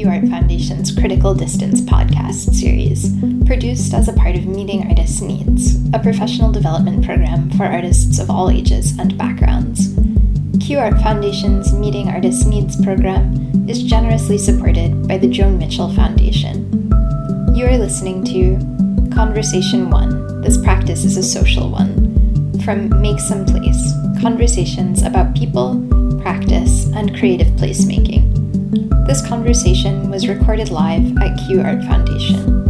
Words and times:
Q 0.00 0.08
Art 0.08 0.28
Foundation's 0.28 0.98
Critical 0.98 1.34
Distance 1.34 1.82
podcast 1.82 2.54
series, 2.54 3.14
produced 3.44 3.92
as 3.92 4.08
a 4.08 4.14
part 4.14 4.34
of 4.34 4.46
Meeting 4.46 4.88
Artists 4.88 5.20
Needs, 5.20 5.76
a 5.92 5.98
professional 5.98 6.50
development 6.50 7.04
program 7.04 7.50
for 7.50 7.64
artists 7.64 8.18
of 8.18 8.30
all 8.30 8.48
ages 8.48 8.98
and 8.98 9.18
backgrounds. 9.18 9.94
Q 10.58 10.78
Art 10.78 10.94
Foundation's 11.02 11.74
Meeting 11.74 12.08
Artists 12.08 12.46
Needs 12.46 12.82
program 12.82 13.68
is 13.68 13.82
generously 13.82 14.38
supported 14.38 15.06
by 15.06 15.18
the 15.18 15.28
Joan 15.28 15.58
Mitchell 15.58 15.92
Foundation. 15.92 16.90
You 17.54 17.66
are 17.66 17.76
listening 17.76 18.24
to 18.24 19.14
Conversation 19.14 19.90
1 19.90 20.40
This 20.40 20.56
Practice 20.56 21.04
is 21.04 21.18
a 21.18 21.22
Social 21.22 21.70
One 21.70 22.58
from 22.60 23.02
Make 23.02 23.20
Some 23.20 23.44
Place 23.44 23.92
Conversations 24.22 25.02
about 25.02 25.36
People, 25.36 25.86
Practice, 26.22 26.86
and 26.94 27.14
Creative 27.18 27.48
Placemaking. 27.48 28.29
This 29.06 29.26
conversation 29.26 30.08
was 30.10 30.28
recorded 30.28 30.70
live 30.70 31.16
at 31.18 31.36
Q 31.38 31.62
Art 31.62 31.82
Foundation. 31.84 32.69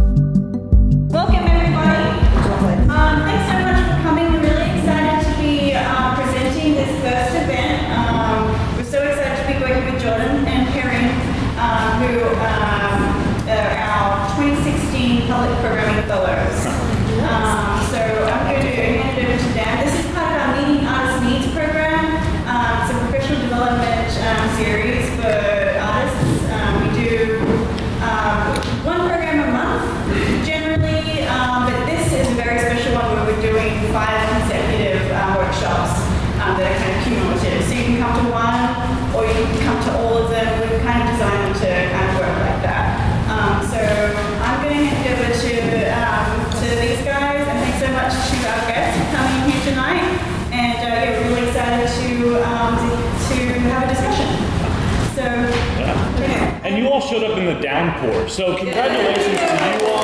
The 57.55 57.61
downpour, 57.61 58.29
so 58.29 58.55
congratulations 58.57 59.39
to 59.39 59.79
you 59.79 59.87
all. 59.87 60.01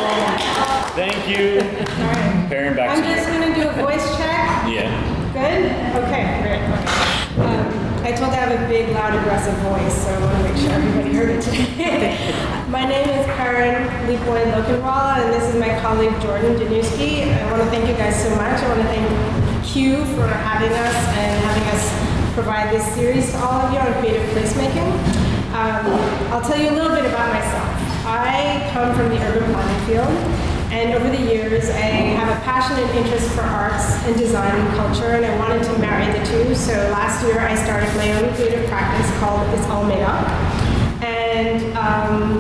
Thank 0.97 1.29
you. 1.29 1.61
Perrin, 2.49 2.75
back 2.75 2.97
I'm 2.97 3.03
just 3.03 3.27
gonna 3.27 3.55
do 3.55 3.69
a 3.69 3.73
voice 3.73 4.03
check. 4.17 4.67
Yeah. 4.67 4.91
Good? 5.31 5.71
Okay, 6.03 6.41
great. 6.43 6.63
Um, 7.39 8.03
I 8.03 8.11
told 8.11 8.31
I 8.31 8.35
have 8.35 8.51
a 8.51 8.67
big, 8.67 8.89
loud, 8.89 9.13
aggressive 9.19 9.53
voice, 9.59 9.95
so 10.03 10.09
I 10.09 10.19
want 10.19 10.37
to 10.37 10.43
make 10.43 10.57
sure 10.57 10.71
everybody 10.71 11.13
heard 11.13 11.29
it 11.29 11.41
today. 11.41 12.33
my 12.69 12.85
name 12.85 13.07
is 13.07 13.25
Karen 13.37 13.87
Leapoy 14.07 14.43
Lokenwala, 14.51 15.23
and 15.23 15.33
this 15.33 15.43
is 15.43 15.59
my 15.59 15.79
colleague 15.79 16.19
Jordan 16.21 16.55
Danuski. 16.55 17.31
I 17.31 17.51
want 17.51 17.63
to 17.63 17.69
thank 17.69 17.87
you 17.87 17.95
guys 17.95 18.21
so 18.21 18.29
much. 18.35 18.59
I 18.59 18.67
want 18.67 18.81
to 18.81 18.87
thank 18.87 19.65
Q 19.65 20.03
for 20.15 20.27
having 20.27 20.71
us 20.71 20.95
and 21.15 21.43
having 21.45 21.67
us 21.69 22.33
provide 22.33 22.73
this 22.73 22.85
series 22.95 23.31
to 23.31 23.37
all 23.37 23.61
of 23.61 23.73
you 23.73 23.79
on 23.79 23.93
creative 24.01 24.27
placemaking. 24.31 25.26
Um, 25.57 25.89
I'll 26.29 26.41
tell 26.41 26.61
you 26.61 26.69
a 26.69 26.75
little 26.77 26.95
bit 26.95 27.05
about 27.05 27.33
myself. 27.33 28.05
I 28.05 28.69
come 28.73 28.93
from 28.95 29.09
the 29.09 29.17
urban 29.25 29.51
planning 29.51 29.85
field, 29.87 30.13
and 30.69 30.93
over 30.93 31.09
the 31.09 31.33
years, 31.33 31.71
I 31.71 32.13
have 32.13 32.29
a 32.29 32.39
passionate 32.45 32.87
interest 32.93 33.31
for 33.31 33.41
arts 33.41 33.95
and 34.05 34.15
design 34.15 34.53
and 34.53 34.75
culture, 34.75 35.17
and 35.17 35.25
I 35.25 35.35
wanted 35.39 35.63
to 35.63 35.79
marry 35.79 36.13
the 36.13 36.23
two. 36.27 36.53
So 36.53 36.73
last 36.93 37.25
year, 37.25 37.39
I 37.39 37.55
started 37.55 37.89
my 37.97 38.21
own 38.21 38.35
creative 38.35 38.69
practice 38.69 39.09
called 39.17 39.49
It's 39.57 39.65
All 39.65 39.83
Made 39.83 40.03
Up. 40.03 40.29
And 41.01 41.75
um, 41.75 42.37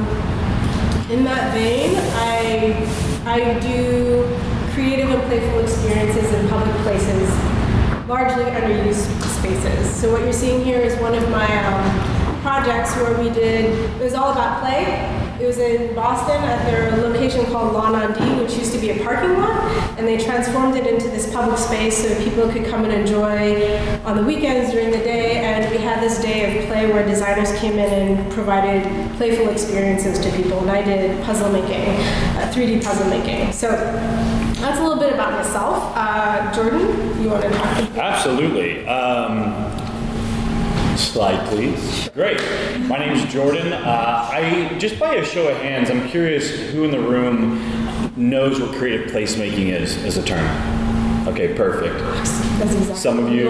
in 1.09 1.23
that 1.23 1.55
vein, 1.55 1.97
I, 2.21 2.85
I 3.25 3.59
do 3.61 4.29
creative 4.75 5.09
and 5.09 5.23
playful 5.23 5.61
experiences 5.61 6.31
in 6.33 6.47
public 6.49 6.75
places, 6.85 7.31
largely 8.07 8.45
underused 8.45 9.09
spaces. 9.41 9.89
So 9.89 10.11
what 10.11 10.21
you're 10.21 10.31
seeing 10.31 10.63
here 10.63 10.81
is 10.81 10.95
one 11.01 11.15
of 11.15 11.27
my 11.31 11.65
um, 11.65 12.06
projects 12.47 12.95
where 12.95 13.13
we 13.19 13.29
did, 13.29 13.65
it 13.99 14.01
was 14.01 14.13
all 14.13 14.31
about 14.31 14.61
play. 14.61 14.85
It 15.37 15.45
was 15.45 15.57
in 15.57 15.93
Boston 15.93 16.41
at 16.45 16.63
their 16.63 16.95
location 16.95 17.45
called 17.47 17.73
Lawn 17.73 17.93
on 17.93 18.13
D, 18.13 18.41
which 18.41 18.53
used 18.53 18.71
to 18.71 18.79
be 18.79 18.91
a 18.91 19.03
parking 19.03 19.33
lot, 19.33 19.69
and 19.97 20.07
they 20.07 20.17
transformed 20.17 20.77
it 20.77 20.87
into 20.87 21.09
this 21.09 21.29
public 21.33 21.57
space 21.57 21.97
so 21.97 22.23
people 22.23 22.49
could 22.49 22.65
come 22.65 22.85
and 22.85 22.93
enjoy 22.93 23.77
on 24.05 24.15
the 24.15 24.23
weekends 24.23 24.71
during 24.71 24.91
the 24.91 24.99
day. 24.99 25.39
And 25.39 25.69
we 25.69 25.77
had 25.77 26.01
this 26.01 26.21
day 26.21 26.61
of 26.61 26.67
play 26.67 26.89
where 26.89 27.05
designers 27.05 27.51
came 27.59 27.73
in 27.73 27.91
and 27.91 28.31
provided 28.31 28.81
playful 29.17 29.49
experiences 29.49 30.17
to 30.17 30.31
people, 30.31 30.61
and 30.61 30.71
I 30.71 30.83
did 30.83 31.21
puzzle 31.25 31.51
making, 31.51 31.89
uh, 32.37 32.49
3D 32.55 32.81
puzzle 32.81 33.09
making. 33.09 33.51
So 33.51 33.67
that's 34.61 34.79
a 34.79 34.83
little 34.83 34.99
bit 34.99 35.11
about 35.11 35.33
myself. 35.33 35.91
Uh, 35.97 36.49
Jordan, 36.53 37.21
you 37.21 37.29
want 37.29 37.43
to 37.43 37.49
talk? 37.49 37.97
Absolutely. 37.97 38.87
Um, 38.87 39.76
slide, 40.97 41.47
please. 41.49 42.09
Great. 42.13 42.39
My 42.87 42.97
name 42.97 43.13
is 43.13 43.31
Jordan. 43.31 43.73
Uh, 43.73 44.29
I 44.31 44.77
just 44.77 44.99
by 44.99 45.15
a 45.15 45.25
show 45.25 45.47
of 45.47 45.57
hands, 45.57 45.89
I'm 45.89 46.07
curious 46.07 46.49
who 46.71 46.83
in 46.83 46.91
the 46.91 46.99
room 46.99 48.11
knows 48.15 48.59
what 48.59 48.75
creative 48.75 49.11
placemaking 49.11 49.69
is 49.69 50.03
as 50.03 50.17
a 50.17 50.23
term. 50.23 50.76
Okay, 51.27 51.53
perfect. 51.53 51.99
That's 51.99 52.73
exactly 52.73 52.95
Some 52.95 53.19
of 53.19 53.31
you, 53.31 53.45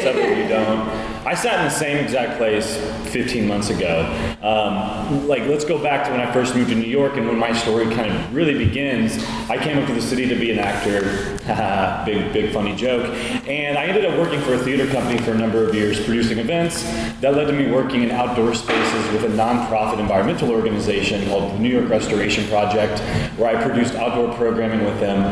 some 0.00 0.16
of 0.16 0.38
you 0.38 0.48
don't. 0.48 1.12
I 1.24 1.34
sat 1.34 1.60
in 1.60 1.66
the 1.66 1.70
same 1.70 1.98
exact 1.98 2.36
place 2.36 2.76
15 3.12 3.46
months 3.46 3.70
ago. 3.70 4.02
Um, 4.42 5.28
like, 5.28 5.42
let's 5.42 5.64
go 5.64 5.80
back 5.80 6.04
to 6.06 6.10
when 6.10 6.20
I 6.20 6.32
first 6.32 6.56
moved 6.56 6.70
to 6.70 6.74
New 6.74 6.88
York 6.88 7.16
and 7.16 7.28
when 7.28 7.38
my 7.38 7.52
story 7.52 7.84
kind 7.94 8.10
of 8.10 8.34
really 8.34 8.54
begins. 8.58 9.22
I 9.48 9.56
came 9.56 9.78
up 9.78 9.86
to 9.86 9.94
the 9.94 10.02
city 10.02 10.26
to 10.26 10.34
be 10.34 10.50
an 10.50 10.58
actor. 10.58 11.38
Big, 12.06 12.32
big 12.32 12.52
funny 12.52 12.74
joke. 12.74 13.04
And 13.46 13.76
I 13.76 13.84
ended 13.84 14.04
up 14.04 14.18
working 14.18 14.40
for 14.40 14.54
a 14.54 14.58
theater 14.58 14.86
company 14.92 15.20
for 15.22 15.32
a 15.32 15.38
number 15.38 15.66
of 15.66 15.74
years, 15.74 16.02
producing 16.04 16.38
events. 16.38 16.82
That 17.20 17.34
led 17.34 17.46
to 17.46 17.52
me 17.52 17.70
working 17.70 18.02
in 18.02 18.10
outdoor 18.10 18.54
spaces 18.54 19.12
with 19.12 19.24
a 19.24 19.28
nonprofit 19.28 19.98
environmental 19.98 20.50
organization 20.50 21.26
called 21.28 21.52
the 21.52 21.58
New 21.58 21.68
York 21.68 21.88
Restoration 21.88 22.46
Project, 22.48 23.00
where 23.38 23.56
I 23.56 23.62
produced 23.62 23.94
outdoor 23.94 24.34
programming 24.36 24.84
with 24.84 24.98
them. 25.00 25.22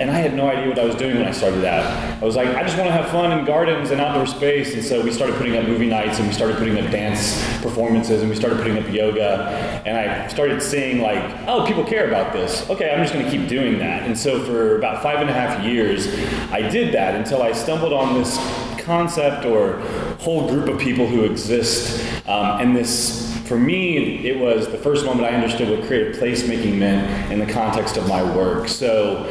And 0.00 0.10
I 0.10 0.14
had 0.14 0.34
no 0.34 0.48
idea 0.48 0.68
what 0.68 0.78
I 0.78 0.84
was 0.84 0.94
doing 0.94 1.18
I 1.28 1.32
started 1.32 1.64
out. 1.64 1.84
I 2.22 2.24
was 2.24 2.36
like, 2.36 2.48
I 2.48 2.62
just 2.62 2.78
want 2.78 2.88
to 2.88 2.92
have 2.92 3.10
fun 3.10 3.38
in 3.38 3.44
gardens 3.44 3.90
and 3.90 4.00
outdoor 4.00 4.26
space. 4.26 4.72
And 4.72 4.82
so 4.82 5.02
we 5.02 5.12
started 5.12 5.36
putting 5.36 5.56
up 5.58 5.66
movie 5.68 5.86
nights 5.86 6.18
and 6.18 6.26
we 6.26 6.32
started 6.32 6.56
putting 6.56 6.78
up 6.78 6.90
dance 6.90 7.36
performances 7.60 8.22
and 8.22 8.30
we 8.30 8.36
started 8.36 8.56
putting 8.58 8.78
up 8.78 8.90
yoga. 8.90 9.82
And 9.84 9.94
I 9.96 10.26
started 10.28 10.62
seeing 10.62 11.02
like, 11.02 11.22
oh, 11.46 11.66
people 11.66 11.84
care 11.84 12.08
about 12.08 12.32
this. 12.32 12.68
Okay, 12.70 12.90
I'm 12.90 13.02
just 13.02 13.12
going 13.12 13.26
to 13.26 13.30
keep 13.30 13.46
doing 13.46 13.78
that. 13.78 14.04
And 14.04 14.18
so 14.18 14.42
for 14.44 14.78
about 14.78 15.02
five 15.02 15.20
and 15.20 15.28
a 15.28 15.32
half 15.34 15.62
years, 15.62 16.06
I 16.50 16.62
did 16.62 16.94
that 16.94 17.14
until 17.14 17.42
I 17.42 17.52
stumbled 17.52 17.92
on 17.92 18.14
this 18.14 18.38
concept 18.78 19.44
or 19.44 19.80
whole 20.20 20.48
group 20.48 20.66
of 20.66 20.80
people 20.80 21.06
who 21.06 21.24
exist. 21.24 22.02
Um, 22.26 22.60
and 22.60 22.74
this, 22.74 23.38
for 23.46 23.58
me, 23.58 24.26
it 24.26 24.38
was 24.38 24.66
the 24.68 24.78
first 24.78 25.04
moment 25.04 25.26
I 25.26 25.36
understood 25.36 25.68
what 25.68 25.86
creative 25.86 26.16
placemaking 26.16 26.78
meant 26.78 27.30
in 27.30 27.38
the 27.38 27.52
context 27.52 27.98
of 27.98 28.08
my 28.08 28.22
work. 28.34 28.66
So 28.66 29.24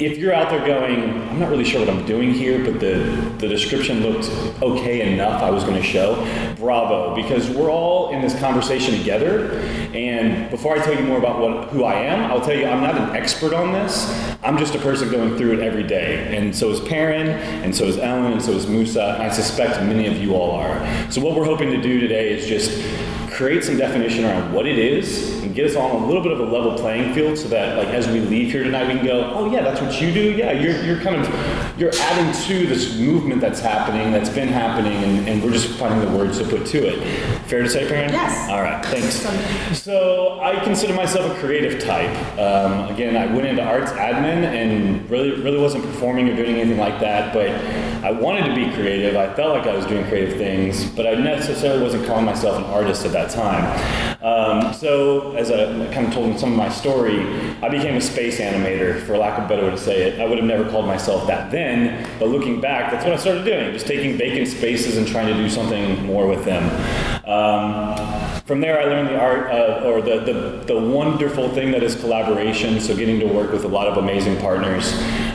if 0.00 0.18
you're 0.18 0.32
out 0.32 0.50
there 0.50 0.66
going, 0.66 1.20
I'm 1.28 1.38
not 1.38 1.50
really 1.50 1.64
sure 1.64 1.78
what 1.78 1.88
I'm 1.88 2.04
doing 2.04 2.34
here, 2.34 2.64
but 2.64 2.80
the, 2.80 3.32
the 3.38 3.46
description 3.46 4.00
looked 4.00 4.28
okay 4.60 5.12
enough, 5.12 5.40
I 5.40 5.50
was 5.50 5.62
going 5.62 5.80
to 5.80 5.86
show, 5.86 6.16
bravo, 6.56 7.14
because 7.14 7.48
we're 7.48 7.70
all 7.70 8.10
in 8.10 8.20
this 8.20 8.36
conversation 8.40 8.98
together. 8.98 9.52
And 9.94 10.50
before 10.50 10.76
I 10.76 10.82
tell 10.82 10.94
you 10.94 11.04
more 11.04 11.18
about 11.18 11.40
what, 11.40 11.68
who 11.68 11.84
I 11.84 11.94
am, 11.94 12.28
I'll 12.28 12.40
tell 12.40 12.56
you 12.56 12.66
I'm 12.66 12.82
not 12.82 12.96
an 12.96 13.14
expert 13.14 13.54
on 13.54 13.72
this. 13.72 14.10
I'm 14.42 14.58
just 14.58 14.74
a 14.74 14.80
person 14.80 15.10
going 15.12 15.36
through 15.36 15.52
it 15.52 15.60
every 15.60 15.84
day. 15.84 16.36
And 16.36 16.54
so 16.54 16.70
is 16.70 16.80
Perrin, 16.80 17.28
and 17.28 17.74
so 17.74 17.84
is 17.84 17.96
Ellen, 17.96 18.32
and 18.32 18.42
so 18.42 18.50
is 18.50 18.66
Musa, 18.66 19.14
and 19.14 19.22
I 19.22 19.28
suspect 19.30 19.80
many 19.84 20.08
of 20.08 20.16
you 20.16 20.34
all 20.34 20.50
are. 20.50 21.12
So 21.12 21.20
what 21.20 21.36
we're 21.36 21.44
hoping 21.44 21.70
to 21.70 21.80
do 21.80 22.00
today 22.00 22.32
is 22.32 22.46
just 22.46 22.82
create 23.30 23.62
some 23.62 23.76
definition 23.76 24.24
around 24.24 24.52
what 24.52 24.66
it 24.66 24.78
is 24.78 25.33
and 25.54 25.62
get 25.62 25.70
us 25.70 25.76
all 25.76 25.96
on 25.96 26.02
a 26.02 26.06
little 26.06 26.22
bit 26.22 26.32
of 26.32 26.40
a 26.40 26.44
level 26.44 26.76
playing 26.76 27.12
field 27.14 27.36
so 27.36 27.48
that 27.48 27.76
like 27.76 27.88
as 27.88 28.06
we 28.08 28.20
leave 28.20 28.50
here 28.52 28.62
tonight 28.62 28.86
we 28.86 28.94
can 28.94 29.04
go 29.04 29.32
oh 29.34 29.50
yeah 29.50 29.62
that's 29.62 29.80
what 29.80 30.00
you 30.00 30.12
do 30.12 30.32
yeah 30.32 30.52
you're, 30.52 30.80
you're 30.84 31.00
kind 31.00 31.16
of 31.16 31.80
you're 31.80 31.92
adding 31.94 32.32
to 32.42 32.66
this 32.66 32.96
movement 32.98 33.40
that's 33.40 33.60
happening 33.60 34.12
that's 34.12 34.30
been 34.30 34.48
happening 34.48 34.92
and, 35.04 35.28
and 35.28 35.42
we're 35.42 35.50
just 35.50 35.68
finding 35.78 36.00
the 36.00 36.16
words 36.16 36.38
to 36.38 36.44
put 36.44 36.64
to 36.66 36.78
it 36.78 37.00
fair 37.46 37.62
to 37.62 37.68
say 37.68 37.86
Perrin? 37.88 38.10
Yes. 38.10 38.50
all 38.50 38.62
right 38.62 38.84
thanks 38.86 39.80
so 39.80 40.40
i 40.40 40.62
consider 40.64 40.94
myself 40.94 41.36
a 41.36 41.40
creative 41.40 41.82
type 41.82 42.10
um, 42.38 42.92
again 42.92 43.16
i 43.16 43.26
went 43.32 43.46
into 43.46 43.62
arts 43.62 43.90
admin 43.92 44.44
and 44.44 45.08
really 45.10 45.40
really 45.42 45.58
wasn't 45.58 45.84
performing 45.84 46.28
or 46.28 46.36
doing 46.36 46.56
anything 46.56 46.78
like 46.78 47.00
that 47.00 47.32
but 47.32 47.48
i 48.04 48.10
wanted 48.10 48.46
to 48.46 48.54
be 48.54 48.72
creative 48.74 49.16
i 49.16 49.32
felt 49.34 49.56
like 49.56 49.66
i 49.66 49.74
was 49.74 49.86
doing 49.86 50.06
creative 50.06 50.36
things 50.36 50.84
but 50.90 51.06
i 51.06 51.14
necessarily 51.14 51.82
wasn't 51.82 52.04
calling 52.06 52.24
myself 52.24 52.56
an 52.58 52.64
artist 52.64 53.04
at 53.04 53.12
that 53.12 53.24
that 53.24 53.30
time. 53.34 54.14
Um, 54.22 54.72
so, 54.72 55.36
as 55.50 55.50
I 55.50 55.92
kind 55.92 56.06
of 56.06 56.12
told 56.14 56.30
in 56.30 56.38
some 56.38 56.52
of 56.52 56.58
my 56.58 56.68
story, 56.68 57.20
I 57.62 57.68
became 57.68 57.96
a 57.96 58.00
space 58.00 58.40
animator, 58.40 59.00
for 59.06 59.16
lack 59.16 59.38
of 59.38 59.44
a 59.44 59.48
better 59.48 59.64
way 59.64 59.70
to 59.70 59.78
say 59.78 60.02
it. 60.02 60.20
I 60.20 60.26
would 60.26 60.38
have 60.38 60.46
never 60.46 60.68
called 60.70 60.86
myself 60.86 61.26
that 61.26 61.50
then, 61.50 62.08
but 62.18 62.28
looking 62.28 62.60
back, 62.60 62.90
that's 62.90 63.04
what 63.04 63.12
I 63.12 63.16
started 63.16 63.44
doing, 63.44 63.72
just 63.72 63.86
taking 63.86 64.16
vacant 64.16 64.48
spaces 64.48 64.96
and 64.96 65.06
trying 65.06 65.26
to 65.26 65.34
do 65.34 65.48
something 65.48 66.04
more 66.06 66.26
with 66.26 66.44
them. 66.44 66.64
Um, 67.28 68.40
from 68.42 68.60
there, 68.60 68.78
I 68.80 68.84
learned 68.84 69.08
the 69.08 69.18
art, 69.18 69.50
uh, 69.50 69.86
or 69.86 70.02
the, 70.02 70.20
the, 70.20 70.74
the 70.74 70.78
wonderful 70.78 71.48
thing 71.50 71.70
that 71.72 71.82
is 71.82 71.94
collaboration. 71.94 72.78
So, 72.80 72.94
getting 72.94 73.18
to 73.20 73.26
work 73.26 73.52
with 73.52 73.64
a 73.64 73.68
lot 73.68 73.88
of 73.88 73.96
amazing 73.96 74.38
partners 74.38 74.92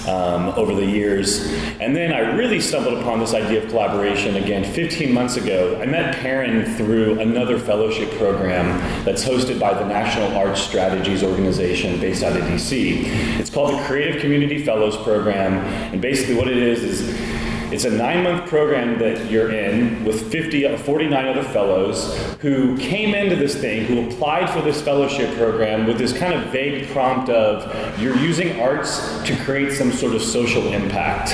um, 0.09 0.49
over 0.57 0.73
the 0.73 0.85
years. 0.85 1.45
And 1.79 1.95
then 1.95 2.11
I 2.11 2.19
really 2.35 2.59
stumbled 2.59 2.97
upon 2.97 3.19
this 3.19 3.33
idea 3.33 3.63
of 3.63 3.69
collaboration 3.69 4.35
again 4.35 4.63
15 4.63 5.13
months 5.13 5.37
ago. 5.37 5.79
I 5.81 5.85
met 5.85 6.15
Perrin 6.15 6.75
through 6.75 7.19
another 7.19 7.59
fellowship 7.59 8.09
program 8.17 8.65
that's 9.05 9.23
hosted 9.23 9.59
by 9.59 9.73
the 9.73 9.85
National 9.85 10.35
Arts 10.35 10.61
Strategies 10.61 11.23
Organization 11.23 11.99
based 11.99 12.23
out 12.23 12.35
of 12.35 12.43
DC. 12.43 13.03
It's 13.39 13.49
called 13.49 13.79
the 13.79 13.83
Creative 13.83 14.19
Community 14.21 14.63
Fellows 14.63 14.97
Program. 14.97 15.53
And 15.93 16.01
basically, 16.01 16.35
what 16.35 16.47
it 16.47 16.57
is 16.57 16.83
is 16.83 17.28
it's 17.71 17.85
a 17.85 17.91
nine 17.91 18.23
month 18.23 18.49
program 18.49 18.97
that 18.97 19.29
you're 19.29 19.51
in 19.51 20.03
with 20.03 20.31
50, 20.31 20.65
uh, 20.65 20.77
49 20.77 21.27
other 21.27 21.43
fellows 21.43 22.17
who 22.41 22.75
came 22.77 23.13
into 23.13 23.35
this 23.35 23.55
thing, 23.55 23.85
who 23.85 24.07
applied 24.09 24.49
for 24.49 24.61
this 24.61 24.81
fellowship 24.81 25.35
program 25.37 25.85
with 25.85 25.99
this 25.99 26.17
kind 26.17 26.33
of 26.33 26.51
vague 26.51 26.87
prompt 26.89 27.29
of 27.29 27.99
you're 27.99 28.17
using 28.17 28.59
arts 28.59 29.21
to 29.23 29.35
create 29.43 29.71
some 29.71 29.91
sort 29.91 30.15
of 30.15 30.21
social 30.21 30.73
impact. 30.73 31.33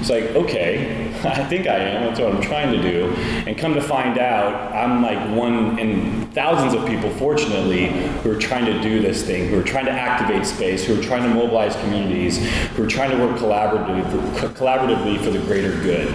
It's 0.00 0.10
like, 0.10 0.24
okay, 0.36 1.08
I 1.24 1.44
think 1.44 1.66
I 1.66 1.76
am. 1.76 2.06
That's 2.06 2.20
what 2.20 2.34
I'm 2.34 2.42
trying 2.42 2.72
to 2.72 2.82
do. 2.82 3.06
And 3.46 3.56
come 3.56 3.74
to 3.74 3.82
find 3.82 4.18
out, 4.18 4.74
I'm 4.74 5.02
like 5.02 5.36
one 5.36 5.78
in 5.78 6.19
thousands 6.32 6.74
of 6.74 6.86
people, 6.86 7.10
fortunately, 7.14 7.88
who 8.22 8.30
are 8.30 8.38
trying 8.38 8.64
to 8.66 8.80
do 8.80 9.00
this 9.00 9.24
thing, 9.24 9.48
who 9.48 9.58
are 9.58 9.64
trying 9.64 9.86
to 9.86 9.90
activate 9.90 10.46
space, 10.46 10.84
who 10.84 10.98
are 10.98 11.02
trying 11.02 11.22
to 11.22 11.28
mobilize 11.28 11.74
communities, 11.76 12.38
who 12.70 12.84
are 12.84 12.88
trying 12.88 13.10
to 13.10 13.16
work 13.18 13.36
collaboratively, 13.38 14.52
collaboratively 14.54 15.22
for 15.22 15.30
the 15.30 15.40
greater 15.40 15.72
good. 15.82 16.08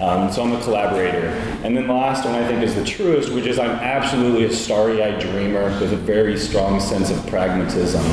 Um, 0.00 0.32
so 0.32 0.42
I'm 0.42 0.52
a 0.52 0.60
collaborator. 0.62 1.28
And 1.62 1.76
then 1.76 1.86
the 1.86 1.92
last 1.92 2.24
one 2.24 2.34
I 2.34 2.44
think 2.46 2.62
is 2.62 2.74
the 2.74 2.84
truest, 2.84 3.32
which 3.32 3.46
is 3.46 3.58
I'm 3.58 3.70
absolutely 3.70 4.44
a 4.46 4.52
starry-eyed 4.52 5.20
dreamer 5.20 5.64
with 5.78 5.92
a 5.92 5.96
very 5.96 6.36
strong 6.36 6.80
sense 6.80 7.10
of 7.10 7.24
pragmatism. 7.28 8.04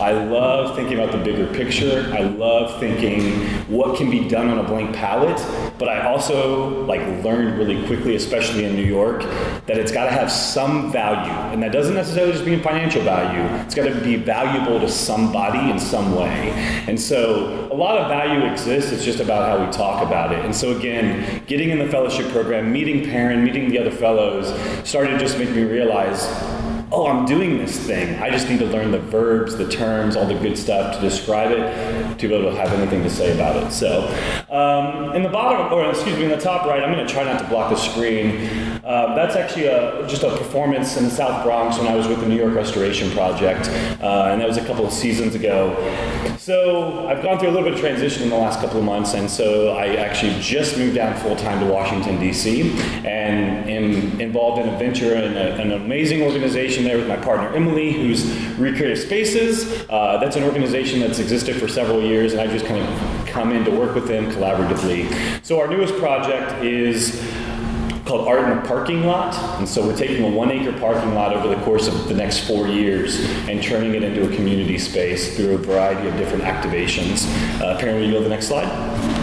I 0.00 0.12
love 0.12 0.74
thinking 0.74 0.98
about 0.98 1.12
the 1.12 1.18
bigger 1.18 1.46
picture. 1.54 2.10
I 2.12 2.22
love 2.22 2.80
thinking 2.80 3.46
what 3.68 3.96
can 3.96 4.10
be 4.10 4.28
done 4.28 4.48
on 4.48 4.58
a 4.58 4.64
blank 4.64 4.96
palette, 4.96 5.38
but 5.78 5.88
I 5.88 6.06
also 6.06 6.84
like 6.84 7.00
learned 7.24 7.58
really 7.58 7.86
quickly, 7.86 8.16
especially 8.16 8.64
in 8.64 8.74
New 8.74 8.84
York, 8.84 9.22
that 9.66 9.78
it's 9.78 9.92
got 9.92 10.04
to 10.04 10.10
have 10.10 10.30
some 10.30 10.90
value, 10.90 11.32
and 11.52 11.62
that 11.62 11.72
doesn't 11.72 11.94
necessarily 11.94 12.32
just 12.32 12.44
mean 12.44 12.62
financial 12.62 13.02
value. 13.02 13.42
It's 13.64 13.74
got 13.74 13.84
to 13.84 14.00
be 14.00 14.16
valuable 14.16 14.80
to 14.80 14.88
somebody 14.88 15.70
in 15.70 15.78
some 15.78 16.14
way. 16.14 16.50
And 16.88 17.00
so 17.00 17.68
a 17.70 17.74
lot 17.74 17.98
of 17.98 18.08
value 18.08 18.50
exists. 18.50 18.92
It's 18.92 19.04
just 19.04 19.20
about 19.20 19.48
how 19.48 19.64
we 19.64 19.70
talk 19.72 20.04
about 20.06 20.32
it. 20.32 20.44
And 20.44 20.54
so 20.54 20.76
again, 20.76 21.42
getting 21.46 21.70
in 21.70 21.78
the 21.78 21.88
fellowship 21.88 22.30
program, 22.32 22.72
meeting 22.72 23.04
Perrin, 23.04 23.44
meeting 23.44 23.70
the 23.70 23.78
other 23.78 23.90
fellows, 23.90 24.48
started 24.88 25.18
just 25.20 25.38
make 25.38 25.50
me 25.50 25.62
realize 25.62 26.26
oh, 26.90 27.06
I'm 27.06 27.26
doing 27.26 27.58
this 27.58 27.78
thing. 27.78 28.20
I 28.22 28.30
just 28.30 28.48
need 28.48 28.58
to 28.60 28.66
learn 28.66 28.90
the 28.90 28.98
verbs, 28.98 29.56
the 29.56 29.68
terms, 29.68 30.16
all 30.16 30.26
the 30.26 30.38
good 30.38 30.56
stuff 30.56 30.96
to 30.96 31.00
describe 31.00 31.50
it, 31.50 32.18
to 32.18 32.28
be 32.28 32.34
able 32.34 32.50
to 32.50 32.56
have 32.56 32.72
anything 32.72 33.02
to 33.02 33.10
say 33.10 33.34
about 33.34 33.62
it. 33.62 33.70
So, 33.72 34.06
um, 34.50 35.14
in 35.14 35.22
the 35.22 35.28
bottom, 35.28 35.72
or 35.72 35.88
excuse 35.90 36.16
me, 36.16 36.24
in 36.24 36.30
the 36.30 36.38
top 36.38 36.66
right, 36.66 36.82
I'm 36.82 36.92
going 36.92 37.06
to 37.06 37.12
try 37.12 37.24
not 37.24 37.38
to 37.40 37.48
block 37.48 37.70
the 37.70 37.76
screen. 37.76 38.48
Uh, 38.84 39.14
that's 39.14 39.36
actually 39.36 39.66
a, 39.66 40.06
just 40.08 40.22
a 40.22 40.34
performance 40.36 40.96
in 40.96 41.04
the 41.04 41.10
South 41.10 41.44
Bronx 41.44 41.76
when 41.76 41.86
I 41.86 41.94
was 41.94 42.08
with 42.08 42.20
the 42.20 42.28
New 42.28 42.36
York 42.36 42.54
Restoration 42.54 43.10
Project, 43.10 43.68
uh, 44.02 44.28
and 44.30 44.40
that 44.40 44.48
was 44.48 44.56
a 44.56 44.64
couple 44.64 44.86
of 44.86 44.92
seasons 44.92 45.34
ago. 45.34 45.76
So, 46.38 47.06
I've 47.08 47.22
gone 47.22 47.38
through 47.38 47.50
a 47.50 47.52
little 47.52 47.68
bit 47.68 47.74
of 47.74 47.80
transition 47.80 48.22
in 48.22 48.30
the 48.30 48.36
last 48.36 48.60
couple 48.60 48.78
of 48.78 48.84
months, 48.84 49.12
and 49.14 49.30
so 49.30 49.76
I 49.76 49.96
actually 49.96 50.40
just 50.40 50.78
moved 50.78 50.94
down 50.94 51.14
full 51.20 51.36
time 51.36 51.60
to 51.60 51.70
Washington, 51.70 52.18
D.C., 52.18 52.72
and 53.04 53.68
am 53.68 54.20
involved 54.20 54.60
in 54.62 54.72
a 54.72 54.78
venture 54.78 55.14
in 55.14 55.36
an 55.36 55.72
amazing 55.72 56.22
organization 56.22 56.77
organization 56.78 56.84
there 56.84 56.98
with 56.98 57.08
my 57.08 57.16
partner 57.24 57.54
Emily, 57.54 57.92
who's 57.92 58.24
Recreative 58.58 58.98
Spaces. 58.98 59.84
Uh, 59.88 60.18
that's 60.20 60.36
an 60.36 60.44
organization 60.44 61.00
that's 61.00 61.18
existed 61.18 61.56
for 61.56 61.68
several 61.68 62.00
years, 62.02 62.32
and 62.32 62.40
I 62.40 62.46
just 62.46 62.66
kind 62.66 62.82
of 62.82 63.26
come 63.26 63.52
in 63.52 63.64
to 63.64 63.70
work 63.70 63.94
with 63.94 64.06
them 64.06 64.30
collaboratively. 64.30 65.44
So 65.44 65.60
our 65.60 65.68
newest 65.68 65.96
project 65.96 66.64
is 66.64 67.20
called 68.04 68.26
Art 68.26 68.50
in 68.50 68.56
a 68.56 68.62
Parking 68.62 69.04
Lot. 69.04 69.34
And 69.58 69.68
so 69.68 69.86
we're 69.86 69.96
taking 69.96 70.24
a 70.24 70.30
one 70.30 70.50
acre 70.50 70.72
parking 70.78 71.14
lot 71.14 71.34
over 71.36 71.54
the 71.54 71.62
course 71.62 71.88
of 71.88 72.08
the 72.08 72.14
next 72.14 72.46
four 72.46 72.66
years 72.66 73.20
and 73.48 73.62
turning 73.62 73.94
it 73.94 74.02
into 74.02 74.26
a 74.26 74.34
community 74.34 74.78
space 74.78 75.36
through 75.36 75.56
a 75.56 75.58
variety 75.58 76.08
of 76.08 76.16
different 76.16 76.44
activations. 76.44 77.28
Uh, 77.60 77.76
apparently, 77.76 78.06
you 78.06 78.12
go 78.12 78.18
to 78.18 78.24
the 78.24 78.30
next 78.30 78.46
slide. 78.46 79.17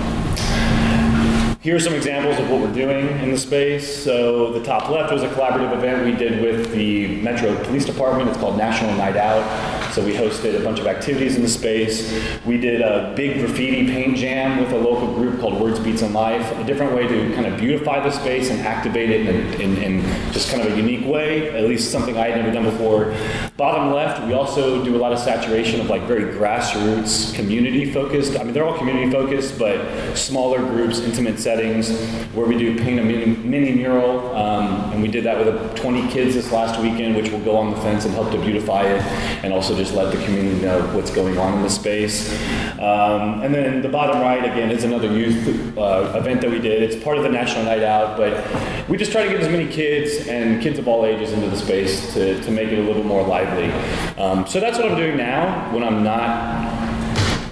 Here 1.65 1.75
are 1.75 1.79
some 1.79 1.95
examples 1.95 2.37
of 2.37 2.47
what 2.51 2.61
we're 2.61 2.71
doing 2.71 3.07
in 3.23 3.31
the 3.31 3.37
space. 3.39 4.03
So 4.03 4.53
the 4.53 4.63
top 4.63 4.87
left 4.89 5.11
was 5.11 5.23
a 5.23 5.29
collaborative 5.29 5.75
event 5.75 6.05
we 6.05 6.11
did 6.11 6.39
with 6.39 6.71
the 6.71 7.19
Metro 7.23 7.55
Police 7.63 7.85
Department. 7.85 8.29
It's 8.29 8.37
called 8.37 8.55
National 8.55 8.93
Night 8.93 9.17
Out. 9.17 9.41
So 9.95 10.03
we 10.03 10.13
hosted 10.13 10.59
a 10.59 10.61
bunch 10.61 10.81
of 10.81 10.87
activities 10.87 11.37
in 11.37 11.41
the 11.41 11.47
space. 11.47 12.11
We 12.45 12.57
did 12.57 12.81
a 12.81 13.13
big 13.15 13.39
graffiti 13.39 13.87
paint 13.87 14.17
jam 14.17 14.59
with 14.59 14.73
a 14.73 14.77
local 14.77 15.07
group 15.13 15.39
called 15.39 15.61
Words 15.61 15.79
Beats 15.79 16.01
and 16.01 16.13
Life, 16.13 16.51
a 16.59 16.65
different 16.65 16.93
way 16.93 17.07
to 17.07 17.33
kind 17.33 17.45
of 17.45 17.57
beautify 17.57 18.03
the 18.03 18.11
space 18.11 18.49
and 18.49 18.59
activate 18.59 19.09
it 19.09 19.25
in, 19.25 19.61
in, 19.61 19.77
in 19.77 20.33
just 20.33 20.51
kind 20.51 20.61
of 20.67 20.73
a 20.73 20.75
unique 20.75 21.07
way, 21.07 21.49
at 21.57 21.63
least 21.63 21.93
something 21.93 22.17
I 22.17 22.27
had 22.27 22.35
never 22.35 22.51
done 22.51 22.65
before. 22.65 23.15
Bottom 23.55 23.93
left, 23.93 24.21
we 24.27 24.33
also 24.33 24.83
do 24.83 24.97
a 24.97 24.99
lot 24.99 25.13
of 25.13 25.19
saturation 25.19 25.79
of 25.79 25.89
like 25.89 26.01
very 26.01 26.25
grassroots, 26.37 27.33
community 27.33 27.89
focused. 27.93 28.37
I 28.37 28.43
mean, 28.43 28.53
they're 28.53 28.65
all 28.65 28.77
community 28.77 29.09
focused, 29.09 29.57
but 29.57 30.13
smaller 30.17 30.59
groups, 30.59 30.99
intimate 30.99 31.39
settings 31.39 31.97
where 32.33 32.45
we 32.45 32.57
do 32.57 32.77
paint 32.77 32.99
a 32.99 33.03
mini, 33.03 33.27
mini 33.27 33.71
mural, 33.71 34.35
um, 34.35 34.91
and 34.91 35.01
we 35.01 35.07
did 35.07 35.23
that 35.23 35.37
with 35.37 35.73
20 35.77 36.09
kids 36.09 36.35
this 36.35 36.51
last 36.51 36.81
weekend, 36.81 37.15
which 37.15 37.31
will 37.31 37.39
go 37.45 37.55
on 37.55 37.71
the 37.71 37.77
fence 37.77 38.03
and 38.03 38.13
help 38.13 38.29
to 38.31 38.37
beautify 38.39 38.83
it, 38.83 39.01
and 39.41 39.53
also 39.53 39.73
just 39.73 39.84
let 39.93 40.13
the 40.15 40.23
community 40.25 40.61
know 40.61 40.81
what's 40.95 41.11
going 41.11 41.37
on 41.37 41.53
in 41.53 41.61
the 41.61 41.69
space. 41.69 42.31
Um, 42.73 43.41
and 43.41 43.53
then 43.53 43.81
the 43.81 43.89
bottom 43.89 44.21
right 44.21 44.43
again 44.43 44.71
is 44.71 44.83
another 44.83 45.11
youth 45.11 45.77
uh, 45.77 46.13
event 46.15 46.41
that 46.41 46.49
we 46.49 46.59
did. 46.59 46.83
It's 46.83 47.01
part 47.03 47.17
of 47.17 47.23
the 47.23 47.29
National 47.29 47.63
Night 47.63 47.83
Out, 47.83 48.17
but 48.17 48.89
we 48.89 48.97
just 48.97 49.11
try 49.11 49.23
to 49.23 49.29
get 49.29 49.41
as 49.41 49.49
many 49.49 49.67
kids 49.67 50.27
and 50.27 50.61
kids 50.61 50.79
of 50.79 50.87
all 50.87 51.05
ages 51.05 51.31
into 51.31 51.49
the 51.49 51.57
space 51.57 52.13
to, 52.13 52.41
to 52.41 52.51
make 52.51 52.69
it 52.69 52.79
a 52.79 52.83
little 52.83 53.03
more 53.03 53.23
lively. 53.23 53.71
Um, 54.21 54.47
so 54.47 54.59
that's 54.59 54.77
what 54.77 54.91
I'm 54.91 54.97
doing 54.97 55.17
now 55.17 55.73
when 55.73 55.83
I'm 55.83 56.03
not 56.03 56.85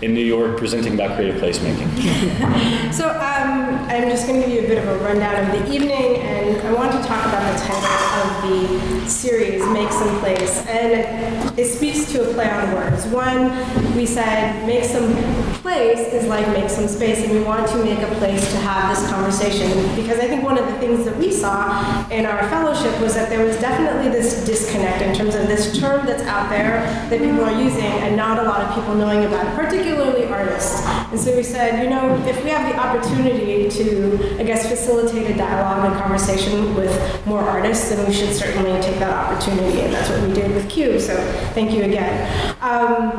in 0.03 0.13
New 0.13 0.25
York 0.25 0.57
presenting 0.57 0.95
about 0.95 1.15
creative 1.15 1.41
placemaking. 1.41 1.89
so 2.93 3.09
um, 3.09 3.79
I'm 3.89 4.09
just 4.09 4.27
going 4.27 4.41
to 4.41 4.47
give 4.47 4.55
you 4.55 4.65
a 4.65 4.67
bit 4.67 4.77
of 4.77 4.87
a 4.87 4.97
rundown 5.03 5.45
of 5.45 5.51
the 5.51 5.73
evening, 5.73 6.17
and 6.17 6.61
I 6.67 6.73
want 6.73 6.91
to 6.91 6.97
talk 7.07 7.25
about 7.25 7.57
the 7.57 7.65
title 7.65 8.12
the 8.49 9.07
series, 9.07 9.65
Make 9.67 9.91
Some 9.91 10.19
Place. 10.19 10.65
And 10.67 11.57
it 11.57 11.65
speaks 11.65 12.11
to 12.11 12.29
a 12.29 12.33
play 12.33 12.49
on 12.49 12.73
words. 12.73 13.05
One, 13.07 13.95
we 13.95 14.05
said 14.05 14.65
make 14.67 14.83
some 14.83 15.13
place 15.63 16.11
is 16.11 16.27
like 16.27 16.45
make 16.49 16.69
some 16.69 16.87
space, 16.89 17.23
and 17.23 17.31
we 17.31 17.41
want 17.41 17.65
to 17.69 17.77
make 17.83 17.99
a 17.99 18.15
place 18.15 18.51
to 18.51 18.57
have 18.57 18.93
this 18.93 19.09
conversation 19.09 19.69
because 19.95 20.19
I 20.19 20.27
think 20.27 20.43
one 20.43 20.57
of 20.57 20.67
the 20.67 20.77
things 20.77 21.05
that 21.05 21.15
we 21.17 21.31
saw 21.31 22.05
in 22.09 22.25
our 22.25 22.49
fellowship 22.49 22.99
was 22.99 23.15
that 23.15 23.29
there 23.29 23.45
was 23.45 23.57
definitely 23.59 24.11
this 24.11 24.45
disconnect 24.45 25.01
in 25.01 25.15
terms 25.15 25.35
of 25.35 25.47
this 25.47 25.79
term 25.79 26.05
that's 26.05 26.21
out 26.23 26.49
there 26.49 26.81
that 27.09 27.17
people 27.17 27.45
are 27.45 27.61
using 27.61 27.93
and 28.03 28.17
not 28.17 28.39
a 28.39 28.43
lot 28.43 28.59
of 28.61 28.75
people 28.75 28.93
knowing 28.93 29.23
about 29.23 29.47
it, 29.47 29.55
particularly 29.55 30.25
artists. 30.25 30.85
And 30.85 31.19
so 31.19 31.33
we 31.35 31.43
said, 31.43 31.81
you 31.81 31.89
know, 31.89 32.13
if 32.27 32.43
we 32.43 32.49
have 32.49 32.67
the 32.69 32.77
opportunity 32.77 33.69
to, 33.69 34.39
I 34.39 34.43
guess, 34.43 34.67
facilitate 34.67 35.31
a 35.31 35.37
dialogue 35.37 35.91
and 35.91 36.01
conversation 36.01 36.75
with 36.75 37.25
more 37.25 37.41
artists, 37.41 37.89
then 37.89 38.05
we 38.05 38.13
should 38.13 38.33
certainly 38.33 38.81
take 38.81 38.99
that 38.99 39.13
opportunity. 39.13 39.79
And 39.79 39.93
that's 39.93 40.09
what 40.09 40.27
we 40.27 40.33
did 40.33 40.53
with 40.53 40.69
Q. 40.69 40.99
So 40.99 41.15
thank 41.53 41.71
you 41.71 41.83
again. 41.83 42.52
Um, 42.63 43.11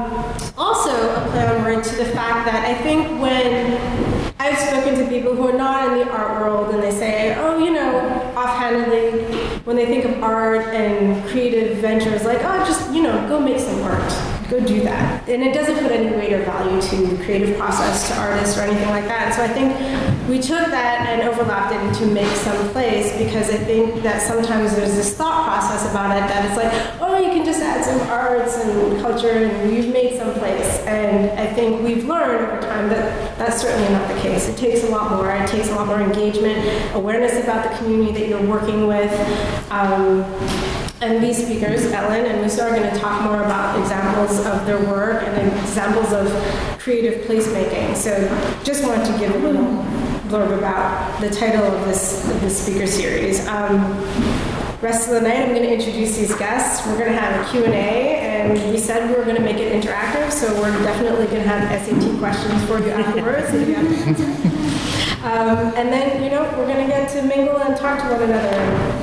also, 0.56 0.90
a 0.90 1.28
play 1.30 1.46
on 1.46 1.62
word 1.64 1.84
to 1.84 1.96
the 1.96 2.06
fact 2.06 2.46
that 2.46 2.64
I 2.64 2.74
think 2.82 3.20
when 3.20 4.34
I've 4.38 4.58
spoken 4.58 4.98
to 4.98 5.06
people 5.06 5.36
who 5.36 5.46
are 5.48 5.52
not 5.52 5.92
in 5.92 5.98
the 5.98 6.10
art 6.10 6.40
world 6.40 6.74
and 6.74 6.82
they 6.82 6.90
say, 6.90 7.34
oh, 7.36 7.62
you 7.62 7.70
know, 7.70 7.98
offhandedly, 8.34 9.20
when 9.64 9.76
they 9.76 9.84
think 9.84 10.06
of 10.06 10.22
art 10.22 10.62
and 10.68 11.22
creative 11.28 11.76
ventures, 11.76 12.24
like, 12.24 12.38
oh, 12.40 12.64
just, 12.64 12.90
you 12.90 13.02
know, 13.02 13.28
go 13.28 13.38
make 13.38 13.58
some 13.60 13.82
art 13.82 14.33
go 14.48 14.60
do 14.60 14.82
that. 14.82 15.28
And 15.28 15.42
it 15.42 15.54
doesn't 15.54 15.78
put 15.78 15.90
any 15.90 16.14
weight 16.16 16.32
or 16.32 16.42
value 16.44 16.80
to 16.80 16.96
the 16.96 17.24
creative 17.24 17.56
process, 17.56 18.08
to 18.08 18.16
artists, 18.16 18.58
or 18.58 18.62
anything 18.62 18.88
like 18.88 19.06
that. 19.06 19.34
So 19.34 19.42
I 19.42 19.48
think 19.48 20.28
we 20.28 20.38
took 20.38 20.70
that 20.70 21.06
and 21.08 21.28
overlapped 21.28 21.74
it 21.74 21.80
into 21.86 22.12
make 22.12 22.34
some 22.36 22.68
place 22.70 23.16
because 23.18 23.50
I 23.50 23.56
think 23.56 24.02
that 24.02 24.22
sometimes 24.22 24.74
there's 24.74 24.94
this 24.94 25.16
thought 25.16 25.44
process 25.46 25.90
about 25.90 26.16
it 26.16 26.28
that 26.28 26.44
it's 26.46 26.56
like, 26.56 27.00
oh, 27.00 27.18
you 27.18 27.30
can 27.30 27.44
just 27.44 27.60
add 27.60 27.84
some 27.84 28.00
arts 28.08 28.56
and 28.58 29.00
culture 29.00 29.30
and 29.30 29.74
you've 29.74 29.92
made 29.92 30.16
some 30.18 30.32
place. 30.34 30.80
And 30.86 31.38
I 31.38 31.46
think 31.46 31.82
we've 31.82 32.04
learned 32.04 32.46
over 32.46 32.60
time 32.62 32.88
that 32.88 33.38
that's 33.38 33.60
certainly 33.60 33.88
not 33.90 34.08
the 34.08 34.20
case. 34.20 34.48
It 34.48 34.56
takes 34.56 34.84
a 34.84 34.88
lot 34.88 35.10
more. 35.10 35.30
It 35.30 35.48
takes 35.48 35.68
a 35.68 35.74
lot 35.74 35.86
more 35.86 36.00
engagement, 36.00 36.94
awareness 36.94 37.42
about 37.42 37.70
the 37.70 37.76
community 37.78 38.12
that 38.20 38.28
you're 38.28 38.46
working 38.46 38.86
with. 38.86 39.12
Um, 39.70 40.83
and 41.00 41.22
these 41.22 41.44
speakers, 41.44 41.84
Ellen 41.92 42.24
and 42.24 42.40
Musa, 42.40 42.64
are 42.64 42.76
going 42.76 42.90
to 42.90 42.98
talk 42.98 43.22
more 43.22 43.42
about 43.42 43.78
examples 43.78 44.38
of 44.46 44.64
their 44.66 44.80
work 44.86 45.22
and 45.22 45.48
examples 45.60 46.12
of 46.12 46.28
creative 46.78 47.24
placemaking. 47.26 47.96
So 47.96 48.12
just 48.62 48.84
wanted 48.84 49.06
to 49.12 49.18
give 49.18 49.34
a 49.34 49.38
little 49.38 49.64
blurb 50.28 50.56
about 50.56 51.20
the 51.20 51.30
title 51.30 51.64
of 51.64 51.84
this, 51.86 52.28
of 52.30 52.40
this 52.40 52.64
speaker 52.64 52.86
series. 52.86 53.46
Um, 53.46 53.80
rest 54.84 55.08
of 55.08 55.14
the 55.14 55.20
night, 55.22 55.38
I'm 55.38 55.48
going 55.54 55.62
to 55.62 55.72
introduce 55.72 56.14
these 56.14 56.34
guests. 56.34 56.86
We're 56.86 56.98
going 56.98 57.10
to 57.10 57.18
have 57.18 57.46
a 57.46 57.50
Q&A, 57.50 57.72
and 57.72 58.70
we 58.70 58.76
said 58.78 59.08
we 59.10 59.16
were 59.16 59.24
going 59.24 59.36
to 59.36 59.42
make 59.42 59.56
it 59.56 59.72
interactive, 59.72 60.30
so 60.30 60.46
we're 60.60 60.70
definitely 60.84 61.24
going 61.26 61.42
to 61.42 61.48
have 61.48 61.64
SAT 61.80 62.18
questions 62.18 62.62
for 62.66 62.78
you 62.80 62.90
afterwards. 62.90 63.48
if 63.54 63.66
you 63.66 63.74
have 63.74 63.88
to 63.88 64.22
answer. 64.24 64.60
Um, 65.24 65.72
and 65.74 65.90
then, 65.90 66.22
you 66.22 66.28
know, 66.28 66.42
we're 66.54 66.66
going 66.66 66.84
to 66.84 66.86
get 66.86 67.08
to 67.12 67.22
mingle 67.22 67.56
and 67.56 67.74
talk 67.74 67.98
to 68.02 68.08
one 68.12 68.22
another, 68.24 68.56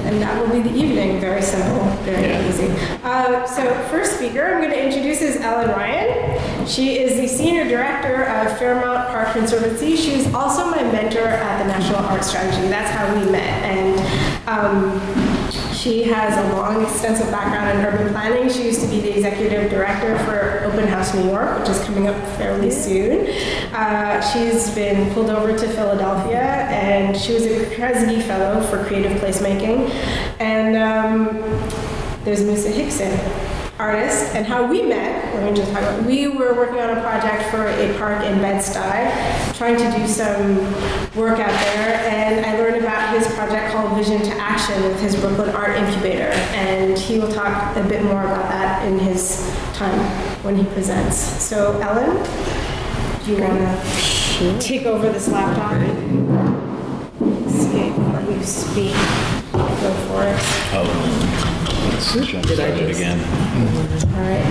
and 0.06 0.22
that 0.22 0.40
will 0.40 0.54
be 0.56 0.62
the 0.62 0.76
evening. 0.78 1.20
Very 1.20 1.42
simple, 1.42 1.84
very 2.04 2.22
Yeah. 2.30 2.48
easy. 2.48 2.70
Uh, 3.04 3.44
so, 3.48 3.74
first 3.90 4.18
speaker 4.18 4.46
I'm 4.46 4.60
going 4.62 4.70
to 4.70 4.86
introduce 4.86 5.20
is 5.24 5.38
Ellen 5.38 5.70
Ryan. 5.72 6.68
She 6.68 7.00
is 7.00 7.20
the 7.20 7.28
Senior 7.28 7.64
Director 7.68 8.26
of 8.26 8.56
Fairmount 8.60 9.08
Park 9.10 9.34
Conservancy. 9.34 9.96
She's 9.96 10.32
also 10.32 10.70
my 10.70 10.84
mentor 10.84 11.26
at 11.26 11.58
the 11.64 11.68
National 11.68 12.06
Art 12.06 12.24
Strategy. 12.24 12.68
That's 12.68 12.92
how 12.92 13.12
we 13.16 13.32
met. 13.32 13.64
And 13.64 14.48
um, 14.48 15.31
she 15.82 16.04
has 16.04 16.38
a 16.38 16.56
long, 16.56 16.84
extensive 16.84 17.32
background 17.32 17.80
in 17.80 17.84
urban 17.84 18.14
planning. 18.14 18.48
She 18.50 18.66
used 18.66 18.82
to 18.82 18.88
be 18.88 19.00
the 19.00 19.16
executive 19.16 19.72
director 19.72 20.18
for 20.26 20.64
Open 20.66 20.88
House 20.88 21.16
New 21.16 21.26
York, 21.26 21.60
which 21.60 21.70
is 21.70 21.84
coming 21.84 22.08
up 22.08 22.16
fairly 22.38 22.70
soon. 22.70 23.28
Uh, 23.74 24.22
she's 24.22 24.70
been 24.76 25.12
pulled 25.14 25.32
over 25.32 25.58
to 25.58 25.68
Philadelphia, 25.70 26.40
and 26.70 27.18
she 27.18 27.34
was 27.34 27.48
a 27.48 27.66
Kresge 27.76 28.22
Fellow 28.24 28.62
for 28.68 28.86
Creative 28.86 29.20
Placemaking. 29.20 29.90
And 30.40 30.76
um, 30.78 31.42
there's 32.26 32.44
Musa 32.44 32.70
Hickson, 32.70 33.12
artist, 33.82 34.36
and 34.36 34.46
how 34.46 34.66
we 34.66 34.84
met. 34.84 35.34
Let 35.34 35.50
me 35.50 35.58
just 35.58 35.72
talk 35.72 35.82
about. 35.82 36.06
We 36.06 36.28
were 36.28 36.54
working 36.54 36.80
on 36.80 36.96
a 36.96 37.02
project 37.02 37.50
for 37.50 37.66
a 37.66 37.98
park 37.98 38.24
in 38.24 38.40
Bed-Stuy, 38.40 39.58
trying 39.58 39.78
to 39.78 39.98
do 39.98 40.08
some 40.08 40.58
work 41.16 41.40
out 41.40 41.50
there, 41.50 41.96
and 42.08 42.46
I 42.46 42.58
learned 42.60 42.78
about 42.78 43.18
his 43.18 43.28
project 43.34 43.74
called 43.74 43.98
Vision 43.98 44.22
to 44.22 44.32
Action 44.40 44.82
with 44.84 45.00
his 45.02 45.16
Brooklyn 45.20 45.50
Art 45.50 45.76
Incubator, 45.76 46.32
and 46.54 46.96
he 46.96 47.20
will 47.20 47.32
talk 47.32 47.76
a 47.76 47.84
bit 47.84 48.04
more 48.04 48.22
about 48.22 48.48
that 48.50 48.86
in 48.88 49.00
his 49.00 49.50
time 49.74 50.00
when 50.44 50.56
he 50.56 50.64
presents. 50.66 51.18
So, 51.18 51.80
Ellen, 51.82 52.16
do 53.26 53.32
you 53.32 53.42
want 53.42 53.60
to 54.38 54.60
take 54.60 54.86
over 54.86 55.12
this 55.12 55.28
laptop 55.28 55.74
and 55.74 57.52
see, 57.52 57.90
let 57.90 58.30
you 58.30 58.44
speak? 58.44 58.94
Go 59.52 59.92
for 60.08 60.24
it. 60.24 60.38
Oh, 60.74 61.58
let's 61.90 62.14
jump 62.14 62.46
started 62.46 62.90
again. 62.90 63.20
All 64.14 64.22
right. 64.22 64.46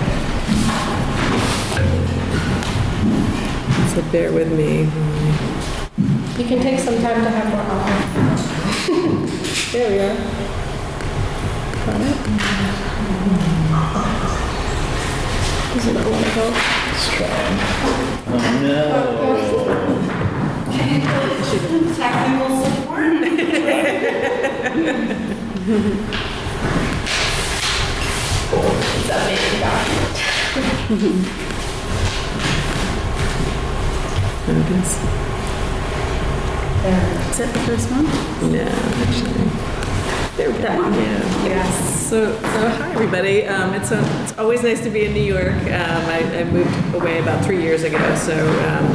So 3.89 4.01
bear 4.11 4.31
with 4.31 4.51
me. 4.51 4.89
You 6.37 6.47
can 6.47 6.61
take 6.61 6.79
some 6.79 6.95
time 7.01 7.23
to 7.23 7.29
have 7.29 7.49
more 7.49 7.61
alcohol. 7.61 8.07
there 9.71 9.89
we 9.89 9.99
are. 9.99 10.15
Got 11.85 12.01
it? 12.01 12.17
Does 15.73 15.85
it 15.87 15.93
not 15.93 16.05
want 16.09 16.25
to 16.25 16.31
go? 16.35 16.45
Let's 16.47 17.07
try. 17.15 17.27
Oh 18.27 18.51
no. 18.61 18.85
Technical 21.95 22.49
support. 22.65 23.17
Focus. 28.51 28.91
Is 37.31 37.37
that 37.37 37.53
the 37.53 37.59
first 37.61 37.89
one? 37.91 38.03
No, 38.51 38.67
actually. 39.07 39.47
There 40.35 40.49
we 40.49 40.53
go. 40.57 40.63
That 40.63 40.77
one? 40.79 40.93
Yeah. 40.95 41.45
Yes. 41.45 42.09
So, 42.09 42.35
so 42.35 42.41
hi 42.41 42.91
everybody. 42.91 43.47
Um, 43.47 43.73
it's, 43.73 43.91
a, 43.91 44.01
it's 44.23 44.33
always 44.37 44.63
nice 44.63 44.81
to 44.81 44.89
be 44.89 45.05
in 45.05 45.13
New 45.13 45.23
York. 45.23 45.53
Um, 45.53 45.71
I, 45.71 46.39
I 46.39 46.43
moved 46.43 46.93
away 46.93 47.19
about 47.19 47.45
three 47.45 47.61
years 47.61 47.83
ago, 47.83 48.15
so 48.15 48.33
um, 48.35 48.85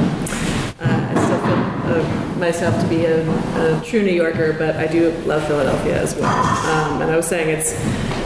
uh, 0.81 1.11
I 1.11 1.15
still 1.25 1.41
feel 1.41 1.59
uh, 1.95 2.26
myself 2.39 2.81
to 2.83 2.89
be 2.89 3.05
a, 3.05 3.79
a 3.79 3.85
true 3.85 4.03
New 4.03 4.13
Yorker, 4.13 4.53
but 4.53 4.77
I 4.77 4.87
do 4.87 5.11
love 5.25 5.47
Philadelphia 5.47 6.01
as 6.01 6.15
well. 6.15 6.45
Um, 6.67 7.03
and 7.03 7.11
I 7.11 7.17
was 7.17 7.27
saying 7.27 7.49
it's 7.49 7.73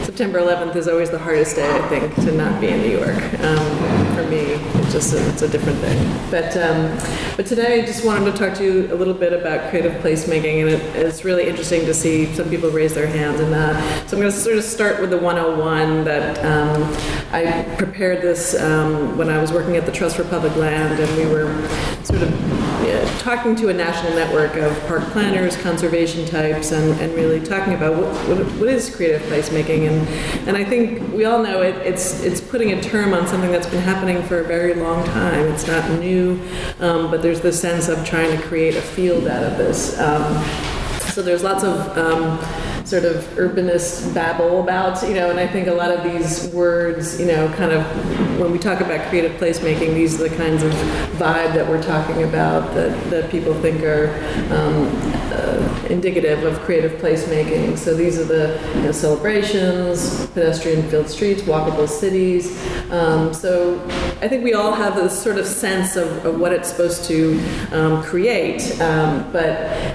September 0.05 0.39
11th 0.39 0.75
is 0.75 0.87
always 0.87 1.09
the 1.09 1.19
hardest 1.19 1.55
day, 1.55 1.69
I 1.69 1.87
think, 1.87 2.13
to 2.15 2.31
not 2.31 2.59
be 2.59 2.67
in 2.67 2.81
New 2.81 2.97
York. 2.97 3.15
Um, 3.39 4.13
for 4.13 4.23
me, 4.29 4.39
it's 4.39 4.91
just 4.91 5.13
a, 5.13 5.29
it's 5.29 5.41
a 5.41 5.47
different 5.47 5.79
thing. 5.79 5.97
But 6.29 6.57
um, 6.57 6.97
but 7.37 7.45
today, 7.45 7.81
I 7.81 7.85
just 7.85 8.05
wanted 8.05 8.31
to 8.31 8.37
talk 8.37 8.57
to 8.57 8.63
you 8.63 8.93
a 8.93 8.95
little 8.95 9.13
bit 9.13 9.31
about 9.31 9.69
creative 9.69 9.93
placemaking, 10.01 10.61
and 10.61 10.69
it, 10.69 10.81
it's 10.95 11.23
really 11.23 11.47
interesting 11.47 11.85
to 11.85 11.93
see 11.93 12.25
some 12.33 12.49
people 12.49 12.69
raise 12.69 12.93
their 12.93 13.07
hands 13.07 13.39
in 13.39 13.51
that. 13.51 14.09
So 14.09 14.17
I'm 14.17 14.21
going 14.21 14.33
to 14.33 14.37
sort 14.37 14.57
of 14.57 14.63
start 14.63 14.99
with 14.99 15.11
the 15.11 15.17
101 15.17 16.03
that 16.03 16.43
um, 16.45 16.83
I 17.31 17.63
prepared 17.77 18.21
this 18.21 18.59
um, 18.59 19.17
when 19.17 19.29
I 19.29 19.39
was 19.39 19.53
working 19.53 19.77
at 19.77 19.85
the 19.85 19.91
Trust 19.91 20.17
for 20.17 20.25
Public 20.25 20.55
Land, 20.57 20.99
and 20.99 21.17
we 21.17 21.25
were 21.33 21.47
sort 22.03 22.21
of 22.21 22.29
yeah, 22.85 23.17
talking 23.19 23.55
to 23.55 23.69
a 23.69 23.73
national 23.73 24.00
network 24.09 24.55
of 24.55 24.77
park 24.87 25.03
planners, 25.11 25.55
conservation 25.57 26.25
types, 26.25 26.71
and, 26.71 26.99
and 26.99 27.13
really 27.13 27.39
talking 27.39 27.73
about 27.73 27.95
what, 27.95 28.13
what, 28.27 28.45
what 28.59 28.67
is 28.67 28.93
creative 28.93 29.21
placemaking. 29.23 29.87
And, 29.87 30.47
and 30.47 30.57
I 30.57 30.65
think 30.65 31.13
we 31.13 31.25
all 31.25 31.41
know 31.41 31.61
it, 31.61 31.75
it's, 31.85 32.21
it's 32.23 32.41
putting 32.41 32.71
a 32.71 32.81
term 32.81 33.13
on 33.13 33.27
something 33.27 33.51
that's 33.51 33.67
been 33.67 33.81
happening 33.81 34.21
for 34.23 34.39
a 34.39 34.43
very 34.43 34.73
long 34.73 35.05
time. 35.05 35.47
It's 35.47 35.67
not 35.67 35.89
new, 35.99 36.39
um, 36.79 37.09
but 37.11 37.21
there's 37.21 37.41
this 37.41 37.59
sense 37.59 37.87
of 37.87 38.03
trying 38.05 38.35
to 38.35 38.43
create 38.43 38.75
a 38.75 38.81
field 38.81 39.27
out 39.27 39.43
of 39.43 39.57
this. 39.57 39.97
Um, 39.99 40.43
so 41.11 41.21
there's 41.21 41.43
lots 41.43 41.63
of 41.63 41.97
um, 41.97 42.39
sort 42.91 43.05
of 43.05 43.23
urbanist 43.37 44.13
babble 44.13 44.61
about, 44.61 45.01
you 45.07 45.13
know, 45.13 45.29
and 45.29 45.39
I 45.39 45.47
think 45.47 45.67
a 45.67 45.73
lot 45.73 45.91
of 45.91 46.03
these 46.03 46.49
words, 46.49 47.17
you 47.21 47.25
know, 47.25 47.47
kind 47.53 47.71
of 47.71 47.85
when 48.37 48.51
we 48.51 48.59
talk 48.59 48.81
about 48.81 49.07
creative 49.07 49.39
placemaking, 49.39 49.93
these 49.93 50.19
are 50.19 50.27
the 50.27 50.35
kinds 50.35 50.61
of 50.61 50.73
vibe 51.13 51.53
that 51.53 51.65
we're 51.69 51.81
talking 51.81 52.23
about 52.23 52.73
that, 52.73 53.09
that 53.09 53.31
people 53.31 53.53
think 53.61 53.81
are 53.83 54.09
um, 54.53 54.89
uh, 55.31 55.87
indicative 55.89 56.43
of 56.43 56.59
creative 56.61 56.99
placemaking. 56.99 57.77
So 57.77 57.95
these 57.95 58.19
are 58.19 58.25
the 58.25 58.59
you 58.75 58.81
know, 58.81 58.91
celebrations, 58.91 60.27
pedestrian 60.27 60.89
filled 60.89 61.09
streets, 61.09 61.43
walkable 61.43 61.87
cities. 61.87 62.61
Um, 62.91 63.33
so 63.33 63.79
I 64.21 64.27
think 64.27 64.43
we 64.43 64.53
all 64.53 64.73
have 64.73 64.95
this 64.95 65.17
sort 65.21 65.37
of 65.37 65.45
sense 65.45 65.95
of, 65.95 66.25
of 66.25 66.39
what 66.39 66.51
it's 66.51 66.67
supposed 66.67 67.05
to 67.05 67.39
um, 67.71 68.03
create, 68.03 68.79
um, 68.81 69.31
but 69.31 69.51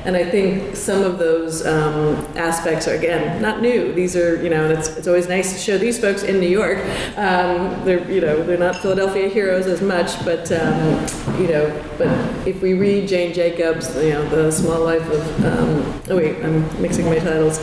and 0.07 0.17
I 0.17 0.25
think 0.25 0.77
some 0.77 1.03
of 1.03 1.19
those 1.19 1.67
um, 1.67 2.17
aspects 2.37 2.86
are 2.89 2.95
again 2.95 3.41
not 3.41 3.61
new. 3.61 3.93
These 3.93 4.17
are 4.17 4.43
you 4.43 4.51
know, 4.51 4.65
and 4.65 4.79
it's, 4.79 4.89
it's 4.89 5.09
always 5.09 5.29
nice 5.29 5.53
to 5.53 5.59
show 5.59 5.79
these 5.79 5.99
folks 5.99 6.23
in 6.23 6.41
New 6.41 6.49
York. 6.49 6.79
Um, 7.17 7.85
they're 7.85 8.11
you 8.11 8.21
know 8.21 8.43
they're 8.43 8.59
not 8.59 8.77
Philadelphia 8.77 9.29
heroes 9.29 9.67
as 9.67 9.83
much, 9.83 10.25
but 10.25 10.51
um, 10.53 11.07
you 11.41 11.49
know, 11.49 11.85
but 11.99 12.09
if 12.47 12.63
we 12.63 12.75
read 12.75 13.09
Jane 13.09 13.33
Jacobs, 13.35 13.95
you 13.97 14.11
know, 14.11 14.29
the 14.29 14.51
Small 14.51 14.81
Life 14.85 15.09
of 15.11 15.45
um, 15.45 16.03
oh 16.11 16.17
wait, 16.17 16.45
I'm 16.45 16.83
mixing 16.83 17.07
my 17.07 17.19
titles. 17.19 17.59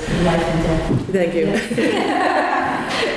Thank 1.12 1.34
you. 1.36 2.70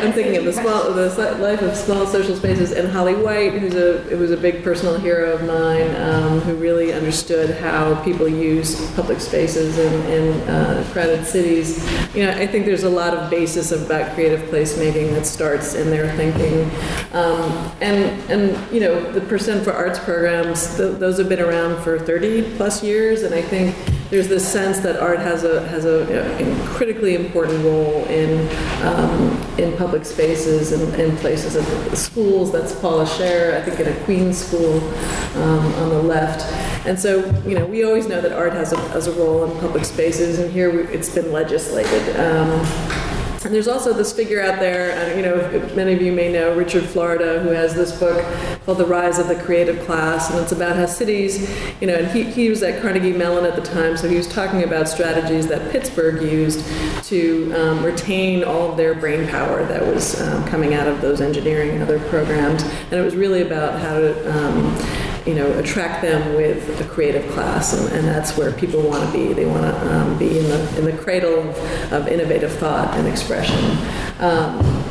I'm 0.06 0.12
thinking 0.12 0.36
of 0.36 0.44
the 0.44 0.52
small, 0.52 0.92
the 0.92 1.36
life 1.40 1.62
of 1.62 1.74
small 1.74 2.06
social 2.06 2.36
spaces, 2.36 2.70
and 2.70 2.86
Holly 2.86 3.16
Whyte, 3.16 3.54
who's 3.54 3.74
a 3.74 4.16
was 4.16 4.30
a 4.30 4.36
big 4.36 4.62
personal 4.62 4.96
hero 4.96 5.32
of 5.32 5.42
mine, 5.42 5.96
um, 5.96 6.40
who 6.42 6.54
really 6.54 6.92
understood 6.92 7.50
how 7.58 8.00
people 8.04 8.28
use 8.28 8.88
public 8.92 9.20
spaces 9.20 9.78
in, 9.78 9.92
in 10.12 10.48
uh, 10.48 10.88
crowded 10.92 11.26
cities. 11.26 11.84
You 12.14 12.24
know, 12.24 12.30
I 12.30 12.46
think 12.46 12.66
there's 12.66 12.84
a 12.84 12.88
lot 12.88 13.14
of 13.14 13.28
basis 13.30 13.72
about 13.72 14.14
creative 14.14 14.42
placemaking 14.48 15.10
that 15.14 15.26
starts 15.26 15.74
in 15.74 15.90
their 15.90 16.14
thinking, 16.16 16.70
um, 17.12 17.50
and 17.80 18.30
and 18.30 18.72
you 18.72 18.78
know, 18.78 19.10
the 19.10 19.22
Percent 19.22 19.64
for 19.64 19.72
Arts 19.72 19.98
programs, 19.98 20.76
th- 20.76 21.00
those 21.00 21.18
have 21.18 21.28
been 21.28 21.40
around 21.40 21.82
for 21.82 21.98
30 21.98 22.54
plus 22.56 22.80
years, 22.80 23.24
and 23.24 23.34
I 23.34 23.42
think 23.42 23.74
there's 24.10 24.28
this 24.28 24.46
sense 24.46 24.80
that 24.80 25.00
art 25.00 25.18
has 25.18 25.44
a 25.44 25.66
has 25.68 25.84
a, 25.84 26.02
a 26.40 26.68
critically 26.68 27.14
important 27.14 27.64
role 27.64 28.04
in 28.06 28.48
um, 28.82 29.42
in 29.58 29.76
public 29.76 30.04
spaces 30.04 30.72
and, 30.72 30.94
and 31.00 31.18
places 31.18 31.56
at 31.56 31.96
schools. 31.96 32.52
That's 32.52 32.78
Paula 32.80 33.04
Scher, 33.04 33.54
I 33.54 33.62
think, 33.62 33.80
in 33.80 33.88
a 33.88 34.04
Queens 34.04 34.38
school 34.38 34.80
um, 35.36 35.74
on 35.74 35.88
the 35.88 36.02
left. 36.02 36.44
And 36.86 36.98
so, 36.98 37.24
you 37.46 37.58
know, 37.58 37.66
we 37.66 37.84
always 37.84 38.06
know 38.06 38.20
that 38.20 38.32
art 38.32 38.52
has 38.52 38.72
a, 38.72 38.80
has 38.90 39.08
a 39.08 39.12
role 39.12 39.44
in 39.44 39.58
public 39.58 39.84
spaces, 39.84 40.38
and 40.38 40.52
here 40.52 40.70
we, 40.70 40.84
it's 40.92 41.08
been 41.08 41.32
legislated. 41.32 42.16
Um, 42.20 43.15
and 43.44 43.54
there's 43.54 43.68
also 43.68 43.92
this 43.92 44.12
figure 44.12 44.40
out 44.40 44.58
there, 44.58 45.16
you 45.16 45.22
know, 45.22 45.74
many 45.74 45.92
of 45.92 46.02
you 46.02 46.12
may 46.12 46.32
know 46.32 46.54
Richard 46.54 46.84
Florida, 46.84 47.40
who 47.40 47.50
has 47.50 47.74
this 47.74 47.98
book 47.98 48.24
called 48.64 48.78
The 48.78 48.86
Rise 48.86 49.18
of 49.18 49.28
the 49.28 49.36
Creative 49.36 49.84
Class, 49.86 50.30
and 50.30 50.40
it's 50.40 50.52
about 50.52 50.76
how 50.76 50.86
cities, 50.86 51.48
you 51.80 51.86
know, 51.86 51.94
and 51.94 52.08
he, 52.08 52.24
he 52.24 52.48
was 52.48 52.62
at 52.62 52.80
Carnegie 52.82 53.12
Mellon 53.12 53.44
at 53.44 53.54
the 53.54 53.62
time, 53.62 53.96
so 53.96 54.08
he 54.08 54.16
was 54.16 54.26
talking 54.26 54.64
about 54.64 54.88
strategies 54.88 55.46
that 55.48 55.70
Pittsburgh 55.70 56.22
used 56.22 56.64
to 57.04 57.52
um, 57.54 57.84
retain 57.84 58.42
all 58.42 58.70
of 58.70 58.76
their 58.76 58.94
brain 58.94 59.28
power 59.28 59.64
that 59.66 59.86
was 59.86 60.20
um, 60.22 60.44
coming 60.46 60.74
out 60.74 60.88
of 60.88 61.00
those 61.00 61.20
engineering 61.20 61.70
and 61.70 61.82
other 61.82 61.98
programs. 62.08 62.62
And 62.62 62.94
it 62.94 63.04
was 63.04 63.14
really 63.14 63.42
about 63.42 63.78
how 63.80 63.98
to, 63.98 64.36
um, 64.36 65.05
you 65.26 65.34
know, 65.34 65.58
attract 65.58 66.02
them 66.02 66.34
with 66.34 66.80
a 66.80 66.84
creative 66.84 67.30
class, 67.32 67.72
and, 67.72 67.92
and 67.92 68.06
that's 68.06 68.36
where 68.36 68.52
people 68.52 68.80
want 68.80 69.04
to 69.04 69.12
be. 69.12 69.32
They 69.32 69.46
want 69.46 69.62
to 69.62 69.94
um, 69.94 70.18
be 70.18 70.38
in 70.38 70.48
the 70.48 70.78
in 70.78 70.84
the 70.84 70.96
cradle 70.96 71.50
of, 71.50 71.92
of 71.92 72.08
innovative 72.08 72.52
thought 72.52 72.94
and 72.94 73.08
expression. 73.08 73.76
Um, 74.20 74.85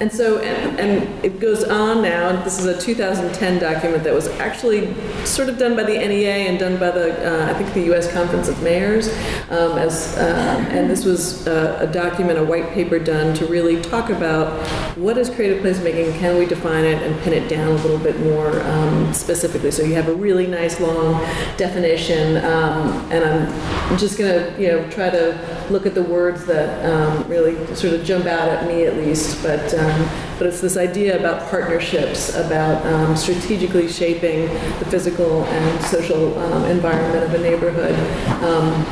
and 0.00 0.12
so, 0.12 0.38
and, 0.38 0.78
and, 0.78 1.24
it 1.24 1.40
goes 1.40 1.64
on 1.64 2.02
now. 2.02 2.40
This 2.44 2.60
is 2.60 2.66
a 2.66 2.80
2010 2.80 3.58
document 3.58 4.04
that 4.04 4.14
was 4.14 4.28
actually 4.38 4.94
sort 5.24 5.48
of 5.48 5.58
done 5.58 5.74
by 5.74 5.82
the 5.82 5.94
NEA 5.94 6.48
and 6.48 6.58
done 6.58 6.78
by 6.78 6.90
the, 6.90 7.10
uh, 7.26 7.50
I 7.50 7.54
think, 7.54 7.74
the 7.74 7.82
U.S. 7.86 8.10
Conference 8.12 8.46
of 8.48 8.62
Mayors. 8.62 9.08
Um, 9.50 9.76
as, 9.78 10.16
uh, 10.16 10.64
and 10.70 10.88
this 10.88 11.04
was 11.04 11.46
uh, 11.48 11.78
a 11.80 11.92
document, 11.92 12.38
a 12.38 12.44
white 12.44 12.70
paper 12.70 13.00
done 13.00 13.34
to 13.34 13.46
really 13.46 13.82
talk 13.82 14.10
about 14.10 14.64
what 14.96 15.18
is 15.18 15.28
creative 15.30 15.62
placemaking, 15.64 16.16
can 16.18 16.38
we 16.38 16.46
define 16.46 16.84
it, 16.84 17.02
and 17.02 17.20
pin 17.22 17.32
it 17.32 17.48
down 17.48 17.68
a 17.68 17.82
little 17.82 17.98
bit 17.98 18.18
more 18.20 18.60
um, 18.62 19.12
specifically. 19.12 19.72
So 19.72 19.82
you 19.82 19.94
have 19.94 20.08
a 20.08 20.14
really 20.14 20.46
nice 20.46 20.80
long 20.80 21.20
definition, 21.56 22.36
um, 22.44 23.10
and 23.10 23.24
I'm 23.24 23.98
just 23.98 24.16
going 24.16 24.32
to, 24.32 24.62
you 24.62 24.68
know, 24.68 24.90
try 24.90 25.10
to 25.10 25.57
look 25.70 25.86
at 25.86 25.94
the 25.94 26.02
words 26.02 26.44
that 26.46 26.84
um, 26.84 27.28
really 27.28 27.54
sort 27.74 27.94
of 27.94 28.04
jump 28.04 28.26
out 28.26 28.48
at 28.48 28.66
me, 28.66 28.84
at 28.84 28.96
least. 28.96 29.42
But 29.42 29.74
um, 29.74 30.08
but 30.38 30.46
it's 30.46 30.60
this 30.60 30.76
idea 30.76 31.18
about 31.18 31.50
partnerships, 31.50 32.34
about 32.34 32.84
um, 32.86 33.16
strategically 33.16 33.88
shaping 33.88 34.42
the 34.78 34.84
physical 34.86 35.44
and 35.44 35.84
social 35.84 36.38
um, 36.38 36.64
environment 36.64 37.24
of 37.24 37.34
a 37.34 37.38
neighborhood. 37.38 37.94
Um, 38.42 38.84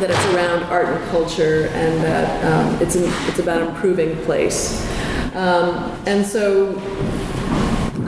that 0.00 0.10
it's 0.10 0.34
around 0.34 0.64
art 0.64 0.86
and 0.86 1.10
culture, 1.10 1.68
and 1.72 2.02
that 2.02 2.44
um, 2.44 2.82
it's 2.82 2.96
it's 2.96 3.38
about 3.38 3.62
improving 3.62 4.16
place. 4.24 4.84
and 6.06 6.26
so 6.26 6.78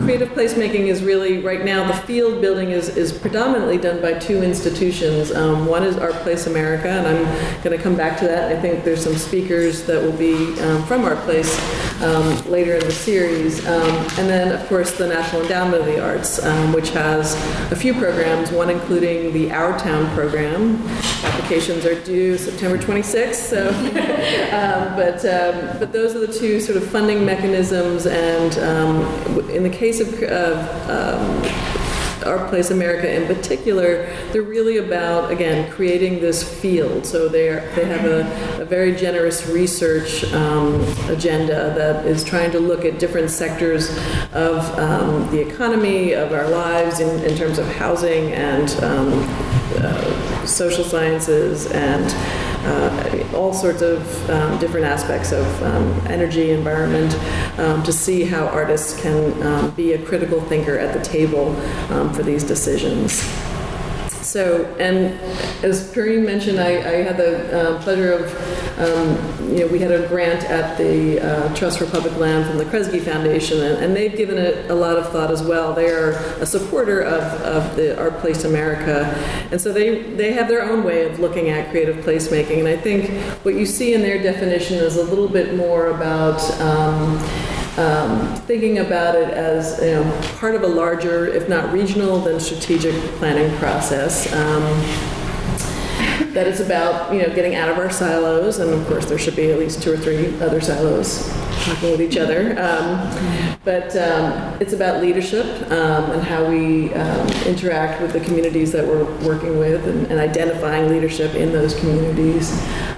creative 0.05 0.29
placemaking 0.29 0.87
is 0.87 1.03
really, 1.03 1.41
right 1.41 1.65
now, 1.65 1.87
the 1.89 1.95
field 2.07 2.43
building 2.43 2.73
is, 2.73 2.95
is 2.95 3.11
predominantly 3.11 3.79
done 3.79 4.03
by 4.03 4.13
two 4.13 4.43
institutions. 4.43 5.33
Um, 5.33 5.65
one 5.65 5.83
is 5.83 5.97
Art 5.97 6.13
Place 6.17 6.47
America, 6.47 6.89
and 6.89 7.07
I'm 7.07 7.63
going 7.63 7.75
to 7.75 7.83
come 7.83 7.97
back 7.97 8.19
to 8.19 8.27
that. 8.27 8.55
I 8.55 8.61
think 8.61 8.85
there's 8.85 9.03
some 9.03 9.17
speakers 9.17 9.85
that 9.85 10.03
will 10.03 10.13
be 10.13 10.61
um, 10.61 10.85
from 10.85 11.05
Art 11.05 11.17
Place 11.21 11.49
um, 12.03 12.51
later 12.51 12.75
in 12.75 12.85
the 12.85 12.93
series. 12.93 13.65
Um, 13.67 13.89
and 14.19 14.29
then, 14.29 14.53
of 14.53 14.67
course, 14.69 14.93
the 14.99 15.07
National 15.07 15.43
Endowment 15.43 15.81
of 15.81 15.87
the 15.87 16.05
Arts, 16.05 16.45
um, 16.45 16.73
which 16.73 16.91
has 16.91 17.35
a 17.73 17.77
few 17.77 17.95
programs, 17.95 18.51
one 18.51 18.69
including 18.69 19.33
the 19.33 19.53
Our 19.53 19.79
Town 19.79 20.13
program. 20.15 20.83
Applications 21.23 21.87
are 21.87 22.01
due 22.03 22.37
September 22.37 22.77
26th, 22.77 23.35
so, 23.35 23.69
um, 24.53 24.97
but, 24.97 25.23
but 25.79 25.93
those 25.93 26.15
are 26.15 26.27
the 26.27 26.33
two 26.33 26.61
sort 26.61 26.77
of 26.77 26.87
funding 26.91 27.25
mechanisms, 27.25 28.07
and 28.07 28.57
in 29.51 29.63
the 29.63 29.71
case 29.71 29.85
case 29.85 30.01
of, 30.01 30.23
of 30.23 31.74
Art 32.25 32.49
Place 32.49 32.71
America 32.71 33.13
in 33.13 33.27
particular, 33.27 34.07
they're 34.33 34.43
really 34.43 34.79
about, 34.79 35.31
again, 35.31 35.71
creating 35.71 36.21
this 36.21 36.43
field. 36.43 37.07
So 37.07 37.29
they 37.29 37.45
they 37.75 37.85
have 37.85 38.05
a, 38.05 38.63
a 38.63 38.65
very 38.65 38.95
generous 38.95 39.47
research 39.47 40.25
um, 40.33 40.81
agenda 41.09 41.75
that 41.75 42.07
is 42.07 42.25
trying 42.25 42.51
to 42.53 42.61
look 42.61 42.85
at 42.85 42.99
different 42.99 43.31
sectors 43.31 43.91
of 44.33 44.79
um, 44.79 45.31
the 45.31 45.41
economy, 45.41 46.13
of 46.13 46.33
our 46.33 46.49
lives 46.49 47.01
in, 47.01 47.23
in 47.25 47.37
terms 47.37 47.59
of 47.59 47.67
housing 47.77 48.33
and 48.33 48.71
um, 48.83 49.13
uh, 49.79 50.47
social 50.47 50.85
sciences 50.85 51.67
and 51.73 52.05
uh, 52.65 53.37
all 53.37 53.53
sorts 53.53 53.83
of 53.83 54.31
um, 54.31 54.59
different 54.59 54.87
aspects 54.87 55.33
of 55.33 55.63
um, 55.63 56.07
energy, 56.07 56.51
environment, 56.51 57.15
um, 57.59 57.83
to 57.83 57.93
see 57.93 58.25
how 58.25 58.47
artists 58.47 59.01
can 59.01 59.43
um, 59.43 59.71
be 59.73 59.93
a 59.93 60.05
critical 60.05 60.41
thinker 60.43 60.79
at 60.79 60.93
the 60.95 61.03
table 61.03 61.57
um, 61.91 62.13
for 62.13 62.23
these 62.23 62.45
decisions. 62.45 63.23
So, 64.35 64.65
and 64.81 65.15
as 65.65 65.93
Perrine 65.93 66.25
mentioned, 66.25 66.59
I, 66.59 66.71
I 66.71 67.03
had 67.05 67.17
the 67.17 67.77
uh, 67.77 67.83
pleasure 67.83 68.15
of, 68.15 68.81
um, 68.81 69.49
you 69.49 69.61
know, 69.61 69.69
we 69.69 69.79
had 69.79 69.93
a 69.93 70.09
grant 70.09 70.43
at 70.51 70.77
the 70.77 71.21
uh, 71.21 71.55
Trust 71.55 71.79
for 71.79 71.87
Public 71.87 72.17
Land 72.17 72.49
from 72.49 72.59
the 72.59 72.65
Kresge 72.65 73.01
Foundation, 73.03 73.63
and, 73.63 73.85
and, 73.85 73.95
they've 73.95 74.17
given 74.17 74.37
it 74.37 74.69
a 74.73 74.75
lot 74.75 74.97
of 74.97 75.09
thought 75.13 75.31
as 75.31 75.41
well. 75.41 75.73
They 75.73 75.89
are 75.89 76.15
a 76.41 76.47
supporter 76.47 77.01
of, 77.03 77.23
of 77.43 77.77
the 77.77 77.97
Art 77.97 78.19
Place 78.19 78.43
America, 78.43 79.05
and 79.53 79.61
so 79.61 79.73
they, 79.73 80.03
they 80.15 80.33
have 80.33 80.49
their 80.49 80.65
own 80.65 80.83
way 80.83 81.09
of 81.09 81.21
looking 81.21 81.51
at 81.51 81.71
creative 81.71 82.05
placemaking. 82.05 82.59
And 82.59 82.67
I 82.67 82.77
think 82.77 83.11
what 83.45 83.55
you 83.55 83.65
see 83.65 83.95
in 83.95 84.01
their 84.03 84.21
definition 84.21 84.79
is 84.79 84.97
a 84.97 85.05
little 85.05 85.29
bit 85.29 85.55
more 85.55 85.91
about. 85.91 86.41
Um, 86.61 87.23
um, 87.79 88.35
thinking 88.43 88.79
about 88.79 89.15
it 89.15 89.31
as 89.31 89.81
you 89.81 89.93
know, 89.93 90.21
part 90.39 90.55
of 90.55 90.63
a 90.63 90.69
larger, 90.69 91.27
if 91.27 91.49
not 91.49 91.73
regional, 91.73 92.21
then 92.21 92.39
strategic 92.39 92.95
planning 93.17 93.57
process. 93.59 94.33
Um, 94.33 94.63
that 96.35 96.49
it's 96.49 96.61
about 96.61 97.13
you 97.13 97.23
know 97.23 97.33
getting 97.35 97.55
out 97.55 97.69
of 97.69 97.79
our 97.79 97.91
silos, 97.91 98.59
and 98.59 98.71
of 98.71 98.87
course 98.87 99.07
there 99.07 99.19
should 99.19 99.37
be 99.37 99.51
at 99.51 99.59
least 99.59 99.83
two 99.83 99.93
or 99.93 99.97
three 99.97 100.35
other 100.41 100.61
silos 100.61 101.29
talking 101.65 101.93
with 101.93 102.01
each 102.01 102.17
other. 102.17 102.51
Um, 102.61 103.57
but 103.65 103.97
um, 103.97 104.57
it's 104.61 104.73
about 104.73 105.01
leadership 105.01 105.47
um, 105.71 106.11
and 106.11 106.23
how 106.23 106.45
we 106.45 106.93
um, 106.95 107.27
interact 107.47 108.03
with 108.03 108.13
the 108.13 108.21
communities 108.21 108.73
that 108.73 108.87
we're 108.87 109.05
working 109.27 109.59
with, 109.59 109.87
and, 109.87 110.07
and 110.09 110.21
identifying 110.21 110.89
leadership 110.89 111.35
in 111.35 111.53
those 111.53 111.79
communities. 111.79 112.51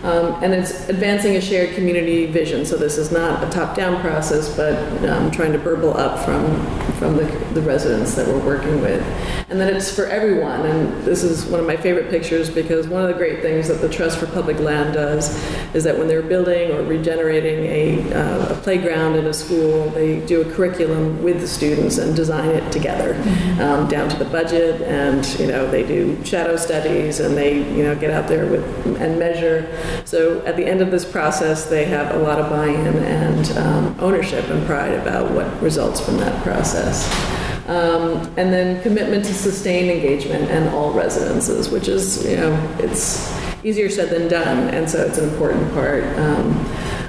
Um, 0.03 0.43
and 0.43 0.53
it's 0.53 0.89
advancing 0.89 1.37
a 1.37 1.41
shared 1.41 1.75
community 1.75 2.27
vision. 2.27 2.65
So 2.65 2.77
this 2.77 2.99
is 2.99 3.11
not 3.11 3.43
a 3.43 3.51
top-down 3.51 4.01
process, 4.01 4.55
but 4.57 4.77
um, 5.09 5.31
trying 5.31 5.53
to 5.53 5.59
burble 5.59 5.97
up 5.97 6.25
from 6.25 6.65
from 6.97 7.17
the, 7.17 7.25
the 7.53 7.61
residents 7.61 8.15
that 8.15 8.27
we're 8.27 8.43
working 8.43 8.81
with, 8.81 9.03
and 9.51 9.61
then 9.61 9.75
it's 9.75 9.95
for 9.95 10.07
everyone. 10.07 10.65
And 10.65 11.05
this 11.05 11.23
is 11.23 11.45
one 11.45 11.61
of 11.61 11.67
my 11.67 11.77
favorite 11.77 12.09
pictures 12.09 12.49
because 12.49 12.89
one 12.89 13.03
of 13.03 13.09
the 13.09 13.15
great 13.15 13.43
things 13.43 13.69
that 13.69 13.83
the 13.83 13.89
Trust 13.89 14.19
for 14.19 14.27
Public 14.27 14.59
Land 14.61 14.95
does 14.95 15.37
is 15.75 15.85
that 15.85 15.99
when 15.99 16.09
they're 16.09 16.23
building 16.23 16.71
or 16.71 16.83
regenerating 16.83 17.67
a, 17.67 18.15
uh, 18.15 18.55
a 18.55 18.61
playground 18.63 19.17
in 19.17 19.27
a 19.27 19.35
school, 19.35 19.91
they 19.91 20.25
do 20.25 20.41
a 20.41 20.53
curriculum 20.55 21.23
with 21.23 21.41
the 21.41 21.49
students 21.49 21.99
and 21.99 22.17
design 22.17 22.49
it 22.51 22.73
together, 22.73 23.15
mm-hmm. 23.15 23.61
um, 23.61 23.89
down 23.89 24.09
to 24.09 24.17
the 24.17 24.25
budget, 24.25 24.81
and 24.83 25.27
you 25.39 25.47
know 25.47 25.71
they 25.71 25.87
do 25.87 26.23
shadow 26.25 26.57
studies 26.57 27.21
and 27.21 27.37
they 27.37 27.57
you 27.77 27.83
know 27.83 27.95
get 27.95 28.11
out 28.11 28.29
there 28.29 28.47
with 28.47 28.65
and 29.01 29.19
measure. 29.19 29.67
So 30.05 30.44
at 30.44 30.57
the 30.57 30.64
end 30.64 30.81
of 30.81 30.90
this 30.90 31.05
process, 31.05 31.66
they 31.66 31.85
have 31.87 32.14
a 32.14 32.18
lot 32.18 32.38
of 32.38 32.51
buy-in 32.51 32.96
and 32.96 33.59
um, 33.59 33.96
ownership 34.01 34.49
and 34.49 34.64
pride 34.66 34.94
about 34.94 35.31
what 35.33 35.61
results 35.62 36.01
from 36.01 36.16
that 36.18 36.42
process. 36.42 37.07
Um, 37.68 38.33
and 38.37 38.53
then 38.53 38.81
commitment 38.83 39.25
to 39.25 39.35
sustained 39.35 39.90
engagement 39.90 40.51
and 40.51 40.68
all 40.68 40.92
residences, 40.92 41.68
which 41.68 41.88
is, 41.88 42.25
you 42.25 42.37
know, 42.37 42.77
it's 42.79 43.35
easier 43.64 43.90
said 43.90 44.11
than 44.11 44.29
done, 44.29 44.68
and 44.68 44.88
so 44.88 45.05
it's 45.05 45.18
an 45.18 45.29
important 45.29 45.72
part. 45.72 46.05
Um, 46.18 46.55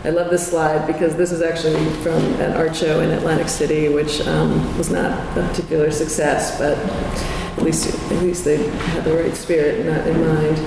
I 0.04 0.10
love 0.10 0.32
this 0.32 0.48
slide 0.48 0.88
because 0.88 1.16
this 1.16 1.32
is 1.32 1.42
actually 1.42 1.86
from 2.02 2.24
an 2.42 2.54
art 2.54 2.76
show 2.76 3.02
in 3.02 3.12
Atlantic 3.12 3.50
City, 3.50 3.90
which 3.90 4.22
um, 4.22 4.78
was 4.78 4.90
not 4.90 5.12
a 5.38 5.48
particular 5.48 5.92
success, 5.92 6.58
but 6.58 6.78
at 7.58 7.64
least 7.64 7.94
at 8.12 8.24
least 8.24 8.46
they 8.46 8.70
had 8.70 9.04
the 9.04 9.16
right 9.16 9.36
spirit 9.36 9.86
in, 9.86 9.88
in 10.08 10.28
mind. 10.28 10.58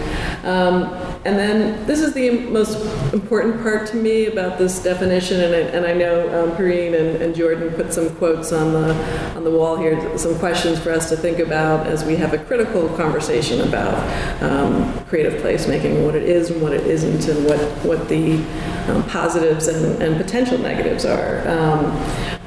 Um, 0.45 1.10
and 1.25 1.39
then 1.39 1.87
this 1.87 2.01
is 2.01 2.15
the 2.15 2.31
most 2.49 2.79
important 3.13 3.61
part 3.63 3.87
to 3.89 3.97
me 3.97 4.27
about 4.27 4.57
this 4.57 4.83
definition, 4.83 5.41
and 5.43 5.55
I, 5.55 5.59
and 5.59 5.87
I 5.87 5.93
know 5.93 6.45
um, 6.45 6.57
Perrine 6.57 6.95
and, 6.95 7.21
and, 7.21 7.35
Jordan 7.35 7.75
put 7.75 7.93
some 7.93 8.09
quotes 8.17 8.53
on 8.53 8.73
the 8.73 8.95
on 9.37 9.45
the 9.45 9.51
wall 9.51 9.77
here, 9.77 10.17
some 10.17 10.39
questions 10.39 10.79
for 10.79 10.91
us 10.91 11.11
to 11.11 11.17
think 11.17 11.39
about 11.39 11.87
as 11.87 12.05
we 12.05 12.17
have 12.17 12.33
a 12.33 12.39
critical 12.39 12.89
conversation 12.97 13.61
about 13.69 13.95
um, 14.43 15.05
creative 15.07 15.43
placemaking, 15.43 16.05
what 16.05 16.15
it 16.15 16.23
is 16.23 16.51
and 16.51 16.63
what 16.63 16.73
it 16.73 16.87
isn't, 16.87 17.29
and 17.29 17.45
what 17.45 17.61
what 17.85 18.09
the 18.09 18.37
um, 18.89 19.03
positives 19.09 19.69
and, 19.69 20.03
and 20.03 20.17
potential 20.17 20.57
negatives 20.57 21.05
are. 21.05 21.47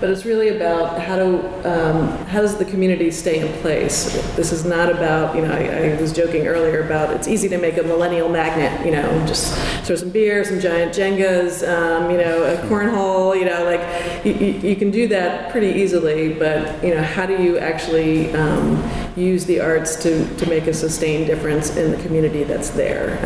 Um, 0.03 0.09
but 0.09 0.09
it's 0.09 0.25
really 0.25 0.49
about 0.49 1.01
how 1.01 1.15
do 1.15 1.39
um, 1.63 2.09
how 2.27 2.41
does 2.41 2.57
the 2.57 2.65
community 2.65 3.09
stay 3.09 3.39
in 3.39 3.61
place. 3.61 4.13
This 4.35 4.51
is 4.51 4.65
not 4.65 4.91
about 4.91 5.35
you 5.35 5.41
know 5.41 5.51
I, 5.51 5.95
I, 5.95 6.01
was 6.01 6.11
joking 6.11 6.45
earlier 6.45 6.83
about 6.83 7.11
it's 7.15 7.27
easy 7.27 7.47
to 7.49 7.57
make 7.57 7.77
a 7.77 7.83
millennial 7.83 8.29
magnet. 8.29 8.85
You 8.85 8.91
know, 8.91 9.25
just 9.25 9.53
throw 9.85 9.95
some 9.95 10.09
beer, 10.09 10.43
some 10.43 10.59
giant 10.59 10.93
Jengas, 10.93 11.63
um, 11.67 12.11
you 12.11 12.17
know, 12.17 12.43
a 12.43 12.57
cornhole. 12.67 13.37
You 13.37 13.45
know, 13.45 13.63
like 13.63 14.25
you, 14.25 14.69
you, 14.69 14.75
can 14.75 14.91
do 14.91 15.07
that 15.07 15.51
pretty 15.51 15.79
easily. 15.81 16.33
But 16.33 16.83
you 16.83 16.93
know, 16.93 17.01
how 17.01 17.25
do 17.25 17.41
you 17.41 17.57
actually 17.57 18.33
um, 18.33 18.83
use 19.15 19.45
the 19.45 19.61
arts 19.61 19.95
to 20.03 20.27
to 20.35 20.49
make 20.49 20.67
a 20.67 20.73
sustained 20.73 21.27
difference 21.27 21.77
in 21.77 21.91
the 21.91 21.97
community 22.03 22.43
that's 22.43 22.71
there? 22.71 23.19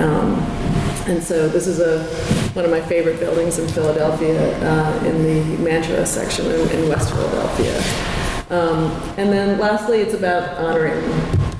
And 1.07 1.23
so 1.23 1.47
this 1.47 1.67
is 1.67 1.79
a 1.79 2.03
one 2.53 2.65
of 2.65 2.71
my 2.71 2.81
favorite 2.81 3.17
buildings 3.19 3.59
in 3.59 3.67
Philadelphia 3.69 4.59
uh, 4.59 5.05
in 5.05 5.23
the 5.23 5.63
Mantua 5.63 6.05
section 6.05 6.45
in, 6.47 6.69
in 6.69 6.89
West 6.89 7.11
Philadelphia. 7.11 7.77
Um, 8.49 8.91
and 9.17 9.31
then 9.31 9.57
lastly, 9.57 9.99
it's 9.99 10.13
about 10.13 10.57
honoring 10.57 11.01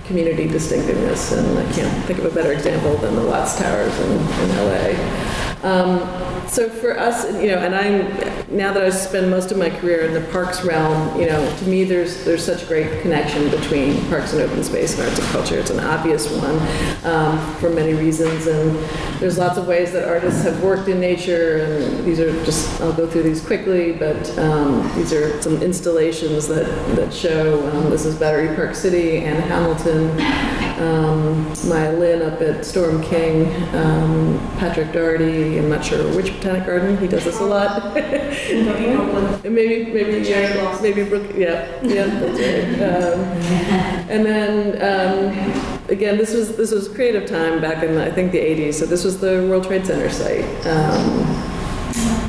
community 0.03 0.47
distinctiveness, 0.47 1.31
and 1.31 1.57
I 1.60 1.71
can't 1.71 2.05
think 2.05 2.19
of 2.19 2.25
a 2.25 2.36
better 2.36 2.51
example 2.51 2.97
than 2.97 3.15
the 3.15 3.25
Watts 3.25 3.57
Towers 3.57 3.97
in, 3.99 4.12
in 4.12 4.49
LA. 4.57 5.63
Um, 5.63 6.26
so 6.49 6.69
for 6.69 6.97
us, 6.97 7.25
you 7.41 7.47
know, 7.47 7.57
and 7.57 7.75
I'm 7.75 8.55
now 8.55 8.73
that 8.73 8.83
I 8.83 8.89
spend 8.89 9.29
most 9.29 9.51
of 9.51 9.57
my 9.57 9.69
career 9.69 10.05
in 10.05 10.13
the 10.13 10.21
parks 10.31 10.63
realm, 10.63 11.19
you 11.19 11.27
know, 11.27 11.57
to 11.57 11.65
me 11.65 11.83
there's 11.83 12.23
there's 12.23 12.43
such 12.43 12.67
great 12.67 13.01
connection 13.01 13.49
between 13.49 14.05
parks 14.07 14.33
and 14.33 14.41
open 14.41 14.63
space 14.63 14.97
and 14.97 15.07
arts 15.07 15.19
and 15.19 15.27
culture. 15.29 15.60
It's 15.60 15.69
an 15.69 15.79
obvious 15.79 16.31
one 16.31 16.57
um, 17.05 17.55
for 17.55 17.69
many 17.69 17.93
reasons, 17.93 18.47
and 18.47 18.75
there's 19.19 19.38
lots 19.38 19.57
of 19.57 19.67
ways 19.67 19.91
that 19.91 20.07
artists 20.07 20.43
have 20.43 20.62
worked 20.63 20.88
in 20.88 20.99
nature. 20.99 21.57
And 21.57 22.05
these 22.05 22.19
are 22.19 22.31
just 22.45 22.79
I'll 22.81 22.93
go 22.93 23.07
through 23.07 23.23
these 23.23 23.45
quickly, 23.45 23.91
but 23.91 24.38
um, 24.39 24.89
these 24.95 25.13
are 25.13 25.41
some 25.41 25.62
installations 25.62 26.47
that 26.47 26.65
that 26.95 27.13
show. 27.13 27.67
Um, 27.71 27.89
this 27.89 28.05
is 28.05 28.15
Battery 28.15 28.55
Park 28.55 28.75
City 28.75 29.17
and 29.19 29.43
Hamilton 29.43 30.66
um, 30.79 31.47
Maya 31.67 31.93
Lin 31.97 32.21
up 32.21 32.41
at 32.41 32.65
Storm 32.65 33.01
King, 33.03 33.45
um, 33.75 34.39
Patrick 34.57 34.91
Dougherty, 34.91 35.57
I'm 35.57 35.69
not 35.69 35.83
sure 35.83 36.15
which 36.15 36.33
botanic 36.33 36.65
garden, 36.65 36.97
he 36.97 37.07
does 37.07 37.25
this 37.25 37.39
a 37.39 37.45
lot. 37.45 37.93
maybe, 37.95 39.91
maybe, 39.91 40.27
yeah, 40.27 40.79
maybe 40.81 41.03
Brook, 41.03 41.31
yeah, 41.35 41.67
yeah, 41.81 42.05
that's 42.05 42.39
right. 42.39 42.81
Um, 42.89 43.19
and 44.09 44.25
then, 44.25 44.75
um, 44.81 45.89
again, 45.89 46.17
this 46.17 46.33
was, 46.33 46.55
this 46.55 46.71
was 46.71 46.87
creative 46.87 47.27
time 47.27 47.59
back 47.61 47.83
in, 47.83 47.97
I 47.97 48.11
think, 48.11 48.31
the 48.31 48.39
80s, 48.39 48.75
so 48.75 48.85
this 48.85 49.03
was 49.03 49.19
the 49.19 49.47
World 49.49 49.65
Trade 49.65 49.85
Center 49.85 50.09
site. 50.09 50.45
Um, 50.67 51.57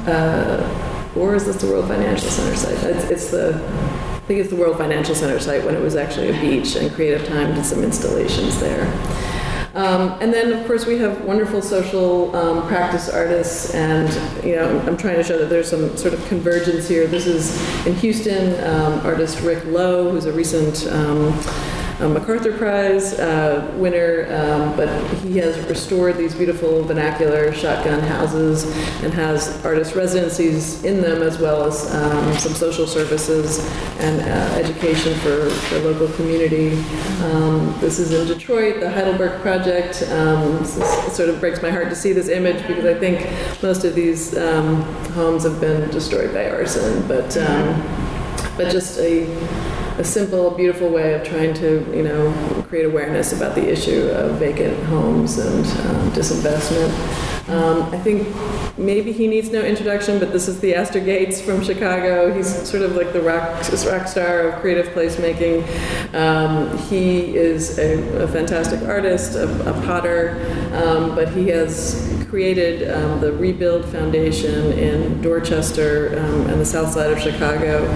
uh, 0.07 1.15
or 1.17 1.35
is 1.35 1.45
this 1.47 1.57
the 1.57 1.67
World 1.67 1.89
Financial 1.89 2.29
Center 2.29 2.57
site? 2.57 2.83
It's, 2.85 3.05
it's 3.11 3.31
the 3.31 4.18
think 4.29 4.41
it's 4.41 4.51
the 4.51 4.57
World 4.57 4.77
Financial 4.77 5.15
Center 5.15 5.41
site 5.41 5.65
when 5.65 5.75
it 5.75 5.81
was 5.81 5.97
actually 5.97 6.29
a 6.29 6.39
beach, 6.39 6.77
and 6.77 6.93
Creative 6.93 7.27
Time 7.27 7.55
did 7.55 7.65
some 7.65 7.83
installations 7.83 8.61
there. 8.61 8.85
Um, 9.75 10.19
and 10.21 10.35
then, 10.35 10.53
of 10.53 10.67
course, 10.67 10.85
we 10.85 10.99
have 10.99 11.25
wonderful 11.25 11.63
social 11.63 12.37
um, 12.37 12.69
practice 12.69 13.09
artists, 13.09 13.75
and 13.75 14.45
you 14.45 14.55
know, 14.55 14.81
I'm 14.81 14.99
trying 14.99 15.17
to 15.17 15.25
show 15.25 15.39
that 15.39 15.49
there's 15.49 15.71
some 15.71 15.97
sort 15.97 16.13
of 16.13 16.23
convergence 16.29 16.87
here. 16.87 17.07
This 17.07 17.27
is 17.27 17.87
in 17.87 17.95
Houston, 17.95 18.53
um, 18.65 19.01
artist 19.07 19.41
Rick 19.41 19.65
Lowe, 19.65 20.11
who's 20.11 20.27
a 20.27 20.33
recent 20.33 20.87
um, 22.01 22.15
MacArthur 22.15 22.57
Prize 22.57 23.19
uh, 23.19 23.75
winner, 23.77 24.27
um, 24.33 24.77
but 24.77 24.89
he 25.19 25.37
has 25.39 25.59
restored 25.69 26.17
these 26.17 26.35
beautiful 26.35 26.83
vernacular 26.85 27.53
shotgun 27.53 28.01
houses 28.01 28.65
and 29.03 29.13
has 29.13 29.65
artist 29.65 29.95
residencies 29.95 30.85
in 30.85 31.01
them 31.01 31.23
as 31.23 31.39
well 31.39 31.65
as 31.65 31.93
um, 31.95 32.33
some 32.35 32.53
social 32.53 32.87
services 32.87 33.59
and 33.99 34.21
uh, 34.21 34.59
education 34.59 35.13
for 35.17 35.29
the 35.29 35.81
local 35.85 36.09
community. 36.15 36.79
Um, 37.25 37.75
this 37.81 37.99
is 37.99 38.13
in 38.13 38.29
Detroit, 38.29 38.79
the 38.79 38.91
Heidelberg 38.91 39.41
Project. 39.41 40.03
Um, 40.11 40.63
it 40.63 41.13
sort 41.13 41.29
of 41.31 41.41
breaks 41.41 41.63
my 41.63 41.71
heart 41.71 41.89
to 41.89 41.97
see 41.97 42.13
this 42.13 42.29
image 42.29 42.65
because 42.69 42.85
I 42.85 42.95
think 42.95 43.29
most 43.63 43.85
of 43.85 43.97
these 43.97 44.37
um, 44.37 44.83
homes 45.15 45.43
have 45.43 45.61
been 45.61 45.91
destroyed 45.91 46.33
by 46.33 46.49
arson, 46.49 47.07
but 47.09 47.37
but 48.57 48.73
just 48.73 48.99
a 48.99 49.25
a 49.99 50.05
simple, 50.05 50.53
beautiful 50.53 50.89
way 50.89 51.15
of 51.15 51.25
trying 51.25 51.53
to, 51.55 51.85
you 51.93 52.05
know, 52.05 52.33
create 52.69 52.85
awareness 52.85 53.33
about 53.33 53.57
the 53.57 53.69
issue 53.69 54.09
of 54.11 54.39
vacant 54.39 54.81
homes 54.85 55.39
and 55.39 55.67
um, 55.67 56.11
disinvestment. 56.13 57.28
Um, 57.49 57.83
I 57.95 57.99
think 57.99 58.29
maybe 58.77 59.11
he 59.11 59.27
needs 59.27 59.51
no 59.51 59.63
introduction, 59.63 60.19
but 60.19 60.33
this 60.33 60.49
is 60.49 60.59
Theaster 60.59 61.01
Gates 61.01 61.41
from 61.41 61.65
Chicago. 61.65 62.33
He's 62.33 62.69
sort 62.69 62.83
of 62.83 62.95
like 62.95 63.15
the 63.15 63.23
rock, 63.23 63.63
rock 63.87 64.07
star 64.07 64.41
of 64.41 64.61
creative 64.61 64.89
placemaking. 64.89 65.65
Um, 66.15 66.77
he 66.77 67.35
is 67.37 67.79
a, 67.79 68.23
a, 68.23 68.29
fantastic 68.29 68.83
artist, 68.83 69.35
a, 69.35 69.49
a 69.69 69.73
potter, 69.87 70.37
um, 70.75 71.15
but 71.15 71.31
he 71.31 71.49
has 71.49 72.07
created 72.29 72.91
um, 72.91 73.21
the 73.21 73.33
Rebuild 73.33 73.87
Foundation 73.87 74.73
in 74.73 75.23
Dorchester 75.23 76.19
um, 76.19 76.47
and 76.49 76.61
the 76.61 76.67
south 76.67 76.93
side 76.93 77.11
of 77.11 77.19
Chicago 77.19 77.87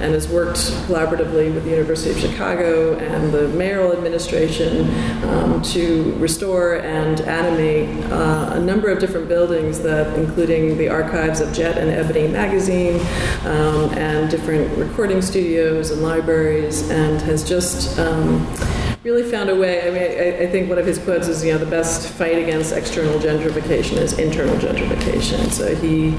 and 0.00 0.14
has 0.14 0.28
worked 0.28 0.58
collaboratively 0.86 1.52
with 1.52 1.64
the 1.64 1.70
University 1.70 2.10
of 2.10 2.18
Chicago 2.18 2.96
and 2.96 3.32
the 3.32 3.48
mayoral 3.48 3.92
administration 3.92 4.88
um, 5.24 5.60
to 5.62 6.14
restore 6.14 6.76
and 6.76 7.20
animate 7.22 8.04
uh, 8.10 8.52
a 8.54 8.60
number 8.60 8.88
of 8.88 9.01
different 9.02 9.28
buildings 9.28 9.80
that, 9.80 10.16
including 10.16 10.78
the 10.78 10.88
archives 10.88 11.40
of 11.40 11.52
Jet 11.52 11.76
and 11.76 11.90
Ebony 11.90 12.28
magazine 12.28 13.00
um, 13.44 13.90
and 13.98 14.30
different 14.30 14.78
recording 14.78 15.20
studios 15.20 15.90
and 15.90 16.02
libraries, 16.02 16.88
and 16.88 17.20
has 17.22 17.42
just 17.42 17.98
um, 17.98 18.46
really 19.02 19.28
found 19.28 19.50
a 19.50 19.56
way. 19.56 19.80
I 19.82 19.90
mean, 19.90 20.02
I, 20.02 20.44
I, 20.44 20.46
think 20.52 20.68
one 20.68 20.78
of 20.78 20.86
his 20.86 21.00
quotes 21.00 21.26
is, 21.26 21.44
you 21.44 21.50
know, 21.50 21.58
the 21.58 21.66
best 21.66 22.10
fight 22.10 22.38
against 22.38 22.72
external 22.72 23.18
gentrification 23.18 23.96
is 23.96 24.16
internal 24.20 24.54
gentrification. 24.58 25.50
So 25.50 25.74
he, 25.74 26.10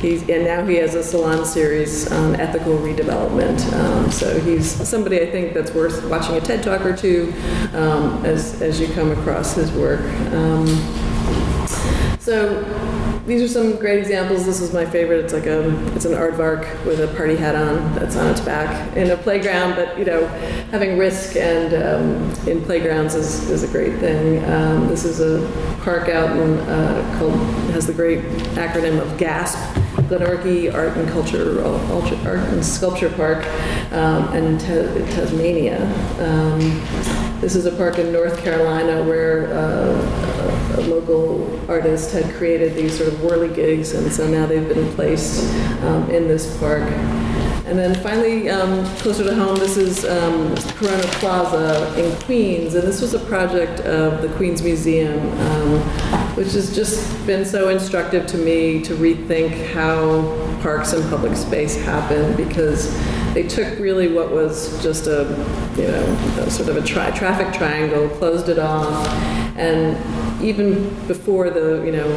he's, 0.00 0.22
and 0.28 0.44
now 0.44 0.64
he 0.64 0.76
has 0.76 0.94
a 0.94 1.02
salon 1.02 1.44
series 1.44 2.12
on 2.12 2.36
ethical 2.36 2.78
redevelopment. 2.78 3.60
Um, 3.72 4.08
so 4.12 4.38
he's 4.38 4.70
somebody 4.88 5.20
I 5.20 5.28
think 5.28 5.52
that's 5.52 5.72
worth 5.72 6.04
watching 6.04 6.36
a 6.36 6.40
TED 6.40 6.62
talk 6.62 6.82
or 6.82 6.96
two 6.96 7.34
um, 7.72 8.24
as, 8.24 8.62
as 8.62 8.80
you 8.80 8.86
come 8.94 9.10
across 9.10 9.56
his 9.56 9.72
work. 9.72 10.02
Um, 10.32 11.09
so 12.20 12.62
these 13.26 13.42
are 13.42 13.48
some 13.48 13.76
great 13.76 13.98
examples. 13.98 14.44
This 14.44 14.60
is 14.60 14.72
my 14.72 14.84
favorite. 14.84 15.24
It's 15.24 15.32
like 15.32 15.46
a 15.46 15.68
it's 15.94 16.04
an 16.04 16.12
aardvark 16.12 16.84
with 16.84 17.00
a 17.00 17.08
party 17.16 17.36
hat 17.36 17.54
on 17.54 17.94
that's 17.94 18.16
on 18.16 18.28
its 18.28 18.40
back 18.40 18.96
in 18.96 19.10
a 19.10 19.16
playground. 19.16 19.74
But 19.74 19.98
you 19.98 20.04
know, 20.04 20.26
having 20.70 20.98
risk 20.98 21.36
and 21.36 21.74
um, 21.74 22.48
in 22.48 22.62
playgrounds 22.62 23.14
is, 23.14 23.48
is 23.48 23.62
a 23.62 23.68
great 23.68 23.98
thing. 24.00 24.44
Um, 24.44 24.88
this 24.88 25.04
is 25.04 25.20
a 25.20 25.48
park 25.82 26.08
out 26.08 26.36
in 26.36 26.58
uh, 26.58 27.18
called 27.18 27.34
has 27.72 27.86
the 27.86 27.94
great 27.94 28.20
acronym 28.54 29.00
of 29.00 29.18
GASP. 29.18 29.58
Glenorchy 30.10 30.72
Art 30.72 30.96
and 30.96 31.08
Culture 31.08 31.62
Art 31.64 32.48
and 32.48 32.64
Sculpture 32.64 33.10
Park 33.10 33.46
um, 33.92 34.34
in 34.34 34.58
Tasmania. 34.58 35.84
Um, 36.18 36.58
this 37.40 37.54
is 37.54 37.66
a 37.66 37.72
park 37.72 37.98
in 37.98 38.12
North 38.12 38.42
Carolina 38.42 39.04
where 39.04 39.54
uh, 39.54 40.39
a, 40.80 40.88
local 40.88 41.70
artist 41.70 42.12
had 42.12 42.32
created 42.34 42.74
these 42.74 42.96
sort 42.96 43.12
of 43.12 43.18
whirligigs, 43.20 43.96
and 43.96 44.12
so 44.12 44.28
now 44.28 44.46
they've 44.46 44.68
been 44.68 44.92
placed 44.94 45.52
um, 45.82 46.10
in 46.10 46.28
this 46.28 46.58
park. 46.58 46.82
And 47.70 47.78
then 47.78 47.94
finally, 48.02 48.50
um, 48.50 48.84
closer 48.96 49.22
to 49.22 49.32
home, 49.32 49.56
this 49.56 49.76
is 49.76 50.04
um, 50.04 50.56
Corona 50.74 51.04
Plaza 51.20 51.94
in 52.02 52.20
Queens, 52.22 52.74
and 52.74 52.82
this 52.82 53.00
was 53.00 53.14
a 53.14 53.20
project 53.20 53.80
of 53.82 54.22
the 54.22 54.28
Queens 54.36 54.62
Museum, 54.62 55.20
um, 55.40 55.80
which 56.34 56.52
has 56.52 56.74
just 56.74 57.24
been 57.26 57.44
so 57.44 57.68
instructive 57.68 58.26
to 58.26 58.38
me 58.38 58.82
to 58.82 58.96
rethink 58.96 59.72
how 59.72 60.22
parks 60.62 60.92
and 60.92 61.08
public 61.08 61.36
space 61.36 61.76
happen 61.76 62.36
because 62.36 62.92
they 63.34 63.44
took 63.44 63.78
really 63.78 64.08
what 64.08 64.32
was 64.32 64.82
just 64.82 65.06
a, 65.06 65.22
you 65.76 65.86
know, 65.86 66.02
a 66.42 66.50
sort 66.50 66.68
of 66.68 66.76
a 66.76 66.82
traffic 66.82 67.52
triangle, 67.52 68.08
closed 68.08 68.48
it 68.48 68.58
off, 68.58 69.06
and 69.56 69.96
even 70.42 70.88
before 71.06 71.50
the, 71.50 71.82
you 71.84 71.92
know, 71.92 72.08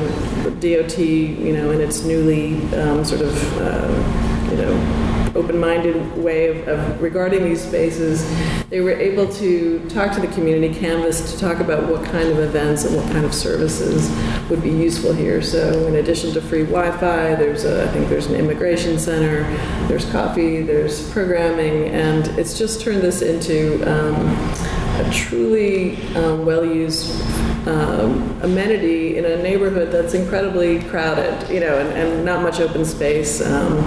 DOT, 0.59 0.97
you 0.97 1.53
know, 1.53 1.71
in 1.71 1.81
its 1.81 2.03
newly 2.03 2.55
um, 2.75 3.03
sort 3.03 3.21
of, 3.21 3.62
uh, 3.62 4.49
you 4.49 4.57
know, 4.57 5.13
open-minded 5.36 6.15
way 6.17 6.47
of, 6.47 6.67
of, 6.67 7.01
regarding 7.01 7.43
these 7.43 7.62
spaces, 7.62 8.23
they 8.69 8.81
were 8.81 8.91
able 8.91 9.27
to 9.27 9.79
talk 9.89 10.12
to 10.13 10.19
the 10.19 10.27
community 10.27 10.73
canvas 10.73 11.31
to 11.31 11.39
talk 11.39 11.59
about 11.59 11.89
what 11.89 12.05
kind 12.05 12.29
of 12.29 12.39
events 12.39 12.86
and 12.86 12.95
what 12.95 13.05
kind 13.12 13.25
of 13.25 13.33
services 13.33 14.12
would 14.49 14.62
be 14.62 14.69
useful 14.69 15.12
here. 15.12 15.41
So 15.41 15.88
in 15.88 15.95
addition 15.95 16.33
to 16.33 16.41
free 16.41 16.63
Wi-Fi, 16.63 17.36
there's 17.36 17.65
a, 17.65 17.83
I 17.83 17.88
think 17.88 18.09
there's 18.09 18.27
an 18.27 18.36
immigration 18.36 18.99
center, 18.99 19.43
there's 19.88 20.05
coffee, 20.12 20.62
there's 20.62 21.09
programming, 21.12 21.89
and 21.89 22.27
it's 22.39 22.57
just 22.57 22.81
turned 22.81 23.01
this 23.01 23.21
into 23.21 23.81
um, 23.89 24.83
a 24.99 25.12
truly 25.12 25.97
um, 26.15 26.45
well-used 26.45 27.21
um, 27.67 28.39
amenity 28.41 29.17
in 29.17 29.25
a 29.25 29.41
neighborhood 29.41 29.91
that's 29.91 30.13
incredibly 30.13 30.82
crowded, 30.84 31.49
you 31.49 31.60
know, 31.60 31.77
and, 31.79 31.89
and 31.97 32.25
not 32.25 32.41
much 32.41 32.60
open 32.60 32.84
space 32.86 33.41
um, 33.41 33.77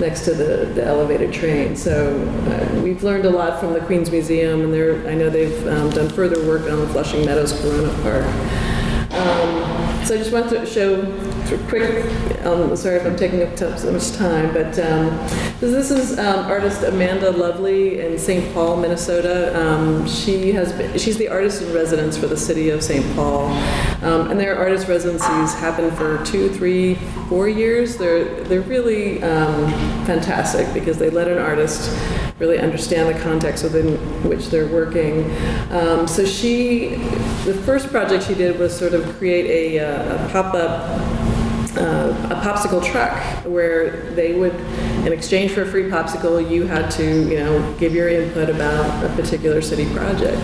next 0.00 0.24
to 0.24 0.34
the, 0.34 0.66
the 0.74 0.84
elevated 0.84 1.32
train. 1.32 1.76
So 1.76 2.16
uh, 2.16 2.80
we've 2.80 3.02
learned 3.02 3.24
a 3.24 3.30
lot 3.30 3.60
from 3.60 3.72
the 3.72 3.80
Queens 3.80 4.10
Museum, 4.10 4.72
and 4.72 5.08
I 5.08 5.14
know 5.14 5.30
they've 5.30 5.66
um, 5.66 5.90
done 5.90 6.08
further 6.08 6.46
work 6.46 6.70
on 6.70 6.80
the 6.80 6.86
Flushing 6.88 7.24
Meadows 7.24 7.52
Corona 7.60 7.92
Park. 8.02 8.24
Um, 9.14 10.04
so 10.04 10.14
I 10.14 10.18
just 10.18 10.32
wanted 10.32 10.50
to 10.50 10.66
show 10.66 11.02
quick, 11.68 12.04
um, 12.44 12.74
sorry 12.76 12.96
if 12.96 13.06
I'm 13.06 13.16
taking 13.16 13.42
up 13.42 13.56
so 13.58 13.92
much 13.92 14.12
time, 14.12 14.52
but 14.52 14.78
um, 14.78 15.16
this 15.60 15.90
is 15.90 16.18
um, 16.18 16.46
artist 16.46 16.82
Amanda 16.82 17.30
Lovelee 17.32 17.98
in 17.98 18.18
St. 18.18 18.52
Paul, 18.54 18.76
Minnesota. 18.76 19.58
Um, 19.60 20.06
she 20.06 20.52
has 20.52 20.72
been, 20.72 20.98
she's 20.98 21.18
the 21.18 21.28
artist 21.28 21.62
in 21.62 21.72
residence 21.72 22.16
for 22.16 22.26
the 22.26 22.36
city 22.36 22.70
of 22.70 22.82
St. 22.82 23.04
Paul, 23.14 23.48
um, 24.02 24.30
and 24.30 24.40
their 24.40 24.58
artist 24.58 24.88
residencies 24.88 25.54
happen 25.54 25.90
for 25.92 26.24
two, 26.24 26.48
three, 26.50 26.94
four 27.28 27.48
years. 27.48 27.96
They're 27.96 28.42
they're 28.44 28.60
really 28.62 29.22
um, 29.22 29.70
fantastic 30.06 30.72
because 30.72 30.98
they 30.98 31.10
let 31.10 31.28
an 31.28 31.38
artist 31.38 31.90
really 32.38 32.58
understand 32.58 33.14
the 33.14 33.20
context 33.22 33.62
within 33.62 33.96
which 34.28 34.48
they're 34.48 34.66
working. 34.66 35.30
So 36.14 36.24
she, 36.24 36.90
the 37.44 37.60
first 37.64 37.88
project 37.88 38.24
she 38.24 38.34
did 38.34 38.58
was 38.58 38.76
sort 38.76 38.94
of 38.94 39.04
create 39.18 39.46
a, 39.46 39.78
uh, 39.80 40.26
a 40.26 40.28
pop-up 40.30 41.23
uh, 41.76 42.28
a 42.30 42.36
popsicle 42.36 42.84
truck 42.84 43.18
where 43.44 44.10
they 44.12 44.34
would, 44.34 44.54
in 45.04 45.12
exchange 45.12 45.52
for 45.52 45.62
a 45.62 45.66
free 45.66 45.84
popsicle, 45.84 46.48
you 46.48 46.66
had 46.66 46.90
to, 46.92 47.28
you 47.28 47.36
know, 47.38 47.74
give 47.78 47.94
your 47.94 48.08
input 48.08 48.48
about 48.48 49.04
a 49.04 49.08
particular 49.16 49.60
city 49.60 49.92
project. 49.94 50.40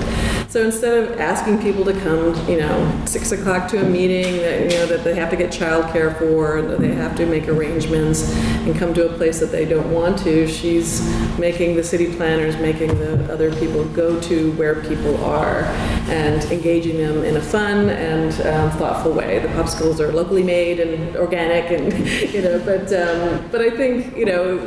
So 0.50 0.64
instead 0.64 1.04
of 1.04 1.20
asking 1.20 1.62
people 1.62 1.84
to 1.84 1.92
come, 2.00 2.34
you 2.48 2.58
know, 2.58 3.02
six 3.06 3.30
o'clock 3.30 3.68
to 3.68 3.80
a 3.80 3.88
meeting 3.88 4.38
that 4.38 4.62
you 4.62 4.78
know 4.78 4.86
that 4.86 5.04
they 5.04 5.14
have 5.14 5.30
to 5.30 5.36
get 5.36 5.52
childcare 5.52 6.18
for, 6.18 6.60
that 6.60 6.80
they 6.80 6.92
have 6.92 7.16
to 7.18 7.26
make 7.26 7.46
arrangements, 7.46 8.28
and 8.66 8.74
come 8.74 8.92
to 8.94 9.08
a 9.08 9.16
place 9.16 9.38
that 9.38 9.52
they 9.52 9.64
don't 9.64 9.92
want 9.92 10.18
to, 10.24 10.48
she's 10.48 11.08
making 11.38 11.76
the 11.76 11.84
city 11.84 12.12
planners, 12.16 12.56
making 12.56 12.88
the 12.98 13.32
other 13.32 13.54
people 13.60 13.84
go 13.90 14.20
to 14.22 14.50
where 14.54 14.82
people 14.82 15.22
are, 15.22 15.62
and 16.10 16.42
engaging 16.50 16.96
them 16.96 17.22
in 17.22 17.36
a 17.36 17.40
fun 17.40 17.88
and 17.88 18.32
um, 18.44 18.76
thoughtful 18.76 19.12
way. 19.12 19.38
The 19.38 19.46
popsicles 19.50 20.00
are 20.00 20.10
locally 20.10 20.42
made 20.42 20.80
and 20.80 21.14
organic, 21.14 21.70
and 21.70 21.92
you 22.34 22.42
know, 22.42 22.58
but 22.64 22.92
um, 22.92 23.48
but 23.52 23.60
I 23.60 23.70
think 23.70 24.16
you 24.16 24.24
know 24.24 24.58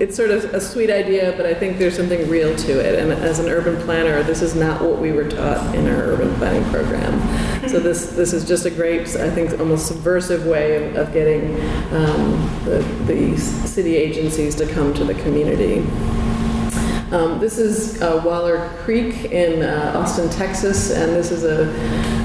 it's 0.00 0.16
sort 0.16 0.30
of 0.30 0.44
a 0.54 0.60
sweet 0.62 0.90
idea, 0.90 1.34
but 1.36 1.44
I 1.44 1.52
think 1.52 1.76
there's 1.76 1.96
something 1.96 2.26
real 2.30 2.56
to 2.56 2.80
it. 2.80 2.98
And 2.98 3.12
as 3.12 3.38
an 3.38 3.50
urban 3.50 3.76
planner, 3.82 4.22
this 4.22 4.40
is 4.40 4.54
not 4.54 4.80
what 4.80 4.98
we 4.98 5.12
were 5.12 5.25
taught 5.30 5.74
in 5.74 5.86
our 5.88 6.02
urban 6.12 6.34
planning 6.36 6.64
program. 6.70 7.18
So 7.68 7.80
this 7.80 8.06
this 8.10 8.32
is 8.32 8.46
just 8.46 8.66
a 8.66 8.70
great, 8.70 9.08
I 9.16 9.30
think, 9.30 9.58
almost 9.58 9.86
subversive 9.86 10.46
way 10.46 10.76
of, 10.76 10.96
of 10.96 11.12
getting 11.12 11.54
um, 11.92 12.64
the, 12.64 12.82
the 13.06 13.36
city 13.38 13.96
agencies 13.96 14.54
to 14.56 14.66
come 14.66 14.94
to 14.94 15.04
the 15.04 15.14
community. 15.14 15.84
Um, 17.12 17.38
this 17.38 17.58
is 17.58 18.02
uh, 18.02 18.20
Waller 18.24 18.68
Creek 18.78 19.26
in 19.26 19.62
uh, 19.62 19.92
Austin, 19.96 20.28
Texas, 20.28 20.90
and 20.90 21.12
this 21.12 21.30
is 21.30 21.44
a, 21.44 21.68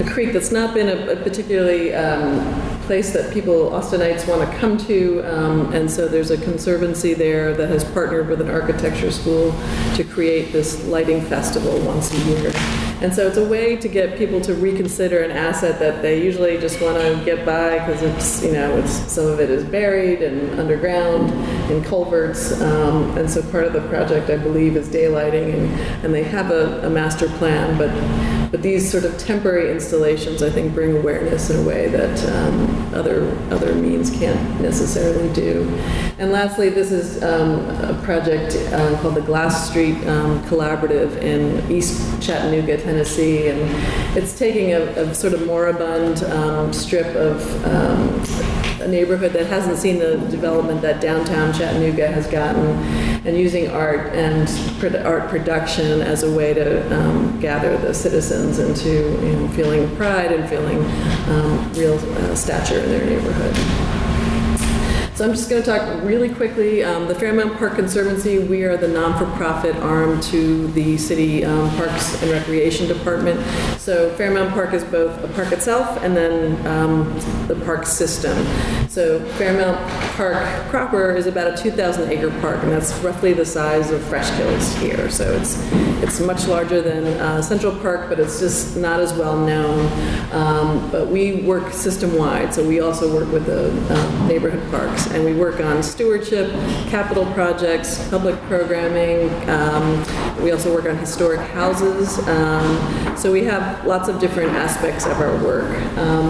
a 0.03 0.09
creek 0.09 0.33
that's 0.33 0.51
not 0.51 0.73
been 0.73 0.89
a, 0.89 1.11
a 1.11 1.15
particularly 1.17 1.93
um, 1.93 2.81
place 2.81 3.13
that 3.13 3.31
people, 3.31 3.69
Austinites, 3.69 4.27
want 4.27 4.41
to 4.41 4.57
come 4.57 4.79
to. 4.79 5.21
Um, 5.21 5.71
and 5.71 5.89
so 5.89 6.07
there's 6.07 6.31
a 6.31 6.37
conservancy 6.37 7.13
there 7.13 7.53
that 7.53 7.69
has 7.69 7.85
partnered 7.85 8.27
with 8.27 8.41
an 8.41 8.49
architecture 8.49 9.11
school 9.11 9.51
to 9.95 10.03
create 10.03 10.51
this 10.51 10.83
lighting 10.87 11.21
festival 11.21 11.79
once 11.81 12.11
a 12.11 12.17
year. 12.29 12.90
And 13.01 13.13
so 13.13 13.27
it's 13.27 13.37
a 13.37 13.47
way 13.47 13.75
to 13.77 13.87
get 13.87 14.15
people 14.15 14.39
to 14.41 14.53
reconsider 14.53 15.23
an 15.23 15.31
asset 15.31 15.79
that 15.79 16.03
they 16.03 16.23
usually 16.23 16.59
just 16.59 16.79
want 16.79 16.97
to 16.97 17.19
get 17.25 17.43
by 17.45 17.79
because 17.79 18.03
it's, 18.03 18.43
you 18.43 18.51
know, 18.51 18.77
it's, 18.77 18.91
some 18.91 19.25
of 19.25 19.39
it 19.39 19.49
is 19.49 19.63
buried 19.63 20.21
and 20.21 20.59
underground 20.59 21.31
in 21.71 21.83
culverts. 21.83 22.61
Um, 22.61 23.17
and 23.17 23.27
so 23.27 23.41
part 23.49 23.63
of 23.63 23.73
the 23.73 23.81
project, 23.89 24.29
I 24.29 24.37
believe, 24.37 24.75
is 24.75 24.87
daylighting, 24.87 25.51
and, 25.51 26.05
and 26.05 26.13
they 26.13 26.23
have 26.23 26.51
a, 26.51 26.85
a 26.85 26.89
master 26.91 27.27
plan, 27.27 27.75
but 27.75 27.89
but 28.51 28.61
these 28.61 28.89
sort 28.89 29.05
of 29.05 29.17
temporary 29.17 29.71
installations, 29.71 30.43
I 30.43 30.49
think, 30.49 30.73
bring 30.73 30.97
awareness 30.97 31.49
in 31.49 31.63
a 31.63 31.67
way 31.67 31.87
that 31.87 32.29
um, 32.33 32.93
other 32.93 33.31
other 33.49 33.73
means 33.73 34.11
can't 34.11 34.61
necessarily 34.61 35.31
do. 35.33 35.63
And 36.19 36.31
lastly, 36.31 36.69
this 36.69 36.91
is 36.91 37.23
um, 37.23 37.61
a 37.89 37.99
project 38.03 38.55
uh, 38.73 39.01
called 39.01 39.15
the 39.15 39.21
Glass 39.21 39.69
Street 39.69 39.95
um, 40.05 40.43
Collaborative 40.43 41.15
in 41.21 41.71
East 41.71 42.21
Chattanooga, 42.21 42.77
Tennessee, 42.77 43.47
and 43.47 43.59
it's 44.17 44.37
taking 44.37 44.73
a, 44.73 44.81
a 44.81 45.15
sort 45.15 45.33
of 45.33 45.45
moribund 45.47 46.23
um, 46.25 46.73
strip 46.73 47.15
of 47.15 47.65
um, 47.65 48.70
a 48.81 48.87
neighborhood 48.87 49.33
that 49.33 49.45
hasn't 49.47 49.77
seen 49.77 49.99
the 49.99 50.17
development 50.29 50.81
that 50.81 50.99
downtown 51.01 51.53
Chattanooga 51.53 52.07
has 52.07 52.27
gotten, 52.27 52.65
and 53.25 53.37
using 53.37 53.69
art 53.69 54.13
and 54.13 54.49
art 55.05 55.29
production 55.29 56.01
as 56.01 56.23
a 56.23 56.31
way 56.31 56.53
to 56.53 56.95
um, 56.95 57.39
gather 57.39 57.77
the 57.77 57.93
citizens 57.93 58.59
into 58.59 58.89
you 58.89 59.33
know, 59.33 59.47
feeling 59.49 59.95
pride 59.95 60.31
and 60.31 60.49
feeling 60.49 60.83
um, 61.29 61.73
real 61.73 61.95
uh, 61.95 62.35
stature 62.35 62.79
in 62.79 62.89
their 62.89 63.05
neighborhood. 63.05 64.00
So 65.21 65.27
I'm 65.27 65.35
just 65.35 65.51
going 65.51 65.61
to 65.61 65.71
talk 65.71 66.03
really 66.03 66.33
quickly. 66.33 66.83
Um, 66.83 67.07
the 67.07 67.13
Fairmount 67.13 67.55
Park 67.59 67.75
Conservancy, 67.75 68.39
we 68.39 68.63
are 68.63 68.75
the 68.75 68.87
non-for-profit 68.87 69.75
arm 69.75 70.19
to 70.19 70.65
the 70.69 70.97
city 70.97 71.45
um, 71.45 71.69
Parks 71.75 72.19
and 72.23 72.31
Recreation 72.31 72.87
Department. 72.87 73.39
So 73.77 74.09
Fairmount 74.15 74.49
Park 74.49 74.73
is 74.73 74.83
both 74.83 75.23
a 75.23 75.27
park 75.27 75.51
itself 75.51 76.01
and 76.01 76.17
then 76.17 76.65
um, 76.65 77.13
the 77.47 77.53
park 77.65 77.85
system. 77.85 78.35
So 78.89 79.23
Fairmount 79.35 79.77
Park 80.15 80.43
proper 80.71 81.11
is 81.11 81.27
about 81.27 81.53
a 81.53 81.61
2,000 81.61 82.09
acre 82.09 82.31
park, 82.41 82.63
and 82.63 82.71
that's 82.71 82.91
roughly 83.03 83.33
the 83.33 83.45
size 83.45 83.91
of 83.91 84.01
Fresh 84.05 84.35
Kills 84.37 84.75
here. 84.77 85.07
So 85.11 85.31
it's 85.33 85.55
it's 86.01 86.19
much 86.19 86.47
larger 86.47 86.81
than 86.81 87.05
uh, 87.19 87.43
Central 87.43 87.75
Park, 87.75 88.09
but 88.09 88.19
it's 88.19 88.39
just 88.39 88.75
not 88.75 88.99
as 88.99 89.13
well 89.13 89.37
known. 89.37 89.85
Um, 90.33 90.89
but 90.89 91.07
we 91.07 91.43
work 91.43 91.71
system 91.73 92.17
wide, 92.17 92.55
so 92.55 92.67
we 92.67 92.79
also 92.79 93.13
work 93.13 93.31
with 93.31 93.45
the 93.45 93.69
um, 93.95 94.27
neighborhood 94.27 94.67
parks 94.71 95.10
and 95.11 95.23
we 95.23 95.33
work 95.33 95.59
on 95.59 95.83
stewardship, 95.83 96.51
capital 96.89 97.25
projects, 97.33 98.07
public 98.09 98.39
programming. 98.43 99.29
Um, 99.49 100.03
we 100.41 100.51
also 100.51 100.73
work 100.73 100.85
on 100.85 100.97
historic 100.97 101.39
houses. 101.51 102.19
Um, 102.27 103.17
so 103.17 103.31
we 103.31 103.43
have 103.45 103.85
lots 103.85 104.09
of 104.09 104.19
different 104.19 104.51
aspects 104.51 105.05
of 105.05 105.19
our 105.19 105.35
work. 105.43 105.69
Um, 105.97 106.29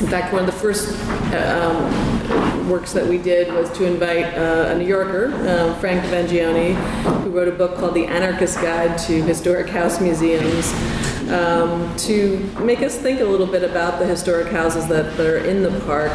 in 0.00 0.08
fact, 0.08 0.32
one 0.32 0.40
of 0.40 0.46
the 0.46 0.60
first 0.60 0.98
uh, 1.32 2.53
works 2.66 2.92
that 2.92 3.06
we 3.06 3.18
did 3.18 3.52
was 3.52 3.70
to 3.72 3.84
invite 3.84 4.34
uh, 4.34 4.72
a 4.72 4.78
New 4.78 4.86
Yorker, 4.86 5.32
uh, 5.46 5.74
Frank 5.80 6.02
Vagnone, 6.04 6.74
who 7.22 7.30
wrote 7.30 7.48
a 7.48 7.52
book 7.52 7.76
called 7.76 7.94
The 7.94 8.06
Anarchist 8.06 8.60
Guide 8.60 8.98
to 9.00 9.22
Historic 9.22 9.68
House 9.68 10.00
Museums 10.00 10.72
um, 11.30 11.94
to 11.96 12.38
make 12.60 12.80
us 12.80 12.96
think 12.96 13.20
a 13.20 13.24
little 13.24 13.46
bit 13.46 13.62
about 13.62 13.98
the 13.98 14.06
historic 14.06 14.48
houses 14.48 14.86
that 14.88 15.18
are 15.18 15.38
in 15.38 15.62
the 15.62 15.80
park 15.80 16.12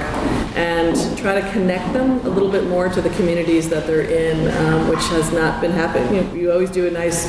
and 0.56 0.96
try 1.18 1.40
to 1.40 1.52
connect 1.52 1.94
them 1.94 2.20
a 2.26 2.30
little 2.30 2.52
bit 2.52 2.66
more 2.68 2.90
to 2.90 3.02
the 3.02 3.10
communities 3.12 3.70
that 3.70 3.88
they're 3.88 4.02
in, 4.02 4.48
um, 4.58 4.88
which 4.88 5.04
has 5.08 5.32
not 5.32 5.62
been 5.62 5.72
happening. 5.72 6.14
You, 6.36 6.42
you 6.42 6.52
always 6.52 6.70
do 6.70 6.88
a 6.88 6.92
nice 6.92 7.28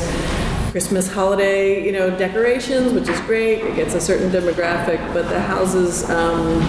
Christmas 0.70 1.10
holiday, 1.10 1.84
you 1.84 1.92
know, 1.92 2.16
decorations, 2.16 2.92
which 2.92 3.08
is 3.08 3.20
great. 3.22 3.58
It 3.60 3.76
gets 3.76 3.94
a 3.94 4.00
certain 4.00 4.30
demographic, 4.30 4.98
but 5.12 5.28
the 5.28 5.40
houses 5.40 6.08
um, 6.10 6.60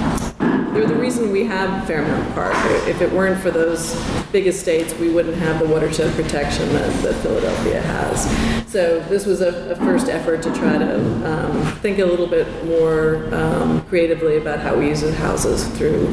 they're 0.73 0.87
the 0.87 0.95
reason 0.95 1.31
we 1.31 1.45
have 1.45 1.85
Fairmount 1.85 2.33
Park. 2.33 2.53
If 2.87 3.01
it 3.01 3.11
weren't 3.11 3.41
for 3.41 3.51
those 3.51 3.93
big 4.31 4.47
estates, 4.47 4.93
we 4.95 5.09
wouldn't 5.09 5.35
have 5.37 5.59
the 5.59 5.67
watershed 5.67 6.13
protection 6.15 6.67
that, 6.69 7.03
that 7.03 7.13
Philadelphia 7.15 7.81
has. 7.81 8.71
So 8.71 9.01
this 9.09 9.25
was 9.25 9.41
a, 9.41 9.71
a 9.71 9.75
first 9.75 10.07
effort 10.07 10.41
to 10.43 10.53
try 10.53 10.77
to 10.77 10.95
um, 11.29 11.65
think 11.77 11.99
a 11.99 12.05
little 12.05 12.27
bit 12.27 12.47
more 12.65 13.33
um, 13.33 13.85
creatively 13.87 14.37
about 14.37 14.59
how 14.59 14.77
we 14.77 14.87
use 14.87 15.01
the 15.01 15.13
houses 15.13 15.67
through 15.77 16.07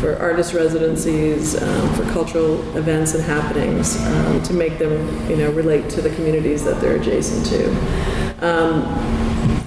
for 0.00 0.16
artist 0.16 0.54
residencies, 0.54 1.60
um, 1.62 1.94
for 1.94 2.02
cultural 2.12 2.60
events 2.76 3.14
and 3.14 3.22
happenings, 3.22 3.96
um, 4.06 4.42
to 4.42 4.52
make 4.52 4.78
them, 4.78 5.30
you 5.30 5.36
know, 5.36 5.50
relate 5.52 5.88
to 5.90 6.00
the 6.00 6.12
communities 6.16 6.64
that 6.64 6.80
they're 6.80 6.96
adjacent 6.96 7.46
to. 7.46 7.70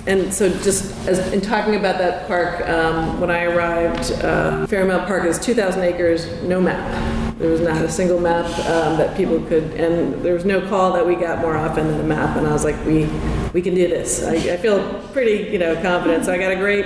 And 0.06 0.34
so 0.34 0.50
just 0.50 0.92
as 1.08 1.32
in 1.32 1.40
talking 1.40 1.76
about 1.76 1.98
that 1.98 2.28
park, 2.28 2.68
um, 2.68 3.22
when 3.22 3.32
I 3.32 3.44
arrived, 3.44 4.12
uh, 4.24 4.68
Fairmount 4.68 5.08
Park 5.08 5.24
is 5.24 5.40
2,000 5.40 5.82
acres, 5.82 6.28
no 6.44 6.60
map. 6.60 7.40
There 7.40 7.50
was 7.50 7.62
not 7.62 7.82
a 7.82 7.90
single 7.90 8.20
map 8.20 8.46
um, 8.68 8.98
that 8.98 9.16
people 9.16 9.40
could, 9.46 9.64
and 9.74 10.22
there 10.24 10.34
was 10.34 10.44
no 10.44 10.68
call 10.68 10.94
that 10.94 11.08
we 11.08 11.16
got 11.16 11.40
more 11.40 11.56
often 11.56 11.88
than 11.88 12.02
a 12.02 12.04
map. 12.04 12.36
And 12.36 12.46
I 12.46 12.52
was 12.52 12.66
like, 12.66 12.76
we, 12.86 13.06
we 13.54 13.62
can 13.62 13.76
do 13.76 13.88
this. 13.88 14.24
I, 14.24 14.36
I 14.54 14.58
feel 14.58 15.00
pretty, 15.14 15.52
you 15.52 15.58
know, 15.58 15.82
confident. 15.82 16.26
So 16.26 16.34
I 16.34 16.38
got 16.38 16.52
a 16.52 16.58
great 16.58 16.86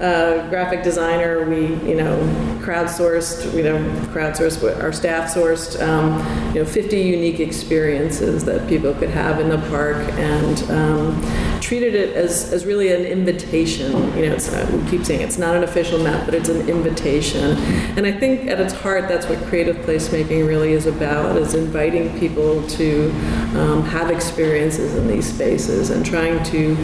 uh, 0.00 0.48
graphic 0.48 0.82
designer. 0.82 1.48
We, 1.48 1.66
you 1.88 1.96
know, 1.96 2.16
crowdsourced, 2.60 3.54
you 3.54 3.62
know, 3.62 3.78
crowdsourced, 4.12 4.82
our 4.82 4.92
staff 4.92 5.34
sourced, 5.34 5.80
um, 5.82 6.18
you 6.54 6.62
know, 6.62 6.66
50 6.66 6.98
unique 6.98 7.40
experiences 7.40 8.44
that 8.44 8.68
people 8.68 8.94
could 8.94 9.10
have 9.10 9.38
in 9.38 9.48
the 9.48 9.58
park 9.68 9.96
and 10.14 10.62
um, 10.70 11.57
treated 11.68 11.94
it 11.94 12.16
as, 12.16 12.50
as 12.50 12.64
really 12.64 12.94
an 12.94 13.04
invitation. 13.04 13.92
You 14.16 14.26
know, 14.26 14.32
it's 14.32 14.50
not, 14.50 14.70
we 14.72 14.90
keep 14.90 15.04
saying 15.04 15.20
it's 15.20 15.36
not 15.36 15.54
an 15.54 15.64
official 15.64 15.98
map, 15.98 16.24
but 16.24 16.34
it's 16.34 16.48
an 16.48 16.66
invitation. 16.66 17.58
And 17.98 18.06
I 18.06 18.12
think 18.12 18.48
at 18.48 18.58
its 18.58 18.72
heart, 18.72 19.06
that's 19.06 19.26
what 19.28 19.38
creative 19.48 19.76
placemaking 19.84 20.48
really 20.48 20.72
is 20.72 20.86
about: 20.86 21.36
is 21.36 21.52
inviting 21.52 22.18
people 22.18 22.66
to 22.68 23.10
um, 23.54 23.84
have 23.84 24.10
experiences 24.10 24.94
in 24.94 25.06
these 25.08 25.30
spaces 25.30 25.90
and 25.90 26.06
trying 26.06 26.42
to 26.44 26.74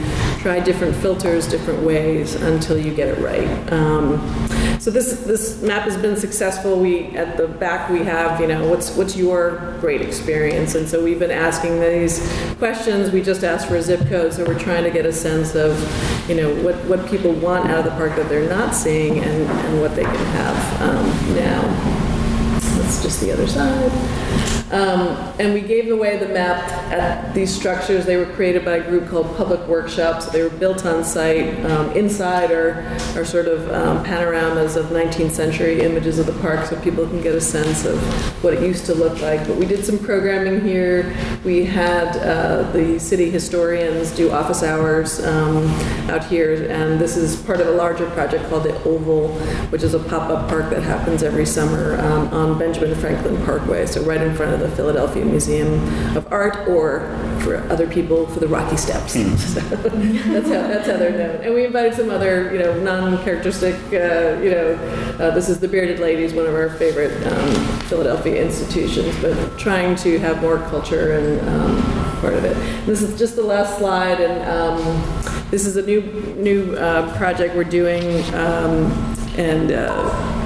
try 0.40 0.60
different 0.60 0.94
filters, 0.96 1.48
different 1.48 1.82
ways 1.82 2.34
until 2.34 2.76
you 2.76 2.94
get 2.94 3.08
it 3.08 3.18
right. 3.24 3.72
Um, 3.72 4.20
so 4.80 4.90
this 4.90 5.20
this 5.20 5.62
map 5.62 5.84
has 5.84 5.96
been 5.96 6.16
successful. 6.16 6.78
We 6.78 7.16
at 7.16 7.38
the 7.38 7.48
back 7.48 7.88
we 7.88 8.00
have 8.00 8.38
you 8.38 8.48
know 8.48 8.68
what's 8.68 8.94
what's 8.96 9.16
your 9.16 9.78
great 9.80 10.02
experience, 10.02 10.74
and 10.74 10.86
so 10.86 11.02
we've 11.02 11.18
been 11.18 11.30
asking 11.30 11.80
these 11.80 12.20
questions. 12.58 13.10
We 13.10 13.22
just 13.22 13.44
asked 13.44 13.66
for 13.66 13.76
a 13.76 13.82
zip 13.82 14.06
code, 14.08 14.34
so 14.34 14.44
we're 14.44 14.58
trying 14.58 14.73
to 14.82 14.90
get 14.90 15.06
a 15.06 15.12
sense 15.12 15.54
of 15.54 15.78
you 16.28 16.34
know 16.34 16.54
what 16.62 16.76
what 16.86 17.08
people 17.08 17.32
want 17.32 17.68
out 17.70 17.78
of 17.78 17.84
the 17.84 17.90
park 17.92 18.16
that 18.16 18.28
they're 18.28 18.48
not 18.48 18.74
seeing, 18.74 19.18
and 19.18 19.42
and 19.50 19.80
what 19.80 19.94
they 19.94 20.04
can 20.04 20.14
have 20.14 20.82
um, 20.82 21.34
now. 21.34 21.62
That's 22.78 23.02
just 23.02 23.20
the 23.20 23.32
other 23.32 23.46
side. 23.46 24.63
Um, 24.70 25.08
and 25.38 25.52
we 25.52 25.60
gave 25.60 25.90
away 25.90 26.16
the 26.16 26.28
map 26.28 26.70
at 26.90 27.34
these 27.34 27.54
structures. 27.54 28.06
They 28.06 28.16
were 28.16 28.26
created 28.26 28.64
by 28.64 28.76
a 28.76 28.88
group 28.88 29.08
called 29.08 29.36
Public 29.36 29.60
Workshops. 29.68 30.26
They 30.26 30.42
were 30.42 30.50
built 30.50 30.86
on 30.86 31.04
site. 31.04 31.62
Um, 31.66 31.90
inside 31.92 32.50
are, 32.50 32.80
are 33.14 33.24
sort 33.24 33.46
of 33.46 33.70
um, 33.70 34.02
panoramas 34.04 34.76
of 34.76 34.86
19th 34.86 35.32
century 35.32 35.82
images 35.82 36.18
of 36.18 36.26
the 36.26 36.32
park 36.40 36.64
so 36.66 36.80
people 36.80 37.06
can 37.06 37.20
get 37.20 37.34
a 37.34 37.40
sense 37.40 37.84
of 37.84 38.00
what 38.42 38.54
it 38.54 38.62
used 38.62 38.86
to 38.86 38.94
look 38.94 39.20
like. 39.20 39.46
But 39.46 39.56
we 39.56 39.66
did 39.66 39.84
some 39.84 39.98
programming 39.98 40.62
here. 40.62 41.14
We 41.44 41.66
had 41.66 42.16
uh, 42.16 42.70
the 42.72 42.98
city 42.98 43.30
historians 43.30 44.12
do 44.12 44.30
office 44.30 44.62
hours 44.62 45.24
um, 45.24 45.66
out 46.08 46.24
here. 46.24 46.70
And 46.70 46.98
this 46.98 47.16
is 47.16 47.36
part 47.42 47.60
of 47.60 47.66
a 47.66 47.72
larger 47.72 48.08
project 48.10 48.48
called 48.48 48.62
the 48.62 48.82
Oval, 48.84 49.28
which 49.68 49.82
is 49.82 49.92
a 49.92 49.98
pop 49.98 50.30
up 50.30 50.48
park 50.48 50.70
that 50.70 50.82
happens 50.82 51.22
every 51.22 51.46
summer 51.46 52.00
um, 52.00 52.28
on 52.28 52.58
Benjamin 52.58 52.94
Franklin 52.94 53.36
Parkway. 53.44 53.84
So 53.84 54.02
right 54.02 54.20
in 54.20 54.34
front 54.34 54.53
of 54.54 54.60
the 54.60 54.68
Philadelphia 54.70 55.24
Museum 55.24 55.72
of 56.16 56.32
Art, 56.32 56.66
or 56.68 57.00
for 57.40 57.56
other 57.70 57.86
people, 57.86 58.26
for 58.28 58.40
the 58.40 58.48
Rocky 58.48 58.76
Steps. 58.76 59.14
So 59.54 59.60
that's 59.60 60.48
how 60.48 60.62
that's 60.68 60.86
how 60.88 60.96
they're 60.96 61.10
known. 61.10 61.42
And 61.42 61.54
we 61.54 61.64
invited 61.64 61.94
some 61.94 62.10
other, 62.10 62.52
you 62.52 62.58
know, 62.58 62.78
non-characteristic, 62.80 63.74
uh, 63.92 64.40
you 64.42 64.50
know, 64.50 64.74
uh, 65.18 65.30
this 65.30 65.48
is 65.48 65.60
the 65.60 65.68
Bearded 65.68 66.00
Ladies, 66.00 66.32
one 66.32 66.46
of 66.46 66.54
our 66.54 66.70
favorite 66.70 67.12
um, 67.26 67.54
Philadelphia 67.82 68.42
institutions, 68.42 69.14
but 69.20 69.58
trying 69.58 69.96
to 69.96 70.18
have 70.18 70.40
more 70.40 70.58
culture 70.68 71.12
and 71.18 71.48
um, 71.48 72.20
part 72.20 72.34
of 72.34 72.44
it. 72.44 72.54
This 72.86 73.02
is 73.02 73.18
just 73.18 73.36
the 73.36 73.42
last 73.42 73.78
slide, 73.78 74.20
and 74.20 74.42
um, 74.48 74.78
this 75.50 75.66
is 75.66 75.76
a 75.76 75.82
new 75.82 76.00
new 76.36 76.74
uh, 76.76 77.16
project 77.16 77.54
we're 77.54 77.64
doing, 77.64 78.22
um, 78.34 78.90
and. 79.36 80.43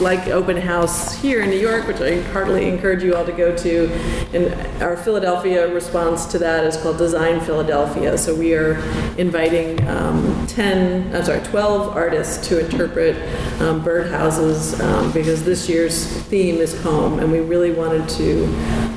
Like 0.00 0.28
open 0.28 0.58
house 0.58 1.14
here 1.14 1.42
in 1.42 1.48
New 1.48 1.58
York, 1.58 1.86
which 1.86 2.02
I 2.02 2.20
heartily 2.32 2.68
encourage 2.68 3.02
you 3.02 3.14
all 3.14 3.24
to 3.24 3.32
go 3.32 3.56
to. 3.56 3.90
And 4.34 4.82
our 4.82 4.94
Philadelphia 4.94 5.72
response 5.72 6.26
to 6.26 6.38
that 6.38 6.64
is 6.64 6.76
called 6.76 6.98
Design 6.98 7.40
Philadelphia. 7.40 8.18
So 8.18 8.34
we 8.34 8.54
are 8.54 8.74
inviting 9.16 9.86
um, 9.88 10.46
10, 10.48 11.16
I'm 11.16 11.24
sorry, 11.24 11.40
12 11.44 11.96
artists 11.96 12.46
to 12.48 12.62
interpret 12.62 13.16
um, 13.62 13.82
birdhouses 13.82 14.78
um, 14.84 15.12
because 15.12 15.44
this 15.44 15.66
year's 15.66 16.06
theme 16.24 16.56
is 16.56 16.78
home. 16.82 17.18
And 17.18 17.32
we 17.32 17.40
really 17.40 17.72
wanted 17.72 18.06
to 18.10 18.44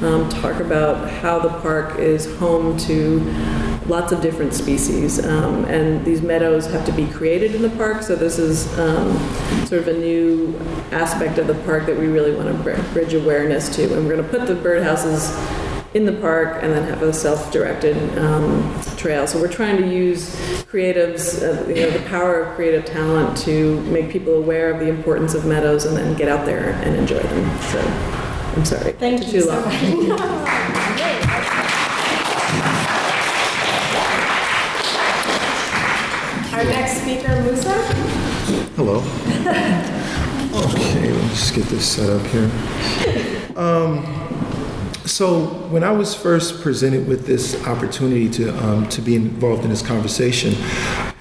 um, 0.05 0.27
talk 0.27 0.59
about 0.59 1.09
how 1.09 1.39
the 1.39 1.49
park 1.61 1.97
is 1.97 2.25
home 2.37 2.77
to 2.79 3.19
lots 3.89 4.11
of 4.11 4.21
different 4.21 4.53
species. 4.53 5.23
Um, 5.25 5.65
and 5.65 6.05
these 6.05 6.21
meadows 6.21 6.67
have 6.67 6.85
to 6.85 6.91
be 6.91 7.07
created 7.07 7.55
in 7.55 7.61
the 7.61 7.69
park, 7.71 8.03
so 8.03 8.15
this 8.15 8.39
is 8.39 8.67
um, 8.79 9.17
sort 9.65 9.81
of 9.81 9.87
a 9.87 9.97
new 9.97 10.57
aspect 10.91 11.37
of 11.37 11.47
the 11.47 11.55
park 11.65 11.85
that 11.87 11.97
we 11.97 12.07
really 12.07 12.33
want 12.33 12.47
to 12.47 12.83
bridge 12.93 13.13
awareness 13.13 13.73
to. 13.75 13.83
And 13.95 14.05
we're 14.05 14.15
going 14.15 14.23
to 14.23 14.37
put 14.37 14.47
the 14.47 14.55
birdhouses 14.55 15.35
in 15.95 16.05
the 16.05 16.13
park 16.13 16.61
and 16.61 16.71
then 16.71 16.83
have 16.87 17.01
a 17.01 17.11
self-directed 17.11 18.17
um, 18.19 18.79
trail. 18.95 19.25
So 19.25 19.39
we're 19.39 19.51
trying 19.51 19.77
to 19.77 19.87
use 19.87 20.35
creatives, 20.65 21.41
uh, 21.41 21.67
you 21.67 21.81
know, 21.81 21.89
the 21.89 22.07
power 22.07 22.41
of 22.41 22.55
creative 22.55 22.85
talent 22.85 23.37
to 23.39 23.81
make 23.85 24.11
people 24.11 24.35
aware 24.35 24.71
of 24.71 24.79
the 24.79 24.87
importance 24.87 25.33
of 25.33 25.45
meadows 25.45 25.85
and 25.85 25.97
then 25.97 26.15
get 26.15 26.27
out 26.27 26.45
there 26.45 26.73
and 26.83 26.95
enjoy 26.95 27.19
them. 27.19 27.61
So 27.61 27.79
I'm 28.55 28.65
sorry. 28.65 28.91
Thank 28.93 29.23
Too 29.25 29.31
you 29.31 29.41
so 29.41 29.59
long. 29.59 30.65
speaker, 37.09 37.41
Musa. 37.41 37.73
Hello. 38.75 39.03
Okay, 40.49 41.11
let 41.13 41.23
me 41.23 41.29
just 41.29 41.53
get 41.53 41.63
this 41.65 41.87
set 41.87 42.09
up 42.09 42.25
here. 42.27 42.51
Um, 43.55 44.03
so 45.05 45.45
when 45.69 45.83
I 45.83 45.91
was 45.91 46.15
first 46.15 46.61
presented 46.61 47.07
with 47.07 47.27
this 47.27 47.65
opportunity 47.67 48.27
to 48.31 48.49
um, 48.65 48.89
to 48.89 49.01
be 49.01 49.15
involved 49.15 49.63
in 49.63 49.69
this 49.69 49.85
conversation, 49.85 50.55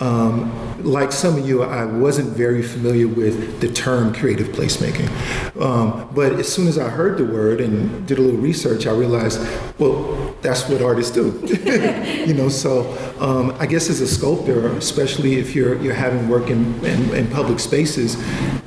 um, 0.01 0.51
like 0.85 1.13
some 1.13 1.37
of 1.37 1.47
you, 1.47 1.63
I 1.63 1.85
wasn't 1.85 2.37
very 2.37 2.63
familiar 2.63 3.09
with 3.09 3.61
the 3.61 3.69
term 3.73 4.15
creative 4.15 4.49
placemaking. 4.49 5.09
Um, 5.61 6.09
but 6.15 6.33
as 6.35 6.53
soon 6.53 6.69
as 6.69 6.79
I 6.79 6.89
heard 6.89 7.19
the 7.19 7.25
word 7.25 7.61
and 7.61 8.07
did 8.07 8.19
a 8.19 8.23
little 8.23 8.41
research, 8.41 8.87
I 8.87 8.93
realized, 8.93 9.41
well, 9.79 10.35
that's 10.41 10.69
what 10.69 10.83
artists 10.83 11.13
do. 11.13 11.41
you 12.27 12.35
know, 12.35 12.49
so 12.49 12.97
um, 13.21 13.57
I 13.59 13.67
guess 13.67 13.91
as 13.91 14.01
a 14.01 14.07
sculptor, 14.07 14.69
especially 14.77 15.37
if 15.37 15.55
you're 15.55 15.81
you're 15.83 15.95
having 15.95 16.29
work 16.29 16.51
in, 16.51 16.85
in, 16.85 17.15
in 17.15 17.27
public 17.29 17.59
spaces, 17.59 18.17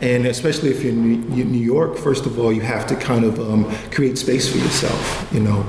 and 0.02 0.26
especially 0.26 0.70
if 0.70 0.84
you're 0.84 0.94
in 0.94 1.30
New 1.30 1.60
York, 1.60 1.98
first 1.98 2.26
of 2.26 2.40
all, 2.40 2.52
you 2.52 2.62
have 2.62 2.86
to 2.88 2.96
kind 2.96 3.24
of 3.24 3.40
um, 3.40 3.72
create 3.92 4.18
space 4.18 4.52
for 4.52 4.58
yourself. 4.58 5.30
You 5.32 5.42
know, 5.42 5.66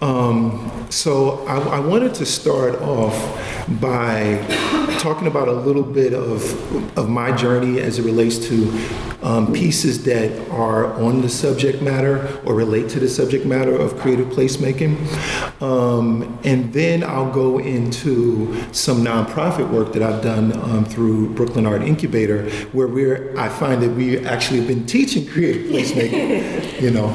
um, 0.00 0.86
so 0.90 1.44
I, 1.46 1.58
I 1.58 1.80
wanted 1.80 2.14
to 2.16 2.26
start 2.26 2.80
off 2.82 3.16
by 3.80 4.36
talking 5.02 5.26
about 5.26 5.48
a 5.48 5.52
little 5.52 5.82
bit 5.82 6.14
of, 6.14 6.96
of 6.96 7.08
my 7.08 7.34
journey 7.36 7.80
as 7.80 7.98
it 7.98 8.04
relates 8.04 8.38
to 8.38 8.70
um, 9.22 9.52
pieces 9.52 10.04
that 10.04 10.48
are 10.48 10.94
on 10.94 11.22
the 11.22 11.28
subject 11.28 11.82
matter 11.82 12.38
or 12.44 12.54
relate 12.54 12.88
to 12.90 13.00
the 13.00 13.08
subject 13.08 13.44
matter 13.44 13.74
of 13.74 13.98
creative 13.98 14.28
placemaking. 14.28 14.96
Um, 15.60 16.38
and 16.44 16.72
then 16.72 17.02
I'll 17.02 17.30
go 17.32 17.58
into 17.58 18.54
some 18.72 19.04
nonprofit 19.04 19.68
work 19.70 19.92
that 19.94 20.02
I've 20.04 20.22
done 20.22 20.52
um, 20.70 20.84
through 20.84 21.34
Brooklyn 21.34 21.66
Art 21.66 21.82
Incubator, 21.82 22.48
where 22.70 22.86
we're, 22.86 23.36
I 23.36 23.48
find 23.48 23.82
that 23.82 23.90
we 23.90 24.24
actually 24.24 24.60
have 24.60 24.68
been 24.68 24.86
teaching 24.86 25.26
creative 25.26 25.66
placemaking, 25.66 26.80
you 26.80 26.92
know. 26.92 27.08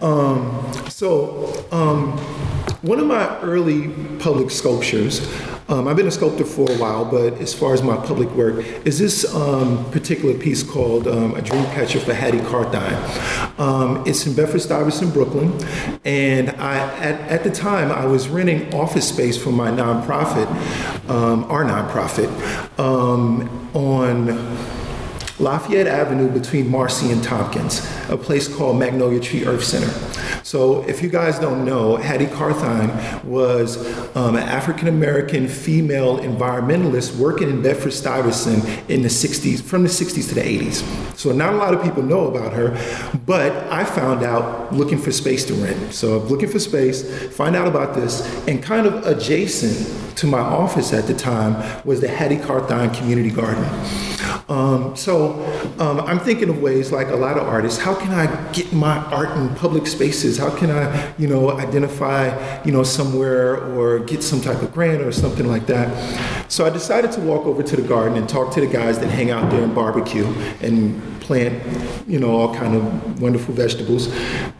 Um, 0.00 0.90
so, 0.90 1.64
um, 1.70 2.18
one 2.82 2.98
of 2.98 3.06
my 3.06 3.38
early 3.40 3.88
public 4.18 4.50
sculptures, 4.50 5.20
um, 5.68 5.86
I've 5.86 5.96
been 5.96 6.08
a 6.08 6.10
sculptor 6.10 6.44
for 6.44 6.70
a 6.70 6.76
while, 6.78 7.04
but 7.04 7.34
as 7.34 7.54
far 7.54 7.74
as 7.74 7.82
my 7.82 7.96
public 7.96 8.28
work, 8.30 8.64
is 8.84 8.98
this 8.98 9.32
um, 9.34 9.88
particular 9.92 10.36
piece 10.36 10.62
called 10.62 11.06
um, 11.06 11.34
A 11.36 11.42
Dream 11.42 11.64
Catcher 11.66 12.00
for 12.00 12.12
Hattie 12.12 12.40
Carthan. 12.40 13.58
Um, 13.60 14.02
it's 14.06 14.26
in 14.26 14.34
Bedford 14.34 14.62
Stuyvesant, 14.62 15.12
Brooklyn, 15.14 15.52
and 16.04 16.50
I, 16.50 16.78
at, 16.98 17.20
at 17.30 17.44
the 17.44 17.50
time 17.50 17.92
I 17.92 18.04
was 18.04 18.28
renting 18.28 18.74
office 18.74 19.08
space 19.08 19.36
for 19.36 19.52
my 19.52 19.70
nonprofit, 19.70 20.48
um, 21.08 21.44
our 21.44 21.64
nonprofit, 21.64 22.28
um, 22.78 23.48
on 23.74 24.26
Lafayette 25.40 25.86
Avenue 25.86 26.28
between 26.28 26.68
Marcy 26.68 27.10
and 27.10 27.24
Tompkins, 27.24 27.80
a 28.10 28.16
place 28.16 28.46
called 28.46 28.78
Magnolia 28.78 29.20
Tree 29.20 29.46
Earth 29.46 29.64
Center. 29.64 29.88
So, 30.44 30.82
if 30.88 31.02
you 31.02 31.08
guys 31.08 31.38
don't 31.38 31.64
know, 31.64 31.96
Hattie 31.96 32.26
Carthan 32.26 33.24
was 33.24 33.78
um, 34.16 34.36
an 34.36 34.42
African 34.42 34.88
American 34.88 35.48
female 35.48 36.18
environmentalist 36.18 37.16
working 37.16 37.48
in 37.48 37.62
Bedford 37.62 37.92
Stuyvesant 37.92 38.64
in 38.90 39.02
the 39.02 39.08
60s, 39.08 39.62
from 39.62 39.82
the 39.82 39.88
60s 39.88 40.28
to 40.28 40.34
the 40.34 40.40
80s. 40.40 41.16
So, 41.16 41.32
not 41.32 41.54
a 41.54 41.56
lot 41.56 41.72
of 41.72 41.82
people 41.82 42.02
know 42.02 42.26
about 42.26 42.52
her, 42.52 42.70
but 43.26 43.52
I 43.72 43.84
found 43.84 44.22
out 44.22 44.72
looking 44.72 44.98
for 44.98 45.12
space 45.12 45.44
to 45.46 45.54
rent. 45.54 45.94
So, 45.94 46.18
looking 46.18 46.48
for 46.48 46.58
space, 46.58 47.28
find 47.34 47.56
out 47.56 47.66
about 47.66 47.94
this, 47.94 48.20
and 48.46 48.62
kind 48.62 48.86
of 48.86 49.06
adjacent 49.06 50.16
to 50.16 50.26
my 50.26 50.40
office 50.40 50.92
at 50.92 51.06
the 51.06 51.14
time 51.14 51.56
was 51.84 52.00
the 52.00 52.08
Hattie 52.08 52.36
Carthan 52.36 52.94
Community 52.94 53.30
Garden. 53.30 53.64
Um, 54.50 54.96
so 54.96 55.29
um, 55.78 56.00
I'm 56.00 56.18
thinking 56.18 56.48
of 56.48 56.60
ways, 56.60 56.92
like 56.92 57.08
a 57.08 57.16
lot 57.16 57.38
of 57.38 57.46
artists, 57.46 57.78
how 57.78 57.94
can 57.94 58.12
I 58.12 58.52
get 58.52 58.72
my 58.72 58.98
art 59.06 59.36
in 59.36 59.54
public 59.56 59.86
spaces? 59.86 60.38
How 60.38 60.54
can 60.56 60.70
I, 60.70 61.14
you 61.16 61.28
know, 61.28 61.58
identify, 61.58 62.62
you 62.64 62.72
know, 62.72 62.82
somewhere 62.82 63.56
or 63.74 63.98
get 64.00 64.22
some 64.22 64.40
type 64.40 64.62
of 64.62 64.72
grant 64.72 65.02
or 65.02 65.12
something 65.12 65.46
like 65.46 65.66
that? 65.66 65.88
So 66.50 66.66
I 66.66 66.70
decided 66.70 67.12
to 67.12 67.20
walk 67.20 67.46
over 67.46 67.62
to 67.62 67.76
the 67.76 67.86
garden 67.86 68.18
and 68.18 68.28
talk 68.28 68.52
to 68.54 68.60
the 68.60 68.66
guys 68.66 68.98
that 68.98 69.08
hang 69.08 69.30
out 69.30 69.50
there 69.50 69.62
and 69.62 69.74
barbecue 69.74 70.26
and 70.60 71.00
plant, 71.20 71.62
you 72.08 72.18
know, 72.18 72.30
all 72.30 72.54
kind 72.54 72.74
of 72.74 73.20
wonderful 73.20 73.54
vegetables. 73.54 74.08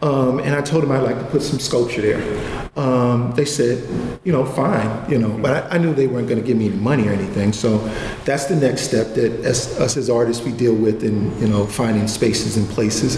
Um, 0.01 0.39
and 0.39 0.55
I 0.55 0.61
told 0.61 0.83
them 0.83 0.91
I'd 0.91 1.03
like 1.03 1.17
to 1.17 1.25
put 1.25 1.41
some 1.41 1.59
sculpture 1.59 2.01
there. 2.01 2.60
Um, 2.77 3.33
they 3.35 3.43
said, 3.43 3.85
you 4.23 4.31
know, 4.31 4.45
fine, 4.45 5.11
you 5.11 5.17
know, 5.17 5.37
but 5.39 5.71
I, 5.71 5.75
I 5.75 5.77
knew 5.77 5.93
they 5.93 6.07
weren't 6.07 6.29
going 6.29 6.39
to 6.39 6.45
give 6.45 6.55
me 6.55 6.67
any 6.67 6.77
money 6.77 7.05
or 7.05 7.11
anything. 7.11 7.51
So 7.51 7.79
that's 8.23 8.45
the 8.45 8.55
next 8.55 8.83
step 8.83 9.13
that 9.15 9.31
as, 9.43 9.77
us 9.77 9.97
as 9.97 10.09
artists 10.09 10.45
we 10.45 10.53
deal 10.53 10.73
with 10.73 11.03
in, 11.03 11.37
you 11.41 11.47
know, 11.47 11.65
finding 11.65 12.07
spaces 12.07 12.55
and 12.55 12.65
places. 12.69 13.17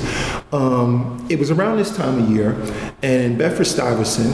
Um, 0.52 1.24
it 1.30 1.38
was 1.38 1.52
around 1.52 1.78
this 1.78 1.96
time 1.96 2.24
of 2.24 2.32
year, 2.32 2.54
and 3.04 3.22
in 3.22 3.38
Bedford 3.38 3.66
Stuyvesant, 3.66 4.34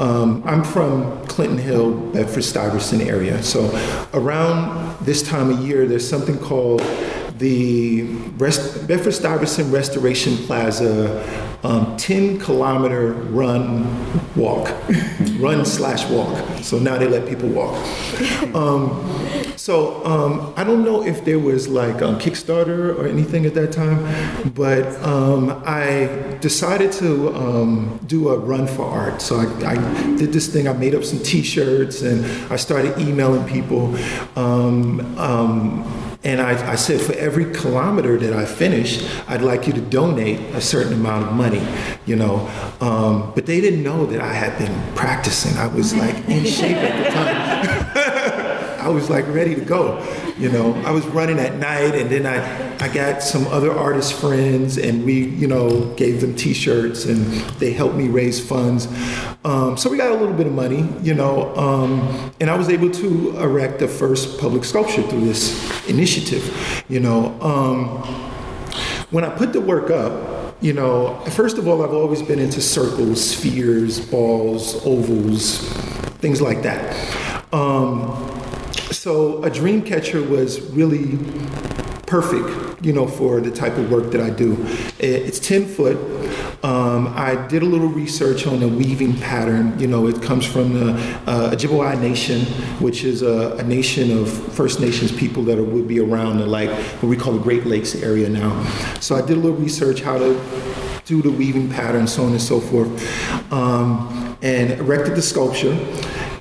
um, 0.00 0.42
I'm 0.44 0.62
from 0.62 1.26
Clinton 1.28 1.58
Hill, 1.58 1.94
Bedford 2.12 2.44
Stuyvesant 2.44 3.00
area. 3.02 3.42
So 3.42 3.70
around 4.12 4.98
this 5.04 5.22
time 5.22 5.50
of 5.50 5.66
year, 5.66 5.86
there's 5.86 6.06
something 6.06 6.38
called 6.38 6.82
the 7.38 8.02
Rest- 8.36 8.86
Bedford 8.86 9.12
Stuyvesant 9.12 9.72
Restoration 9.72 10.36
Plaza 10.36 11.47
um, 11.64 11.96
10 11.96 12.38
kilometer 12.38 13.12
run 13.12 13.84
walk, 14.36 14.68
run 15.38 15.64
slash 15.64 16.08
walk. 16.08 16.36
So 16.62 16.78
now 16.78 16.98
they 16.98 17.08
let 17.08 17.28
people 17.28 17.48
walk. 17.48 17.74
Um, 18.54 19.54
so 19.56 20.04
um, 20.04 20.54
I 20.56 20.64
don't 20.64 20.84
know 20.84 21.04
if 21.04 21.24
there 21.24 21.38
was 21.38 21.68
like 21.68 21.96
a 21.96 22.14
Kickstarter 22.14 22.96
or 22.96 23.06
anything 23.06 23.44
at 23.44 23.54
that 23.54 23.72
time, 23.72 24.50
but 24.54 24.86
um, 25.02 25.62
I 25.66 26.38
decided 26.40 26.92
to 26.92 27.34
um, 27.34 27.98
do 28.06 28.28
a 28.28 28.38
run 28.38 28.66
for 28.66 28.84
art. 28.84 29.20
So 29.20 29.36
I, 29.36 29.72
I, 29.72 29.74
did 30.16 30.32
this 30.32 30.46
thing. 30.48 30.68
I 30.68 30.72
made 30.72 30.94
up 30.94 31.04
some 31.04 31.18
T-shirts 31.20 32.02
and 32.02 32.24
I 32.52 32.56
started 32.56 32.98
emailing 32.98 33.46
people. 33.46 33.94
And 36.24 36.40
I, 36.40 36.72
I, 36.72 36.74
said, 36.74 37.00
for 37.00 37.12
every 37.12 37.52
kilometer 37.52 38.18
that 38.18 38.32
I 38.32 38.44
finish, 38.44 39.08
I'd 39.28 39.42
like 39.42 39.68
you 39.68 39.72
to 39.74 39.80
donate 39.80 40.40
a 40.52 40.60
certain 40.60 40.92
amount 40.92 41.28
of 41.28 41.32
money, 41.32 41.64
you 42.06 42.16
know. 42.16 42.50
Um, 42.80 43.30
but 43.36 43.46
they 43.46 43.60
didn't 43.60 43.84
know 43.84 44.04
that 44.06 44.20
I 44.20 44.32
had 44.32 44.58
been 44.58 44.74
practicing. 44.96 45.56
I 45.56 45.68
was 45.68 45.94
like 45.94 46.16
in 46.28 46.44
shape 46.44 46.76
at 46.76 47.04
the 47.04 47.10
time. 47.10 47.77
I 48.88 48.90
was 48.90 49.10
like 49.10 49.26
ready 49.28 49.54
to 49.54 49.60
go. 49.60 50.02
You 50.38 50.50
know, 50.50 50.72
I 50.86 50.92
was 50.92 51.06
running 51.08 51.38
at 51.38 51.56
night, 51.56 51.94
and 51.94 52.08
then 52.08 52.24
I, 52.24 52.38
I 52.82 52.88
got 52.88 53.22
some 53.22 53.46
other 53.48 53.70
artist 53.70 54.14
friends, 54.14 54.78
and 54.78 55.04
we, 55.04 55.26
you 55.26 55.46
know, 55.46 55.92
gave 55.96 56.22
them 56.22 56.34
T-shirts, 56.34 57.04
and 57.04 57.26
they 57.60 57.74
helped 57.74 57.96
me 57.96 58.08
raise 58.08 58.40
funds. 58.40 58.88
Um, 59.44 59.76
so 59.76 59.90
we 59.90 59.98
got 59.98 60.10
a 60.10 60.14
little 60.14 60.32
bit 60.32 60.46
of 60.46 60.54
money, 60.54 60.88
you 61.02 61.12
know, 61.12 61.54
um, 61.54 62.32
and 62.40 62.48
I 62.48 62.56
was 62.56 62.70
able 62.70 62.90
to 62.92 63.38
erect 63.38 63.78
the 63.78 63.88
first 63.88 64.40
public 64.40 64.64
sculpture 64.64 65.02
through 65.02 65.26
this 65.26 65.86
initiative. 65.86 66.82
You 66.88 67.00
know, 67.00 67.38
um, 67.42 67.98
when 69.10 69.22
I 69.22 69.28
put 69.28 69.52
the 69.52 69.60
work 69.60 69.90
up, 69.90 70.56
you 70.62 70.72
know, 70.72 71.20
first 71.32 71.58
of 71.58 71.68
all, 71.68 71.82
I've 71.82 71.92
always 71.92 72.22
been 72.22 72.38
into 72.38 72.62
circles, 72.62 73.22
spheres, 73.22 74.00
balls, 74.00 74.76
ovals, 74.86 75.58
things 76.20 76.40
like 76.40 76.62
that. 76.62 76.96
Um, 77.52 78.37
so 78.92 79.42
a 79.44 79.50
dream 79.50 79.82
catcher 79.82 80.22
was 80.22 80.60
really 80.70 81.18
perfect, 82.08 82.84
you 82.84 82.92
know, 82.92 83.06
for 83.06 83.40
the 83.40 83.50
type 83.50 83.76
of 83.76 83.90
work 83.90 84.10
that 84.10 84.20
I 84.20 84.30
do. 84.30 84.56
It's 84.98 85.38
10 85.38 85.66
foot. 85.66 85.96
Um, 86.64 87.08
I 87.14 87.46
did 87.46 87.62
a 87.62 87.66
little 87.66 87.88
research 87.88 88.46
on 88.46 88.60
the 88.60 88.68
weaving 88.68 89.16
pattern. 89.18 89.78
You 89.78 89.86
know, 89.86 90.08
it 90.08 90.20
comes 90.22 90.44
from 90.44 90.72
the 90.72 90.92
uh, 91.26 91.54
Ojibwe 91.54 92.00
Nation, 92.00 92.40
which 92.80 93.04
is 93.04 93.22
a, 93.22 93.56
a, 93.58 93.62
nation 93.62 94.10
of 94.18 94.28
First 94.54 94.80
Nations 94.80 95.12
people 95.12 95.44
that 95.44 95.58
are, 95.58 95.62
would 95.62 95.86
be 95.86 96.00
around 96.00 96.38
the 96.38 96.46
like 96.46 96.70
what 96.70 97.08
we 97.08 97.16
call 97.16 97.34
the 97.34 97.38
Great 97.38 97.66
Lakes 97.66 97.94
area 97.94 98.28
now. 98.28 98.64
So 99.00 99.14
I 99.14 99.20
did 99.20 99.36
a 99.36 99.40
little 99.40 99.56
research 99.56 100.00
how 100.00 100.18
to 100.18 100.40
do 101.04 101.22
the 101.22 101.30
weaving 101.30 101.70
pattern, 101.70 102.06
so 102.06 102.24
on 102.24 102.32
and 102.32 102.42
so 102.42 102.58
forth, 102.58 103.52
um, 103.52 104.36
and 104.42 104.72
erected 104.72 105.14
the 105.14 105.22
sculpture. 105.22 105.78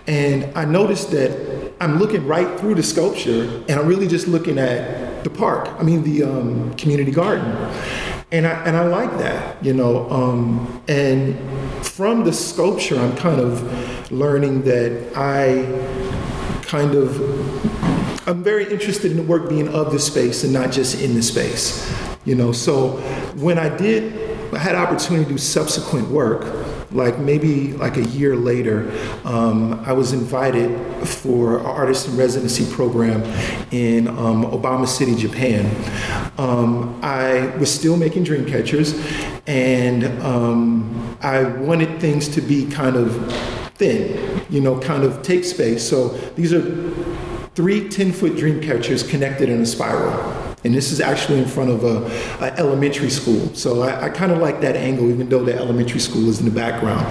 And 0.07 0.45
I 0.57 0.65
noticed 0.65 1.11
that 1.11 1.56
I'm 1.79 1.99
looking 1.99 2.25
right 2.25 2.59
through 2.59 2.75
the 2.75 2.83
sculpture 2.83 3.43
and 3.69 3.71
I'm 3.71 3.85
really 3.85 4.07
just 4.07 4.27
looking 4.27 4.57
at 4.57 5.23
the 5.23 5.29
park, 5.29 5.67
I 5.79 5.83
mean, 5.83 6.03
the 6.03 6.23
um, 6.23 6.73
community 6.75 7.11
garden. 7.11 7.45
And 8.31 8.45
I, 8.45 8.65
and 8.65 8.75
I 8.75 8.87
like 8.87 9.11
that, 9.19 9.63
you 9.63 9.73
know. 9.73 10.09
Um, 10.09 10.83
and 10.87 11.37
from 11.85 12.23
the 12.23 12.33
sculpture, 12.33 12.99
I'm 12.99 13.15
kind 13.15 13.39
of 13.39 14.11
learning 14.11 14.63
that 14.63 15.13
I 15.15 15.65
kind 16.63 16.95
of, 16.95 17.21
I'm 18.27 18.43
very 18.43 18.69
interested 18.69 19.11
in 19.11 19.17
the 19.17 19.23
work 19.23 19.47
being 19.47 19.69
of 19.69 19.91
the 19.91 19.99
space 19.99 20.43
and 20.43 20.51
not 20.51 20.71
just 20.71 20.99
in 21.01 21.13
the 21.13 21.21
space, 21.21 21.89
you 22.25 22.35
know. 22.35 22.51
So 22.51 22.97
when 23.35 23.57
I 23.57 23.75
did, 23.75 24.53
I 24.53 24.57
had 24.57 24.75
opportunity 24.75 25.25
to 25.25 25.31
do 25.31 25.37
subsequent 25.37 26.09
work 26.09 26.66
like 26.91 27.19
maybe 27.19 27.73
like 27.73 27.97
a 27.97 28.05
year 28.05 28.35
later, 28.35 28.91
um, 29.25 29.73
I 29.85 29.93
was 29.93 30.13
invited 30.13 30.77
for 31.05 31.59
an 31.59 31.65
artist 31.65 32.07
in 32.07 32.17
residency 32.17 32.65
program 32.73 33.23
in 33.71 34.07
um, 34.07 34.45
Obama 34.45 34.87
City, 34.87 35.15
Japan. 35.15 35.65
Um, 36.37 36.99
I 37.03 37.47
was 37.57 37.73
still 37.73 37.97
making 37.97 38.23
dream 38.23 38.45
catchers, 38.45 38.93
and 39.47 40.05
um, 40.21 41.17
I 41.21 41.43
wanted 41.43 41.99
things 41.99 42.27
to 42.29 42.41
be 42.41 42.69
kind 42.69 42.95
of 42.95 43.33
thin, 43.75 44.41
you 44.49 44.61
know, 44.61 44.79
kind 44.79 45.03
of 45.03 45.21
take 45.21 45.43
space. 45.43 45.87
So 45.87 46.09
these 46.35 46.53
are 46.53 46.63
three 47.55 47.89
10 47.89 48.13
foot 48.13 48.37
dream 48.37 48.61
catchers 48.61 49.03
connected 49.03 49.49
in 49.49 49.61
a 49.61 49.65
spiral. 49.65 50.46
And 50.67 50.75
this 50.75 50.91
is 50.91 50.99
actually 50.99 51.39
in 51.39 51.45
front 51.45 51.69
of 51.69 51.85
a, 51.85 52.05
a 52.43 52.53
elementary 52.59 53.09
school. 53.09 53.55
So 53.55 53.83
I, 53.83 54.07
I 54.07 54.09
kind 54.09 54.33
of 54.33 54.39
like 54.39 54.59
that 54.59 54.75
angle, 54.75 55.09
even 55.09 55.29
though 55.29 55.45
the 55.45 55.55
elementary 55.55 56.01
school 56.01 56.27
is 56.27 56.39
in 56.39 56.45
the 56.45 56.51
background. 56.51 57.07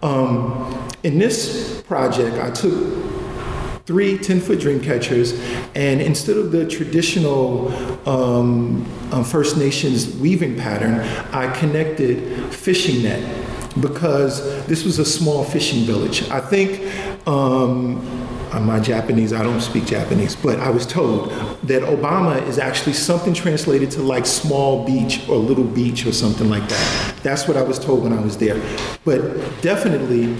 Um, 0.00 0.88
in 1.02 1.18
this 1.18 1.82
project, 1.88 2.36
I 2.38 2.52
took 2.52 3.82
three 3.84 4.16
10 4.16 4.38
foot 4.38 4.60
dream 4.60 4.80
catchers, 4.80 5.32
and 5.74 6.00
instead 6.00 6.36
of 6.36 6.52
the 6.52 6.68
traditional 6.68 7.74
um, 8.08 8.86
um, 9.10 9.24
First 9.24 9.56
Nations 9.56 10.14
weaving 10.14 10.56
pattern, 10.56 11.00
I 11.34 11.52
connected 11.58 12.54
fishing 12.54 13.02
net 13.02 13.44
because 13.80 14.64
this 14.66 14.84
was 14.84 15.00
a 15.00 15.04
small 15.04 15.42
fishing 15.42 15.84
village. 15.84 16.30
I 16.30 16.38
think. 16.38 16.80
Um, 17.26 18.23
my 18.60 18.80
Japanese, 18.80 19.32
I 19.32 19.42
don't 19.42 19.60
speak 19.60 19.86
Japanese, 19.86 20.36
but 20.36 20.58
I 20.58 20.70
was 20.70 20.86
told 20.86 21.30
that 21.64 21.82
Obama 21.82 22.40
is 22.46 22.58
actually 22.58 22.94
something 22.94 23.34
translated 23.34 23.90
to 23.92 24.02
like 24.02 24.26
small 24.26 24.84
beach 24.84 25.28
or 25.28 25.36
little 25.36 25.64
beach 25.64 26.06
or 26.06 26.12
something 26.12 26.48
like 26.48 26.68
that. 26.68 27.14
That's 27.22 27.48
what 27.48 27.56
I 27.56 27.62
was 27.62 27.78
told 27.78 28.02
when 28.02 28.12
I 28.12 28.20
was 28.20 28.36
there. 28.36 28.60
But 29.04 29.20
definitely, 29.62 30.36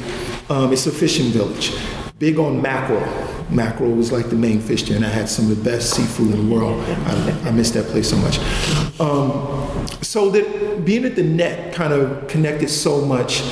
um, 0.49 0.73
it's 0.73 0.87
a 0.87 0.93
fishing 0.93 1.31
village. 1.31 1.73
Big 2.19 2.39
on 2.39 2.63
mackerel. 2.63 3.05
Mackerel 3.51 3.93
was 3.93 4.13
like 4.13 4.31
the 4.31 4.37
main 4.37 4.61
fish 4.61 4.85
there, 4.85 4.97
and 4.97 5.05
I 5.05 5.09
had 5.09 5.29
some 5.29 5.51
of 5.51 5.57
the 5.57 5.71
best 5.71 5.91
seafood 5.91 6.35
in 6.35 6.49
the 6.49 6.55
world. 6.55 6.83
I, 7.07 7.49
I 7.49 7.51
miss 7.51 7.71
that 7.73 7.87
place 7.87 8.09
so 8.09 8.17
much. 8.17 8.39
Um, 9.01 9.87
so 10.03 10.31
that 10.31 10.85
being 10.85 11.05
at 11.05 11.17
the 11.17 11.23
net 11.23 11.75
kind 11.75 11.93
of 11.93 12.27
connected 12.29 12.69
so 12.69 13.05
much 13.05 13.43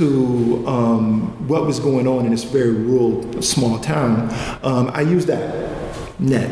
to 0.00 0.66
um, 0.66 1.46
what 1.46 1.66
was 1.66 1.78
going 1.78 2.08
on 2.08 2.24
in 2.24 2.30
this 2.30 2.44
very 2.44 2.70
rural, 2.70 3.42
small 3.42 3.78
town, 3.78 4.30
um, 4.62 4.90
I 4.94 5.02
used 5.02 5.28
that 5.28 5.68
net 6.18 6.50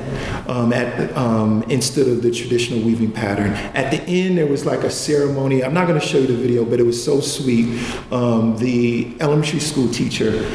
um, 0.51 0.71
at, 0.75 1.17
um, 1.17 1.63
instead 1.71 2.09
of 2.09 2.23
the 2.23 2.31
traditional 2.31 2.81
weaving 2.81 3.11
pattern. 3.11 3.53
At 3.75 3.91
the 3.91 4.03
end, 4.03 4.37
there 4.37 4.47
was 4.47 4.67
like 4.67 4.81
a 4.81 4.91
ceremony. 4.91 5.65
I'm 5.65 5.73
not 5.73 5.87
going 5.87 5.99
to 5.99 6.07
show 6.07 6.19
you 6.19 6.27
the 6.27 6.35
video, 6.35 6.67
but 6.67 6.79
it 6.79 6.83
was 6.83 7.03
so 7.03 7.21
sweet. 7.21 7.83
Um, 8.13 8.59
the 8.59 9.17
elementary 9.19 9.61
school 9.61 9.89
teacher, 9.89 10.47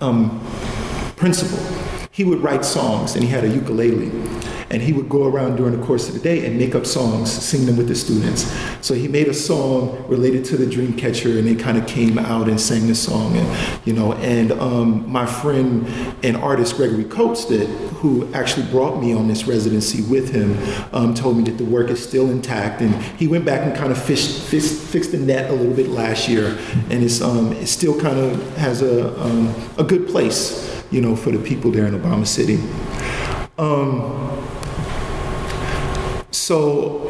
um, 0.00 0.44
principal, 1.14 1.58
he 2.10 2.24
would 2.24 2.42
write 2.42 2.64
songs 2.64 3.14
and 3.14 3.22
he 3.22 3.30
had 3.30 3.44
a 3.44 3.48
ukulele 3.48 4.10
and 4.70 4.80
he 4.80 4.92
would 4.92 5.08
go 5.08 5.26
around 5.26 5.56
during 5.56 5.78
the 5.78 5.84
course 5.84 6.08
of 6.08 6.14
the 6.14 6.20
day 6.20 6.46
and 6.46 6.56
make 6.56 6.74
up 6.74 6.86
songs, 6.86 7.30
sing 7.30 7.66
them 7.66 7.76
with 7.76 7.88
the 7.88 7.94
students. 7.94 8.50
So 8.80 8.94
he 8.94 9.08
made 9.08 9.26
a 9.26 9.34
song 9.34 10.04
related 10.06 10.44
to 10.46 10.56
the 10.56 10.66
dream 10.66 10.96
catcher, 10.96 11.38
and 11.38 11.46
they 11.46 11.56
kind 11.56 11.76
of 11.76 11.86
came 11.86 12.18
out 12.18 12.48
and 12.48 12.60
sang 12.60 12.86
the 12.86 12.94
song, 12.94 13.36
and 13.36 13.86
you 13.86 13.92
know. 13.92 14.12
And 14.14 14.52
um, 14.52 15.10
my 15.10 15.26
friend 15.26 15.86
and 16.22 16.36
artist 16.36 16.76
Gregory 16.76 17.04
Coates, 17.04 17.46
that 17.46 17.66
who 18.00 18.32
actually 18.32 18.66
brought 18.66 19.00
me 19.00 19.12
on 19.12 19.26
this 19.26 19.46
residency 19.46 20.02
with 20.02 20.30
him, 20.30 20.56
um, 20.94 21.14
told 21.14 21.36
me 21.36 21.42
that 21.44 21.58
the 21.58 21.64
work 21.64 21.90
is 21.90 22.02
still 22.02 22.30
intact, 22.30 22.80
and 22.80 22.94
he 23.18 23.26
went 23.26 23.44
back 23.44 23.62
and 23.62 23.76
kind 23.76 23.90
of 23.90 24.00
fished, 24.00 24.40
fished, 24.42 24.72
fixed 24.72 25.10
the 25.10 25.18
net 25.18 25.50
a 25.50 25.52
little 25.52 25.74
bit 25.74 25.88
last 25.88 26.28
year, 26.28 26.56
and 26.90 27.02
it's 27.02 27.20
um, 27.20 27.52
it 27.54 27.66
still 27.66 28.00
kind 28.00 28.18
of 28.18 28.56
has 28.56 28.82
a 28.82 29.20
um, 29.20 29.52
a 29.78 29.84
good 29.84 30.06
place, 30.06 30.84
you 30.92 31.00
know, 31.00 31.16
for 31.16 31.32
the 31.32 31.38
people 31.38 31.72
there 31.72 31.86
in 31.86 32.00
Obama 32.00 32.26
City. 32.26 32.58
Um, 33.58 34.30
so 36.30 37.06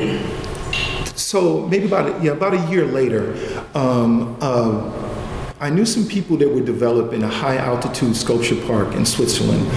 so 1.14 1.66
maybe 1.68 1.86
about 1.86 2.08
a, 2.08 2.24
yeah 2.24 2.32
about 2.32 2.54
a 2.54 2.70
year 2.70 2.86
later 2.86 3.34
um, 3.74 4.36
uh, 4.40 5.10
I 5.62 5.68
knew 5.68 5.84
some 5.84 6.06
people 6.06 6.38
that 6.38 6.48
were 6.48 6.62
developing 6.62 7.22
a 7.22 7.28
high 7.28 7.58
altitude 7.58 8.16
sculpture 8.16 8.56
park 8.66 8.94
in 8.94 9.04
Switzerland 9.04 9.70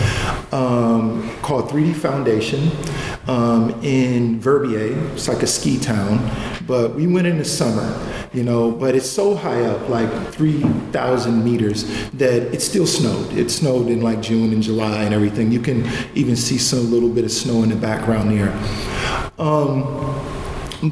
um, 0.54 1.30
called 1.42 1.68
3D 1.70 1.94
Foundation 1.94 2.72
um, 3.28 3.72
in 3.84 4.40
Verbier. 4.40 4.98
It's 5.12 5.28
like 5.28 5.44
a 5.44 5.48
ski 5.48 5.78
town, 5.78 6.20
but 6.66 6.96
we 6.96 7.06
went 7.06 7.28
in 7.28 7.38
the 7.38 7.44
summer, 7.44 8.00
you 8.32 8.44
know, 8.44 8.72
but 8.72 8.96
it's 8.96 9.10
so 9.10 9.36
high 9.36 9.62
up, 9.66 9.90
like 9.90 10.10
3,000 10.30 11.44
meters, 11.44 11.84
that 12.12 12.54
it 12.54 12.62
still 12.62 12.88
snowed. 12.88 13.34
It 13.34 13.52
snowed 13.52 13.88
in 13.88 14.02
like 14.02 14.22
June 14.22 14.54
and 14.54 14.64
July 14.64 15.04
and 15.04 15.14
everything. 15.14 15.52
You 15.52 15.60
can 15.60 15.86
even 16.16 16.38
see 16.38 16.58
some 16.58 16.92
little 16.92 17.10
bit 17.10 17.26
of 17.26 17.32
snow 17.32 17.62
in 17.62 17.68
the 17.68 17.76
background 17.76 18.32
there. 18.32 18.58
Um, 19.40 19.84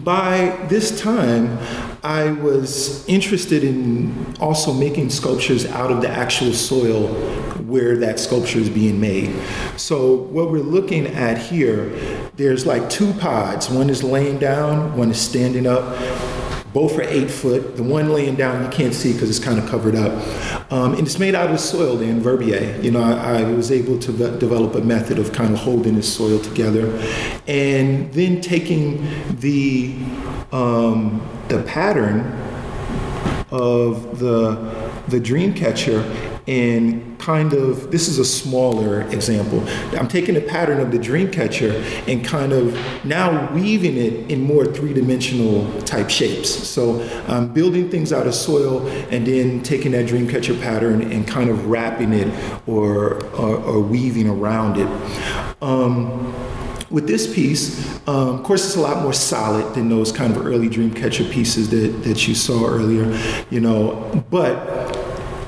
by 0.04 0.66
this 0.70 1.00
time, 1.00 1.60
I 2.04 2.32
was 2.32 3.08
interested 3.08 3.64
in 3.64 4.36
also 4.40 4.74
making 4.74 5.12
sculptures 5.12 5.66
out 5.68 5.92
of 5.92 6.02
the 6.02 6.10
actual 6.10 6.54
soil 6.54 7.10
where 7.66 7.96
that 7.98 8.20
sculpture 8.20 8.58
is 8.60 8.70
being 8.70 9.00
made. 9.00 9.36
So, 9.78 10.16
what 10.16 10.50
we're 10.50 10.60
looking 10.60 11.06
at 11.08 11.38
here, 11.38 11.90
there's 12.36 12.66
like 12.66 12.90
two 12.90 13.14
pods. 13.14 13.70
One 13.70 13.90
is 13.90 14.04
laying 14.04 14.40
down, 14.40 14.98
one 14.98 15.12
is 15.12 15.22
standing 15.22 15.68
up. 15.68 15.84
Both 16.74 16.98
are 16.98 17.04
eight 17.04 17.30
foot. 17.30 17.76
The 17.76 17.84
one 17.84 18.10
laying 18.10 18.36
down 18.36 18.64
you 18.64 18.70
can't 18.70 18.94
see 18.94 19.12
because 19.14 19.30
it's 19.30 19.44
kind 19.44 19.60
of 19.60 19.70
covered 19.70 19.96
up. 19.96 20.12
Um, 20.72 20.94
and 20.94 21.06
it's 21.06 21.20
made 21.20 21.36
out 21.36 21.52
of 21.52 21.60
soil 21.60 22.00
in 22.02 22.22
Verbier. 22.22 22.80
You 22.82 22.92
know, 22.92 23.02
I, 23.02 23.42
I 23.42 23.44
was 23.52 23.72
able 23.72 24.00
to 24.00 24.12
ve- 24.12 24.40
develop 24.40 24.76
a 24.76 24.82
method 24.82 25.20
of 25.20 25.34
kind 25.34 25.54
of 25.54 25.60
holding 25.60 25.96
the 25.96 26.04
soil 26.04 26.40
together 26.40 26.88
and 27.48 28.12
then 28.14 28.40
taking 28.40 29.06
the 29.40 29.96
um, 30.52 31.22
the 31.50 31.62
pattern 31.64 32.38
of 33.52 34.20
the 34.20 34.56
the 35.10 35.20
dream 35.20 35.54
catcher 35.54 36.02
and 36.48 37.20
kind 37.20 37.54
of 37.54 37.92
this 37.92 38.08
is 38.08 38.18
a 38.18 38.26
smaller 38.26 39.02
example. 39.10 39.64
I'm 39.98 40.08
taking 40.08 40.36
the 40.36 40.42
pattern 40.42 40.80
of 40.80 40.92
the 40.92 41.00
dream 41.00 41.32
catcher 41.32 41.72
and 42.08 42.26
kind 42.26 42.52
of 42.52 42.78
now 43.06 43.52
weaving 43.54 43.98
it 43.98 44.32
in 44.32 44.42
more 44.42 44.66
three-dimensional 44.66 45.82
type 45.84 46.10
shapes. 46.10 46.50
So 46.50 47.02
i'm 47.28 47.54
building 47.54 47.90
things 47.90 48.12
out 48.12 48.28
of 48.28 48.34
soil 48.34 48.88
and 49.12 49.26
then 49.26 49.62
taking 49.62 49.92
that 49.92 50.08
dream 50.08 50.28
catcher 50.28 50.56
pattern 50.56 51.12
and 51.12 51.28
kind 51.28 51.50
of 51.50 51.68
wrapping 51.68 52.14
it 52.14 52.28
or 52.68 53.24
or, 53.36 53.58
or 53.58 53.80
weaving 53.80 54.28
around 54.28 54.78
it. 54.78 54.88
Um, 55.62 56.34
with 56.92 57.08
this 57.08 57.34
piece, 57.34 57.88
um, 58.08 58.30
of 58.30 58.44
course, 58.44 58.66
it's 58.66 58.76
a 58.76 58.82
lot 58.82 59.02
more 59.02 59.14
solid 59.14 59.74
than 59.76 59.88
those 59.88 60.12
kind 60.12 60.36
of 60.36 60.46
early 60.46 60.68
Dreamcatcher 60.68 61.32
pieces 61.32 61.70
that, 61.70 62.04
that 62.04 62.28
you 62.28 62.36
saw 62.36 62.66
earlier, 62.68 63.18
you 63.50 63.62
know, 63.62 64.26
but 64.30 64.91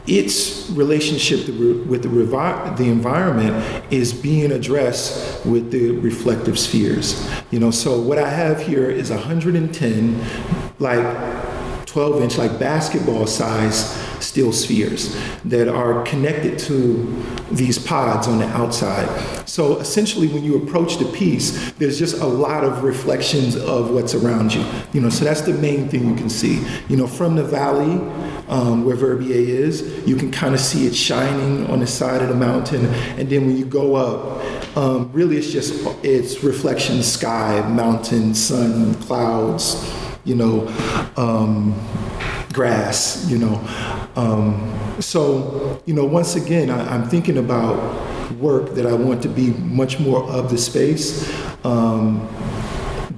its 0.05 0.69
relationship 0.71 1.47
with 1.47 2.03
the, 2.03 2.09
revi- 2.09 2.77
the 2.77 2.85
environment 2.85 3.83
is 3.91 4.13
being 4.13 4.51
addressed 4.51 5.45
with 5.45 5.71
the 5.71 5.91
reflective 5.91 6.59
spheres. 6.59 7.29
You 7.51 7.59
know, 7.59 7.71
so 7.71 7.99
what 7.99 8.17
I 8.17 8.29
have 8.29 8.61
here 8.61 8.89
is 8.89 9.09
110, 9.09 10.21
like 10.79 11.85
12 11.85 12.21
inch, 12.23 12.37
like 12.37 12.59
basketball 12.59 13.27
size 13.27 14.03
steel 14.19 14.51
spheres 14.51 15.15
that 15.45 15.67
are 15.67 16.01
connected 16.03 16.57
to 16.57 17.23
these 17.51 17.77
pods 17.77 18.27
on 18.27 18.39
the 18.39 18.47
outside. 18.47 19.07
So 19.47 19.77
essentially, 19.77 20.27
when 20.27 20.43
you 20.43 20.63
approach 20.63 20.97
the 20.97 21.05
piece, 21.05 21.71
there's 21.73 21.99
just 21.99 22.19
a 22.19 22.25
lot 22.25 22.63
of 22.63 22.83
reflections 22.83 23.55
of 23.55 23.91
what's 23.91 24.15
around 24.15 24.53
you. 24.53 24.65
You 24.93 25.01
know, 25.01 25.09
so 25.09 25.23
that's 25.23 25.41
the 25.41 25.53
main 25.53 25.87
thing 25.87 26.09
you 26.09 26.15
can 26.15 26.29
see. 26.29 26.65
You 26.87 26.97
know, 26.97 27.05
from 27.05 27.35
the 27.35 27.43
valley 27.43 27.99
um, 28.53 28.85
where 28.85 28.95
Verbier 28.95 29.35
is, 29.35 29.81
you 30.07 30.15
can 30.15 30.31
kind 30.31 30.53
of 30.53 30.61
see 30.61 30.85
it 30.85 30.95
shining 30.95 31.65
on 31.67 31.79
the 31.79 31.87
side 31.87 32.21
of 32.21 32.29
the 32.29 32.35
mountain, 32.35 32.85
and 33.17 33.29
then 33.29 33.47
when 33.47 33.57
you 33.57 33.65
go 33.65 33.95
up, 33.95 34.77
um, 34.77 35.11
really 35.11 35.37
it's 35.37 35.51
just 35.51 35.73
it's 36.03 36.43
reflection, 36.43 37.01
sky, 37.03 37.67
mountain, 37.67 38.33
sun, 38.33 38.93
clouds. 39.01 39.91
You 40.25 40.35
know. 40.35 40.67
Um, 41.17 41.75
grass, 42.53 43.27
you 43.29 43.37
know. 43.39 43.55
Um, 44.15 44.79
so, 44.99 45.81
you 45.85 45.93
know, 45.93 46.05
once 46.05 46.35
again, 46.35 46.69
I, 46.69 46.95
am 46.95 47.09
thinking 47.09 47.37
about 47.37 48.31
work 48.33 48.75
that 48.75 48.85
I 48.85 48.93
want 48.93 49.21
to 49.23 49.27
be 49.27 49.51
much 49.51 49.99
more 49.99 50.23
of 50.29 50.49
the 50.49 50.57
space. 50.57 51.29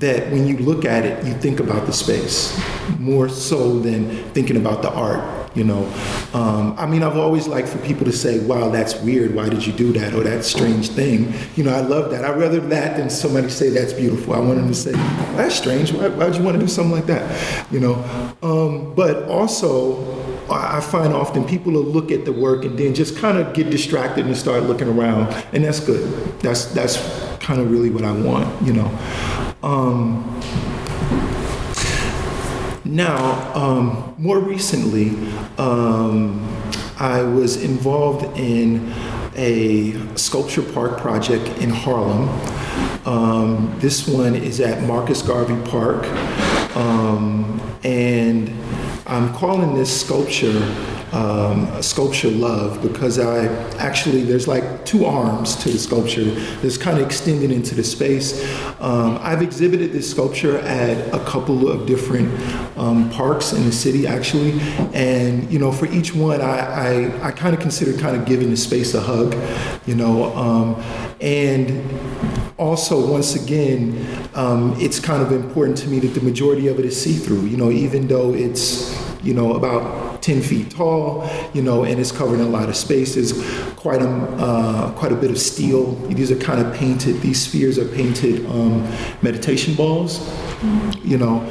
That 0.06 0.32
when 0.32 0.45
you 0.45 0.58
look 0.58 0.86
at 0.86 1.03
it, 1.03 1.26
you 1.26 1.34
think 1.34 1.60
about 1.60 1.88
the 1.88 1.93
space 1.93 2.56
more 2.99 3.28
so 3.28 3.80
than 3.80 4.10
thinking 4.34 4.56
about 4.56 4.84
the 4.84 4.91
art 4.91 5.45
you 5.56 5.64
know. 5.64 5.86
Um, 6.34 6.76
I 6.78 6.86
mean, 6.86 7.01
I've 7.01 7.18
always 7.18 7.47
liked 7.47 7.70
for 7.70 7.78
people 7.80 8.06
to 8.06 8.12
say, 8.12 8.39
wow, 8.45 8.70
that's 8.70 8.93
weird. 9.01 9.34
Why 9.34 9.49
did 9.49 9.66
you 9.66 9.74
do 9.74 9.93
that? 9.93 10.14
Or 10.14 10.24
that 10.24 10.43
strange 10.43 10.89
thing. 10.89 11.34
You 11.56 11.64
know, 11.64 11.74
I 11.74 11.80
love 11.80 12.12
that. 12.12 12.26
I'd 12.26 12.38
rather 12.38 12.60
that 12.60 12.97
than 12.97 13.10
somebody 13.10 13.49
say 13.49 13.70
that's 13.70 13.93
beautiful. 13.93 14.34
I 14.34 14.39
want 14.39 14.58
them 14.58 14.68
to 14.68 14.76
say, 14.76 14.91
that's 14.91 15.56
strange. 15.56 15.93
Why, 15.93 16.10
would 16.10 16.36
you 16.36 16.43
want 16.43 16.56
to 16.56 16.62
do 16.62 16.68
something 16.68 16.91
like 16.91 17.06
that? 17.06 17.72
You 17.72 17.80
know. 17.80 17.95
Um, 18.43 18.93
but 18.95 19.24
also, 19.30 20.34
I 20.49 20.79
find 20.79 21.13
often 21.13 21.43
people 21.45 21.71
will 21.71 21.81
look 21.81 22.11
at 22.11 22.25
the 22.25 22.31
work 22.31 22.65
and 22.65 22.77
then 22.77 22.93
just 22.93 23.17
kind 23.17 23.37
of 23.37 23.53
get 23.53 23.69
distracted 23.69 24.25
and 24.25 24.37
start 24.37 24.63
looking 24.63 24.87
around, 24.87 25.33
and 25.53 25.63
that's 25.63 25.79
good. 25.79 26.07
That's 26.39 26.65
that's 26.65 26.97
kind 27.39 27.59
of 27.59 27.71
really 27.71 27.89
what 27.89 28.03
I 28.03 28.11
want, 28.11 28.65
you 28.65 28.73
know. 28.73 28.99
Um, 29.63 30.41
now, 32.85 33.53
um, 33.55 34.15
more 34.17 34.39
recently, 34.39 35.09
um, 35.57 36.47
I 36.99 37.23
was 37.23 37.61
involved 37.61 38.37
in 38.37 38.93
a 39.35 39.93
sculpture 40.15 40.61
park 40.61 40.99
project 40.99 41.47
in 41.57 41.69
Harlem. 41.69 42.29
Um, 43.05 43.75
this 43.79 44.07
one 44.07 44.35
is 44.35 44.59
at 44.59 44.83
Marcus 44.83 45.21
Garvey 45.21 45.59
Park, 45.69 46.05
um, 46.75 47.59
and 47.83 48.49
I'm 49.08 49.34
calling 49.36 49.76
this 49.76 50.01
sculpture 50.01 50.62
um, 51.12 51.82
sculpture 51.82 52.30
love 52.30 52.82
because 52.82 53.20
I 53.20 53.45
actually 53.78 54.24
there's 54.24 54.47
like 54.47 54.84
two 54.86 55.06
arms 55.06 55.56
to 55.58 55.70
the 55.70 55.78
sculpture 55.78 56.26
that's 56.62 56.78
kind 56.78 56.97
of 56.97 57.06
extended 57.06 57.51
into 57.51 57.74
the 57.74 57.84
space. 57.84 58.43
Um, 58.82 59.18
I've 59.22 59.41
exhibited 59.41 59.93
this 59.93 60.10
sculpture 60.10 60.58
at 60.60 61.14
a 61.14 61.24
couple 61.24 61.70
of 61.70 61.86
different 61.86 62.30
um, 62.78 63.10
parks 63.12 63.53
in 63.53 63.64
the 63.64 63.72
city 63.72 64.08
actually, 64.08 64.60
and 64.93 65.49
you 65.51 65.60
know 65.60 65.72
for 65.72 65.86
each 65.86 66.14
one 66.14 66.41
I 66.41 66.56
I, 66.58 67.28
I 67.28 67.32
kind 67.32 67.56
of 67.56 67.62
consider 67.62 67.97
kind 67.97 68.18
of 68.18 68.26
giving 68.26 68.49
the 68.49 68.58
space 68.58 68.93
a 68.93 69.01
hug, 69.01 69.36
you 69.86 69.95
know, 69.95 70.36
um, 70.36 70.76
and 71.22 72.44
also, 72.58 73.12
once 73.12 73.36
again, 73.36 74.06
um, 74.34 74.76
it's 74.80 74.99
kind 74.99 75.22
of 75.22 75.32
important 75.32 75.78
to 75.80 75.89
me 75.89 75.99
that 75.99 76.14
the 76.20 76.22
majority 76.22 76.68
of 76.68 76.80
it 76.80 76.86
is 76.86 77.01
see-through. 77.01 77.45
You 77.45 77.58
know, 77.58 77.70
even 77.70 78.08
though 78.08 78.34
it's 78.34 78.95
you 79.24 79.34
know 79.34 79.53
about 79.53 80.06
10 80.26 80.41
feet 80.41 80.72
tall, 80.72 81.30
you 81.53 81.62
know, 81.62 81.84
and 81.84 81.99
it's 81.99 82.12
covered 82.12 82.39
in 82.39 82.41
a 82.41 82.49
lot 82.49 82.68
of 82.68 82.76
spaces. 82.76 83.34
Quite 83.76 84.01
a, 84.01 84.10
uh, 84.10 84.91
quite 84.93 85.12
a 85.12 85.16
bit 85.16 85.30
of 85.30 85.38
steel. 85.38 85.93
These 86.08 86.32
are 86.32 86.38
kind 86.38 86.60
of 86.60 86.74
painted, 86.74 87.22
these 87.22 87.41
spheres 87.41 87.78
are 87.78 87.88
painted 87.89 88.45
um, 88.47 88.82
meditation 89.22 89.76
balls. 89.76 90.28
You 91.03 91.20
know, 91.20 91.47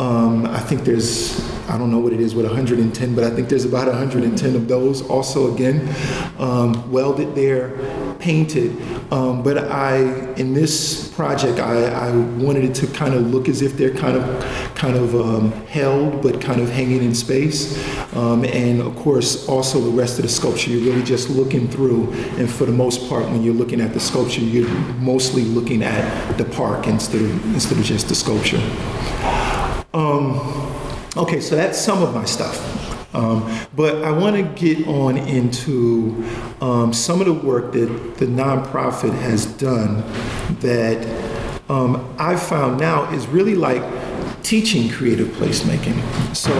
um, 0.00 0.46
I 0.46 0.58
think 0.58 0.82
there's, 0.82 1.38
I 1.68 1.76
don't 1.78 1.90
know 1.90 1.98
what 1.98 2.12
it 2.12 2.20
is 2.20 2.34
with 2.34 2.46
110, 2.46 3.14
but 3.14 3.24
I 3.24 3.30
think 3.30 3.48
there's 3.48 3.64
about 3.64 3.88
110 3.88 4.56
of 4.56 4.68
those 4.68 5.02
also, 5.08 5.52
again, 5.54 5.88
um, 6.38 6.90
welded 6.90 7.34
there, 7.34 7.76
painted. 8.18 8.76
Um, 9.12 9.42
but 9.42 9.58
I, 9.58 9.98
in 10.34 10.54
this 10.54 11.08
project, 11.12 11.58
I, 11.58 11.86
I, 11.86 12.16
wanted 12.16 12.64
it 12.64 12.74
to 12.76 12.86
kind 12.88 13.14
of 13.14 13.32
look 13.32 13.48
as 13.48 13.62
if 13.62 13.76
they're 13.76 13.94
kind 13.94 14.16
of, 14.16 14.74
kind 14.74 14.96
of 14.96 15.14
um, 15.14 15.52
held, 15.66 16.22
but 16.22 16.40
kind 16.40 16.60
of 16.60 16.68
hanging 16.68 17.02
in 17.02 17.14
space. 17.14 17.76
Um, 18.14 18.44
and 18.44 18.80
of 18.80 18.94
course, 18.96 19.48
also 19.48 19.80
the 19.80 19.90
rest 19.90 20.18
of 20.18 20.22
the 20.22 20.28
sculpture, 20.28 20.70
you're 20.70 20.92
really 20.92 21.04
just 21.04 21.30
looking 21.30 21.68
through. 21.68 22.12
And 22.38 22.50
for 22.50 22.64
the 22.64 22.72
most 22.72 23.08
part, 23.08 23.24
when 23.26 23.42
you're 23.42 23.54
looking 23.54 23.80
at 23.80 23.92
the 23.92 24.00
sculpture, 24.00 24.40
you're 24.40 24.68
mostly 24.98 25.42
looking 25.42 25.82
at 25.82 26.36
the 26.38 26.44
park 26.44 26.86
instead 26.86 27.22
of 27.22 27.54
instead 27.54 27.78
of 27.78 27.84
just 27.84 28.08
the 28.08 28.14
sculpture. 28.14 28.60
Um, 29.94 30.38
okay, 31.16 31.40
so 31.40 31.56
that's 31.56 31.78
some 31.78 32.02
of 32.02 32.14
my 32.14 32.24
stuff. 32.24 33.14
Um, 33.14 33.50
but 33.74 34.04
I 34.04 34.10
want 34.10 34.36
to 34.36 34.42
get 34.42 34.86
on 34.86 35.16
into 35.16 36.24
um, 36.60 36.92
some 36.92 37.20
of 37.20 37.26
the 37.26 37.32
work 37.32 37.72
that 37.72 38.16
the 38.18 38.26
nonprofit 38.26 39.14
has 39.20 39.46
done 39.46 40.04
that 40.60 41.06
um, 41.68 42.14
I've 42.18 42.42
found 42.42 42.78
now 42.78 43.10
is 43.12 43.26
really 43.26 43.54
like 43.54 43.82
teaching 44.42 44.88
creative 44.90 45.28
placemaking. 45.28 46.00
So, 46.36 46.52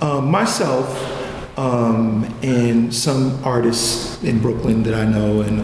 um, 0.00 0.30
myself, 0.30 1.17
um, 1.58 2.22
and 2.40 2.94
some 2.94 3.42
artists 3.42 4.22
in 4.22 4.38
Brooklyn 4.38 4.84
that 4.84 4.94
I 4.94 5.04
know, 5.04 5.40
and 5.40 5.60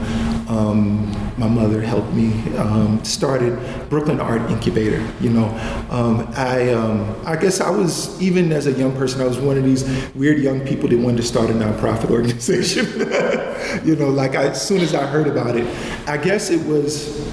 um, 0.48 1.12
my 1.38 1.46
mother 1.46 1.80
helped 1.80 2.12
me 2.12 2.32
um, 2.56 3.02
started 3.04 3.56
Brooklyn 3.88 4.18
Art 4.18 4.50
Incubator. 4.50 5.06
You 5.20 5.30
know, 5.30 5.46
um, 5.90 6.26
I 6.34 6.72
um, 6.72 7.14
I 7.24 7.36
guess 7.36 7.60
I 7.60 7.70
was 7.70 8.20
even 8.20 8.50
as 8.50 8.66
a 8.66 8.72
young 8.72 8.92
person, 8.96 9.20
I 9.20 9.26
was 9.26 9.38
one 9.38 9.56
of 9.56 9.62
these 9.62 9.84
weird 10.16 10.40
young 10.40 10.66
people 10.66 10.88
that 10.88 10.98
wanted 10.98 11.18
to 11.18 11.22
start 11.22 11.48
a 11.48 11.52
nonprofit 11.52 12.10
organization. 12.10 12.86
you 13.86 13.94
know, 13.94 14.08
like 14.08 14.34
I, 14.34 14.48
as 14.48 14.66
soon 14.66 14.80
as 14.80 14.96
I 14.96 15.06
heard 15.06 15.28
about 15.28 15.56
it, 15.56 15.64
I 16.08 16.16
guess 16.16 16.50
it 16.50 16.66
was 16.66 17.24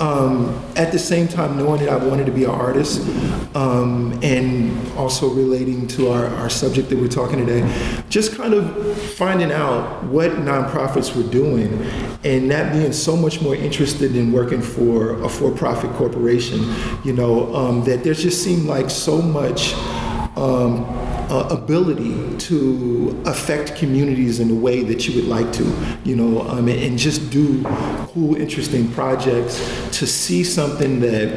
um, 0.00 0.60
at 0.76 0.90
the 0.92 0.98
same 0.98 1.28
time, 1.28 1.56
knowing 1.56 1.80
that 1.80 1.88
I 1.88 1.96
wanted 1.96 2.26
to 2.26 2.32
be 2.32 2.44
an 2.44 2.50
artist 2.50 3.00
um, 3.54 4.18
and 4.22 4.76
also 4.96 5.28
relating 5.32 5.86
to 5.88 6.08
our, 6.08 6.26
our 6.36 6.50
subject 6.50 6.88
that 6.90 6.98
we're 6.98 7.08
talking 7.08 7.38
today, 7.38 7.62
just 8.08 8.36
kind 8.36 8.54
of 8.54 8.98
finding 9.12 9.52
out 9.52 10.02
what 10.04 10.32
nonprofits 10.32 11.16
were 11.16 11.30
doing 11.30 11.72
and 12.24 12.50
that 12.50 12.72
being 12.72 12.92
so 12.92 13.16
much 13.16 13.40
more 13.40 13.54
interested 13.54 14.16
in 14.16 14.32
working 14.32 14.62
for 14.62 15.22
a 15.22 15.28
for 15.28 15.50
profit 15.52 15.90
corporation, 15.92 16.60
you 17.04 17.12
know, 17.12 17.54
um, 17.54 17.84
that 17.84 18.02
there 18.02 18.14
just 18.14 18.42
seemed 18.42 18.64
like 18.64 18.90
so 18.90 19.22
much. 19.22 19.74
Um, 20.36 20.84
uh, 21.34 21.48
ability 21.48 22.14
to 22.36 23.20
affect 23.26 23.74
communities 23.74 24.38
in 24.38 24.50
a 24.50 24.54
way 24.54 24.84
that 24.84 25.08
you 25.08 25.14
would 25.16 25.28
like 25.28 25.52
to, 25.52 25.64
you 26.04 26.14
know, 26.14 26.42
um, 26.48 26.68
and, 26.68 26.94
just 26.96 27.28
do 27.30 27.60
cool, 28.12 28.36
interesting 28.36 28.88
projects 28.92 29.56
to 29.98 30.06
see 30.06 30.44
something 30.44 31.00
that 31.00 31.28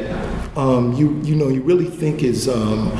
um, 0.56 0.92
you 0.92 1.20
you 1.24 1.34
know 1.34 1.48
you 1.48 1.60
really 1.62 1.84
think 1.84 2.22
is 2.22 2.48
um, 2.48 2.92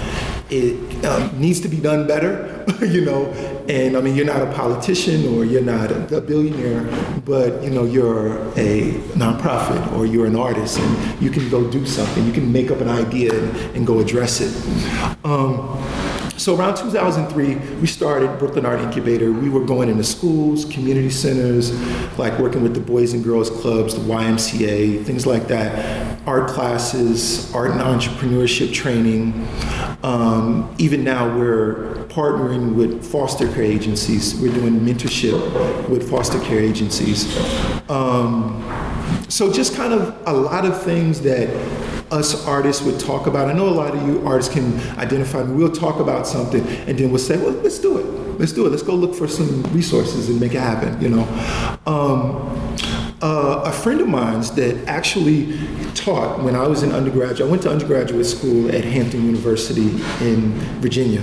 it 0.51 1.05
um, 1.05 1.40
needs 1.40 1.61
to 1.61 1.68
be 1.68 1.80
done 1.80 2.09
better, 2.09 2.64
you 2.80 3.05
know. 3.05 3.26
And 3.68 3.96
I 3.96 4.01
mean, 4.01 4.16
you're 4.16 4.26
not 4.26 4.42
a 4.42 4.53
politician 4.53 5.36
or 5.36 5.44
you're 5.44 5.62
not 5.62 5.92
a, 5.92 6.16
a, 6.16 6.20
billionaire, 6.20 6.82
but 7.24 7.62
you 7.62 7.70
know, 7.70 7.84
you're 7.84 8.38
a 8.59 8.92
nonprofit 9.14 9.92
or 9.92 10.05
you're 10.05 10.26
an 10.26 10.36
artist, 10.36 10.80
and 10.80 11.22
you 11.22 11.30
can 11.30 11.49
go 11.49 11.70
do 11.70 11.86
something. 11.86 12.26
You 12.26 12.32
can 12.32 12.51
make 12.51 12.72
up 12.72 12.80
an 12.80 12.88
idea 12.88 13.32
and, 13.32 13.76
and 13.76 13.86
go 13.86 14.01
address 14.01 14.40
it. 14.40 14.53
Um, 15.24 15.78
so 16.39 16.57
around 16.57 16.76
2003, 16.76 17.57
we 17.80 17.86
started 17.89 18.39
Brooklyn 18.39 18.64
Art 18.64 18.78
Incubator. 18.78 19.32
We 19.32 19.51
were 19.51 19.64
going 19.64 19.89
into 19.89 20.05
schools, 20.05 20.64
community 20.66 21.11
centers, 21.11 21.72
like 22.16 22.39
working 22.39 22.62
with 22.62 22.74
the 22.74 22.80
Boys 22.80 23.12
and 23.12 23.24
Girls 23.24 23.51
Clubs, 23.51 23.95
the 23.95 24.01
YMCA, 24.01 25.05
things 25.05 25.26
like 25.26 25.49
that, 25.49 26.16
art 26.28 26.49
classes, 26.49 27.53
art 27.53 27.72
and 27.72 27.80
entrepreneurship 27.80 28.72
training. 28.72 29.49
Um, 30.05 30.72
even 30.78 31.03
now, 31.03 31.36
we're 31.36 32.07
partnering 32.09 32.76
with 32.76 33.05
foster 33.05 33.53
care 33.53 33.64
agencies. 33.64 34.41
We're 34.41 34.55
doing 34.55 34.78
mentorship 34.78 35.89
with 35.89 36.09
foster 36.09 36.41
care 36.41 36.61
agencies. 36.61 37.26
Um, 37.91 38.64
so 39.28 39.53
just 39.53 39.74
kind 39.74 39.93
of 39.93 40.16
a 40.26 40.32
lot 40.32 40.64
of 40.64 40.82
things 40.82 41.20
that 41.22 41.49
us 42.11 42.46
artists 42.46 42.82
would 42.82 42.98
talk 42.98 43.26
about. 43.26 43.48
I 43.48 43.52
know 43.52 43.68
a 43.68 43.70
lot 43.70 43.94
of 43.94 44.06
you 44.06 44.26
artists 44.26 44.52
can 44.52 44.78
identify. 44.98 45.42
We'll 45.42 45.72
talk 45.72 46.00
about 46.00 46.26
something, 46.26 46.66
and 46.86 46.98
then 46.98 47.11
we'll 47.11 47.18
say, 47.18 47.36
"Well, 47.36 47.52
let's 47.52 47.78
do 47.78 47.98
it. 47.98 48.38
Let's 48.38 48.52
do 48.52 48.66
it. 48.66 48.70
Let's 48.70 48.82
go 48.82 48.94
look 48.94 49.14
for 49.14 49.28
some 49.28 49.62
resources 49.72 50.28
and 50.28 50.40
make 50.40 50.54
it 50.54 50.61
happen." 50.61 51.00
You 51.00 51.09
know. 51.11 51.78
Um, 51.86 52.76
uh, 53.21 53.62
a 53.64 53.73
friend 53.73 54.01
of 54.01 54.09
mine's 54.09 54.53
that 54.53 54.87
actually 54.87 55.59
taught 55.95 56.43
when 56.43 56.55
I 56.55 56.66
was 56.66 56.83
in 56.83 56.93
undergraduate. 56.93 57.49
I 57.49 57.51
went 57.51 57.62
to 57.62 57.71
undergraduate 57.71 58.27
school 58.27 58.69
at 58.69 58.85
Hampton 58.85 59.25
University 59.25 59.89
in 60.25 60.53
Virginia. 60.81 61.23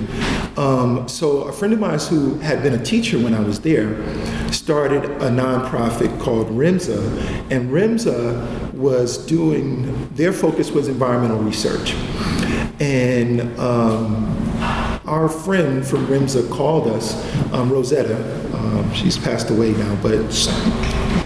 Um, 0.58 1.08
so 1.08 1.43
a 1.43 1.54
friend 1.54 1.74
of 1.74 1.80
mine 1.80 2.00
who 2.00 2.38
had 2.39 2.62
been 2.64 2.74
a 2.74 2.84
teacher 2.84 3.18
when 3.18 3.34
I 3.34 3.39
was 3.39 3.62
there 3.62 3.96
started 4.52 5.06
a 5.06 5.30
nonprofit 5.30 6.20
called 6.20 6.48
RIMSA, 6.48 7.52
and 7.52 7.70
RIMSA 7.70 8.74
was 8.74 9.18
doing 9.26 10.10
their 10.16 10.34
focus 10.34 10.72
was 10.72 10.88
environmental 10.88 11.39
research, 11.39 11.93
and 12.80 13.58
um, 13.58 14.26
our 15.06 15.30
friend 15.30 15.86
from 15.86 16.06
RIMSA 16.08 16.52
called 16.52 16.88
us, 16.88 17.16
um, 17.54 17.72
Rosetta. 17.72 18.18
Um, 18.56 18.93
she's 18.93 19.18
passed 19.18 19.50
away 19.50 19.72
now, 19.74 19.96
but 20.02 20.32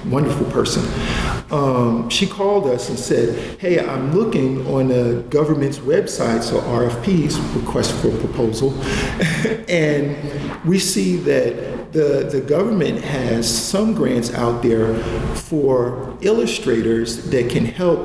wonderful 0.10 0.46
person. 0.52 0.84
Um, 1.52 2.10
she 2.10 2.28
called 2.28 2.68
us 2.68 2.90
and 2.90 3.00
said, 3.00 3.60
Hey, 3.60 3.80
I'm 3.80 4.14
looking 4.14 4.68
on 4.68 4.90
the 4.90 5.26
government's 5.30 5.80
website, 5.80 6.44
so 6.44 6.60
RFPs, 6.62 7.56
request 7.56 7.94
for 7.96 8.16
proposal, 8.18 8.80
and 9.68 10.66
we 10.66 10.78
see 10.78 11.16
that 11.18 11.92
the, 11.92 12.30
the 12.32 12.42
government 12.42 13.04
has 13.04 13.50
some 13.50 13.96
grants 13.96 14.32
out 14.34 14.62
there 14.62 14.96
for 15.36 16.16
illustrators 16.22 17.30
that 17.30 17.50
can 17.50 17.66
help 17.66 18.00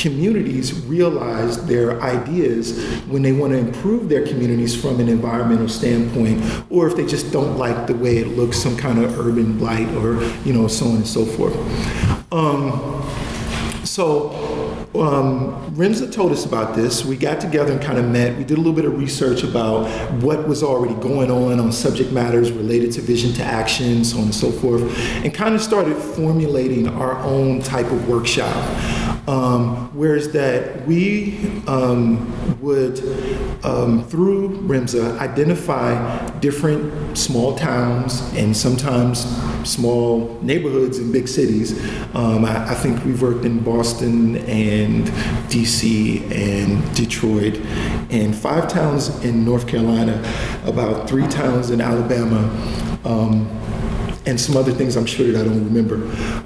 communities 0.00 0.72
realize 0.86 1.64
their 1.66 2.00
ideas 2.00 2.78
when 3.06 3.22
they 3.22 3.32
want 3.32 3.52
to 3.52 3.58
improve 3.58 4.08
their 4.08 4.26
communities 4.26 4.80
from 4.80 5.00
an 5.00 5.08
environmental 5.08 5.68
standpoint, 5.68 6.42
or 6.70 6.86
if 6.86 6.96
they 6.96 7.06
just 7.06 7.32
don't 7.32 7.56
like 7.58 7.86
the 7.86 7.94
way 7.94 8.18
it 8.18 8.28
looks, 8.28 8.56
some 8.56 8.76
kind 8.76 9.02
of 9.02 9.18
urban 9.18 9.58
blight, 9.58 9.88
or 9.96 10.22
you 10.44 10.52
know, 10.52 10.68
so 10.68 10.86
on 10.86 10.96
and 10.96 11.06
so 11.06 11.24
forth. 11.24 11.54
Um, 12.32 13.02
so 13.84 14.47
um, 14.94 15.74
RIMSA 15.74 16.10
told 16.12 16.32
us 16.32 16.46
about 16.46 16.74
this. 16.74 17.04
We 17.04 17.16
got 17.16 17.40
together 17.40 17.72
and 17.72 17.80
kind 17.80 17.98
of 17.98 18.06
met. 18.06 18.36
We 18.38 18.44
did 18.44 18.54
a 18.54 18.60
little 18.60 18.72
bit 18.72 18.86
of 18.86 18.98
research 18.98 19.42
about 19.42 19.86
what 20.22 20.48
was 20.48 20.62
already 20.62 20.94
going 20.94 21.30
on 21.30 21.60
on 21.60 21.72
subject 21.72 22.10
matters 22.10 22.50
related 22.50 22.92
to 22.92 23.02
vision 23.02 23.32
to 23.34 23.44
action, 23.44 24.02
so 24.02 24.16
on 24.16 24.24
and 24.24 24.34
so 24.34 24.50
forth, 24.50 24.82
and 25.22 25.32
kind 25.34 25.54
of 25.54 25.60
started 25.60 25.94
formulating 25.94 26.88
our 26.88 27.18
own 27.18 27.60
type 27.62 27.86
of 27.86 28.08
workshop. 28.08 28.56
Um, 29.28 29.94
whereas 29.94 30.32
that 30.32 30.86
we 30.86 31.38
um, 31.66 32.58
would, 32.62 32.98
um, 33.62 34.04
through 34.08 34.58
RIMSA, 34.60 35.18
identify 35.18 36.27
different 36.40 37.16
small 37.16 37.56
towns 37.56 38.20
and 38.34 38.56
sometimes 38.56 39.26
small 39.68 40.38
neighborhoods 40.42 40.98
in 40.98 41.12
big 41.12 41.28
cities. 41.28 41.78
Um, 42.14 42.44
I, 42.44 42.70
I, 42.70 42.74
think 42.74 43.04
we've 43.04 43.20
worked 43.20 43.44
in 43.44 43.62
Boston 43.62 44.36
and 44.46 45.06
DC 45.48 46.22
and 46.30 46.96
Detroit 46.96 47.56
and 48.10 48.34
five 48.34 48.68
towns 48.68 49.24
in 49.24 49.44
North 49.44 49.66
Carolina, 49.66 50.22
about 50.64 51.08
three 51.08 51.26
towns 51.26 51.70
in 51.70 51.80
Alabama 51.80 52.38
um, 53.04 53.46
and 54.26 54.40
some 54.40 54.56
other 54.56 54.72
things 54.72 54.96
I'm 54.96 55.06
sure 55.06 55.26
that 55.32 55.40
I 55.40 55.44
don't 55.44 55.64
remember. 55.64 55.96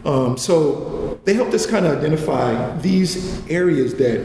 Um, 0.09 0.37
so 0.37 1.21
they 1.25 1.35
helped 1.35 1.55
us 1.55 1.67
kind 1.67 1.87
of 1.87 1.99
identify 1.99 2.77
these 2.79 3.47
areas 3.49 3.95
that 3.97 4.21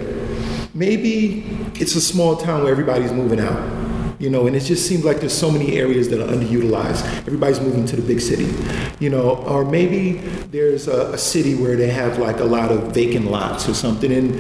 maybe 0.74 1.44
it's 1.76 1.96
a 1.96 2.02
small 2.02 2.36
town 2.36 2.64
where 2.64 2.72
everybody's 2.72 3.12
moving 3.12 3.40
out 3.40 3.77
you 4.20 4.30
know, 4.30 4.48
and 4.48 4.56
it 4.56 4.62
just 4.62 4.88
seems 4.88 5.06
like 5.06 5.20
there's 5.20 5.38
so 5.38 5.52
many 5.52 5.78
areas 5.78 6.10
that 6.10 6.20
are 6.20 6.32
underutilized. 6.32 7.06
Everybody's 7.20 7.60
moving 7.60 7.86
to 7.86 7.96
the 7.96 8.02
big 8.02 8.20
city, 8.20 8.52
you 9.00 9.10
know, 9.10 9.38
or 9.46 9.64
maybe 9.64 10.14
there's 10.52 10.88
a, 10.88 11.14
a, 11.14 11.18
city 11.18 11.56
where 11.56 11.76
they 11.76 11.90
have 11.90 12.18
like 12.18 12.40
a 12.40 12.44
lot 12.44 12.72
of 12.72 12.94
vacant 12.94 13.30
lots 13.30 13.70
or 13.70 13.74
something, 13.74 14.12
and 14.12 14.36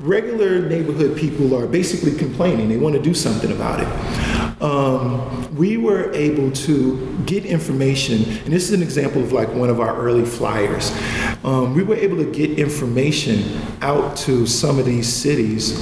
regular 0.00 0.66
neighborhood 0.66 1.16
people 1.16 1.54
are 1.54 1.66
basically 1.66 2.16
complaining. 2.16 2.68
They 2.68 2.78
want 2.78 2.94
to 2.94 3.02
do 3.02 3.12
something 3.12 3.52
about 3.52 3.80
it. 3.80 4.62
Um, 4.62 5.54
we 5.54 5.76
were 5.76 6.12
able 6.12 6.50
to 6.50 7.18
get 7.26 7.44
information, 7.44 8.22
and 8.24 8.52
this 8.52 8.64
is 8.64 8.72
an 8.72 8.82
example 8.82 9.22
of 9.22 9.32
like 9.32 9.48
one 9.54 9.68
of 9.68 9.78
our 9.78 9.96
early 9.96 10.24
flyers. 10.24 10.90
Um, 11.44 11.74
we 11.74 11.82
were 11.82 11.96
able 11.96 12.16
to 12.16 12.32
get 12.32 12.58
information 12.58 13.60
out 13.82 14.16
to 14.18 14.46
some 14.46 14.78
of 14.78 14.86
these 14.86 15.12
cities 15.12 15.78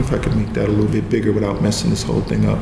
wonder 0.00 0.14
if 0.14 0.20
I 0.20 0.22
could 0.22 0.36
make 0.36 0.52
that 0.54 0.68
a 0.68 0.72
little 0.72 0.90
bit 0.90 1.08
bigger 1.08 1.32
without 1.32 1.62
messing 1.62 1.90
this 1.90 2.02
whole 2.02 2.20
thing 2.22 2.46
up. 2.46 2.58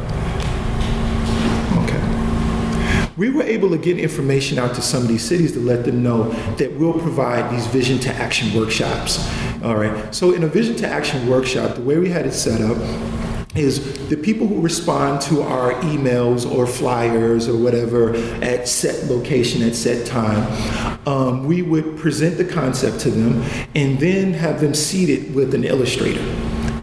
Okay. 1.85 3.11
We 3.17 3.31
were 3.31 3.43
able 3.43 3.71
to 3.71 3.79
get 3.79 3.99
information 3.99 4.59
out 4.59 4.75
to 4.75 4.83
some 4.83 5.03
of 5.03 5.09
these 5.09 5.25
cities 5.25 5.53
to 5.53 5.61
let 5.61 5.85
them 5.85 6.03
know 6.03 6.31
that 6.57 6.73
we'll 6.75 6.99
provide 6.99 7.51
these 7.53 7.67
vision 7.67 7.99
to 8.01 8.13
action 8.15 8.55
workshops. 8.59 9.19
All 9.63 9.77
right. 9.77 10.15
So 10.15 10.33
in 10.33 10.43
a 10.45 10.49
vision 10.49 10.77
to 10.77 10.89
action 10.89 11.29
workshop, 11.29 11.77
the 11.77 11.83
way 11.83 11.99
we 11.99 12.11
had 12.11 12.27
it 12.27 12.33
set 12.33 12.61
up 12.61 12.77
is 13.57 14.09
the 14.09 14.17
people 14.17 14.47
who 14.47 14.61
respond 14.61 15.21
to 15.21 15.43
our 15.43 15.73
emails 15.83 16.49
or 16.51 16.67
flyers 16.67 17.49
or 17.49 17.57
whatever 17.57 18.15
at 18.43 18.69
set 18.69 19.05
location 19.07 19.63
at 19.63 19.75
set 19.75 20.07
time 20.07 20.47
um, 21.09 21.45
we 21.45 21.63
would 21.63 21.97
present 21.97 22.37
the 22.37 22.45
concept 22.45 23.01
to 23.01 23.11
them 23.11 23.43
and 23.75 23.99
then 23.99 24.33
have 24.33 24.61
them 24.61 24.75
seated 24.75 25.35
with 25.35 25.55
an 25.55 25.65
illustrator 25.65 26.23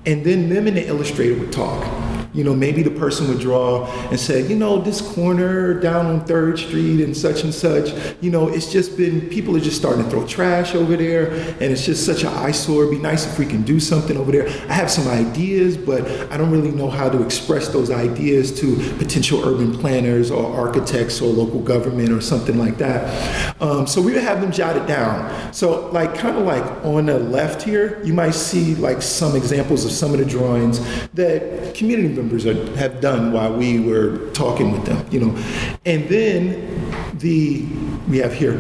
and 0.06 0.24
then 0.24 0.50
them 0.50 0.68
and 0.68 0.78
the 0.78 0.88
illustrator 0.88 1.40
would 1.40 1.52
talk. 1.52 2.05
You 2.36 2.44
know, 2.44 2.54
maybe 2.54 2.84
the 2.84 2.92
person 2.92 3.28
would 3.30 3.40
draw 3.40 3.86
and 4.10 4.20
say, 4.20 4.46
you 4.46 4.56
know, 4.56 4.80
this 4.80 5.02
corner 5.02 5.80
down 5.80 6.06
on 6.06 6.26
Third 6.26 6.60
Street 6.60 7.02
and 7.02 7.16
such 7.16 7.44
and 7.44 7.54
such, 7.54 7.92
you 8.22 8.30
know, 8.30 8.50
it's 8.50 8.72
just 8.72 8.98
been 8.98 9.30
people 9.30 9.56
are 9.56 9.60
just 9.62 9.78
starting 9.78 10.04
to 10.04 10.10
throw 10.10 10.28
trash 10.28 10.76
over 10.76 10.98
there, 10.98 11.32
and 11.32 11.64
it's 11.64 11.86
just 11.86 12.06
such 12.06 12.24
an 12.24 12.30
eyesore. 12.30 12.84
It'd 12.84 12.98
be 12.98 13.02
nice 13.02 13.26
if 13.26 13.40
we 13.40 13.46
can 13.46 13.64
do 13.64 13.80
something 13.80 14.18
over 14.18 14.32
there. 14.32 14.48
I 14.70 14.74
have 14.74 14.92
some 14.92 15.08
ideas, 15.08 15.78
but 15.78 16.06
I 16.32 16.38
don't 16.38 16.52
really 16.52 16.72
know 16.72 16.90
how 16.90 17.10
to 17.10 17.24
express 17.24 17.70
those 17.70 17.90
ideas 17.90 18.58
to 18.60 18.76
potential 18.98 19.44
urban 19.48 19.78
planners 19.78 20.30
or 20.30 20.46
architects 20.56 21.22
or 21.22 21.28
local 21.32 21.62
government 21.62 22.10
or 22.10 22.22
something 22.22 22.58
like 22.58 22.78
that. 22.78 23.62
Um, 23.62 23.88
so 23.88 24.02
we 24.02 24.14
would 24.14 24.24
have 24.24 24.42
them 24.42 24.52
jotted 24.52 24.88
down. 24.88 25.54
So 25.54 25.90
like 25.92 26.16
kind 26.16 26.38
of 26.38 26.46
like 26.46 26.64
on 26.84 27.06
the 27.06 27.20
left 27.20 27.64
here, 27.64 28.04
you 28.04 28.14
might 28.14 28.32
see 28.32 28.76
like 28.76 29.02
some 29.02 29.36
examples 29.36 29.86
of 29.86 29.92
some 29.92 30.14
of 30.14 30.20
the 30.20 30.26
drawings 30.26 30.80
that 31.14 31.74
community 31.76 32.14
members 32.26 32.44
have 32.78 33.02
done 33.02 33.32
while 33.32 33.56
we 33.56 33.80
were 33.80 34.30
talking 34.32 34.72
with 34.72 34.86
them, 34.86 35.06
you 35.12 35.20
know. 35.20 35.44
And 35.86 36.08
then 36.10 37.20
the 37.20 37.66
we 38.08 38.18
have 38.20 38.34
here 38.34 38.54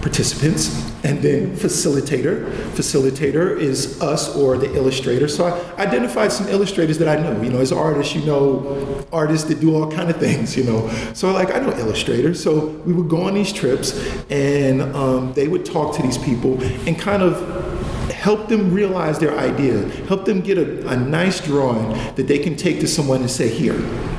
participants 0.00 0.88
and 1.04 1.22
then 1.22 1.56
facilitator. 1.56 2.50
Facilitator 2.72 3.58
is 3.58 4.00
us 4.00 4.34
or 4.36 4.56
the 4.56 4.74
illustrator. 4.74 5.28
So 5.28 5.46
I 5.46 5.82
identified 5.82 6.32
some 6.32 6.48
illustrators 6.48 6.98
that 6.98 7.08
I 7.08 7.20
know. 7.22 7.40
You 7.42 7.50
know, 7.50 7.60
as 7.60 7.72
artists, 7.72 8.14
you 8.14 8.24
know 8.24 9.06
artists 9.12 9.48
that 9.48 9.60
do 9.60 9.74
all 9.74 9.90
kind 9.90 10.10
of 10.10 10.16
things. 10.16 10.56
You 10.56 10.64
know, 10.64 10.88
so 11.14 11.32
like 11.32 11.54
I 11.54 11.58
know 11.58 11.72
illustrators. 11.76 12.42
So 12.42 12.66
we 12.86 12.92
would 12.92 13.08
go 13.08 13.22
on 13.22 13.34
these 13.34 13.52
trips, 13.52 13.92
and 14.30 14.82
um, 14.94 15.32
they 15.34 15.48
would 15.48 15.64
talk 15.64 15.96
to 15.96 16.02
these 16.02 16.18
people 16.18 16.62
and 16.86 16.98
kind 16.98 17.22
of 17.22 17.79
help 18.20 18.48
them 18.48 18.72
realize 18.72 19.18
their 19.18 19.36
idea, 19.38 19.88
help 20.06 20.26
them 20.26 20.42
get 20.42 20.58
a, 20.58 20.86
a 20.88 20.96
nice 20.96 21.40
drawing 21.40 21.88
that 22.16 22.26
they 22.28 22.38
can 22.38 22.54
take 22.54 22.78
to 22.80 22.86
someone 22.86 23.20
and 23.22 23.30
say, 23.30 23.48
"Here, 23.48 23.78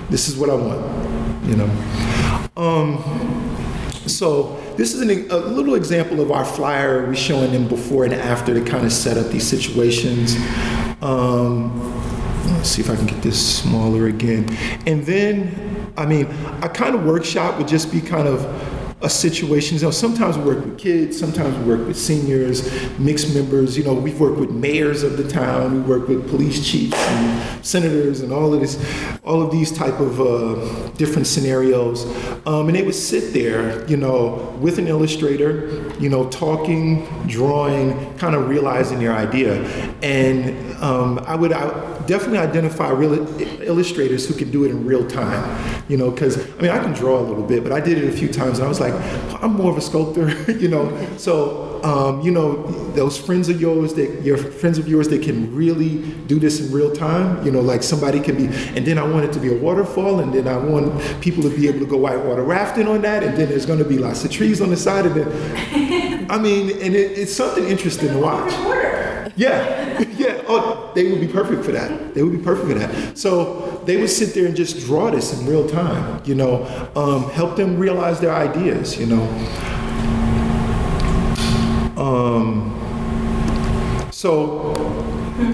this 0.09 0.27
is 0.27 0.35
what 0.35 0.49
I 0.49 0.55
want." 0.55 0.81
You 1.47 1.55
know. 1.57 1.69
Um, 2.57 2.97
so 4.07 4.59
this 4.75 4.93
is 4.95 5.01
an, 5.01 5.29
a 5.29 5.37
little 5.37 5.75
example 5.75 6.19
of 6.19 6.31
our 6.31 6.43
flyer. 6.43 7.05
We're 7.05 7.15
showing 7.15 7.51
them 7.51 7.67
before 7.67 8.03
and 8.03 8.13
after 8.13 8.53
to 8.53 8.61
kind 8.61 8.85
of 8.85 8.91
set 8.91 9.17
up 9.17 9.27
these 9.31 9.47
situations. 9.47 10.35
Um, 11.01 11.93
let's 12.55 12.69
see 12.69 12.81
if 12.81 12.89
I 12.89 12.95
can 12.95 13.05
get 13.05 13.21
this 13.21 13.59
smaller 13.59 14.07
again. 14.07 14.55
And 14.87 15.05
then, 15.05 15.93
I 15.95 16.05
mean, 16.07 16.25
a 16.61 16.69
kind 16.69 16.95
of 16.95 17.05
workshop 17.05 17.57
would 17.59 17.67
just 17.67 17.91
be 17.91 18.01
kind 18.01 18.27
of 18.27 18.41
a 19.01 19.09
situation. 19.09 19.77
You 19.77 19.83
know, 19.83 19.91
sometimes 19.91 20.37
we 20.37 20.43
work 20.43 20.63
with 20.63 20.77
kids, 20.77 21.17
sometimes 21.19 21.57
we 21.57 21.75
work 21.75 21.87
with 21.87 21.97
seniors, 21.97 22.69
mixed 22.99 23.33
members. 23.33 23.77
You 23.77 23.83
know, 23.83 23.93
we've 23.93 24.19
worked 24.19 24.39
with 24.39 24.51
mayors 24.51 25.03
of 25.03 25.17
the 25.17 25.27
town, 25.27 25.83
we 25.83 25.89
work 25.89 26.07
with 26.07 26.29
police 26.29 26.69
chiefs 26.69 26.97
and 26.97 27.65
senators, 27.65 28.21
and 28.21 28.31
all 28.31 28.53
of 28.53 28.61
this, 28.61 28.77
all 29.23 29.41
of 29.41 29.51
these 29.51 29.71
type 29.71 29.99
of 29.99 30.21
uh, 30.21 30.89
different 30.97 31.27
scenarios. 31.27 32.05
Um, 32.45 32.67
and 32.67 32.75
they 32.75 32.83
would 32.83 32.95
sit 32.95 33.33
there, 33.33 33.87
you 33.87 33.97
know, 33.97 34.55
with 34.59 34.77
an 34.77 34.87
illustrator, 34.87 35.91
you 35.99 36.09
know, 36.09 36.29
talking, 36.29 37.05
drawing, 37.27 38.17
kind 38.17 38.35
of 38.35 38.49
realizing 38.49 38.99
their 38.99 39.13
idea. 39.13 39.63
And 40.01 40.75
um, 40.81 41.19
I 41.19 41.35
would 41.35 41.53
I 41.53 41.90
definitely 42.05 42.39
identify 42.39 42.89
real 42.89 43.41
illustrators 43.61 44.27
who 44.27 44.33
can 44.33 44.51
do 44.51 44.63
it 44.65 44.71
in 44.71 44.85
real 44.85 45.07
time. 45.07 45.83
You 45.87 45.97
know, 45.97 46.11
because 46.11 46.37
I 46.37 46.61
mean, 46.61 46.71
I 46.71 46.79
can 46.79 46.93
draw 46.93 47.19
a 47.19 47.25
little 47.25 47.45
bit, 47.45 47.63
but 47.63 47.71
I 47.71 47.79
did 47.79 47.97
it 47.97 48.07
a 48.07 48.11
few 48.11 48.27
times, 48.27 48.59
and 48.59 48.65
I 48.65 48.69
was 48.69 48.79
like, 48.79 48.93
I'm 49.41 49.53
more 49.53 49.71
of 49.71 49.77
a 49.77 49.81
sculptor. 49.81 50.29
you 50.59 50.67
know, 50.67 51.07
so 51.17 51.71
um, 51.83 52.21
you 52.21 52.31
know, 52.31 52.67
those 52.91 53.17
friends 53.17 53.49
of 53.49 53.59
yours 53.59 53.93
that 53.95 54.21
your 54.21 54.37
friends 54.37 54.77
of 54.77 54.87
yours 54.87 55.07
that 55.09 55.23
can 55.23 55.53
really 55.55 55.99
do 56.27 56.39
this 56.39 56.59
in 56.59 56.71
real 56.71 56.93
time. 56.93 57.43
You 57.45 57.51
know, 57.51 57.61
like 57.61 57.83
somebody 57.83 58.19
can 58.19 58.35
be, 58.35 58.45
and 58.75 58.85
then 58.85 58.97
I 58.97 59.03
want 59.03 59.25
it 59.25 59.33
to 59.33 59.39
be 59.39 59.53
a 59.53 59.57
waterfall, 59.57 60.19
and 60.19 60.33
then 60.33 60.47
I 60.47 60.57
want 60.57 61.21
people 61.21 61.43
to 61.43 61.49
be 61.49 61.67
able 61.67 61.79
to 61.79 61.85
go 61.85 61.97
whitewater 61.97 62.43
rafting 62.43 62.87
on 62.87 63.01
that, 63.01 63.23
and 63.23 63.35
then 63.37 63.49
there's 63.49 63.65
going 63.65 63.79
to 63.79 63.85
be 63.85 63.97
lots 63.97 64.23
of 64.23 64.31
trees 64.31 64.61
on 64.61 64.69
the 64.69 64.77
side 64.77 65.05
of 65.05 65.17
it. 65.17 65.27
I 66.29 66.37
mean, 66.37 66.69
and 66.81 66.95
it, 66.95 67.17
it's 67.17 67.33
something 67.33 67.67
interesting 67.67 68.09
to 68.09 68.19
watch. 68.19 68.51
Yeah, 68.51 69.29
yeah. 69.35 69.80
Oh, 70.53 70.91
they 70.93 71.09
would 71.09 71.21
be 71.21 71.27
perfect 71.27 71.63
for 71.63 71.71
that. 71.71 72.13
They 72.13 72.23
would 72.23 72.37
be 72.37 72.43
perfect 72.43 72.67
for 72.67 72.73
that. 72.73 73.17
So 73.17 73.81
they 73.85 73.95
would 73.95 74.09
sit 74.09 74.33
there 74.33 74.47
and 74.47 74.53
just 74.55 74.85
draw 74.85 75.09
this 75.09 75.39
in 75.39 75.47
real 75.47 75.65
time. 75.69 76.21
You 76.25 76.35
know, 76.35 76.65
um, 76.93 77.29
help 77.31 77.55
them 77.55 77.77
realize 77.77 78.19
their 78.19 78.33
ideas. 78.33 78.99
You 78.99 79.05
know. 79.05 79.23
Um, 81.95 82.77
so 84.11 84.73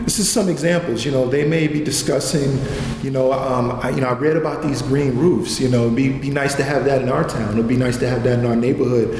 this 0.03 0.17
is 0.17 0.31
some 0.31 0.49
examples. 0.49 1.05
You 1.05 1.11
know, 1.11 1.29
they 1.29 1.45
may 1.45 1.67
be 1.67 1.83
discussing. 1.83 2.59
You 3.03 3.11
know, 3.11 3.31
um, 3.31 3.79
I, 3.83 3.91
you 3.91 4.01
know, 4.01 4.07
I 4.07 4.13
read 4.13 4.35
about 4.35 4.63
these 4.63 4.81
green 4.81 5.15
roofs. 5.15 5.59
You 5.59 5.69
know, 5.69 5.83
it'd 5.83 5.95
be, 5.95 6.09
be 6.09 6.31
nice 6.31 6.55
to 6.55 6.63
have 6.63 6.85
that 6.85 7.03
in 7.03 7.09
our 7.09 7.23
town. 7.23 7.53
It'd 7.53 7.67
be 7.67 7.77
nice 7.77 7.97
to 7.97 8.09
have 8.09 8.23
that 8.23 8.39
in 8.39 8.47
our 8.47 8.55
neighborhood. 8.55 9.13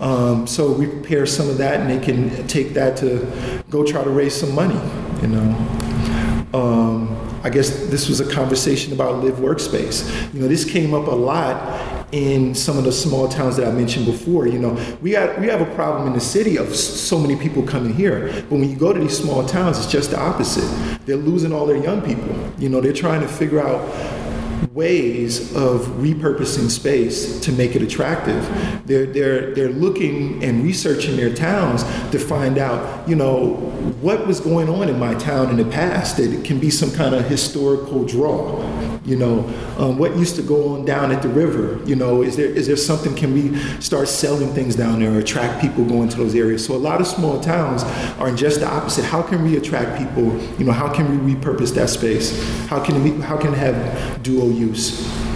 Um, 0.00 0.48
so 0.48 0.72
we 0.72 0.86
prepare 0.88 1.24
some 1.24 1.48
of 1.48 1.58
that, 1.58 1.80
and 1.80 1.88
they 1.88 2.04
can 2.04 2.48
take 2.48 2.74
that 2.74 2.96
to 2.96 3.62
go 3.70 3.84
try 3.86 4.02
to 4.02 4.10
raise 4.10 4.34
some 4.34 4.56
money. 4.56 4.80
You 5.22 5.28
know. 5.28 6.50
Um, 6.52 7.16
I 7.42 7.48
guess 7.48 7.86
this 7.86 8.08
was 8.08 8.20
a 8.20 8.30
conversation 8.30 8.92
about 8.92 9.24
live 9.24 9.36
workspace. 9.36 10.34
You 10.34 10.40
know, 10.40 10.48
this 10.48 10.64
came 10.64 10.92
up 10.92 11.06
a 11.06 11.14
lot 11.14 12.06
in 12.12 12.54
some 12.54 12.76
of 12.76 12.84
the 12.84 12.92
small 12.92 13.28
towns 13.28 13.56
that 13.56 13.66
I 13.66 13.70
mentioned 13.70 14.04
before. 14.04 14.46
You 14.46 14.58
know, 14.58 14.96
we 15.00 15.12
got 15.12 15.40
we 15.40 15.46
have 15.46 15.60
a 15.60 15.74
problem 15.74 16.06
in 16.06 16.12
the 16.12 16.20
city 16.20 16.58
of 16.58 16.74
so 16.74 17.18
many 17.18 17.36
people 17.36 17.62
coming 17.62 17.94
here, 17.94 18.26
but 18.50 18.58
when 18.58 18.68
you 18.68 18.76
go 18.76 18.92
to 18.92 19.00
these 19.00 19.16
small 19.16 19.44
towns, 19.46 19.78
it's 19.78 19.90
just 19.90 20.10
the 20.10 20.20
opposite. 20.20 20.68
They're 21.06 21.16
losing 21.16 21.52
all 21.52 21.64
their 21.66 21.82
young 21.82 22.02
people. 22.02 22.34
You 22.58 22.68
know, 22.68 22.80
they're 22.80 22.92
trying 22.92 23.22
to 23.22 23.28
figure 23.28 23.60
out 23.60 23.80
ways 24.72 25.54
of 25.54 25.82
repurposing 25.98 26.70
space 26.70 27.40
to 27.40 27.52
make 27.52 27.76
it 27.76 27.82
attractive. 27.82 28.44
They're, 28.86 29.06
they're, 29.06 29.54
they're 29.54 29.70
looking 29.70 30.42
and 30.44 30.62
researching 30.62 31.16
their 31.16 31.34
towns 31.34 31.82
to 32.10 32.18
find 32.18 32.58
out, 32.58 33.08
you 33.08 33.16
know, 33.16 33.54
what 34.00 34.26
was 34.26 34.40
going 34.40 34.68
on 34.68 34.88
in 34.88 34.98
my 34.98 35.14
town 35.14 35.50
in 35.50 35.56
the 35.56 35.64
past 35.64 36.16
that 36.16 36.44
can 36.44 36.58
be 36.58 36.70
some 36.70 36.90
kind 36.92 37.14
of 37.14 37.26
historical 37.26 38.04
draw. 38.04 38.89
You 39.10 39.16
know, 39.16 39.40
um, 39.76 39.98
what 39.98 40.16
used 40.16 40.36
to 40.36 40.42
go 40.42 40.74
on 40.74 40.84
down 40.84 41.10
at 41.10 41.20
the 41.20 41.28
river? 41.28 41.84
You 41.84 41.96
know, 41.96 42.22
is 42.22 42.36
there 42.36 42.46
is 42.46 42.68
there 42.68 42.76
something? 42.76 43.12
Can 43.16 43.34
we 43.34 43.58
start 43.80 44.06
selling 44.06 44.54
things 44.54 44.76
down 44.76 45.00
there, 45.00 45.12
or 45.12 45.18
attract 45.18 45.60
people 45.60 45.84
going 45.84 46.08
to 46.10 46.16
those 46.16 46.36
areas? 46.36 46.64
So 46.64 46.76
a 46.76 46.76
lot 46.76 47.00
of 47.00 47.08
small 47.08 47.40
towns 47.40 47.82
are 48.20 48.32
just 48.32 48.60
the 48.60 48.68
opposite. 48.68 49.04
How 49.04 49.20
can 49.20 49.42
we 49.42 49.56
attract 49.56 49.98
people? 49.98 50.40
You 50.58 50.64
know, 50.64 50.70
how 50.70 50.94
can 50.94 51.26
we 51.26 51.34
repurpose 51.34 51.74
that 51.74 51.90
space? 51.90 52.30
How 52.68 52.78
can 52.84 53.02
we 53.02 53.20
how 53.20 53.36
can 53.36 53.52
it 53.52 53.58
have 53.58 54.22
dual 54.22 54.52
use? 54.52 55.29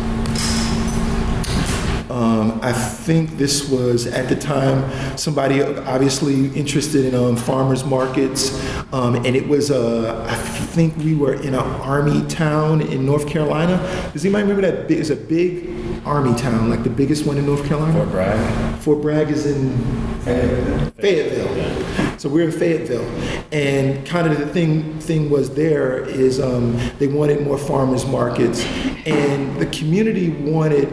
I 2.65 2.73
think 2.73 3.37
this 3.37 3.69
was 3.69 4.07
at 4.07 4.31
the 4.31 4.37
time 4.37 5.19
somebody 5.19 5.63
obviously 5.63 6.47
interested 6.55 7.05
in 7.05 7.15
um, 7.15 7.37
farmers 7.37 7.85
markets, 7.85 8.59
um, 8.91 9.17
and 9.17 9.37
it 9.37 9.47
was 9.47 9.71
uh, 9.71 10.25
I 10.27 10.35
think 10.35 10.97
we 10.97 11.15
were 11.15 11.35
in 11.35 11.49
an 11.49 11.57
army 11.57 12.27
town 12.27 12.81
in 12.81 13.05
North 13.05 13.29
Carolina. 13.29 13.77
Does 14.15 14.25
anybody 14.25 14.45
remember 14.45 14.63
that? 14.63 14.89
Big, 14.89 14.99
it's 14.99 15.11
a 15.11 15.17
big 15.17 15.69
army 16.07 16.35
town, 16.39 16.71
like 16.71 16.85
the 16.85 16.89
biggest 16.89 17.27
one 17.27 17.37
in 17.37 17.45
North 17.45 17.67
Carolina. 17.69 17.93
Fort 17.93 18.11
Bragg. 18.11 18.79
Fort 18.79 19.03
Bragg 19.03 19.29
is 19.29 19.45
in 19.45 19.77
Fayetteville. 20.23 22.19
So 22.19 22.31
we're 22.31 22.47
in 22.47 22.51
Fayetteville, 22.51 23.05
and 23.53 24.07
kind 24.07 24.27
of 24.27 24.39
the 24.39 24.47
thing 24.47 24.99
thing 25.01 25.29
was 25.29 25.55
there 25.55 25.99
is 26.05 26.41
um, 26.41 26.79
they 26.99 27.09
wanted 27.09 27.43
more 27.43 27.59
farmers 27.59 28.07
markets, 28.07 28.65
and 29.05 29.55
the 29.61 29.67
community 29.67 30.31
wanted. 30.31 30.89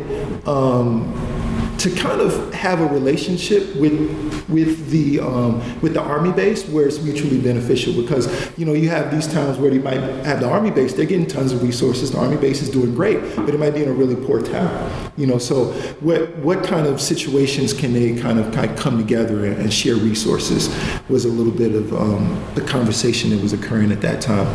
Um, 0.45 1.39
to 1.81 1.89
kind 1.95 2.21
of 2.21 2.53
have 2.53 2.79
a 2.79 2.85
relationship 2.87 3.75
with 3.75 4.47
with 4.49 4.89
the 4.89 5.19
um, 5.19 5.59
with 5.81 5.93
the 5.93 6.01
army 6.01 6.31
base 6.31 6.67
where 6.67 6.87
it's 6.87 7.01
mutually 7.01 7.39
beneficial 7.39 7.99
because 7.99 8.27
you 8.57 8.65
know 8.65 8.73
you 8.73 8.89
have 8.89 9.11
these 9.11 9.27
towns 9.27 9.57
where 9.57 9.71
you 9.71 9.79
might 9.79 9.99
have 10.25 10.39
the 10.39 10.47
army 10.47 10.69
base 10.69 10.93
they're 10.93 11.05
getting 11.05 11.25
tons 11.25 11.51
of 11.51 11.63
resources 11.63 12.11
the 12.11 12.17
army 12.19 12.37
base 12.37 12.61
is 12.61 12.69
doing 12.69 12.93
great 12.93 13.19
but 13.35 13.49
it 13.49 13.59
might 13.59 13.73
be 13.73 13.81
in 13.81 13.89
a 13.89 13.93
really 13.93 14.15
poor 14.27 14.41
town 14.41 15.11
you 15.17 15.25
know 15.25 15.37
so 15.37 15.65
what 16.01 16.35
what 16.37 16.63
kind 16.63 16.85
of 16.85 17.01
situations 17.01 17.73
can 17.73 17.93
they 17.93 18.15
kind 18.15 18.39
of, 18.39 18.53
kind 18.53 18.69
of 18.69 18.77
come 18.77 18.97
together 18.97 19.45
and 19.45 19.73
share 19.73 19.95
resources 19.95 20.69
was 21.09 21.25
a 21.25 21.29
little 21.29 21.51
bit 21.51 21.73
of 21.73 21.93
um, 21.93 22.43
the 22.55 22.61
conversation 22.61 23.29
that 23.31 23.41
was 23.41 23.53
occurring 23.53 23.91
at 23.91 24.01
that 24.01 24.21
time. 24.21 24.47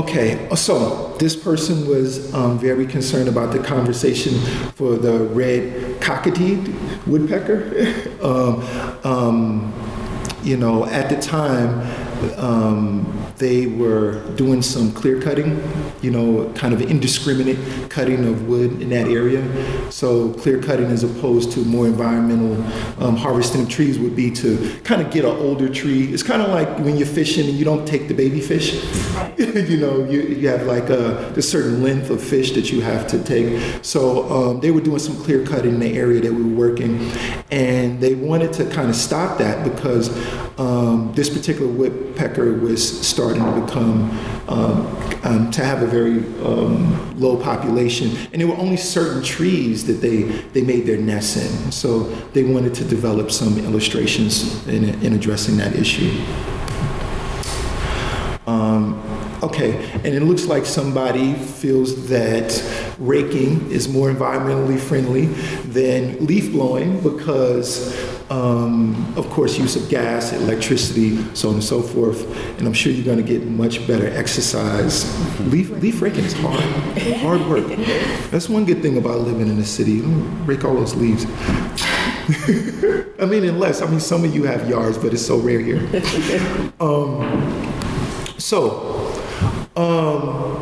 Okay, 0.00 0.48
so 0.56 1.14
this 1.18 1.36
person 1.36 1.86
was 1.86 2.32
um, 2.32 2.58
very 2.58 2.86
concerned 2.86 3.28
about 3.28 3.52
the 3.52 3.58
conversation 3.58 4.32
for 4.72 4.96
the 4.96 5.24
red-cockaded 5.24 6.74
woodpecker. 7.06 8.16
um, 8.22 8.62
um, 9.04 9.74
you 10.42 10.56
know, 10.56 10.86
at 10.86 11.10
the 11.10 11.20
time, 11.20 11.80
um, 12.38 13.29
they 13.40 13.66
were 13.66 14.20
doing 14.36 14.60
some 14.60 14.92
clear 14.92 15.20
cutting, 15.20 15.60
you 16.02 16.10
know, 16.10 16.52
kind 16.52 16.74
of 16.74 16.82
indiscriminate 16.82 17.58
cutting 17.90 18.24
of 18.26 18.46
wood 18.46 18.82
in 18.82 18.90
that 18.90 19.08
area. 19.08 19.42
So 19.90 20.32
clear 20.34 20.62
cutting 20.62 20.86
as 20.86 21.02
opposed 21.02 21.50
to 21.52 21.64
more 21.64 21.86
environmental 21.86 22.54
um, 23.02 23.16
harvesting 23.16 23.62
of 23.62 23.68
trees 23.68 23.98
would 23.98 24.14
be 24.14 24.30
to 24.32 24.78
kind 24.84 25.00
of 25.00 25.10
get 25.10 25.24
an 25.24 25.34
older 25.36 25.70
tree. 25.70 26.12
It's 26.12 26.22
kind 26.22 26.42
of 26.42 26.50
like 26.50 26.68
when 26.80 26.98
you're 26.98 27.06
fishing 27.06 27.48
and 27.48 27.58
you 27.58 27.64
don't 27.64 27.88
take 27.88 28.08
the 28.08 28.14
baby 28.14 28.40
fish. 28.40 28.74
you 29.38 29.78
know, 29.78 30.04
you, 30.04 30.20
you 30.20 30.48
have 30.48 30.66
like 30.66 30.90
a, 30.90 31.32
a 31.34 31.42
certain 31.42 31.82
length 31.82 32.10
of 32.10 32.22
fish 32.22 32.52
that 32.52 32.70
you 32.70 32.82
have 32.82 33.06
to 33.08 33.22
take. 33.24 33.58
So 33.82 34.30
um, 34.30 34.60
they 34.60 34.70
were 34.70 34.82
doing 34.82 34.98
some 34.98 35.16
clear 35.16 35.46
cutting 35.46 35.74
in 35.74 35.80
the 35.80 35.96
area 35.96 36.20
that 36.20 36.32
we 36.32 36.42
were 36.42 36.68
working, 36.68 37.10
and 37.50 38.00
they 38.00 38.14
wanted 38.14 38.52
to 38.54 38.68
kind 38.68 38.90
of 38.90 38.96
stop 38.96 39.38
that 39.38 39.64
because 39.64 40.10
um, 40.58 41.12
this 41.14 41.30
particular 41.30 41.72
woodpecker 41.72 42.52
was 42.52 43.06
starting 43.06 43.29
to 43.38 43.60
become 43.60 44.10
um, 44.48 45.00
um, 45.22 45.50
to 45.50 45.64
have 45.64 45.82
a 45.82 45.86
very 45.86 46.18
um, 46.44 47.18
low 47.20 47.36
population, 47.36 48.10
and 48.32 48.40
there 48.40 48.48
were 48.48 48.56
only 48.56 48.76
certain 48.76 49.22
trees 49.22 49.86
that 49.86 50.00
they 50.00 50.22
they 50.52 50.62
made 50.62 50.86
their 50.86 50.98
nests 50.98 51.36
in. 51.36 51.72
So 51.72 52.04
they 52.32 52.42
wanted 52.42 52.74
to 52.74 52.84
develop 52.84 53.30
some 53.30 53.58
illustrations 53.58 54.66
in, 54.66 54.84
in 55.04 55.12
addressing 55.12 55.56
that 55.58 55.74
issue. 55.74 56.10
Um, 58.46 59.00
okay, 59.42 59.90
and 59.94 60.06
it 60.06 60.22
looks 60.22 60.46
like 60.46 60.66
somebody 60.66 61.34
feels 61.34 62.08
that 62.08 62.50
raking 62.98 63.70
is 63.70 63.88
more 63.88 64.10
environmentally 64.10 64.78
friendly 64.78 65.26
than 65.66 66.26
leaf 66.26 66.50
blowing 66.50 67.00
because, 67.00 67.94
um, 68.30 69.12
of 69.16 69.28
course, 69.28 69.58
use 69.58 69.74
of 69.74 69.88
gas, 69.88 70.32
electricity, 70.32 71.18
so 71.34 71.48
on 71.48 71.54
and 71.54 71.64
so 71.64 71.82
forth. 71.82 72.24
And 72.58 72.66
I'm 72.66 72.72
sure 72.72 72.92
you're 72.92 73.04
going 73.04 73.18
to 73.18 73.24
get 73.24 73.44
much 73.46 73.84
better 73.88 74.06
exercise. 74.06 75.04
Leaf, 75.40 75.70
leaf 75.70 76.00
raking 76.00 76.24
is 76.24 76.32
hard, 76.34 76.62
hard 77.18 77.40
work. 77.48 77.66
That's 78.30 78.48
one 78.48 78.64
good 78.64 78.82
thing 78.82 78.98
about 78.98 79.18
living 79.20 79.48
in 79.48 79.56
the 79.56 79.64
city. 79.64 80.00
Rake 80.46 80.64
all 80.64 80.74
those 80.74 80.94
leaves. 80.94 81.26
I 83.18 83.26
mean, 83.26 83.44
unless, 83.44 83.82
I 83.82 83.90
mean, 83.90 83.98
some 83.98 84.24
of 84.24 84.32
you 84.32 84.44
have 84.44 84.68
yards, 84.68 84.96
but 84.96 85.12
it's 85.12 85.26
so 85.26 85.38
rare 85.38 85.60
here. 85.60 85.86
Um, 86.80 87.20
so, 88.38 89.12
um, 89.76 90.56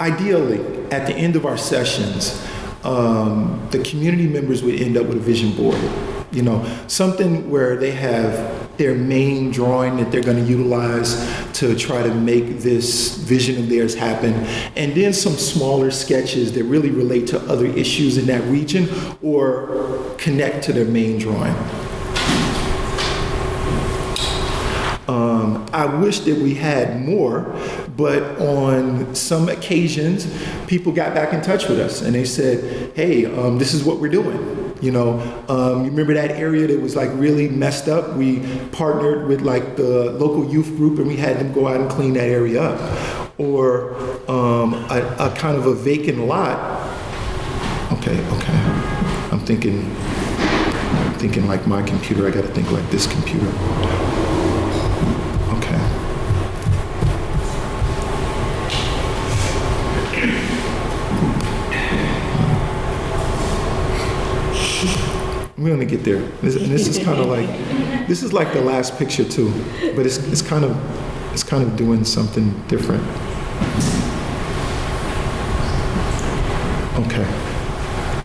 ideally, 0.00 0.58
at 0.90 1.06
the 1.06 1.14
end 1.14 1.36
of 1.36 1.46
our 1.46 1.56
sessions, 1.56 2.44
um, 2.82 3.68
the 3.70 3.78
community 3.84 4.26
members 4.26 4.64
would 4.64 4.80
end 4.80 4.96
up 4.96 5.06
with 5.06 5.18
a 5.18 5.20
vision 5.20 5.54
board. 5.54 5.78
You 6.32 6.42
know, 6.42 6.64
something 6.86 7.50
where 7.50 7.76
they 7.76 7.90
have 7.90 8.76
their 8.76 8.94
main 8.94 9.50
drawing 9.50 9.96
that 9.96 10.12
they're 10.12 10.22
going 10.22 10.36
to 10.36 10.48
utilize 10.48 11.16
to 11.54 11.76
try 11.76 12.02
to 12.02 12.14
make 12.14 12.60
this 12.60 13.16
vision 13.16 13.58
of 13.58 13.68
theirs 13.68 13.94
happen, 13.94 14.32
and 14.76 14.94
then 14.94 15.12
some 15.12 15.34
smaller 15.34 15.90
sketches 15.90 16.52
that 16.52 16.64
really 16.64 16.90
relate 16.90 17.26
to 17.28 17.40
other 17.40 17.66
issues 17.66 18.16
in 18.16 18.26
that 18.26 18.42
region 18.44 18.88
or 19.22 20.14
connect 20.18 20.62
to 20.64 20.72
their 20.72 20.84
main 20.84 21.18
drawing. 21.18 21.54
Um, 25.08 25.66
I 25.72 25.86
wish 25.86 26.20
that 26.20 26.38
we 26.38 26.54
had 26.54 27.04
more, 27.04 27.40
but 27.96 28.22
on 28.40 29.12
some 29.16 29.48
occasions, 29.48 30.32
people 30.68 30.92
got 30.92 31.14
back 31.14 31.32
in 31.32 31.42
touch 31.42 31.68
with 31.68 31.80
us 31.80 32.00
and 32.00 32.14
they 32.14 32.24
said, 32.24 32.92
"Hey, 32.94 33.26
um, 33.26 33.58
this 33.58 33.74
is 33.74 33.82
what 33.82 33.98
we're 33.98 34.08
doing." 34.12 34.59
You 34.80 34.92
know, 34.92 35.20
um, 35.48 35.84
you 35.84 35.90
remember 35.90 36.14
that 36.14 36.30
area 36.30 36.66
that 36.66 36.80
was 36.80 36.96
like 36.96 37.10
really 37.14 37.48
messed 37.48 37.88
up? 37.88 38.14
We 38.16 38.40
partnered 38.72 39.28
with 39.28 39.42
like 39.42 39.76
the 39.76 40.10
local 40.12 40.50
youth 40.50 40.68
group 40.76 40.98
and 40.98 41.06
we 41.06 41.16
had 41.16 41.38
them 41.38 41.52
go 41.52 41.68
out 41.68 41.80
and 41.80 41.90
clean 41.90 42.14
that 42.14 42.28
area 42.28 42.62
up. 42.62 43.38
Or 43.38 43.94
um, 44.30 44.74
a, 44.74 45.16
a 45.18 45.34
kind 45.36 45.56
of 45.56 45.66
a 45.66 45.74
vacant 45.74 46.18
lot. 46.18 46.58
Okay, 47.92 48.18
okay. 48.36 48.58
I'm 49.30 49.40
thinking, 49.40 49.84
I'm 50.38 51.14
thinking 51.14 51.46
like 51.46 51.66
my 51.66 51.82
computer. 51.82 52.26
I 52.26 52.30
got 52.30 52.42
to 52.42 52.48
think 52.48 52.70
like 52.70 52.88
this 52.90 53.06
computer. 53.06 54.09
Gonna 65.80 65.90
get 65.90 66.04
there. 66.04 66.20
This, 66.42 66.56
and 66.56 66.66
this 66.66 66.86
is 66.86 66.98
kind 66.98 67.18
of 67.18 67.26
like, 67.26 67.48
this 68.06 68.22
is 68.22 68.32
like 68.32 68.52
the 68.52 68.60
last 68.60 68.98
picture 68.98 69.24
too, 69.24 69.50
but 69.96 70.04
it's, 70.04 70.18
it's 70.18 70.42
kind 70.42 70.64
of, 70.64 70.76
it's 71.32 71.42
kind 71.42 71.62
of 71.62 71.76
doing 71.76 72.04
something 72.04 72.50
different. 72.68 73.02
Okay. 77.06 77.26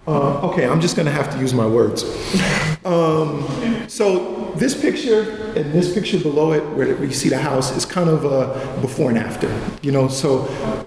Uh, 0.08 0.50
okay, 0.50 0.68
I'm 0.68 0.82
just 0.82 0.98
gonna 0.98 1.12
have 1.12 1.32
to 1.34 1.40
use 1.40 1.54
my 1.54 1.66
words. 1.66 2.04
Um, 2.86 3.90
so 3.90 4.54
this 4.58 4.80
picture 4.80 5.54
and 5.56 5.74
this 5.74 5.94
picture 5.94 6.20
below 6.20 6.54
it, 6.54 6.62
where 6.76 7.04
you 7.04 7.12
see 7.12 7.30
the 7.30 7.38
house, 7.38 7.76
is 7.76 7.86
kind 7.86 8.10
of 8.10 8.26
a 8.26 8.80
before 8.82 9.10
and 9.10 9.18
after. 9.18 9.52
You 9.82 9.92
know, 9.92 10.08
so 10.08 10.42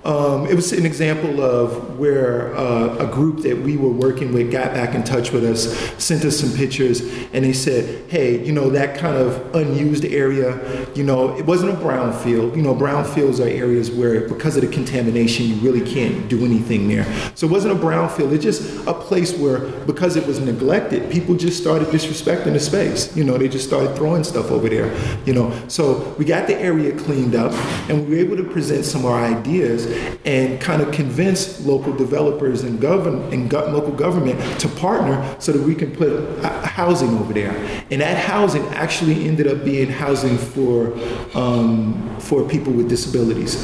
um, 0.04 0.46
it 0.46 0.54
was 0.54 0.72
an 0.72 0.86
example 0.86 1.42
of 1.42 1.98
where 1.98 2.54
uh, 2.56 2.96
a 2.98 3.06
group 3.06 3.42
that 3.42 3.58
we 3.58 3.76
were 3.76 3.90
working 3.90 4.32
with 4.32 4.52
got 4.52 4.72
back 4.72 4.94
in 4.94 5.02
touch 5.02 5.32
with 5.32 5.44
us, 5.44 5.76
sent 6.02 6.24
us 6.24 6.38
some 6.38 6.52
pictures, 6.56 7.00
and 7.32 7.44
they 7.44 7.52
said, 7.52 8.08
"Hey, 8.10 8.44
you 8.44 8.52
know 8.52 8.70
that 8.70 8.96
kind 8.96 9.16
of 9.16 9.54
unused 9.54 10.04
area. 10.04 10.86
You 10.94 11.04
know, 11.04 11.36
it 11.36 11.46
wasn't 11.46 11.72
a 11.72 11.76
brownfield. 11.76 12.56
You 12.56 12.62
know, 12.62 12.74
brownfields 12.74 13.44
are 13.44 13.48
areas 13.48 13.90
where 13.90 14.28
because 14.28 14.56
of 14.56 14.62
the 14.62 14.68
contamination, 14.68 15.46
you 15.46 15.56
really 15.56 15.84
can't 15.84 16.28
do 16.28 16.44
anything 16.44 16.88
there. 16.88 17.06
So 17.34 17.46
it 17.46 17.50
wasn't 17.50 17.74
a 17.74 17.82
brownfield. 17.82 18.32
It's 18.32 18.44
just 18.44 18.86
a 18.86 18.94
place 18.94 19.36
where 19.36 19.58
because 19.86 20.16
it 20.16 20.26
was 20.26 20.38
neglected, 20.38 21.10
people 21.10 21.34
just 21.34 21.60
started 21.60 21.87
disrespecting 21.88 22.52
the 22.52 22.60
space. 22.60 23.14
You 23.16 23.24
know, 23.24 23.36
they 23.38 23.48
just 23.48 23.66
started 23.66 23.94
throwing 23.96 24.24
stuff 24.24 24.50
over 24.50 24.68
there. 24.68 24.94
You 25.26 25.34
know, 25.34 25.68
so 25.68 26.14
we 26.18 26.24
got 26.24 26.46
the 26.46 26.56
area 26.56 26.96
cleaned 26.98 27.34
up, 27.34 27.52
and 27.88 28.08
we 28.08 28.16
were 28.16 28.20
able 28.20 28.36
to 28.36 28.44
present 28.44 28.84
some 28.84 29.04
of 29.04 29.10
our 29.10 29.24
ideas 29.24 29.86
and 30.24 30.60
kind 30.60 30.82
of 30.82 30.92
convince 30.92 31.64
local 31.64 31.92
developers 31.92 32.64
and 32.64 32.80
govern 32.80 33.32
and 33.32 33.50
go- 33.50 33.66
local 33.70 33.92
government 33.92 34.38
to 34.60 34.68
partner 34.68 35.36
so 35.38 35.52
that 35.52 35.62
we 35.62 35.74
can 35.74 35.94
put 35.94 36.42
housing 36.64 37.10
over 37.18 37.32
there. 37.32 37.54
And 37.90 38.00
that 38.00 38.16
housing 38.16 38.64
actually 38.68 39.26
ended 39.26 39.46
up 39.46 39.64
being 39.64 39.88
housing 39.88 40.38
for 40.38 40.92
um, 41.34 42.16
for 42.20 42.48
people 42.48 42.72
with 42.72 42.88
disabilities. 42.88 43.56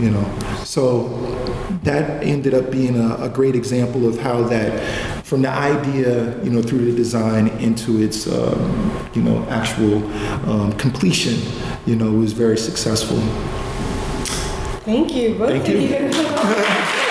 You 0.00 0.10
know, 0.10 0.38
so 0.64 1.08
that 1.82 2.22
ended 2.22 2.54
up 2.54 2.70
being 2.70 2.98
a, 2.98 3.16
a 3.16 3.28
great 3.28 3.54
example 3.54 4.08
of 4.08 4.18
how 4.18 4.42
that 4.44 4.82
from 5.24 5.42
the 5.42 5.48
idea, 5.48 6.42
you 6.42 6.50
know, 6.50 6.62
through 6.62 6.90
the 6.90 6.96
design 6.96 7.48
into 7.58 8.02
its, 8.02 8.26
um, 8.26 9.08
you 9.14 9.22
know, 9.22 9.44
actual 9.48 9.98
um, 10.50 10.72
completion, 10.72 11.40
you 11.86 11.94
know, 11.96 12.10
was 12.10 12.32
very 12.32 12.58
successful. 12.58 13.18
Thank 14.84 15.14
you. 15.14 15.34
Both 15.34 15.50
Thank 15.50 15.68
of 15.68 15.74
you. 15.74 16.96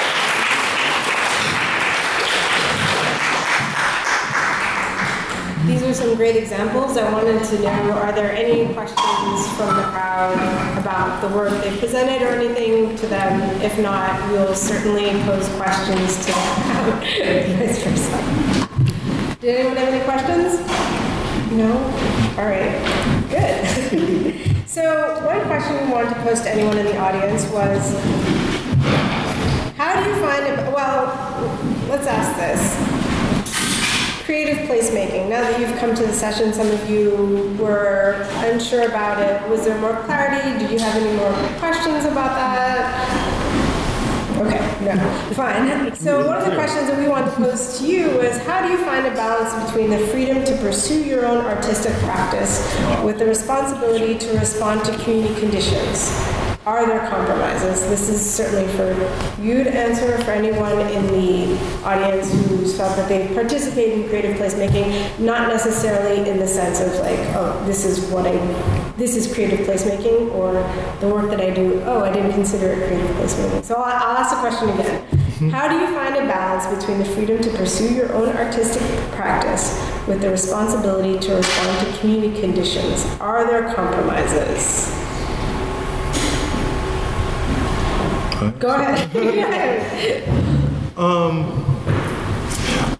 These 5.69 5.83
are 5.83 5.88
some 5.99 6.15
great 6.15 6.37
examples. 6.37 6.95
I 6.95 7.11
wanted 7.11 7.43
to 7.43 7.59
know, 7.59 7.91
are 7.91 8.13
there 8.13 8.31
any 8.31 8.73
questions 8.73 9.47
from 9.57 9.75
the 9.75 9.83
crowd 9.91 10.33
about 10.77 11.19
the 11.21 11.27
work 11.35 11.51
they 11.61 11.77
presented 11.77 12.21
or 12.21 12.29
anything 12.29 12.95
to 12.95 13.07
them? 13.07 13.41
If 13.61 13.77
not, 13.79 14.31
we'll 14.31 14.55
certainly 14.55 15.11
pose 15.23 15.49
questions 15.57 16.25
to 16.25 16.31
versa. 17.83 18.17
Did 19.41 19.55
anyone 19.57 19.75
have 19.75 19.89
any 19.89 20.03
questions? 20.05 20.61
No? 21.51 21.69
All 22.37 22.47
right, 22.47 22.79
good. 23.29 24.67
so 24.69 25.21
one 25.25 25.41
question 25.47 25.85
we 25.85 25.91
wanted 25.91 26.13
to 26.13 26.21
pose 26.21 26.39
to 26.41 26.49
anyone 26.49 26.77
in 26.77 26.85
the 26.85 26.97
audience 26.97 27.43
was, 27.51 27.93
how 29.75 30.01
do 30.01 30.09
you 30.09 30.15
find, 30.21 30.45
a, 30.45 30.71
well, 30.73 31.07
let's 31.89 32.07
ask 32.07 32.37
this 32.37 32.98
creative 34.29 34.59
placemaking. 34.69 35.27
Now 35.27 35.41
that 35.41 35.59
you've 35.59 35.75
come 35.79 35.95
to 35.95 36.03
the 36.05 36.13
session, 36.13 36.53
some 36.53 36.69
of 36.69 36.87
you 36.87 37.57
were 37.59 38.27
unsure 38.45 38.87
about 38.87 39.19
it. 39.19 39.49
Was 39.49 39.65
there 39.65 39.75
more 39.81 39.95
clarity? 40.03 40.59
Did 40.59 40.69
you 40.69 40.77
have 40.77 40.95
any 41.01 41.17
more 41.17 41.33
questions 41.57 42.05
about 42.05 42.35
that? 42.35 42.77
Okay, 44.37 44.85
no, 44.85 45.33
fine. 45.33 45.95
So 45.95 46.27
one 46.27 46.37
of 46.37 46.45
the 46.45 46.53
questions 46.53 46.89
that 46.89 46.99
we 46.99 47.07
want 47.07 47.25
to 47.25 47.31
pose 47.31 47.79
to 47.79 47.87
you 47.87 48.05
was 48.19 48.37
how 48.43 48.61
do 48.61 48.71
you 48.71 48.77
find 48.85 49.07
a 49.07 49.11
balance 49.15 49.51
between 49.65 49.89
the 49.89 49.97
freedom 50.09 50.45
to 50.45 50.55
pursue 50.57 51.03
your 51.03 51.25
own 51.25 51.43
artistic 51.43 51.93
practice 52.03 52.61
with 53.03 53.17
the 53.17 53.25
responsibility 53.25 54.15
to 54.19 54.37
respond 54.37 54.85
to 54.85 54.95
community 54.99 55.39
conditions? 55.39 56.48
Are 56.65 56.85
there 56.85 57.07
compromises? 57.07 57.81
This 57.87 58.09
is 58.09 58.33
certainly 58.33 58.67
for 58.75 58.91
you 59.41 59.63
to 59.63 59.73
answer, 59.73 60.17
for 60.23 60.31
anyone 60.31 60.77
in 60.91 61.07
the 61.07 61.57
audience 61.85 62.31
who's 62.47 62.77
felt 62.77 62.97
that 62.97 63.07
they've 63.07 63.33
participated 63.33 63.99
in 63.99 64.09
creative 64.09 64.35
placemaking, 64.35 65.19
not 65.19 65.47
necessarily 65.47 66.29
in 66.29 66.37
the 66.37 66.47
sense 66.47 66.81
of 66.81 66.93
like, 66.99 67.19
oh, 67.35 67.63
this 67.65 67.85
is 67.85 68.11
what 68.11 68.27
I, 68.27 68.33
this 68.97 69.15
is 69.15 69.33
creative 69.33 69.65
placemaking, 69.65 70.33
or 70.33 70.51
the 70.99 71.07
work 71.07 71.29
that 71.29 71.39
I 71.39 71.49
do, 71.51 71.81
oh, 71.85 72.03
I 72.03 72.11
didn't 72.11 72.33
consider 72.33 72.67
it 72.67 72.87
creative 72.87 73.15
placemaking. 73.15 73.63
So 73.63 73.75
I'll, 73.75 73.83
I'll 73.83 74.17
ask 74.17 74.35
the 74.35 74.41
question 74.41 74.69
again. 74.69 75.07
Mm-hmm. 75.07 75.49
How 75.51 75.69
do 75.69 75.75
you 75.75 75.87
find 75.95 76.13
a 76.17 76.27
balance 76.27 76.67
between 76.77 76.99
the 76.99 77.05
freedom 77.05 77.41
to 77.41 77.49
pursue 77.51 77.93
your 77.93 78.11
own 78.11 78.35
artistic 78.35 78.83
practice 79.13 79.79
with 80.05 80.19
the 80.19 80.29
responsibility 80.29 81.17
to 81.25 81.35
respond 81.35 81.87
to 81.87 81.99
community 81.99 82.41
conditions? 82.41 83.05
Are 83.21 83.47
there 83.47 83.73
compromises? 83.73 84.98
Go 88.59 88.73
ahead. 88.73 89.09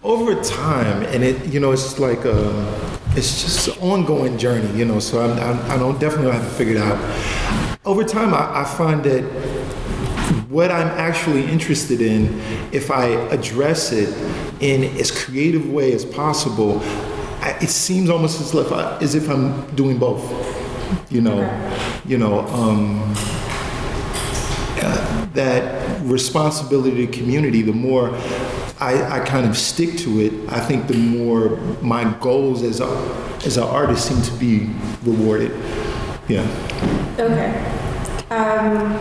over 0.03 0.41
time, 0.43 1.03
and 1.03 1.23
it, 1.23 1.45
you 1.45 1.59
know, 1.59 1.71
it's 1.71 1.97
like 1.97 2.25
a, 2.25 2.91
it's 3.11 3.41
just 3.41 3.67
an 3.69 3.81
ongoing 3.81 4.37
journey, 4.37 4.69
you 4.77 4.83
know. 4.83 4.99
So 4.99 5.21
I'm, 5.21 5.39
I'm, 5.39 5.71
I 5.71 5.77
don't 5.77 5.99
definitely 5.99 6.31
have 6.31 6.43
to 6.43 6.49
figure 6.49 6.75
it 6.75 6.81
out. 6.81 6.97
Over 7.85 8.03
time, 8.03 8.33
I, 8.33 8.61
I 8.61 8.65
find 8.65 9.01
that 9.05 9.23
what 10.49 10.71
I'm 10.71 10.87
actually 10.87 11.45
interested 11.45 12.01
in, 12.01 12.41
if 12.73 12.91
I 12.91 13.05
address 13.31 13.93
it 13.93 14.09
in 14.61 14.83
as 14.99 15.09
creative 15.11 15.69
way 15.69 15.93
as 15.93 16.03
possible, 16.03 16.81
I, 17.41 17.57
it 17.61 17.69
seems 17.69 18.09
almost 18.09 18.41
as 18.41 18.53
if, 18.53 18.73
I, 18.73 18.97
as 18.97 19.15
if 19.15 19.29
I'm 19.29 19.73
doing 19.75 19.97
both. 19.97 20.25
You 21.11 21.21
know, 21.21 22.01
you 22.05 22.17
know. 22.17 22.39
Um, 22.47 23.38
that 25.33 26.01
responsibility 26.01 27.05
to 27.05 27.11
community, 27.11 27.61
the 27.61 27.73
more 27.73 28.09
I, 28.79 29.19
I 29.19 29.25
kind 29.25 29.47
of 29.47 29.57
stick 29.57 29.97
to 29.99 30.21
it, 30.21 30.33
I 30.49 30.59
think 30.59 30.87
the 30.87 30.97
more 30.97 31.57
my 31.81 32.11
goals 32.19 32.63
as 32.63 32.79
a, 32.79 32.87
as 33.45 33.57
an 33.57 33.63
artist 33.63 34.07
seem 34.07 34.21
to 34.21 34.31
be 34.39 34.71
rewarded. 35.03 35.51
Yeah. 36.27 36.47
Okay. 37.19 37.79
Um, 38.29 38.93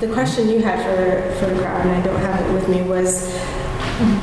the 0.00 0.12
question 0.12 0.48
you 0.48 0.60
had 0.60 0.82
for, 0.82 1.38
for 1.38 1.52
the 1.52 1.60
crowd, 1.60 1.86
and 1.86 1.90
I 1.90 2.02
don't 2.02 2.20
have 2.20 2.44
it 2.44 2.52
with 2.52 2.68
me, 2.68 2.82
was 2.82 3.32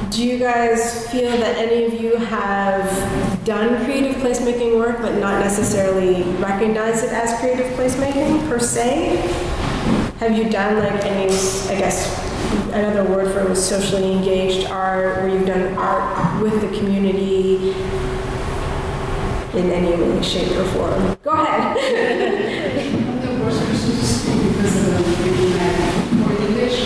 do 0.09 0.25
you 0.25 0.37
guys 0.37 1.07
feel 1.09 1.31
that 1.31 1.57
any 1.57 1.85
of 1.85 2.01
you 2.01 2.17
have 2.17 3.45
done 3.45 3.83
creative 3.85 4.15
placemaking 4.17 4.75
work 4.77 4.99
but 5.01 5.15
not 5.19 5.39
necessarily 5.39 6.23
recognize 6.33 7.03
it 7.03 7.11
as 7.11 7.39
creative 7.39 7.67
placemaking 7.77 8.47
per 8.49 8.59
se? 8.59 9.68
Have 10.19 10.37
you 10.37 10.49
done 10.49 10.79
like 10.79 11.05
any, 11.05 11.31
I 11.31 11.79
guess, 11.79 12.19
another 12.73 13.09
word 13.09 13.31
for 13.31 13.39
it 13.39 13.47
was 13.47 13.65
socially 13.65 14.11
engaged 14.11 14.67
art, 14.67 15.15
where 15.15 15.29
you've 15.29 15.47
done 15.47 15.77
art 15.77 16.43
with 16.43 16.59
the 16.59 16.67
community 16.77 17.71
in 19.57 19.71
any 19.71 19.95
way, 19.95 20.21
shape, 20.21 20.51
or 20.57 20.65
form? 20.65 21.17
Go 21.23 21.31
ahead. 21.31 21.77
I'm 23.07 23.21
the 23.21 23.43
worst 23.45 23.61
person 23.61 23.91
to 23.91 24.05
speak 24.05 24.57
because 24.57 24.73
the 24.75 24.97
reading 25.23 26.49
English. 26.49 26.85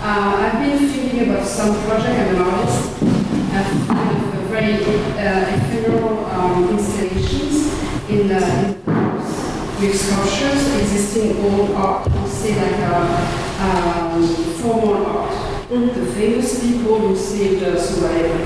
Uh, 0.00 0.52
I've 0.52 0.60
been 0.62 0.88
thinking 0.88 1.30
about 1.30 1.44
some 1.44 1.74
project. 1.84 2.16
I'm 2.16 2.36
an 2.36 2.42
artist. 2.42 3.02
I've 3.02 3.86
kind 3.88 4.10
of 4.16 4.44
very 4.46 4.74
uh, 5.18 5.56
ephemeral 5.56 6.26
um, 6.26 6.68
installations 6.78 7.74
in 8.08 8.28
the 8.28 8.82
in 9.82 9.88
with 9.88 9.98
sculptures, 9.98 10.62
existing 10.80 11.44
old 11.44 11.70
art, 11.72 12.11
say 12.42 12.56
like 12.60 12.80
a 12.80 12.96
um, 13.62 14.26
formal 14.58 15.06
art. 15.06 15.30
The 15.70 16.12
famous 16.12 16.60
people 16.60 16.98
who 16.98 17.16
saved 17.16 17.62
us, 17.62 17.96
or 17.96 18.08
whatever. 18.08 18.42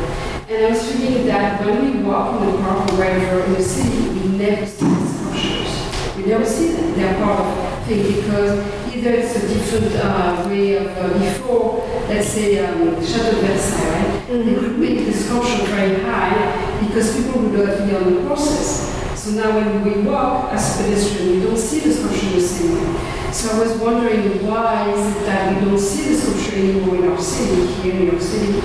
And 0.49 0.67
I 0.67 0.71
was 0.71 0.83
thinking 0.83 1.27
that 1.27 1.65
when 1.65 1.83
we 1.83 2.03
walk 2.05 2.41
in 2.41 2.53
the 2.53 2.59
park 2.59 2.93
or 2.93 2.97
wherever 2.99 3.43
in 3.45 3.55
the 3.55 3.63
city, 3.63 4.09
we 4.11 4.37
never 4.37 4.65
see 4.67 4.87
these 4.87 5.19
sculptures. 5.19 6.17
We 6.17 6.27
never 6.27 6.47
see 6.47 6.73
them. 6.73 6.95
They're 6.95 7.15
part 7.25 7.41
of 7.41 7.85
thing 7.87 8.21
because 8.21 8.95
either 8.95 9.11
it's 9.11 9.35
a 9.35 9.49
different 9.49 9.97
uh, 9.97 10.45
way 10.47 10.77
of 10.77 10.87
uh, 10.87 11.19
before, 11.19 11.79
let's 12.09 12.29
say 12.29 12.65
um, 12.65 13.05
Chateau 13.05 13.41
Versailles, 13.41 13.91
right? 13.91 14.27
They 14.29 14.55
could 14.55 14.79
make 14.79 15.07
the 15.07 15.13
sculpture 15.13 15.65
very 15.67 16.01
high 16.03 16.87
because 16.87 17.17
people 17.17 17.41
would 17.41 17.53
not 17.53 17.89
be 17.89 17.97
on 17.97 18.15
the 18.15 18.27
process. 18.27 18.96
So 19.27 19.33
now 19.33 19.57
when 19.57 19.83
we 19.83 20.09
walk 20.09 20.53
as 20.53 20.77
pedestrians, 20.77 21.29
we 21.29 21.41
don't 21.43 21.59
see 21.59 21.81
the 21.81 21.93
sculpture 21.93 22.31
the 22.31 22.41
same 22.41 22.75
way. 22.75 23.33
So 23.33 23.57
I 23.57 23.59
was 23.59 23.77
wondering 23.79 24.47
why 24.47 24.89
is 24.93 25.17
it 25.17 25.27
that 25.27 25.53
we 25.53 25.67
don't 25.67 25.77
see 25.77 26.11
the 26.11 26.17
sculpture 26.17 26.55
anymore 26.55 26.95
in 26.95 27.11
our 27.11 27.21
city, 27.21 27.73
here 27.83 27.95
in 27.95 27.99
New 28.05 28.11
York 28.13 28.23
City. 28.23 28.61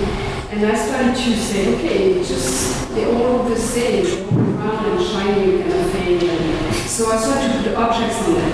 And 0.52 0.64
I 0.64 0.76
started 0.76 1.16
to 1.16 1.36
say, 1.36 1.74
okay, 1.74 2.14
just 2.22 2.94
they 2.94 3.06
all 3.06 3.38
look 3.38 3.48
the 3.48 3.58
same, 3.58 4.06
all 4.30 4.38
round 4.54 4.86
and 4.86 5.04
shiny 5.04 5.62
kind 5.62 5.72
of 5.72 5.90
thing. 5.90 6.28
And 6.30 6.74
so 6.88 7.10
I 7.10 7.16
started 7.16 7.52
to 7.54 7.68
put 7.68 7.74
objects 7.74 8.22
on 8.22 8.34
them. 8.34 8.52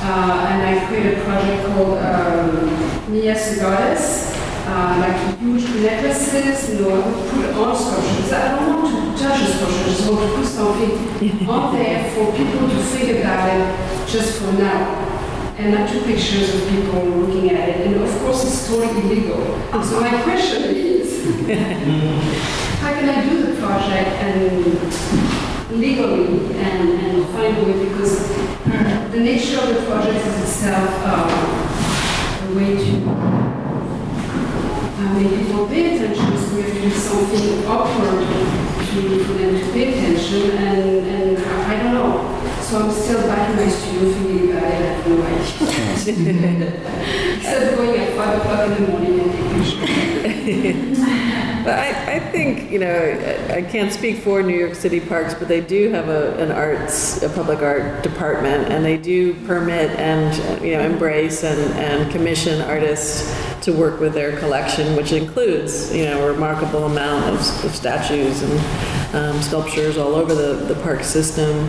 Uh, 0.00 0.46
and 0.48 0.62
I 0.62 0.86
created 0.86 1.18
a 1.18 1.24
project 1.24 1.66
called 1.66 1.98
um, 1.98 3.12
Mia's 3.12 3.58
Goddess, 3.58 4.32
uh, 4.66 4.96
like 5.00 5.38
huge 5.38 5.64
necklaces, 5.82 6.70
you 6.70 6.80
know, 6.80 7.02
I 7.02 7.06
would 7.06 7.30
put 7.30 7.54
on 7.56 7.76
sculptures. 7.76 8.32
I 8.32 8.56
don't 8.56 8.82
want 8.82 9.16
to 9.16 9.22
touch 9.22 9.40
a 9.40 9.46
sculpture, 9.46 9.80
I 9.80 9.84
just 9.84 10.10
want 10.10 10.30
to 10.30 10.36
put 10.36 10.46
something 10.46 11.48
on 11.48 11.74
there 11.74 12.10
for 12.12 12.32
people 12.36 12.68
to 12.68 12.76
think 12.92 13.18
about 13.18 13.48
it 13.48 14.08
just 14.08 14.40
for 14.40 14.52
now. 14.52 15.08
And 15.58 15.74
I 15.76 15.86
took 15.86 16.04
pictures 16.04 16.54
of 16.54 16.68
people 16.68 17.04
looking 17.04 17.50
at 17.50 17.68
it, 17.68 17.86
and 17.86 17.96
of 17.96 18.10
course 18.20 18.44
it's 18.44 18.68
totally 18.68 19.00
illegal. 19.02 19.42
So 19.82 20.00
my 20.00 20.22
question 20.22 20.62
is, 20.64 21.24
how 22.80 22.92
can 22.92 23.08
I 23.08 23.28
do 23.28 23.42
the 23.46 23.60
project 23.60 24.08
and 24.22 25.42
legally 25.70 26.54
and, 26.54 26.88
and 27.00 27.26
find 27.28 27.56
a 27.56 27.64
way 27.64 27.88
because 27.88 28.28
the 29.12 29.20
nature 29.20 29.60
of 29.60 29.68
the 29.68 29.82
project 29.86 30.26
is 30.26 30.42
itself 30.42 30.90
uh, 31.04 32.48
a 32.48 32.54
way 32.54 32.76
to 32.76 33.61
uh, 35.02 35.14
make 35.14 35.30
people 35.46 35.66
pay 35.66 35.96
attention, 35.96 36.38
so 36.38 36.56
we 36.56 36.62
have 36.62 36.72
to 36.72 36.80
do 36.80 36.90
something 36.90 37.66
awkward 37.66 38.20
to, 38.86 39.24
for 39.24 39.32
them 39.34 39.58
to 39.58 39.72
pay 39.72 39.92
attention, 39.92 40.50
and, 40.52 41.06
and 41.06 41.38
I 41.38 41.82
don't 41.82 41.94
know. 41.94 42.31
So 42.72 42.80
I'm 42.80 42.90
still 42.90 43.20
back 43.26 43.50
in 43.50 43.56
my 43.56 43.68
studio 43.68 44.12
thinking 44.14 44.50
about 44.50 44.64
it, 44.64 44.72
I 44.72 44.76
have 44.80 45.06
no 45.06 45.22
idea. 45.22 46.72
Except 47.36 47.76
going 47.76 48.00
at 48.00 48.16
5 48.16 48.38
o'clock 48.38 48.66
in 48.66 48.82
the 48.82 48.90
morning 48.90 49.20
and 49.20 49.62
taking. 50.42 50.96
But 51.62 51.78
I, 51.78 52.14
I 52.14 52.18
think, 52.18 52.72
you 52.72 52.80
know, 52.80 52.90
I, 52.90 53.56
I 53.56 53.62
can't 53.62 53.92
speak 53.92 54.16
for 54.16 54.42
New 54.42 54.58
York 54.58 54.74
City 54.74 54.98
Parks, 55.00 55.34
but 55.34 55.46
they 55.48 55.60
do 55.60 55.90
have 55.90 56.08
a, 56.08 56.34
an 56.38 56.50
arts, 56.50 57.22
a 57.22 57.28
public 57.28 57.60
art 57.60 58.02
department, 58.02 58.72
and 58.72 58.84
they 58.84 58.96
do 58.96 59.34
permit 59.46 59.90
and, 59.90 60.64
you 60.64 60.72
know, 60.72 60.80
embrace 60.80 61.44
and, 61.44 61.60
and 61.74 62.10
commission 62.10 62.62
artists 62.62 63.32
to 63.60 63.72
work 63.72 64.00
with 64.00 64.14
their 64.14 64.36
collection, 64.38 64.96
which 64.96 65.12
includes, 65.12 65.94
you 65.94 66.06
know, 66.06 66.26
a 66.26 66.32
remarkable 66.32 66.86
amount 66.86 67.26
of, 67.26 67.64
of 67.64 67.76
statues 67.76 68.42
and 68.42 69.01
um, 69.12 69.40
sculptures 69.42 69.98
all 69.98 70.14
over 70.14 70.34
the, 70.34 70.64
the 70.72 70.80
park 70.82 71.04
system. 71.04 71.68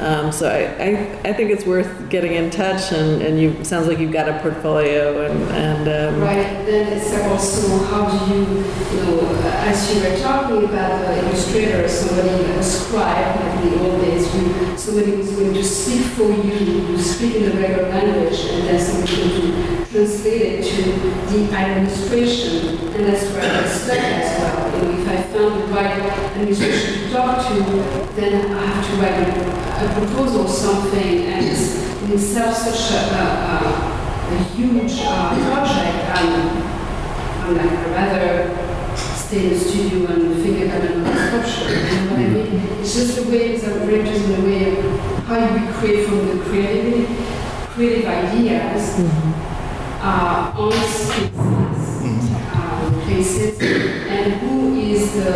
Um, 0.00 0.30
so 0.30 0.48
I, 0.48 0.82
I, 0.82 1.30
I 1.30 1.32
think 1.32 1.50
it's 1.50 1.66
worth 1.66 2.08
getting 2.08 2.34
in 2.34 2.50
touch, 2.50 2.92
and, 2.92 3.20
and 3.20 3.40
you 3.40 3.64
sounds 3.64 3.88
like 3.88 3.98
you've 3.98 4.12
got 4.12 4.28
a 4.28 4.38
portfolio, 4.40 5.26
and, 5.26 5.42
and 5.50 6.14
um, 6.14 6.20
Right, 6.20 6.64
then 6.66 6.96
it's 6.96 7.12
also 7.26 7.84
how 7.86 8.08
do 8.08 8.32
you, 8.32 8.44
you 8.44 9.02
know, 9.02 9.40
as 9.66 9.92
you 9.92 10.00
were 10.00 10.16
talking 10.18 10.64
about 10.64 11.04
the 11.04 11.18
illustrator, 11.26 11.88
somebody, 11.88 12.28
a 12.28 12.62
scribe, 12.62 13.40
like 13.40 13.64
in 13.64 13.70
the 13.70 13.88
old 13.90 14.00
days, 14.00 14.32
who 14.32 14.78
somebody 14.78 15.16
was 15.16 15.32
going 15.32 15.52
to 15.52 15.64
speak 15.64 16.02
for 16.12 16.30
you, 16.30 16.52
you 16.52 16.98
speak 16.98 17.34
in 17.34 17.50
the 17.50 17.60
regular 17.60 17.88
language, 17.88 18.38
and 18.52 18.68
then 18.68 18.80
somebody 18.80 19.16
going 19.16 19.84
to 19.84 19.86
translate 19.90 20.42
it 20.42 20.64
to 20.64 20.82
the 21.32 21.52
administration, 21.56 22.78
and 22.94 23.04
that's 23.04 23.24
where 23.32 23.42
I 23.42 23.66
stuck 23.66 23.98
as 23.98 24.38
well. 24.38 24.94
You 24.94 24.97
if 25.56 25.72
I 25.72 26.00
found 26.34 26.48
the 26.48 26.54
right 26.54 26.76
to 26.76 27.12
talk 27.12 27.46
to, 27.48 27.54
then 28.14 28.52
I 28.52 28.66
have 28.66 28.84
to 28.86 28.92
write 29.00 29.18
a, 29.24 29.84
a 29.84 30.06
proposal 30.06 30.42
or 30.42 30.48
something, 30.48 31.26
and 31.26 31.46
it's 31.46 31.66
in 32.02 32.12
itself 32.12 32.54
such 32.56 32.92
a, 32.92 33.00
a, 33.14 33.24
a 33.54 33.98
a 34.28 34.42
huge 34.54 35.00
uh, 35.04 35.32
project, 35.48 36.20
um, 36.20 36.62
I'm 37.40 37.56
like, 37.56 37.72
I'd 37.72 37.90
rather 37.96 38.94
stay 39.16 39.44
in 39.46 39.48
the 39.54 39.58
studio 39.58 40.06
and 40.06 40.42
figure 40.42 40.68
out 40.70 40.82
another 40.84 41.16
sculpture. 41.16 41.74
You 41.74 42.00
know 42.04 42.10
what 42.10 42.20
I 42.20 42.28
mean? 42.28 42.80
It's 42.80 42.92
just 42.94 43.16
the 43.16 43.30
way 43.30 43.54
it's 43.54 43.64
outrageous 43.64 44.24
in 44.24 44.32
the 44.32 44.46
way 44.46 44.78
of 44.78 45.24
how 45.24 45.38
you 45.56 45.72
create 45.72 46.06
from 46.06 46.26
the 46.28 46.44
creativity, 46.44 47.06
creative 47.72 48.04
ideas 48.06 49.00
uh, 50.02 50.52
on 50.54 50.72
spaces, 50.72 51.57
places, 53.08 53.58
and 53.60 54.34
who 54.34 54.74
is 54.76 55.12
the 55.14 55.32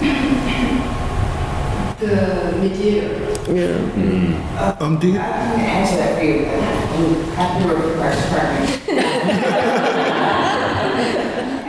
the 2.00 2.56
mediator. 2.58 3.14
Yeah. 3.50 4.76
Um, 4.80 4.98
do 4.98 5.06
you, 5.08 5.18
I 5.18 5.22
can 5.22 5.60
answer 5.60 5.96
that 5.96 6.18
for 6.18 6.24
you. 6.24 6.46
I'm 6.46 7.14
happy 7.38 7.62
to 7.62 7.68
work 7.70 7.82
for 7.82 7.94
Parks 7.98 8.20
Department. 8.26 8.70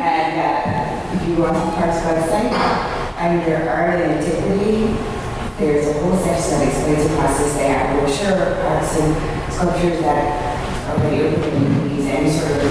And 0.01 0.34
uh, 0.41 1.13
if 1.15 1.22
you 1.30 1.34
go 1.36 1.45
on 1.45 1.53
the 1.53 1.59
Parks 1.78 1.99
website, 2.01 2.49
under 3.17 3.69
art 3.69 3.99
and 4.01 4.11
antiquity, 4.17 4.97
there's 5.59 5.86
a 5.88 5.93
whole 6.01 6.17
section 6.17 6.57
that 6.57 6.65
explains 6.67 7.03
the 7.07 7.13
process 7.15 7.53
they 7.55 7.67
have. 7.69 7.93
We're 8.01 8.09
sure 8.09 8.34
parks 8.65 8.97
and 8.97 9.13
sculptures 9.53 9.99
that 10.01 10.26
are 10.89 10.97
already 10.97 11.22
open, 11.22 11.53
you 11.61 11.69
can 11.69 11.86
use 11.95 12.07
any 12.07 12.32
sort 12.34 12.57
of, 12.57 12.65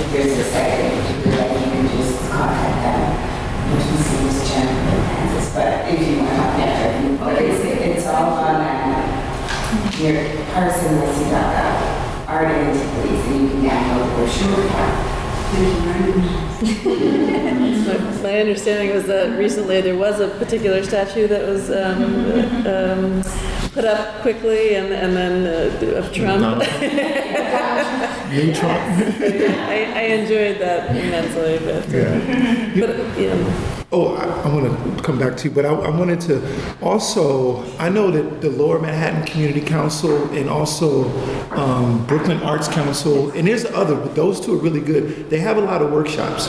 if 0.00 0.06
there's 0.12 0.38
a 0.38 0.44
second, 0.44 0.95
but 5.56 5.88
if 5.88 5.96
you 6.06 6.18
want 6.18 6.28
to 6.28 6.36
contact 6.36 7.00
them, 7.00 7.16
but 7.16 7.40
it's, 7.40 7.64
it's 7.64 8.06
all 8.06 8.34
on, 8.34 8.56
um, 8.56 8.60
your 9.98 10.12
parsonlessy.gov, 10.52 12.28
art 12.28 12.48
and 12.48 12.76
antiquities, 12.76 13.24
and 13.26 13.36
you 13.40 13.48
can 13.48 13.60
download 13.64 14.00
the 14.04 14.10
brochure. 14.14 14.66
My 18.22 18.40
understanding 18.40 18.94
was 18.94 19.06
that 19.06 19.38
recently 19.38 19.80
there 19.80 19.96
was 19.96 20.20
a 20.20 20.28
particular 20.28 20.82
statue 20.82 21.26
that 21.28 21.46
was 21.46 21.70
um, 21.70 22.02
um, 22.66 23.22
put 23.76 23.84
up 23.84 24.22
quickly 24.22 24.74
and, 24.74 24.90
and 24.90 25.14
then 25.14 25.44
uh, 25.46 25.98
of 25.98 26.10
Trump. 26.10 26.40
neutron? 28.32 28.70
I, 29.68 29.92
I 29.94 30.02
enjoyed 30.16 30.58
that 30.60 30.96
immensely, 30.96 31.58
but, 31.58 31.84
uh, 31.84 32.96
but 32.96 33.20
you 33.20 33.28
know, 33.28 33.72
Oh, 33.92 34.16
I, 34.16 34.24
I 34.24 34.52
want 34.52 34.96
to 34.96 35.02
come 35.02 35.18
back 35.18 35.36
to 35.36 35.48
you, 35.48 35.54
but 35.54 35.66
I, 35.66 35.72
I 35.72 35.90
wanted 35.90 36.20
to 36.22 36.42
also, 36.82 37.62
I 37.78 37.90
know 37.90 38.10
that 38.10 38.40
the 38.40 38.48
Lower 38.50 38.80
Manhattan 38.80 39.24
Community 39.26 39.60
Council 39.60 40.28
and 40.32 40.48
also 40.48 41.08
um, 41.50 42.04
Brooklyn 42.06 42.38
Arts 42.38 42.68
Council, 42.68 43.30
and 43.32 43.46
there's 43.46 43.66
other, 43.66 43.94
but 43.94 44.14
those 44.16 44.40
two 44.40 44.54
are 44.54 44.62
really 44.62 44.80
good. 44.80 45.28
They 45.28 45.38
have 45.38 45.58
a 45.58 45.60
lot 45.60 45.82
of 45.82 45.92
workshops. 45.92 46.48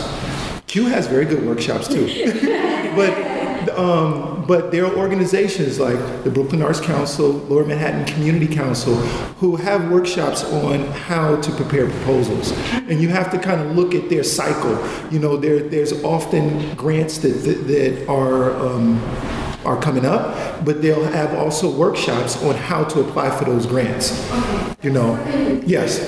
Q 0.65 0.85
has 0.87 1.07
very 1.07 1.25
good 1.25 1.45
workshops 1.45 1.87
too. 1.89 2.05
but 2.95 3.36
um, 3.77 4.45
but 4.47 4.71
there 4.71 4.85
are 4.85 4.95
organizations 4.95 5.79
like 5.79 6.23
the 6.23 6.31
Brooklyn 6.31 6.61
Arts 6.61 6.81
Council, 6.81 7.31
Lower 7.31 7.63
Manhattan 7.63 8.05
Community 8.05 8.47
Council, 8.53 8.95
who 9.39 9.55
have 9.55 9.91
workshops 9.91 10.43
on 10.45 10.85
how 10.87 11.39
to 11.41 11.51
prepare 11.51 11.87
proposals. 11.89 12.51
And 12.73 13.01
you 13.01 13.09
have 13.09 13.31
to 13.31 13.37
kind 13.37 13.61
of 13.61 13.75
look 13.75 13.93
at 13.93 14.09
their 14.09 14.23
cycle. 14.23 14.77
You 15.11 15.19
know, 15.19 15.37
there, 15.37 15.59
there's 15.59 16.03
often 16.03 16.73
grants 16.75 17.19
that, 17.19 17.29
that, 17.29 17.67
that 17.67 18.09
are, 18.09 18.55
um, 18.57 18.99
are 19.63 19.79
coming 19.79 20.05
up, 20.05 20.65
but 20.65 20.81
they'll 20.81 21.03
have 21.03 21.33
also 21.35 21.69
workshops 21.69 22.41
on 22.43 22.55
how 22.55 22.83
to 22.85 23.01
apply 23.01 23.29
for 23.37 23.45
those 23.45 23.65
grants. 23.65 24.27
You 24.81 24.91
know, 24.91 25.13
yes, 25.65 25.99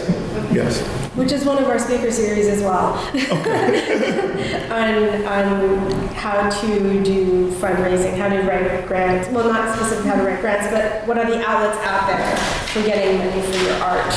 yes. 0.51 1.08
Which 1.19 1.33
is 1.33 1.43
one 1.43 1.61
of 1.61 1.67
our 1.67 1.77
speaker 1.77 2.11
series 2.11 2.47
as 2.47 2.63
well. 2.63 2.93
on, 4.71 5.25
on 5.25 5.91
how 6.13 6.49
to 6.49 7.03
do 7.03 7.51
fundraising, 7.55 8.15
how 8.15 8.29
to 8.29 8.41
write 8.43 8.87
grants. 8.87 9.27
Well, 9.29 9.51
not 9.51 9.75
specifically 9.75 10.09
how 10.09 10.15
to 10.15 10.23
write 10.23 10.39
grants, 10.39 10.71
but 10.71 11.05
what 11.05 11.17
are 11.17 11.29
the 11.29 11.45
outlets 11.45 11.77
out 11.85 12.07
there 12.07 12.37
for 12.67 12.81
getting 12.83 13.17
money 13.17 13.41
for 13.41 13.57
your 13.63 13.75
art? 13.83 14.13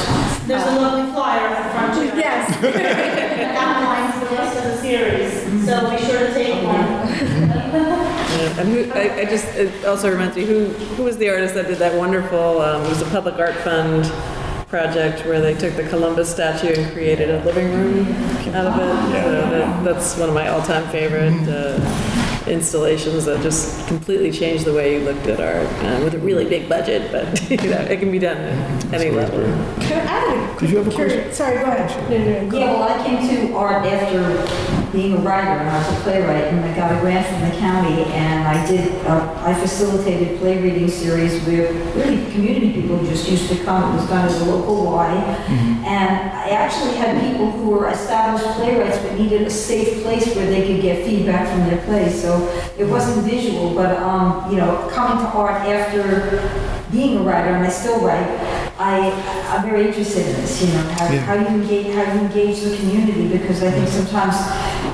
There's 0.46 0.62
a 0.62 0.76
lovely 0.76 1.12
flyer 1.12 1.48
at 1.48 1.64
the 1.64 1.70
front 1.74 1.94
too. 1.94 2.16
Yes. 2.22 2.56
That 3.42 3.56
outlines 3.56 4.30
the 4.30 4.36
rest 4.36 4.56
of 4.58 4.64
the 4.64 4.76
series, 4.76 5.66
so 5.66 5.90
be 5.90 5.98
sure 6.04 6.28
to 6.28 6.32
take 6.32 6.64
one. 6.64 6.76
yeah. 6.76 8.60
and 8.60 8.68
who, 8.68 8.90
I, 8.92 9.22
I 9.22 9.24
just, 9.24 9.44
it 9.56 9.84
also 9.84 10.10
reminds 10.10 10.36
me, 10.36 10.44
who, 10.44 10.66
who 10.66 11.02
was 11.02 11.18
the 11.18 11.28
artist 11.28 11.54
that 11.54 11.66
did 11.66 11.78
that 11.78 11.98
wonderful, 11.98 12.60
um, 12.60 12.82
it 12.84 12.88
was 12.88 13.02
a 13.02 13.06
public 13.06 13.34
art 13.40 13.56
fund 13.56 14.04
project 14.72 15.26
where 15.26 15.38
they 15.38 15.52
took 15.52 15.76
the 15.76 15.86
Columbus 15.90 16.32
statue 16.32 16.72
and 16.72 16.90
created 16.94 17.28
a 17.28 17.44
living 17.44 17.70
room 17.74 18.06
out 18.54 18.66
of 18.66 18.78
it. 18.80 19.22
So 19.22 19.50
that, 19.50 19.84
that's 19.84 20.16
one 20.16 20.30
of 20.30 20.34
my 20.34 20.48
all-time 20.48 20.88
favorite 20.88 21.46
uh, 21.46 21.76
installations 22.46 23.26
that 23.26 23.42
just 23.42 23.86
completely 23.86 24.32
changed 24.32 24.64
the 24.64 24.72
way 24.72 24.94
you 24.98 25.04
looked 25.04 25.26
at 25.26 25.40
art 25.40 25.68
uh, 25.84 26.02
with 26.02 26.14
a 26.14 26.18
really 26.20 26.46
big 26.46 26.70
budget, 26.70 27.12
but 27.12 27.50
you 27.50 27.68
know, 27.68 27.80
it 27.82 28.00
can 28.00 28.10
be 28.10 28.18
done 28.18 28.38
at 28.38 28.94
any 28.94 29.10
level. 29.10 29.40
Can 29.82 30.08
I 30.08 30.10
add 30.10 30.56
a 30.56 30.60
Did 30.60 30.70
you 30.70 30.78
have 30.78 30.88
a 30.88 30.90
question? 30.90 31.30
Sorry, 31.34 31.58
go 31.58 31.64
ahead. 31.64 32.10
No, 32.10 32.16
no, 32.16 32.48
no, 32.48 32.58
Yeah, 32.58 32.72
well, 32.72 32.98
I 32.98 33.06
came 33.06 33.28
to 33.28 33.54
art 33.54 33.84
after 33.84 34.20
being 34.92 35.14
a 35.14 35.20
writer, 35.20 35.50
and 35.50 35.68
I 35.68 35.78
was 35.78 35.98
a 35.98 36.00
playwright, 36.02 36.44
and 36.44 36.64
I 36.64 36.76
got 36.76 36.92
a 36.96 37.00
grant 37.00 37.26
from 37.26 37.40
the 37.48 37.56
county, 37.58 38.04
and 38.12 38.46
I 38.46 38.66
did, 38.66 38.94
uh, 39.06 39.42
I 39.44 39.54
facilitated 39.54 40.38
play 40.38 40.62
reading 40.62 40.88
series 40.88 41.42
where 41.44 41.72
really 41.94 42.30
community 42.32 42.72
people 42.72 43.02
just 43.04 43.28
used 43.30 43.48
to 43.48 43.64
come, 43.64 43.92
it 43.92 44.00
was 44.00 44.08
done 44.08 44.28
at 44.28 44.38
the 44.38 44.44
local 44.44 44.84
Y, 44.84 45.14
and 45.86 46.30
I 46.32 46.50
actually 46.50 46.94
had 46.96 47.20
people 47.22 47.50
who 47.50 47.70
were 47.70 47.88
established 47.88 48.44
playwrights 48.56 48.98
but 48.98 49.18
needed 49.18 49.42
a 49.42 49.50
safe 49.50 50.02
place 50.02 50.34
where 50.36 50.46
they 50.46 50.66
could 50.66 50.82
get 50.82 51.06
feedback 51.06 51.48
from 51.48 51.60
their 51.68 51.84
plays, 51.86 52.20
so 52.20 52.46
it 52.78 52.84
wasn't 52.84 53.24
visual, 53.24 53.74
but, 53.74 53.96
um, 53.96 54.50
you 54.50 54.58
know, 54.58 54.88
coming 54.92 55.24
to 55.24 55.30
art 55.32 55.62
after 55.62 56.40
being 56.92 57.16
a 57.18 57.22
writer, 57.22 57.54
and 57.54 57.64
I 57.64 57.70
still 57.70 58.00
write, 58.00 58.28
I, 58.82 59.10
I'm 59.50 59.62
very 59.62 59.86
interested 59.86 60.26
in 60.26 60.34
this, 60.42 60.60
you 60.62 60.72
know, 60.74 60.82
how, 60.98 61.12
Yeah. 61.12 61.20
how 61.20 61.34
you 61.34 61.46
engage, 61.46 61.94
how 61.94 62.02
you 62.12 62.20
engage 62.26 62.60
the 62.60 62.76
community, 62.76 63.28
because 63.28 63.62
I 63.62 63.70
think 63.70 63.88
sometimes 63.88 64.34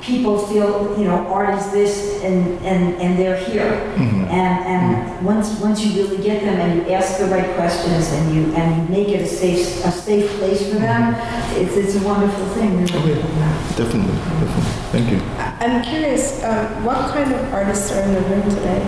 people 0.04 0.38
feel, 0.38 0.94
you 0.98 1.04
know, 1.04 1.26
art 1.28 1.56
is 1.58 1.70
this 1.70 2.22
and, 2.22 2.58
and, 2.70 3.00
and 3.00 3.18
they're 3.18 3.38
here. 3.50 3.70
Mm-hmm. 3.96 4.24
And, 4.28 4.56
and 4.72 4.84
mm-hmm. 4.96 5.24
once, 5.24 5.58
once 5.60 5.84
you 5.84 6.02
really 6.02 6.22
get 6.22 6.42
them 6.42 6.60
and 6.60 6.86
you 6.86 6.92
ask 6.92 7.18
the 7.18 7.26
right 7.26 7.48
questions 7.56 8.12
and 8.12 8.34
you, 8.34 8.52
and 8.54 8.76
you 8.76 8.96
make 8.96 9.08
it 9.08 9.22
a 9.22 9.26
safe, 9.26 9.84
a 9.84 9.90
safe 9.90 10.28
place 10.38 10.68
for 10.70 10.78
them, 10.78 11.14
mm-hmm. 11.14 11.60
it's, 11.60 11.74
it's 11.76 11.94
a 11.96 12.06
wonderful 12.06 12.46
thing, 12.56 12.84
really. 12.84 12.92
Oh, 12.94 13.74
definitely, 13.76 14.14
definitely. 14.14 14.78
Thank 14.92 15.06
you. 15.12 15.20
I'm 15.64 15.82
curious, 15.82 16.42
um, 16.44 16.84
what 16.84 17.10
kind 17.12 17.32
of 17.32 17.40
artists 17.54 17.92
are 17.92 18.02
in 18.02 18.12
the 18.14 18.20
room 18.20 18.42
today? 18.50 18.82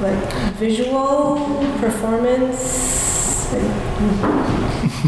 Like 0.00 0.32
visual, 0.54 1.36
performance? 1.80 3.17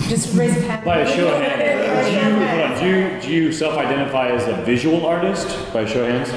Just 0.08 0.34
raise 0.34 0.56
a 0.56 0.60
hand. 0.62 0.84
By 0.84 1.00
a 1.00 1.16
show 1.16 1.28
of 1.28 1.42
hands, 1.42 2.08
do 2.08 2.14
you, 2.14 2.46
hold 2.48 2.60
on, 2.62 2.80
do 2.80 2.86
you, 2.86 3.20
do 3.20 3.28
you 3.30 3.52
self-identify 3.52 4.28
as 4.28 4.48
a 4.48 4.64
visual 4.64 5.04
artist 5.04 5.48
by 5.74 5.82
a 5.82 5.86
show 5.86 6.04
of 6.04 6.08
hands? 6.08 6.30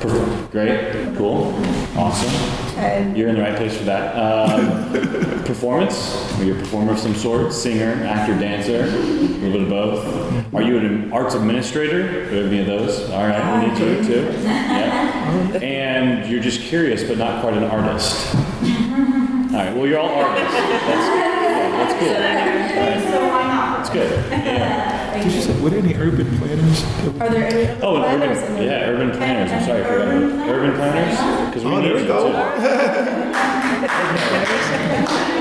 Perfect. 0.00 0.50
Great, 0.50 1.16
cool, 1.18 1.54
awesome. 1.94 3.14
You're 3.14 3.28
in 3.28 3.34
the 3.34 3.42
right 3.42 3.54
place 3.54 3.76
for 3.76 3.84
that. 3.84 4.16
Um, 4.16 5.44
performance? 5.44 6.14
Are 6.38 6.44
you 6.44 6.54
a 6.54 6.58
performer 6.58 6.92
of 6.92 6.98
some 6.98 7.14
sort? 7.14 7.52
Singer, 7.52 8.02
actor, 8.04 8.38
dancer? 8.38 8.84
A 8.84 8.86
little 8.86 9.50
bit 9.52 9.62
of 9.62 9.68
both. 9.68 10.54
Are 10.54 10.62
you 10.62 10.78
an 10.78 11.12
arts 11.12 11.34
administrator? 11.34 12.24
Have 12.24 12.46
any 12.46 12.60
of 12.60 12.66
those? 12.66 13.10
All 13.10 13.26
right, 13.26 13.62
we 13.62 13.68
need 13.68 13.78
you 13.78 14.04
too. 14.04 14.32
Yeah. 15.30 15.58
And 15.62 16.30
you're 16.30 16.42
just 16.42 16.60
curious, 16.60 17.04
but 17.04 17.18
not 17.18 17.40
quite 17.40 17.54
an 17.54 17.64
artist. 17.64 18.34
All 19.50 19.56
right. 19.56 19.74
Well, 19.76 19.86
you're 19.86 19.98
all 19.98 20.08
artists. 20.10 20.54
That's, 20.54 21.06
yeah, 21.10 21.70
that's 21.74 21.94
cool. 21.98 22.08
All 22.08 22.14
right. 22.86 23.02
So 23.02 23.18
why 23.28 23.42
not? 23.48 23.66
That's 23.78 23.90
good. 23.90 24.10
Yeah. 24.30 25.22
Did 25.24 25.32
you 25.32 25.40
say, 25.40 25.60
were 25.60 25.70
there 25.70 25.80
any 25.80 25.94
urban 25.96 26.38
planners? 26.38 26.84
are 27.20 27.28
there 27.28 27.44
any 27.46 27.66
Oh, 27.82 27.96
and 27.96 28.04
planners 28.20 28.38
urban, 28.38 28.54
the 28.56 28.64
yeah, 28.64 28.88
urban 28.88 29.10
planners. 29.10 29.50
I'm 29.52 29.62
sorry, 29.64 29.82
I 29.82 29.84
forgot. 29.86 30.08
Urban 30.08 30.40
Urban 30.48 30.72
planners? 30.76 31.16
Because 31.48 31.64
we 31.64 31.70
Oh, 31.72 31.80
there 31.82 31.94
need 31.94 32.02
we 32.02 32.06
go. 32.06 32.20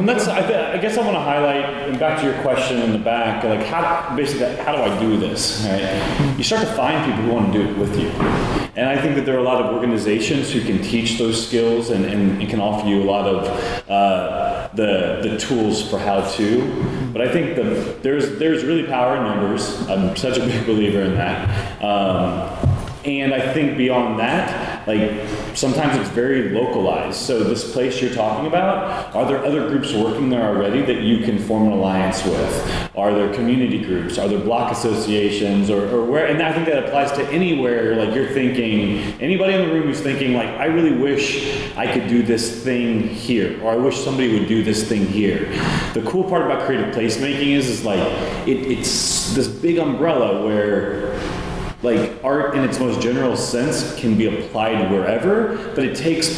And 0.00 0.08
that's, 0.08 0.28
I, 0.28 0.40
th- 0.40 0.74
I 0.74 0.78
guess 0.78 0.96
I 0.96 1.02
want 1.02 1.14
to 1.14 1.20
highlight, 1.20 1.62
and 1.86 1.98
back 1.98 2.18
to 2.20 2.24
your 2.24 2.40
question 2.40 2.78
in 2.78 2.92
the 2.92 2.98
back, 2.98 3.44
like 3.44 3.66
how, 3.66 4.16
basically, 4.16 4.56
how 4.56 4.74
do 4.74 4.80
I 4.80 4.98
do 4.98 5.18
this, 5.18 5.62
right? 5.66 6.38
You 6.38 6.42
start 6.42 6.66
to 6.66 6.72
find 6.72 7.04
people 7.04 7.24
who 7.24 7.32
want 7.34 7.52
to 7.52 7.58
do 7.62 7.68
it 7.68 7.76
with 7.76 8.00
you. 8.00 8.08
And 8.76 8.88
I 8.88 8.98
think 8.98 9.14
that 9.16 9.26
there 9.26 9.34
are 9.34 9.40
a 9.40 9.42
lot 9.42 9.60
of 9.60 9.74
organizations 9.74 10.50
who 10.50 10.62
can 10.62 10.80
teach 10.80 11.18
those 11.18 11.46
skills 11.46 11.90
and, 11.90 12.06
and, 12.06 12.40
and 12.40 12.48
can 12.48 12.60
offer 12.60 12.88
you 12.88 13.02
a 13.02 13.04
lot 13.04 13.26
of 13.26 13.90
uh, 13.90 14.70
the, 14.72 15.20
the 15.22 15.36
tools 15.38 15.86
for 15.90 15.98
how 15.98 16.22
to. 16.30 17.10
But 17.12 17.20
I 17.20 17.30
think 17.30 17.56
the, 17.56 17.98
there's, 18.00 18.38
there's 18.38 18.64
really 18.64 18.84
power 18.84 19.18
in 19.18 19.24
numbers. 19.24 19.86
I'm 19.86 20.16
such 20.16 20.38
a 20.38 20.46
big 20.46 20.64
believer 20.64 21.02
in 21.02 21.14
that. 21.16 21.82
Um, 21.82 22.79
and 23.04 23.32
I 23.32 23.52
think 23.52 23.78
beyond 23.78 24.18
that, 24.18 24.86
like 24.86 25.26
sometimes 25.56 25.96
it's 25.98 26.10
very 26.10 26.50
localized. 26.50 27.18
So 27.18 27.42
this 27.42 27.72
place 27.72 28.00
you're 28.00 28.14
talking 28.14 28.46
about, 28.46 29.14
are 29.14 29.26
there 29.26 29.44
other 29.44 29.68
groups 29.68 29.92
working 29.94 30.28
there 30.28 30.42
already 30.42 30.82
that 30.82 31.02
you 31.02 31.24
can 31.24 31.38
form 31.38 31.66
an 31.66 31.72
alliance 31.72 32.22
with? 32.24 32.90
Are 32.96 33.14
there 33.14 33.32
community 33.32 33.82
groups? 33.82 34.18
Are 34.18 34.28
there 34.28 34.38
block 34.38 34.72
associations 34.72 35.70
or, 35.70 35.88
or 35.88 36.04
where? 36.04 36.26
And 36.26 36.42
I 36.42 36.52
think 36.52 36.66
that 36.66 36.84
applies 36.84 37.12
to 37.12 37.26
anywhere 37.30 37.96
like 37.96 38.14
you're 38.14 38.28
thinking, 38.28 38.98
anybody 39.20 39.54
in 39.54 39.66
the 39.66 39.72
room 39.72 39.84
who's 39.84 40.00
thinking 40.00 40.34
like, 40.34 40.48
I 40.48 40.66
really 40.66 40.96
wish 40.96 41.74
I 41.76 41.90
could 41.90 42.08
do 42.08 42.22
this 42.22 42.62
thing 42.62 43.08
here, 43.08 43.62
or 43.62 43.72
I 43.72 43.76
wish 43.76 43.98
somebody 43.98 44.38
would 44.38 44.48
do 44.48 44.62
this 44.62 44.86
thing 44.86 45.06
here. 45.06 45.46
The 45.94 46.02
cool 46.06 46.24
part 46.24 46.42
about 46.42 46.66
creative 46.66 46.94
placemaking 46.94 47.52
is, 47.56 47.68
is 47.68 47.84
like, 47.84 48.00
it, 48.46 48.58
it's 48.70 49.34
this 49.34 49.48
big 49.48 49.78
umbrella 49.78 50.44
where 50.44 51.18
like 51.82 52.22
art 52.22 52.54
in 52.54 52.62
its 52.62 52.78
most 52.78 53.00
general 53.00 53.36
sense 53.36 53.94
can 53.96 54.16
be 54.16 54.26
applied 54.26 54.90
wherever, 54.90 55.56
but 55.74 55.84
it 55.84 55.96
takes 55.96 56.28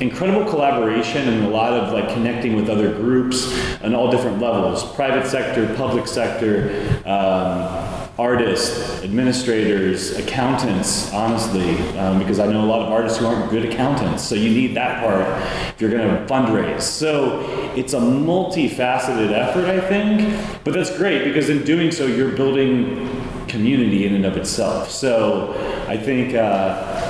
incredible 0.00 0.48
collaboration 0.48 1.28
and 1.28 1.44
a 1.44 1.48
lot 1.48 1.72
of 1.72 1.92
like 1.92 2.08
connecting 2.14 2.54
with 2.54 2.68
other 2.68 2.92
groups 2.92 3.52
on 3.82 3.94
all 3.94 4.10
different 4.10 4.40
levels. 4.40 4.84
Private 4.94 5.26
sector 5.26 5.72
public 5.74 6.06
sector 6.06 6.86
um, 7.06 7.94
artists 8.18 9.02
administrators 9.02 10.16
accountants 10.18 11.12
honestly 11.12 11.76
um, 11.98 12.16
because 12.16 12.38
i 12.38 12.46
know 12.46 12.64
a 12.64 12.64
lot 12.64 12.80
of 12.80 12.92
artists 12.92 13.18
who 13.18 13.26
aren't 13.26 13.50
good 13.50 13.64
accountants 13.64 14.22
so 14.22 14.36
you 14.36 14.50
need 14.50 14.76
that 14.76 15.00
part 15.00 15.26
if 15.74 15.80
you're 15.80 15.90
going 15.90 16.08
to 16.08 16.32
fundraise. 16.32 16.82
So 16.82 17.40
it's 17.74 17.92
a 17.92 17.98
multifaceted 17.98 19.32
effort 19.32 19.64
i 19.64 19.80
think 19.80 20.62
but 20.62 20.74
that's 20.74 20.96
great 20.96 21.24
because 21.24 21.50
in 21.50 21.64
doing 21.64 21.90
so 21.90 22.06
you're 22.06 22.30
building 22.30 23.23
community 23.54 24.04
in 24.06 24.14
and 24.14 24.26
of 24.26 24.36
itself. 24.36 24.90
So 24.90 25.54
i 25.86 25.96
think 25.96 26.34
uh, 26.34 27.04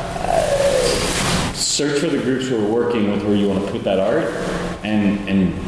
search 1.54 2.00
for 2.00 2.08
the 2.08 2.18
groups 2.18 2.48
who 2.48 2.64
are 2.64 2.70
working 2.70 3.10
with 3.10 3.22
where 3.24 3.36
you 3.36 3.48
want 3.48 3.64
to 3.64 3.70
put 3.72 3.82
that 3.84 3.98
art 3.98 4.28
and 4.84 5.28
and 5.28 5.63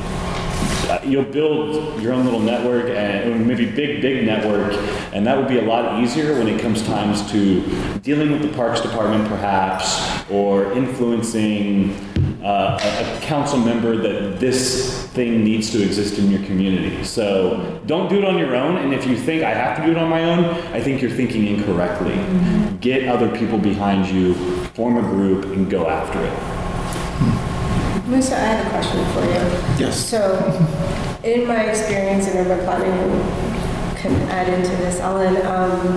you'll 1.04 1.24
build 1.24 2.00
your 2.00 2.12
own 2.12 2.24
little 2.24 2.40
network 2.40 2.88
and 2.90 3.46
maybe 3.46 3.64
big 3.64 4.00
big 4.00 4.24
network 4.24 4.72
and 5.12 5.26
that 5.26 5.36
would 5.36 5.48
be 5.48 5.58
a 5.58 5.62
lot 5.62 6.02
easier 6.02 6.38
when 6.38 6.48
it 6.48 6.60
comes 6.60 6.82
times 6.82 7.28
to 7.30 7.60
dealing 8.00 8.30
with 8.30 8.42
the 8.42 8.52
parks 8.56 8.80
department 8.80 9.26
perhaps 9.28 10.00
or 10.30 10.72
influencing 10.72 11.92
uh, 12.42 12.78
a, 12.80 13.16
a 13.16 13.20
council 13.20 13.58
member 13.58 13.96
that 13.96 14.38
this 14.38 15.06
thing 15.08 15.42
needs 15.42 15.70
to 15.70 15.82
exist 15.82 16.18
in 16.18 16.30
your 16.30 16.42
community 16.44 17.02
so 17.02 17.80
don't 17.86 18.08
do 18.08 18.18
it 18.18 18.24
on 18.24 18.38
your 18.38 18.54
own 18.54 18.76
and 18.76 18.92
if 18.92 19.06
you 19.06 19.16
think 19.16 19.42
i 19.42 19.50
have 19.50 19.76
to 19.76 19.84
do 19.84 19.90
it 19.90 19.98
on 19.98 20.08
my 20.08 20.24
own 20.24 20.44
i 20.72 20.80
think 20.80 21.00
you're 21.02 21.10
thinking 21.10 21.46
incorrectly 21.46 22.16
get 22.80 23.08
other 23.08 23.34
people 23.36 23.58
behind 23.58 24.06
you 24.06 24.34
form 24.74 24.96
a 24.96 25.02
group 25.02 25.44
and 25.46 25.70
go 25.70 25.88
after 25.88 26.22
it 26.22 27.46
Musa, 28.06 28.36
I 28.36 28.38
have 28.38 28.66
a 28.66 28.70
question 28.70 29.04
for 29.12 29.24
you. 29.24 29.84
Yes. 29.84 29.98
So, 29.98 30.38
in 31.22 31.46
my 31.46 31.64
experience 31.64 32.28
in 32.28 32.36
urban 32.36 32.64
planning, 32.64 32.90
and 32.90 33.98
can 33.98 34.12
add 34.28 34.48
into 34.48 34.70
this, 34.76 35.00
Ellen, 35.00 35.36
um, 35.46 35.96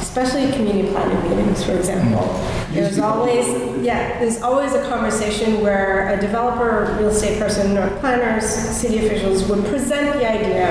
especially 0.00 0.50
community 0.52 0.90
planning 0.90 1.22
meetings, 1.28 1.64
for 1.64 1.72
example, 1.72 2.26
there's 2.70 2.98
always, 2.98 3.46
yeah, 3.84 4.18
there's 4.18 4.40
always 4.42 4.74
a 4.74 4.82
conversation 4.88 5.60
where 5.60 6.08
a 6.14 6.20
developer, 6.20 6.96
real 6.98 7.08
estate 7.08 7.38
person, 7.38 7.76
or 7.76 7.90
planners, 7.98 8.44
city 8.44 9.04
officials 9.06 9.44
would 9.48 9.64
present 9.66 10.18
the 10.18 10.30
idea 10.30 10.68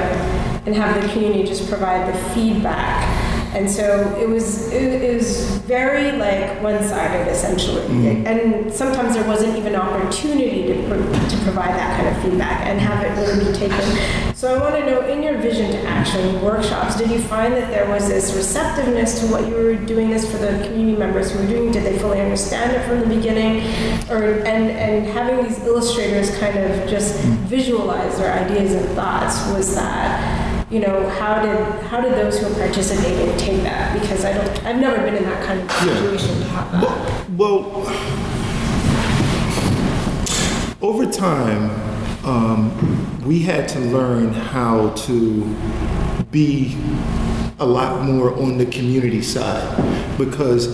and 0.65 0.75
have 0.75 1.01
the 1.01 1.07
community 1.09 1.43
just 1.43 1.67
provide 1.67 2.11
the 2.11 2.17
feedback. 2.33 3.20
And 3.53 3.69
so 3.69 4.17
it 4.17 4.29
was 4.29 4.71
it, 4.71 5.01
it 5.01 5.15
was 5.15 5.57
very 5.67 6.13
like 6.13 6.61
one-sided 6.63 7.29
essentially, 7.29 7.81
mm. 7.81 8.25
and 8.25 8.71
sometimes 8.73 9.13
there 9.15 9.27
wasn't 9.27 9.57
even 9.57 9.75
opportunity 9.75 10.67
to 10.67 10.87
pro- 10.87 10.97
to 10.97 11.37
provide 11.43 11.75
that 11.75 11.99
kind 11.99 12.15
of 12.15 12.23
feedback 12.23 12.65
and 12.65 12.79
have 12.79 13.03
it 13.03 13.11
really 13.19 13.51
be 13.51 13.57
taken. 13.57 14.33
So 14.35 14.55
I 14.55 14.59
want 14.59 14.75
to 14.75 14.85
know, 14.89 15.01
in 15.01 15.21
your 15.21 15.37
vision 15.37 15.69
to 15.71 15.81
action 15.83 16.41
workshops, 16.41 16.97
did 16.97 17.11
you 17.11 17.19
find 17.19 17.53
that 17.53 17.69
there 17.69 17.87
was 17.89 18.07
this 18.07 18.33
receptiveness 18.33 19.19
to 19.19 19.27
what 19.27 19.45
you 19.47 19.53
were 19.53 19.75
doing 19.75 20.09
this 20.09 20.29
for 20.31 20.37
the 20.37 20.63
community 20.65 20.97
members 20.97 21.31
who 21.31 21.39
were 21.39 21.47
doing? 21.47 21.71
Did 21.71 21.83
they 21.83 21.99
fully 21.99 22.21
understand 22.21 22.71
it 22.71 22.87
from 22.87 23.01
the 23.01 23.15
beginning, 23.15 23.67
or 24.09 24.39
and 24.47 24.71
and 24.71 25.05
having 25.07 25.45
these 25.45 25.59
illustrators 25.65 26.35
kind 26.39 26.57
of 26.57 26.89
just 26.89 27.17
mm. 27.17 27.35
visualize 27.47 28.17
their 28.17 28.33
ideas 28.33 28.71
and 28.71 28.87
thoughts 28.95 29.45
was 29.53 29.75
that 29.75 30.40
you 30.71 30.79
know, 30.79 31.07
how 31.09 31.41
did 31.41 31.59
how 31.83 31.99
did 31.99 32.13
those 32.13 32.39
who 32.39 32.53
participated 32.55 33.37
take 33.37 33.61
that? 33.63 33.99
Because 33.99 34.23
I 34.23 34.33
don't, 34.33 34.65
I've 34.65 34.79
never 34.79 34.97
been 35.03 35.15
in 35.15 35.23
that 35.23 35.43
kind 35.45 35.59
of 35.59 35.67
Yeah. 35.67 35.93
situation 35.95 36.39
to 36.39 36.45
have 36.45 36.71
that. 36.71 37.29
Well, 37.31 37.85
over 40.81 41.05
time, 41.11 41.69
um, 42.25 43.21
we 43.25 43.41
had 43.41 43.67
to 43.69 43.79
learn 43.79 44.33
how 44.33 44.89
to 44.91 45.43
be 46.31 46.77
a 47.59 47.65
lot 47.65 48.03
more 48.03 48.33
on 48.33 48.57
the 48.57 48.65
community 48.65 49.21
side 49.21 50.17
because 50.17 50.67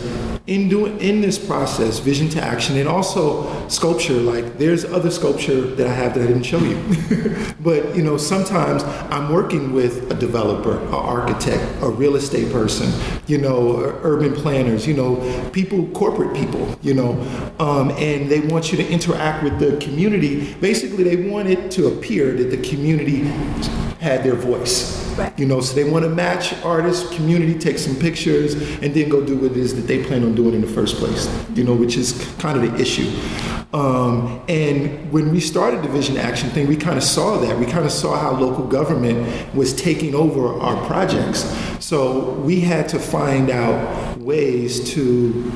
in 0.47 0.69
doing 0.69 0.97
in 0.99 1.19
this 1.19 1.37
process 1.37 1.99
vision 1.99 2.29
to 2.29 2.41
action 2.41 2.77
and 2.77 2.87
also 2.87 3.67
sculpture. 3.67 4.13
Like 4.13 4.57
there's 4.57 4.85
other 4.85 5.11
sculpture 5.11 5.61
that 5.61 5.87
i 5.87 5.93
have 5.93 6.13
that 6.13 6.23
i 6.23 6.27
didn't 6.27 6.43
show 6.43 6.59
you. 6.59 6.77
But 7.59 7.95
you 7.95 8.03
know 8.03 8.17
sometimes 8.17 8.83
i'm 9.11 9.33
working 9.33 9.73
with 9.73 10.09
a 10.09 10.15
developer 10.15 10.77
an 10.77 10.93
architect 10.93 11.63
a 11.81 11.89
real 11.89 12.15
estate 12.15 12.49
person 12.51 12.89
you 13.25 13.37
know 13.39 13.77
urban 14.03 14.33
planners 14.33 14.87
you 14.87 14.93
know 14.93 15.17
people 15.51 15.87
corporate 15.87 16.33
people 16.33 16.77
you 16.81 16.93
know 16.93 17.11
um, 17.59 17.91
and 17.91 18.29
they 18.29 18.39
want 18.39 18.71
you 18.71 18.77
to 18.77 18.87
interact 18.87 19.43
with 19.43 19.59
the 19.59 19.77
community. 19.85 20.53
Basically 20.55 21.03
they 21.03 21.29
want 21.29 21.49
it 21.49 21.71
to 21.71 21.87
appear 21.87 22.33
that 22.33 22.51
the 22.51 22.69
community 22.69 23.23
had 23.99 24.23
their 24.23 24.35
voice 24.35 25.06
Right. 25.17 25.37
you 25.39 25.45
know, 25.47 25.61
so 25.61 25.73
they 25.73 25.89
want 25.89 26.05
to 26.05 26.09
match 26.09 26.53
artists, 26.63 27.15
community, 27.15 27.57
take 27.57 27.79
some 27.79 27.95
pictures, 27.95 28.53
and 28.53 28.93
then 28.93 29.09
go 29.09 29.25
do 29.25 29.35
what 29.35 29.51
it 29.51 29.57
is 29.57 29.75
that 29.75 29.87
they 29.87 30.03
plan 30.03 30.23
on 30.23 30.35
doing 30.35 30.53
in 30.53 30.61
the 30.61 30.67
first 30.67 30.97
place. 30.97 31.27
You 31.55 31.63
know, 31.63 31.73
which 31.73 31.97
is 31.97 32.13
kind 32.37 32.57
of 32.57 32.71
the 32.71 32.79
issue. 32.79 33.09
Um, 33.73 34.41
and 34.47 35.11
when 35.11 35.31
we 35.31 35.39
started 35.39 35.83
the 35.83 35.89
Vision 35.89 36.17
Action 36.17 36.49
thing, 36.51 36.67
we 36.67 36.77
kind 36.77 36.97
of 36.97 37.03
saw 37.03 37.37
that. 37.37 37.57
We 37.57 37.65
kind 37.65 37.85
of 37.85 37.91
saw 37.91 38.17
how 38.17 38.31
local 38.31 38.65
government 38.65 39.53
was 39.53 39.73
taking 39.73 40.15
over 40.15 40.53
our 40.59 40.85
projects. 40.85 41.43
So 41.83 42.31
we 42.35 42.61
had 42.61 42.87
to 42.89 42.99
find 42.99 43.49
out 43.49 44.17
ways 44.19 44.91
to 44.93 45.51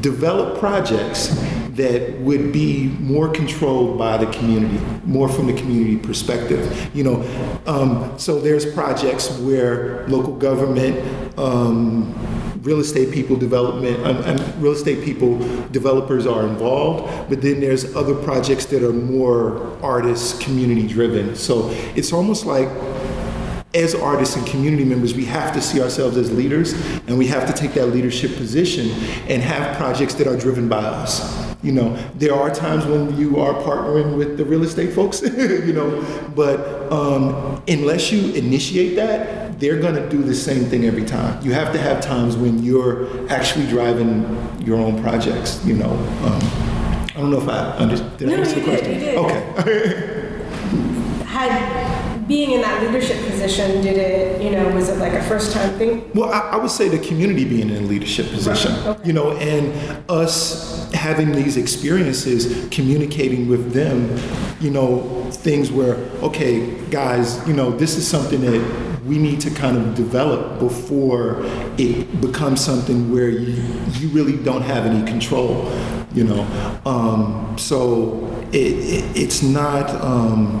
develop 0.00 0.58
projects 0.58 1.28
that 1.76 2.18
would 2.20 2.52
be 2.52 2.88
more 3.00 3.28
controlled 3.28 3.98
by 3.98 4.16
the 4.16 4.26
community, 4.32 4.78
more 5.04 5.28
from 5.28 5.46
the 5.46 5.52
community 5.52 5.96
perspective. 5.96 6.90
You 6.94 7.04
know, 7.04 7.60
um, 7.66 8.18
so 8.18 8.40
there's 8.40 8.66
projects 8.72 9.30
where 9.40 10.06
local 10.08 10.34
government, 10.34 11.38
um, 11.38 12.14
real 12.62 12.80
estate 12.80 13.12
people, 13.12 13.36
development, 13.36 14.04
um, 14.04 14.16
and 14.24 14.62
real 14.62 14.72
estate 14.72 15.04
people, 15.04 15.38
developers 15.68 16.26
are 16.26 16.46
involved. 16.46 17.28
But 17.28 17.42
then 17.42 17.60
there's 17.60 17.94
other 17.94 18.14
projects 18.14 18.66
that 18.66 18.82
are 18.82 18.92
more 18.92 19.78
artist, 19.82 20.40
community 20.40 20.86
driven. 20.86 21.36
So 21.36 21.68
it's 21.94 22.12
almost 22.12 22.46
like 22.46 22.68
as 23.74 23.94
artists 23.94 24.36
and 24.36 24.46
community 24.46 24.84
members, 24.84 25.14
we 25.14 25.26
have 25.26 25.52
to 25.52 25.60
see 25.60 25.82
ourselves 25.82 26.16
as 26.16 26.32
leaders 26.32 26.72
and 27.06 27.18
we 27.18 27.26
have 27.26 27.46
to 27.46 27.52
take 27.52 27.74
that 27.74 27.86
leadership 27.88 28.34
position 28.36 28.88
and 29.28 29.42
have 29.42 29.76
projects 29.76 30.14
that 30.14 30.26
are 30.26 30.36
driven 30.36 30.66
by 30.66 30.78
us. 30.78 31.45
You 31.62 31.72
know, 31.72 31.96
there 32.14 32.34
are 32.34 32.50
times 32.54 32.84
when 32.86 33.16
you 33.16 33.40
are 33.40 33.54
partnering 33.62 34.16
with 34.16 34.36
the 34.36 34.44
real 34.44 34.62
estate 34.62 34.92
folks, 34.92 35.22
you 35.66 35.72
know, 35.72 36.04
but 36.36 36.90
um, 36.92 37.62
unless 37.66 38.12
you 38.12 38.32
initiate 38.34 38.94
that, 38.96 39.58
they're 39.58 39.80
going 39.80 39.94
to 39.94 40.08
do 40.08 40.22
the 40.22 40.34
same 40.34 40.64
thing 40.66 40.84
every 40.84 41.04
time. 41.04 41.42
You 41.44 41.52
have 41.54 41.72
to 41.72 41.78
have 41.78 42.00
times 42.02 42.36
when 42.36 42.62
you're 42.62 43.08
actually 43.30 43.66
driving 43.68 44.24
your 44.60 44.78
own 44.78 45.00
projects, 45.02 45.64
you 45.64 45.74
know. 45.74 45.90
Um, 45.90 46.40
I 47.16 47.20
don't 47.20 47.30
know 47.30 47.40
if 47.40 47.48
I 47.48 47.70
understood. 47.78 48.16
Did 48.18 48.28
I 48.28 48.32
No, 48.32 48.38
answer 48.42 48.58
you 48.60 48.64
the 48.66 48.70
did, 48.70 48.78
question? 48.78 48.94
you 48.94 49.00
did. 49.00 49.16
Okay. 49.16 50.42
Had 51.24 51.85
being 52.26 52.52
in 52.52 52.60
that 52.60 52.82
leadership 52.82 53.18
position, 53.28 53.82
did 53.82 53.96
it, 53.96 54.42
you 54.42 54.50
know, 54.50 54.68
was 54.70 54.88
it 54.88 54.98
like 54.98 55.12
a 55.12 55.22
first 55.24 55.52
time 55.52 55.76
thing? 55.78 56.10
Well, 56.14 56.32
I, 56.32 56.40
I 56.50 56.56
would 56.56 56.70
say 56.70 56.88
the 56.88 56.98
community 56.98 57.44
being 57.44 57.70
in 57.70 57.84
a 57.84 57.86
leadership 57.86 58.28
position, 58.30 58.72
okay. 58.84 59.06
you 59.06 59.12
know, 59.12 59.32
and 59.36 60.10
us 60.10 60.92
having 60.92 61.32
these 61.32 61.56
experiences, 61.56 62.68
communicating 62.70 63.48
with 63.48 63.72
them, 63.72 64.18
you 64.60 64.70
know, 64.70 65.28
things 65.30 65.70
where, 65.70 65.94
okay, 66.22 66.76
guys, 66.90 67.46
you 67.46 67.54
know, 67.54 67.70
this 67.70 67.96
is 67.96 68.06
something 68.06 68.40
that 68.40 69.02
we 69.04 69.18
need 69.18 69.40
to 69.40 69.50
kind 69.50 69.76
of 69.76 69.94
develop 69.94 70.58
before 70.58 71.42
it 71.78 72.20
becomes 72.20 72.60
something 72.60 73.12
where 73.12 73.28
you, 73.28 73.62
you 74.00 74.08
really 74.08 74.36
don't 74.42 74.62
have 74.62 74.84
any 74.84 75.06
control, 75.06 75.72
you 76.12 76.24
know. 76.24 76.42
Um, 76.84 77.56
so 77.56 78.26
it, 78.52 78.72
it, 78.72 79.16
it's 79.16 79.42
not. 79.42 79.90
Um, 80.02 80.60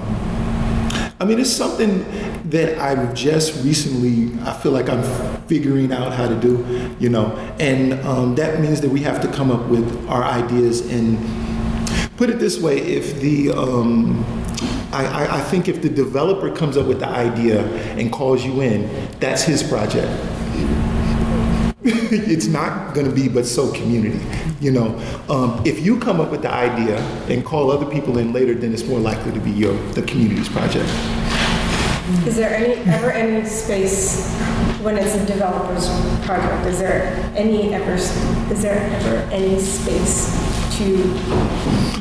I 1.18 1.24
mean, 1.24 1.40
it's 1.40 1.50
something 1.50 2.04
that 2.50 2.78
I've 2.78 3.14
just 3.14 3.64
recently, 3.64 4.38
I 4.44 4.52
feel 4.52 4.72
like 4.72 4.90
I'm 4.90 5.02
figuring 5.46 5.90
out 5.90 6.12
how 6.12 6.28
to 6.28 6.38
do, 6.38 6.94
you 7.00 7.08
know, 7.08 7.34
and 7.58 7.94
um, 8.04 8.34
that 8.34 8.60
means 8.60 8.82
that 8.82 8.90
we 8.90 9.00
have 9.00 9.22
to 9.22 9.28
come 9.28 9.50
up 9.50 9.66
with 9.68 10.08
our 10.10 10.22
ideas 10.22 10.90
and 10.92 11.18
put 12.18 12.28
it 12.28 12.38
this 12.38 12.60
way 12.60 12.78
if 12.78 13.18
the, 13.20 13.50
um, 13.50 14.22
I, 14.92 15.06
I, 15.06 15.38
I 15.38 15.40
think 15.40 15.68
if 15.68 15.80
the 15.80 15.88
developer 15.88 16.54
comes 16.54 16.76
up 16.76 16.86
with 16.86 17.00
the 17.00 17.08
idea 17.08 17.64
and 17.96 18.12
calls 18.12 18.44
you 18.44 18.60
in, 18.60 19.08
that's 19.18 19.42
his 19.42 19.62
project. 19.62 20.10
it's 22.34 22.46
not 22.46 22.94
going 22.94 23.06
to 23.08 23.14
be 23.14 23.28
but 23.28 23.46
so 23.46 23.72
community 23.72 24.20
you 24.60 24.70
know 24.70 24.88
um, 25.28 25.62
if 25.64 25.80
you 25.84 25.98
come 25.98 26.20
up 26.20 26.30
with 26.30 26.42
the 26.42 26.50
idea 26.50 26.98
and 27.28 27.44
call 27.44 27.70
other 27.70 27.86
people 27.86 28.18
in 28.18 28.32
later 28.32 28.54
then 28.54 28.72
it's 28.72 28.84
more 28.86 28.98
likely 28.98 29.32
to 29.32 29.40
be 29.40 29.50
your 29.50 29.72
the 29.92 30.02
community's 30.02 30.48
project 30.48 30.88
Is 32.24 32.36
there 32.36 32.54
any, 32.54 32.74
ever 32.90 33.10
any 33.10 33.44
space 33.48 34.30
when 34.80 34.96
it's 34.96 35.14
a 35.16 35.26
developer's 35.26 35.88
project? 36.24 36.64
Is 36.66 36.78
there 36.78 37.02
any 37.34 37.74
ever, 37.74 37.94
is 37.94 38.62
there 38.62 38.78
ever 38.78 39.16
any 39.32 39.58
space 39.58 40.30
to 40.78 40.86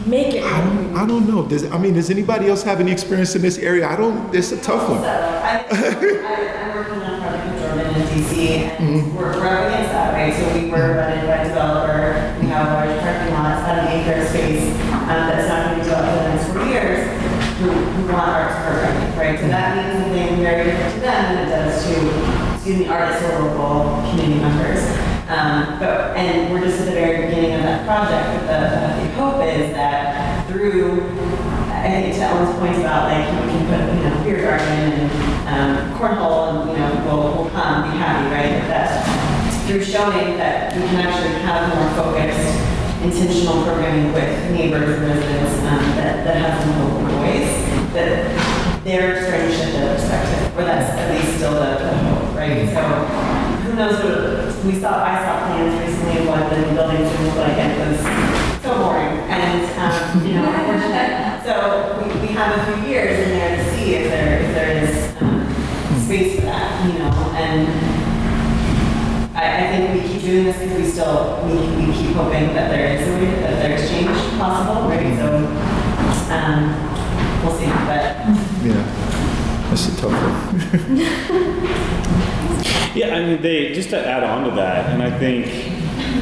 make 0.05 0.35
it? 0.35 0.43
I 0.43 0.61
don't, 0.63 0.95
I 0.95 1.07
don't 1.07 1.27
know. 1.27 1.43
Does 1.47 1.65
I 1.71 1.79
mean, 1.79 1.95
does 1.95 2.11
anybody 2.11 2.49
else 2.49 2.61
have 2.63 2.79
any 2.79 2.91
experience 2.91 3.35
in 3.35 3.41
this 3.41 3.57
area? 3.57 3.87
I 3.87 3.95
don't. 3.95 4.33
It's 4.35 4.51
a 4.51 4.57
tough 4.61 4.85
So 4.87 4.93
one. 4.93 5.03
I, 5.03 5.65
I, 5.71 6.61
I'm 6.61 6.75
working 6.75 7.01
on 7.01 7.13
a 7.15 7.19
project 7.19 7.45
with 7.49 7.59
Jordan 7.61 8.34
in 8.45 8.69
and 8.77 9.15
we're, 9.15 9.33
we're 9.33 9.47
up 9.47 9.67
against 9.67 9.91
that, 9.91 10.13
right? 10.13 10.33
So 10.33 10.45
we 10.53 10.69
were 10.69 10.95
rented 10.95 11.27
by 11.27 11.43
a 11.43 11.47
developer, 11.47 12.37
we 12.39 12.47
have 12.47 12.69
large 12.69 12.99
parking 13.01 13.33
lot, 13.33 13.57
it's 13.57 13.63
about 13.65 13.77
an 13.81 13.87
acre 13.89 14.21
of 14.21 14.27
space, 14.29 14.71
um, 15.09 15.29
that's 15.29 15.47
not 15.49 15.65
gonna 15.65 15.77
be 15.77 15.83
developed 15.83 16.09
for 16.09 16.23
the 16.23 16.29
next 16.29 16.45
four 16.53 16.65
years, 16.69 16.99
who, 17.57 17.69
who 17.71 18.13
want 18.13 18.29
arts 18.29 18.55
programming, 18.61 19.17
right? 19.17 19.39
So 19.39 19.47
that 19.47 19.75
means 19.75 20.03
something 20.03 20.37
very 20.43 20.63
different 20.69 20.93
to 20.93 20.99
them 20.99 21.21
than 21.35 21.47
it 21.47 21.49
does 21.49 21.85
to, 21.85 22.55
excuse 22.55 22.77
me, 22.79 22.87
artists 22.87 23.23
or 23.23 23.39
local 23.39 24.01
community 24.09 24.41
members. 24.41 24.83
Um, 25.25 25.79
but, 25.79 26.15
and 26.15 26.53
we're 26.53 26.61
just 26.61 26.81
at 26.81 26.85
the 26.85 26.91
very 26.91 27.25
beginning 27.25 27.53
of 27.57 27.63
that 27.63 27.85
project, 27.87 28.45
but 28.45 28.45
the, 28.45 28.61
the 29.01 29.13
hope 29.17 29.41
is 29.41 29.73
that 29.73 30.45
through 30.47 31.01
I 31.85 32.01
think 32.01 32.15
to 32.17 32.21
Ellen's 32.25 32.57
point 32.57 32.81
about 32.81 33.13
like 33.13 33.29
we 33.29 33.45
can 33.53 33.69
put 33.69 33.77
you 33.93 34.09
know 34.09 34.23
beer 34.25 34.41
garden 34.41 35.05
and 35.05 35.05
um, 35.45 35.93
cornhole 35.93 36.65
and 36.65 36.71
you 36.73 36.77
know 36.81 36.89
we'll, 37.05 37.45
we'll 37.45 37.49
come 37.53 37.85
be 37.85 37.93
happy 38.01 38.25
right? 38.33 38.57
But 38.57 38.73
that 38.73 39.05
through 39.69 39.85
showing 39.85 40.33
that 40.41 40.73
we 40.73 40.81
can 40.81 40.97
actually 40.97 41.37
have 41.45 41.69
more 41.69 41.85
focused 41.93 42.41
intentional 43.05 43.61
programming 43.61 44.13
with 44.17 44.25
neighbors 44.49 44.97
and 44.97 45.05
residents 45.05 45.61
um, 45.61 45.85
that, 45.93 46.25
that 46.25 46.37
has 46.41 46.57
a 46.57 46.73
local 46.81 47.05
voice 47.21 47.53
that 47.93 48.33
they're 48.83 49.21
starting 49.21 49.45
to 49.45 49.53
shift 49.53 49.73
their 49.77 49.93
perspective 49.93 50.57
or 50.57 50.65
that's 50.65 50.89
at 50.97 51.13
least 51.13 51.37
still 51.37 51.53
the, 51.53 51.85
the 51.85 51.93
hope 52.01 52.33
right? 52.33 52.65
So 52.73 52.81
who 53.61 53.77
knows 53.77 54.01
what 54.01 54.65
we 54.65 54.73
saw 54.81 55.05
I 55.05 55.21
saw 55.21 55.53
plans 55.53 55.77
recently 55.77 56.25
of 56.25 56.33
what 56.33 56.49
the 56.49 56.65
buildings 56.73 57.13
would 57.13 57.29
look 57.29 57.45
like 57.45 57.61
was 57.77 58.54
so 58.65 58.73
boring. 58.79 59.19
And 59.29 59.61
um, 59.77 60.25
you 60.25 60.33
know 60.33 60.45
so 61.45 62.01
we, 62.01 62.07
we 62.21 62.27
have 62.33 62.57
a 62.57 62.81
few 62.81 62.89
years 62.89 63.19
in 63.19 63.29
there 63.29 63.57
to 63.57 63.63
see 63.71 63.93
if 63.93 64.09
there 64.09 64.41
if 64.41 64.55
there 64.55 64.83
is 64.83 65.21
um, 65.21 66.01
space 66.03 66.39
for 66.39 66.45
that 66.47 66.85
you 66.87 66.97
know 66.97 67.13
and 67.37 67.67
I, 69.37 69.65
I 69.65 69.69
think 69.69 69.93
we 69.93 70.09
keep 70.09 70.21
doing 70.23 70.45
this 70.45 70.57
because 70.57 70.81
we 70.81 70.87
still 70.89 71.45
we, 71.45 71.53
we 71.77 71.93
keep 71.93 72.15
hoping 72.15 72.55
that 72.55 72.71
there 72.71 72.97
is 72.97 73.07
a 73.07 73.11
way 73.13 73.25
that 73.41 73.61
there's 73.61 73.87
change 73.87 74.17
possible 74.39 74.89
right? 74.89 75.15
So 75.15 75.27
um, 76.33 76.73
we'll 77.43 77.53
see 77.59 77.69
but 77.85 78.17
Yeah, 78.65 78.81
that's 79.69 79.87
a 79.89 79.95
tough 79.97 80.17
one. 81.29 81.35
Yeah, 82.95 83.13
I 83.13 83.25
mean, 83.25 83.41
they 83.41 83.73
just 83.73 83.89
to 83.89 84.07
add 84.07 84.23
on 84.23 84.45
to 84.49 84.55
that, 84.55 84.89
and 84.91 85.03
I 85.03 85.19
think 85.19 85.74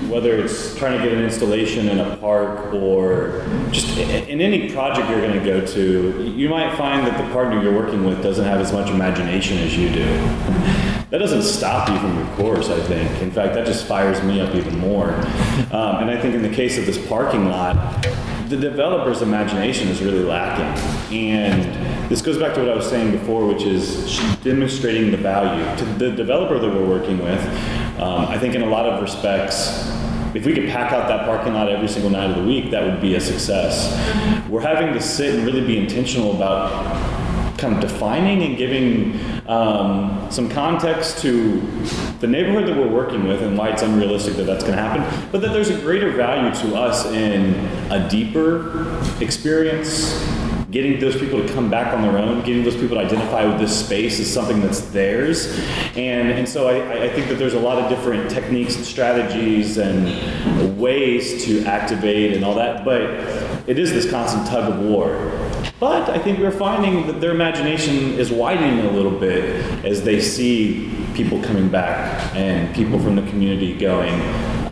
whether 0.09 0.35
it's 0.37 0.75
trying 0.75 0.97
to 0.97 1.03
get 1.03 1.17
an 1.17 1.23
installation 1.23 1.89
in 1.89 1.99
a 1.99 2.17
park 2.17 2.73
or 2.73 3.45
just 3.71 3.97
in 3.97 4.41
any 4.41 4.71
project 4.71 5.09
you're 5.09 5.21
going 5.21 5.37
to 5.37 5.45
go 5.45 5.65
to, 5.65 6.33
you 6.35 6.49
might 6.49 6.75
find 6.77 7.05
that 7.05 7.17
the 7.23 7.31
partner 7.33 7.61
you're 7.61 7.75
working 7.75 8.05
with 8.05 8.21
doesn't 8.21 8.45
have 8.45 8.59
as 8.59 8.71
much 8.71 8.89
imagination 8.89 9.57
as 9.59 9.77
you 9.77 9.89
do. 9.89 10.05
That 11.09 11.19
doesn't 11.19 11.43
stop 11.43 11.89
you 11.89 11.99
from 11.99 12.17
your 12.17 12.27
course, 12.35 12.69
I 12.69 12.79
think. 12.81 13.21
In 13.21 13.29
fact, 13.31 13.53
that 13.53 13.67
just 13.67 13.85
fires 13.85 14.23
me 14.23 14.41
up 14.41 14.55
even 14.55 14.79
more. 14.79 15.13
Um, 15.71 15.97
and 16.01 16.09
I 16.09 16.19
think 16.19 16.33
in 16.33 16.41
the 16.41 16.49
case 16.49 16.77
of 16.77 16.85
this 16.85 16.97
parking 17.07 17.49
lot, 17.49 17.75
the 18.55 18.69
developer's 18.69 19.23
imagination 19.23 19.87
is 19.87 20.01
really 20.03 20.23
lacking. 20.23 20.65
And 21.11 22.09
this 22.09 22.21
goes 22.21 22.37
back 22.37 22.53
to 22.53 22.59
what 22.59 22.69
I 22.69 22.75
was 22.75 22.87
saying 22.87 23.11
before, 23.11 23.47
which 23.47 23.63
is 23.63 24.19
demonstrating 24.43 25.09
the 25.09 25.17
value. 25.17 25.63
To 25.77 25.85
the 25.85 26.11
developer 26.11 26.59
that 26.59 26.69
we're 26.69 26.87
working 26.87 27.17
with, 27.17 27.43
um, 27.99 28.25
I 28.27 28.37
think 28.37 28.53
in 28.53 28.61
a 28.61 28.67
lot 28.67 28.85
of 28.85 29.01
respects, 29.01 29.89
if 30.35 30.45
we 30.45 30.53
could 30.53 30.69
pack 30.69 30.91
out 30.91 31.07
that 31.07 31.25
parking 31.25 31.53
lot 31.53 31.67
every 31.67 31.87
single 31.87 32.11
night 32.11 32.29
of 32.29 32.35
the 32.35 32.43
week, 32.43 32.69
that 32.71 32.83
would 32.83 33.01
be 33.01 33.15
a 33.15 33.19
success. 33.19 33.91
We're 34.47 34.61
having 34.61 34.93
to 34.93 35.01
sit 35.01 35.33
and 35.33 35.45
really 35.45 35.65
be 35.65 35.79
intentional 35.79 36.35
about 36.35 37.22
kind 37.63 37.75
of 37.75 37.81
defining 37.81 38.43
and 38.43 38.57
giving 38.57 39.17
um, 39.47 40.27
some 40.29 40.49
context 40.49 41.19
to 41.19 41.61
the 42.19 42.27
neighborhood 42.27 42.67
that 42.67 42.75
we're 42.75 42.91
working 42.91 43.25
with 43.25 43.41
and 43.41 43.57
why 43.57 43.69
it's 43.69 43.81
unrealistic 43.81 44.35
that 44.35 44.43
that's 44.43 44.63
going 44.63 44.75
to 44.75 44.81
happen, 44.81 45.29
but 45.31 45.41
that 45.41 45.53
there's 45.53 45.69
a 45.69 45.79
greater 45.79 46.11
value 46.11 46.53
to 46.53 46.75
us 46.75 47.05
in 47.05 47.53
a 47.89 48.09
deeper 48.09 49.01
experience, 49.21 50.21
getting 50.71 50.99
those 50.99 51.17
people 51.17 51.41
to 51.41 51.53
come 51.53 51.69
back 51.69 51.93
on 51.93 52.01
their 52.01 52.17
own, 52.17 52.43
getting 52.43 52.63
those 52.63 52.75
people 52.75 52.97
to 52.97 53.01
identify 53.01 53.45
with 53.45 53.59
this 53.59 53.85
space 53.85 54.19
as 54.19 54.31
something 54.31 54.59
that's 54.59 54.81
theirs. 54.81 55.57
And, 55.95 56.31
and 56.31 56.49
so 56.49 56.67
I, 56.67 57.03
I 57.03 57.09
think 57.09 57.29
that 57.29 57.35
there's 57.35 57.53
a 57.53 57.59
lot 57.59 57.77
of 57.77 57.89
different 57.89 58.29
techniques 58.29 58.75
and 58.75 58.83
strategies 58.83 59.77
and 59.77 60.77
ways 60.77 61.45
to 61.45 61.63
activate 61.63 62.33
and 62.33 62.43
all 62.43 62.55
that, 62.55 62.83
but 62.83 63.01
it 63.69 63.79
is 63.79 63.93
this 63.93 64.09
constant 64.09 64.47
tug 64.47 64.69
of 64.69 64.79
war. 64.79 65.31
But 65.83 66.09
I 66.11 66.17
think 66.17 66.39
we're 66.39 66.49
finding 66.49 67.07
that 67.07 67.19
their 67.19 67.31
imagination 67.31 68.13
is 68.13 68.31
widening 68.31 68.85
a 68.85 68.91
little 68.91 69.11
bit 69.11 69.43
as 69.83 70.01
they 70.01 70.21
see 70.21 70.89
people 71.13 71.43
coming 71.43 71.67
back 71.67 72.33
and 72.33 72.73
people 72.73 72.97
from 72.99 73.17
the 73.17 73.21
community 73.23 73.77
going, 73.77 74.13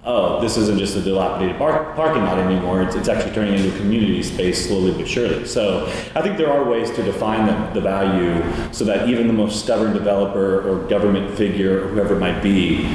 oh, 0.06 0.40
this 0.40 0.56
isn't 0.56 0.80
just 0.80 0.96
a 0.96 1.02
dilapidated 1.02 1.60
bar- 1.60 1.94
parking 1.96 2.24
lot 2.24 2.40
anymore. 2.40 2.82
It's, 2.82 2.96
it's 2.96 3.10
actually 3.10 3.34
turning 3.34 3.56
into 3.56 3.76
a 3.76 3.78
community 3.78 4.24
space 4.24 4.66
slowly 4.66 4.94
but 4.94 5.06
surely. 5.06 5.46
So 5.46 5.88
I 6.16 6.22
think 6.22 6.38
there 6.38 6.50
are 6.50 6.64
ways 6.64 6.90
to 6.92 7.04
define 7.04 7.46
the, 7.46 7.74
the 7.74 7.82
value 7.82 8.42
so 8.72 8.86
that 8.86 9.10
even 9.10 9.28
the 9.28 9.34
most 9.34 9.62
stubborn 9.62 9.92
developer 9.92 10.66
or 10.66 10.88
government 10.88 11.38
figure 11.38 11.84
or 11.84 11.88
whoever 11.90 12.16
it 12.16 12.20
might 12.22 12.42
be 12.42 12.86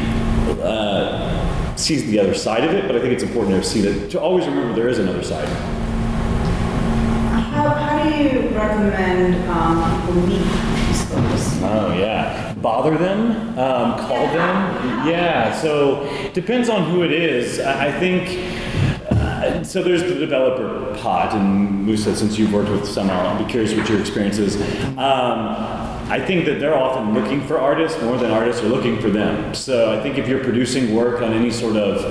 uh, 0.63 1.77
sees 1.77 2.07
the 2.07 2.19
other 2.19 2.33
side 2.33 2.65
of 2.65 2.73
it. 2.73 2.87
But 2.87 2.97
I 2.97 3.01
think 3.01 3.13
it's 3.13 3.25
important 3.25 3.63
to 3.63 3.69
see 3.69 3.83
that 3.83 4.11
to 4.13 4.19
always 4.19 4.47
remember 4.47 4.75
there 4.75 4.89
is 4.89 5.01
another 5.01 5.23
side. 5.23 5.76
How, 8.17 8.23
how 8.23 8.31
you 8.31 8.49
recommend 8.49 9.51
um, 9.51 10.27
these 10.27 11.05
folks? 11.05 11.61
Oh 11.63 11.95
yeah, 11.99 12.55
bother 12.55 12.97
them, 12.97 13.59
um, 13.59 13.99
call 13.99 14.27
them. 14.29 15.07
Yeah, 15.07 15.55
so 15.55 16.31
depends 16.33 16.71
on 16.71 16.91
who 16.91 17.05
it 17.05 17.13
is. 17.13 17.61
I, 17.61 17.89
I 17.89 18.01
think. 18.01 18.55
Uh, 19.11 19.63
so 19.63 19.83
there's 19.83 20.03
the 20.03 20.15
developer 20.15 20.97
pot, 20.99 21.35
and 21.35 21.85
Musa, 21.85 22.17
since 22.17 22.39
you've 22.39 22.55
worked 22.55 22.71
with 22.71 22.89
some, 22.89 23.11
I'll 23.11 23.43
be 23.43 23.51
curious 23.51 23.75
what 23.75 23.87
your 23.89 24.01
experience 24.01 24.39
is. 24.39 24.57
Um, 24.97 25.86
I 26.09 26.25
think 26.25 26.45
that 26.47 26.61
they're 26.61 26.77
often 26.77 27.15
looking 27.15 27.45
for 27.49 27.59
artists 27.59 28.01
more 28.01 28.17
than 28.17 28.31
artists 28.31 28.63
are 28.63 28.69
looking 28.69 29.01
for 29.01 29.11
them. 29.11 29.53
So 29.55 29.93
I 29.93 30.01
think 30.01 30.19
if 30.19 30.29
you're 30.29 30.43
producing 30.43 30.95
work 30.95 31.21
on 31.21 31.33
any 31.33 31.51
sort 31.51 31.77
of, 31.77 32.05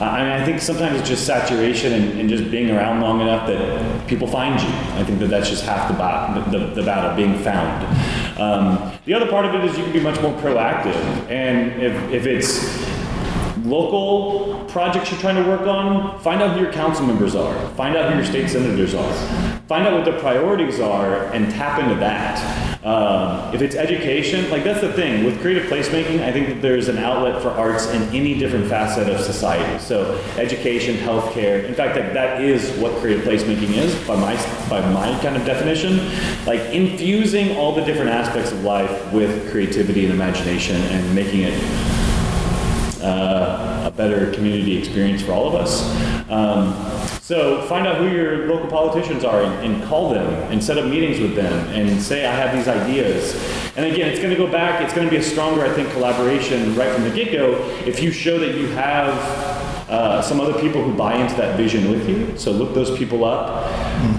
I 0.00 0.22
mean, 0.22 0.32
I 0.32 0.42
think 0.42 0.60
sometimes 0.60 0.98
it's 0.98 1.08
just 1.08 1.26
saturation 1.26 1.92
and, 1.92 2.18
and 2.18 2.30
just 2.30 2.50
being 2.50 2.70
around 2.70 3.02
long 3.02 3.20
enough 3.20 3.46
that 3.46 4.08
people 4.08 4.26
find 4.26 4.58
you. 4.58 4.68
I 4.98 5.04
think 5.04 5.18
that 5.20 5.26
that's 5.26 5.50
just 5.50 5.64
half 5.64 5.86
the, 5.90 5.94
bat, 5.94 6.50
the, 6.50 6.58
the 6.58 6.82
battle, 6.82 7.14
being 7.14 7.38
found. 7.40 8.40
Um, 8.40 8.92
the 9.04 9.12
other 9.12 9.28
part 9.28 9.44
of 9.44 9.54
it 9.54 9.64
is 9.64 9.76
you 9.76 9.84
can 9.84 9.92
be 9.92 10.00
much 10.00 10.20
more 10.22 10.32
proactive. 10.40 10.96
And 11.28 11.82
if, 11.82 11.94
if 12.10 12.26
it's 12.26 12.91
local 13.64 14.64
projects 14.68 15.10
you're 15.10 15.20
trying 15.20 15.42
to 15.42 15.48
work 15.48 15.62
on, 15.62 16.18
find 16.20 16.42
out 16.42 16.56
who 16.56 16.62
your 16.62 16.72
council 16.72 17.06
members 17.06 17.34
are, 17.34 17.54
find 17.70 17.96
out 17.96 18.10
who 18.10 18.16
your 18.16 18.24
state 18.24 18.48
senators 18.48 18.94
are, 18.94 19.12
find 19.68 19.86
out 19.86 19.92
what 19.92 20.04
their 20.04 20.18
priorities 20.20 20.80
are, 20.80 21.24
and 21.32 21.50
tap 21.50 21.80
into 21.82 21.94
that. 21.96 22.62
Um, 22.84 23.54
if 23.54 23.62
it's 23.62 23.76
education, 23.76 24.50
like 24.50 24.64
that's 24.64 24.80
the 24.80 24.92
thing 24.92 25.24
with 25.24 25.40
creative 25.40 25.70
placemaking, 25.70 26.20
I 26.20 26.32
think 26.32 26.48
that 26.48 26.62
there's 26.62 26.88
an 26.88 26.98
outlet 26.98 27.40
for 27.40 27.50
arts 27.50 27.86
in 27.90 28.02
any 28.14 28.36
different 28.36 28.66
facet 28.66 29.08
of 29.08 29.20
society. 29.20 29.78
So 29.78 30.16
education, 30.36 30.96
healthcare. 30.96 31.64
In 31.64 31.74
fact, 31.74 31.94
that, 31.94 32.12
that 32.12 32.42
is 32.42 32.76
what 32.80 32.92
creative 32.96 33.24
placemaking 33.24 33.76
is 33.76 33.94
by 34.06 34.16
my 34.16 34.34
by 34.68 34.80
my 34.92 35.16
kind 35.22 35.36
of 35.36 35.44
definition. 35.44 35.98
Like 36.44 36.60
infusing 36.72 37.56
all 37.56 37.72
the 37.72 37.84
different 37.84 38.10
aspects 38.10 38.50
of 38.50 38.64
life 38.64 39.12
with 39.12 39.48
creativity 39.52 40.04
and 40.04 40.12
imagination 40.12 40.76
and 40.76 41.14
making 41.14 41.42
it 41.42 42.01
uh, 43.02 43.84
a 43.86 43.90
better 43.90 44.32
community 44.32 44.76
experience 44.76 45.22
for 45.22 45.32
all 45.32 45.48
of 45.48 45.54
us. 45.54 45.82
Um, 46.30 46.74
so 47.20 47.62
find 47.66 47.86
out 47.86 47.98
who 47.98 48.08
your 48.08 48.46
local 48.46 48.68
politicians 48.68 49.24
are 49.24 49.42
and, 49.42 49.74
and 49.74 49.84
call 49.84 50.10
them 50.10 50.26
and 50.52 50.62
set 50.62 50.76
up 50.76 50.86
meetings 50.86 51.20
with 51.20 51.34
them 51.34 51.52
and 51.68 52.00
say, 52.00 52.26
I 52.26 52.34
have 52.34 52.56
these 52.56 52.68
ideas. 52.68 53.34
And 53.76 53.86
again, 53.86 54.10
it's 54.10 54.18
going 54.18 54.34
to 54.34 54.36
go 54.36 54.50
back, 54.50 54.82
it's 54.82 54.92
going 54.92 55.06
to 55.06 55.10
be 55.10 55.16
a 55.16 55.22
stronger, 55.22 55.64
I 55.64 55.72
think, 55.72 55.90
collaboration 55.92 56.74
right 56.74 56.92
from 56.92 57.04
the 57.04 57.10
get 57.10 57.32
go 57.32 57.54
if 57.86 58.02
you 58.02 58.12
show 58.12 58.38
that 58.38 58.56
you 58.56 58.66
have 58.68 59.61
uh, 59.92 60.22
some 60.22 60.40
other 60.40 60.58
people 60.58 60.82
who 60.82 60.94
buy 60.96 61.14
into 61.14 61.34
that 61.34 61.54
vision 61.54 61.90
with 61.90 62.08
you. 62.08 62.36
So 62.38 62.50
look 62.50 62.74
those 62.74 62.96
people 62.96 63.24
up 63.24 63.66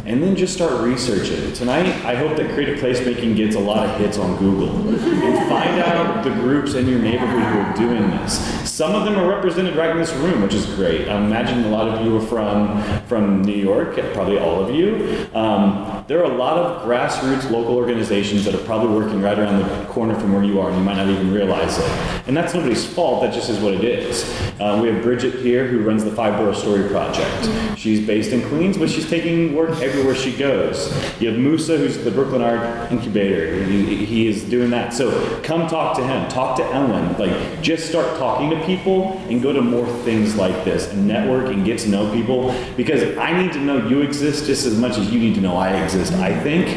and 0.06 0.22
then 0.22 0.36
just 0.36 0.54
start 0.54 0.80
researching. 0.82 1.52
Tonight, 1.54 1.88
I 2.06 2.14
hope 2.14 2.38
that 2.38 2.54
creative 2.54 2.78
placemaking 2.80 3.36
gets 3.36 3.56
a 3.56 3.60
lot 3.60 3.90
of 3.90 4.00
hits 4.00 4.20
on 4.20 4.38
Google 4.38 4.70
and 4.88 5.50
find 5.50 5.80
out 5.82 6.24
the 6.24 6.30
groups 6.30 6.76
in 6.76 6.88
your 6.88 7.00
neighborhood 7.00 7.42
who 7.42 7.60
are 7.60 7.74
doing 7.76 8.12
this. 8.12 8.38
Some 8.70 8.94
of 8.94 9.06
them 9.06 9.18
are 9.18 9.28
represented 9.28 9.76
right 9.76 9.90
in 9.90 9.98
this 9.98 10.14
room, 10.14 10.44
which 10.44 10.54
is 10.54 10.66
great. 10.76 11.08
I 11.10 11.18
imagine 11.18 11.64
a 11.64 11.70
lot 11.70 11.88
of 11.88 12.06
you 12.06 12.18
are 12.18 12.22
from 12.22 12.82
from 13.08 13.42
New 13.42 13.56
York, 13.56 13.96
probably 14.14 14.38
all 14.38 14.64
of 14.64 14.76
you. 14.76 15.28
Um, 15.34 16.04
there 16.08 16.20
are 16.20 16.32
a 16.32 16.36
lot 16.36 16.58
of 16.58 16.88
grassroots 16.88 17.50
local 17.50 17.76
organizations 17.76 18.46
that 18.46 18.54
are 18.54 18.64
probably 18.66 18.96
working 18.96 19.22
right 19.22 19.38
around 19.38 19.60
the 19.60 19.86
corner 19.86 20.14
from 20.20 20.34
where 20.34 20.44
you 20.44 20.60
are, 20.60 20.70
and 20.70 20.78
you 20.78 20.84
might 20.84 20.98
not 20.98 21.08
even 21.08 21.34
realize 21.34 21.78
it. 21.80 21.86
And 22.28 22.36
that's 22.36 22.54
nobody's 22.54 22.86
fault. 22.86 23.22
That 23.24 23.34
just 23.34 23.50
is 23.50 23.60
what 23.60 23.74
it 23.74 23.84
is. 23.84 24.24
Uh, 24.60 24.80
we 24.82 24.90
have 24.90 25.02
Bridget 25.02 25.36
here 25.36 25.63
who 25.68 25.84
runs 25.84 26.04
the 26.04 26.12
Five 26.12 26.38
Borough 26.38 26.54
Story 26.54 26.90
Project. 26.90 27.30
Mm-hmm. 27.30 27.76
She's 27.76 28.06
based 28.06 28.32
in 28.32 28.42
Queens, 28.50 28.78
but 28.78 28.90
she's 28.90 29.08
taking 29.10 29.54
work 29.54 29.70
everywhere 29.82 30.16
she 30.16 30.36
goes. 30.36 30.92
You 31.22 31.30
have 31.30 31.40
Musa, 31.40 31.78
who's 31.78 31.98
the 31.98 32.10
Brooklyn 32.10 32.42
Art 32.42 32.92
Incubator. 32.92 33.64
He, 33.66 34.06
he 34.06 34.28
is 34.28 34.44
doing 34.44 34.72
that. 34.72 34.94
So 34.94 35.40
come 35.44 35.68
talk 35.68 35.96
to 35.98 36.04
him. 36.04 36.28
Talk 36.30 36.58
to 36.58 36.66
Ellen. 36.66 37.16
Like, 37.20 37.62
just 37.62 37.88
start 37.88 38.18
talking 38.18 38.50
to 38.50 38.66
people 38.66 39.20
and 39.30 39.42
go 39.42 39.54
to 39.54 39.62
more 39.62 39.86
things 40.04 40.36
like 40.36 40.66
this 40.66 40.92
and 40.92 41.08
network 41.08 41.54
and 41.54 41.64
get 41.66 41.80
to 41.80 41.90
know 41.90 42.12
people 42.14 42.56
because 42.76 43.18
I 43.18 43.40
need 43.40 43.54
to 43.54 43.60
know 43.60 43.88
you 43.88 44.02
exist 44.02 44.46
just 44.46 44.66
as 44.66 44.80
much 44.80 44.98
as 44.98 45.12
you 45.12 45.20
need 45.20 45.36
to 45.36 45.42
know 45.42 45.56
I 45.58 45.84
exist, 45.84 46.14
I 46.14 46.38
think. 46.42 46.68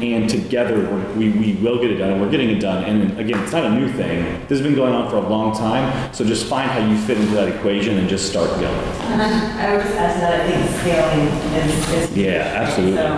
And 0.00 0.30
together 0.30 0.88
we, 1.16 1.30
we 1.30 1.54
will 1.54 1.80
get 1.80 1.90
it 1.90 1.96
done 1.96 2.20
we're 2.20 2.30
getting 2.30 2.50
it 2.50 2.60
done. 2.60 2.84
And 2.84 3.18
again, 3.18 3.42
it's 3.42 3.52
not 3.52 3.64
a 3.64 3.70
new 3.70 3.90
thing. 3.92 4.40
This 4.46 4.58
has 4.58 4.62
been 4.62 4.74
going 4.74 4.94
on 4.94 5.10
for 5.10 5.16
a 5.16 5.28
long 5.28 5.56
time. 5.56 6.12
So 6.12 6.24
just 6.24 6.46
find 6.46 6.70
how 6.70 6.86
you 6.86 6.96
fit 6.98 7.18
into 7.18 7.34
that 7.34 7.48
equation 7.48 7.98
and 7.98 8.08
just 8.08 8.19
start 8.20 8.50
going. 8.60 8.66
I, 8.66 9.66
I 9.66 9.76
would 9.76 9.82
just 9.82 9.96
add 9.96 10.14
to 10.14 10.20
that, 10.20 10.40
I 10.40 10.50
think 10.50 10.60
scaling 10.84 11.26
is, 11.56 12.10
is 12.10 12.16
Yeah, 12.16 12.60
absolutely. 12.60 13.00
So, 13.00 13.08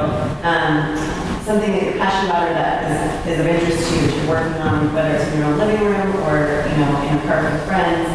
um, 0.46 0.96
something 1.42 1.70
that 1.74 1.82
you're 1.82 1.98
passionate 1.98 2.30
about 2.30 2.48
or 2.48 2.54
that 2.54 2.86
is, 2.86 3.34
is 3.34 3.40
of 3.42 3.46
interest 3.46 3.82
to 3.82 3.94
you, 3.94 4.00
that 4.06 4.16
you're 4.16 4.30
working 4.30 4.62
on, 4.62 4.94
whether 4.94 5.14
it's 5.18 5.26
in 5.34 5.38
your 5.42 5.50
own 5.50 5.58
living 5.58 5.82
room 5.82 6.10
or, 6.22 6.62
you 6.70 6.76
know, 6.78 6.90
in 7.02 7.18
a 7.18 7.22
park 7.26 7.50
with 7.50 7.66
friends, 7.66 8.06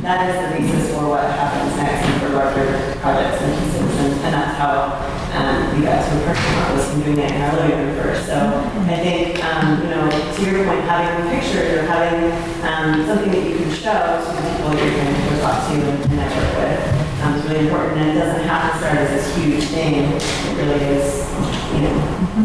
that 0.00 0.32
is 0.32 0.36
the 0.40 0.48
basis 0.56 0.90
for 0.96 1.06
what 1.06 1.22
happens 1.22 1.76
next 1.76 2.02
and 2.02 2.16
for 2.22 2.28
larger 2.34 2.96
projects 2.98 3.38
and 3.44 3.52
pieces. 3.54 3.92
And, 4.02 4.12
and 4.26 4.32
that's 4.34 4.51
how, 4.62 4.94
um, 5.34 5.74
we 5.74 5.84
got 5.84 5.98
to 6.06 6.22
a 6.22 6.24
parking 6.24 6.54
lot 6.54 6.74
was 6.76 6.86
from 6.90 7.02
doing 7.02 7.18
it 7.18 7.32
in 7.32 7.42
our 7.42 7.52
living 7.56 7.78
room 7.78 7.96
first. 7.96 8.26
So 8.26 8.38
I 8.86 8.96
think, 9.02 9.42
um, 9.42 9.82
you 9.82 9.88
know, 9.90 10.06
to 10.08 10.40
your 10.46 10.64
point, 10.64 10.82
having 10.86 11.28
pictures 11.30 11.78
or 11.78 11.82
having, 11.82 12.30
um, 12.62 13.04
something 13.06 13.32
that 13.32 13.42
you 13.42 13.56
can 13.56 13.70
show 13.74 14.22
to 14.22 14.30
the 14.30 14.42
people 14.54 14.70
you're 14.78 14.94
going 14.94 15.14
to 15.14 15.30
go 15.30 15.40
talk 15.42 15.66
to 15.66 15.74
and 15.74 16.02
and 16.04 16.14
network 16.14 16.50
with 16.62 17.22
um, 17.22 17.34
is 17.34 17.44
really 17.44 17.66
important, 17.66 17.98
and 17.98 18.10
it 18.16 18.20
doesn't 18.20 18.46
have 18.46 18.72
to 18.72 18.78
start 18.78 18.98
as 18.98 19.10
this 19.10 19.36
huge 19.36 19.64
thing. 19.64 19.94
It 19.94 20.56
really 20.56 20.84
is, 20.94 21.26
you 21.74 21.80
know, 21.82 21.94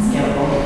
scalable. 0.09 0.57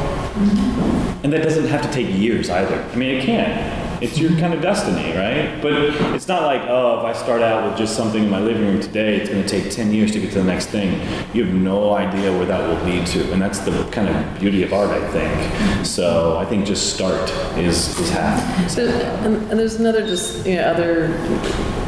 And 1.23 1.33
that 1.33 1.43
doesn't 1.43 1.67
have 1.67 1.81
to 1.81 1.91
take 1.91 2.15
years 2.15 2.49
either. 2.49 2.81
I 2.81 2.95
mean, 2.95 3.17
it 3.17 3.25
can. 3.25 3.90
It's 4.11 4.17
your 4.17 4.31
kind 4.39 4.51
of 4.51 4.63
destiny, 4.63 5.15
right? 5.15 5.61
But 5.61 5.73
it's 6.15 6.27
not 6.27 6.41
like, 6.43 6.63
oh, 6.63 6.99
if 6.99 7.05
I 7.05 7.13
start 7.13 7.43
out 7.43 7.69
with 7.69 7.77
just 7.77 7.95
something 7.95 8.23
in 8.23 8.29
my 8.31 8.39
living 8.39 8.65
room 8.65 8.81
today, 8.81 9.17
it's 9.17 9.29
going 9.29 9.45
to 9.45 9.47
take 9.47 9.71
10 9.71 9.93
years 9.93 10.11
to 10.13 10.19
get 10.19 10.31
to 10.31 10.39
the 10.39 10.43
next 10.43 10.67
thing. 10.67 10.99
You 11.35 11.45
have 11.45 11.53
no 11.53 11.93
idea 11.93 12.35
where 12.35 12.47
that 12.47 12.67
will 12.67 12.83
lead 12.83 13.05
to. 13.07 13.31
And 13.31 13.39
that's 13.39 13.59
the 13.59 13.83
kind 13.91 14.09
of 14.09 14.39
beauty 14.39 14.63
of 14.63 14.73
art, 14.73 14.89
I 14.89 15.07
think. 15.11 15.85
So 15.85 16.37
I 16.39 16.45
think 16.45 16.65
just 16.65 16.95
start 16.95 17.29
is, 17.59 17.95
is 17.99 18.09
half. 18.09 18.71
So, 18.71 18.87
and, 18.87 19.35
and 19.51 19.59
there's 19.59 19.75
another 19.75 20.05
just 20.05 20.47
you 20.47 20.55
know, 20.55 20.63
other 20.63 21.07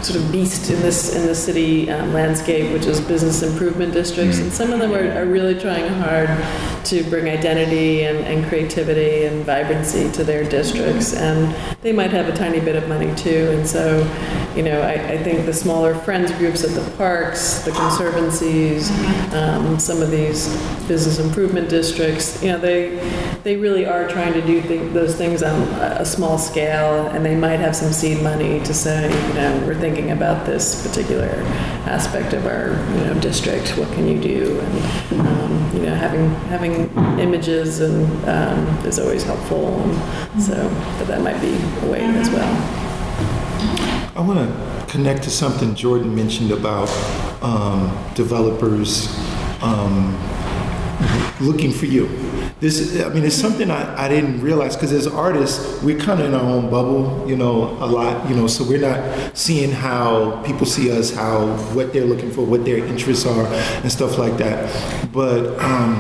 sort 0.04 0.24
of 0.24 0.32
beast 0.32 0.70
in 0.70 0.80
this 0.82 1.16
in 1.16 1.26
the 1.26 1.36
city 1.36 1.90
um, 1.90 2.14
landscape, 2.14 2.72
which 2.74 2.86
is 2.86 3.00
business 3.00 3.42
improvement 3.42 3.94
districts, 3.94 4.40
and 4.40 4.52
some 4.52 4.72
of 4.74 4.80
them 4.80 4.94
are, 4.94 5.12
are 5.18 5.26
really 5.26 5.58
trying 5.58 5.88
hard 5.88 6.30
to 6.86 7.04
bring 7.10 7.30
identity 7.30 8.04
and, 8.04 8.18
and 8.20 8.46
creativity 8.50 9.24
and 9.24 9.46
vibrancy 9.46 10.12
to 10.12 10.24
their 10.24 10.44
districts, 10.44 11.14
and 11.14 11.56
they 11.82 11.94
might 11.94 12.12
have 12.12 12.28
a 12.28 12.36
tiny 12.36 12.60
bit 12.60 12.76
of 12.76 12.88
money 12.90 13.16
too, 13.16 13.50
and 13.58 13.66
so 13.66 14.00
you 14.56 14.64
know 14.64 14.82
I, 14.82 14.94
I 15.14 15.18
think 15.24 15.46
the 15.46 15.54
smaller 15.54 15.96
friends 15.96 16.32
groups 16.34 16.64
at 16.64 16.72
the 16.72 16.98
parks, 16.98 17.60
the 17.64 17.72
conservancies, 17.72 18.92
um, 19.34 19.80
some 19.80 20.02
of 20.02 20.12
these 20.12 20.48
business 20.88 21.20
improvement 21.20 21.70
districts, 21.70 22.44
you 22.44 22.52
know 22.52 22.60
they 22.60 23.00
they 23.44 23.56
really 23.56 23.86
are 23.86 24.08
trying 24.08 24.34
to 24.34 24.42
do 24.42 24.62
th- 24.62 24.94
those 24.94 25.16
things 25.16 25.42
on 25.42 25.62
a 25.80 25.94
a 26.04 26.06
small 26.06 26.38
scale, 26.38 27.08
and 27.08 27.26
they 27.26 27.36
might 27.36 27.60
have 27.60 27.74
some 27.76 27.94
seed 27.94 28.22
money 28.22 28.60
to 28.60 28.74
say, 28.74 29.04
you 29.30 29.34
know, 29.36 29.64
we're 29.66 29.74
thinking 29.74 29.93
about 30.12 30.46
this 30.46 30.86
particular 30.86 31.30
aspect 31.86 32.34
of 32.34 32.46
our, 32.46 32.72
you 32.96 33.06
know, 33.06 33.20
district. 33.20 33.78
What 33.78 33.92
can 33.94 34.08
you 34.08 34.20
do? 34.20 34.60
And 34.60 35.22
um, 35.22 35.72
you 35.74 35.82
know, 35.84 35.96
having 35.96 36.30
having 36.50 36.90
images 37.20 37.80
and 37.80 38.06
um, 38.28 38.86
is 38.86 39.00
always 39.00 39.24
helpful. 39.24 39.80
And 39.82 40.42
so, 40.42 40.70
but 40.98 41.08
that 41.08 41.22
might 41.22 41.40
be 41.42 41.54
a 41.86 41.92
way 41.92 42.02
as 42.02 42.30
well. 42.30 42.54
I 44.16 44.22
want 44.22 44.40
to 44.40 44.86
connect 44.92 45.24
to 45.24 45.30
something 45.30 45.76
Jordan 45.76 46.14
mentioned 46.16 46.52
about 46.52 46.90
um, 47.42 47.96
developers 48.14 49.08
um, 49.62 50.14
looking 51.40 51.72
for 51.72 51.86
you. 51.86 52.08
This, 52.64 53.04
I 53.04 53.10
mean, 53.10 53.26
it's 53.26 53.36
something 53.36 53.70
I, 53.70 54.06
I 54.06 54.08
didn't 54.08 54.40
realize 54.40 54.78
because 54.78 54.94
as 54.94 55.06
artists, 55.06 55.84
we're 55.84 56.00
kind 56.00 56.22
of 56.22 56.28
in 56.28 56.34
our 56.34 56.40
own 56.40 56.70
bubble, 56.70 57.28
you 57.28 57.36
know, 57.36 57.64
a 57.84 57.86
lot, 57.86 58.30
you 58.30 58.34
know, 58.38 58.48
so 58.48 58.64
we're 58.64 58.80
not 58.80 59.36
seeing 59.36 59.70
how 59.70 60.42
people 60.44 60.66
see 60.66 60.90
us, 60.90 61.14
how, 61.14 61.46
what 61.74 61.92
they're 61.92 62.06
looking 62.06 62.32
for, 62.32 62.46
what 62.46 62.64
their 62.64 62.78
interests 62.78 63.26
are, 63.26 63.46
and 63.48 63.92
stuff 63.92 64.18
like 64.18 64.38
that. 64.38 65.12
But, 65.12 65.60
um, 65.60 65.96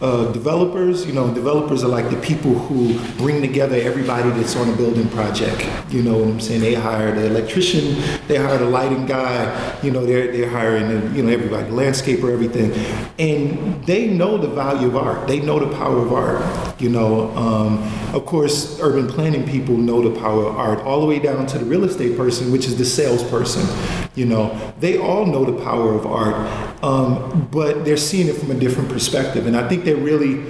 uh, 0.00 0.32
developers, 0.32 1.06
you 1.06 1.12
know, 1.12 1.32
developers 1.34 1.84
are 1.84 1.88
like 1.88 2.08
the 2.10 2.16
people 2.20 2.54
who 2.54 2.98
bring 3.18 3.42
together 3.42 3.76
everybody 3.76 4.30
that's 4.30 4.56
on 4.56 4.68
a 4.68 4.76
building 4.76 5.08
project. 5.10 5.66
You 5.92 6.02
know 6.02 6.18
what 6.18 6.28
I'm 6.28 6.40
saying? 6.40 6.62
They 6.62 6.74
hire 6.74 7.14
the 7.14 7.26
electrician, 7.26 8.02
they 8.26 8.36
hire 8.36 8.58
the 8.58 8.64
lighting 8.64 9.06
guy, 9.06 9.78
you 9.82 9.90
know, 9.90 10.06
they're, 10.06 10.32
they're 10.32 10.48
hiring, 10.48 11.14
you 11.14 11.22
know, 11.22 11.30
everybody, 11.30 11.70
landscaper, 11.70 12.32
everything. 12.32 12.72
And 13.18 13.84
they 13.84 14.06
know 14.06 14.38
the 14.38 14.48
value 14.48 14.88
of 14.88 14.96
art. 14.96 15.28
They 15.28 15.40
know 15.40 15.58
the 15.58 15.74
power 15.76 15.98
of 15.98 16.12
art. 16.12 16.80
You 16.80 16.88
know, 16.88 17.30
um, 17.36 17.82
of 18.14 18.24
course, 18.24 18.80
urban 18.80 19.06
planning 19.06 19.46
people 19.46 19.76
know 19.76 20.00
the 20.08 20.18
power 20.18 20.46
of 20.46 20.56
art, 20.56 20.80
all 20.80 21.00
the 21.00 21.06
way 21.06 21.18
down 21.18 21.46
to 21.46 21.58
the 21.58 21.64
real 21.64 21.84
estate 21.84 22.16
person, 22.16 22.50
which 22.50 22.66
is 22.66 22.78
the 22.78 22.86
salesperson. 22.86 23.66
You 24.14 24.26
know, 24.26 24.74
they 24.80 24.98
all 24.98 25.26
know 25.26 25.44
the 25.44 25.62
power 25.62 25.94
of 25.94 26.06
art, 26.06 26.69
um, 26.82 27.48
but 27.50 27.84
they're 27.84 27.96
seeing 27.96 28.28
it 28.28 28.36
from 28.36 28.50
a 28.50 28.54
different 28.54 28.88
perspective. 28.88 29.46
And 29.46 29.56
I 29.56 29.68
think 29.68 29.84
they're 29.84 29.96
really 29.96 30.40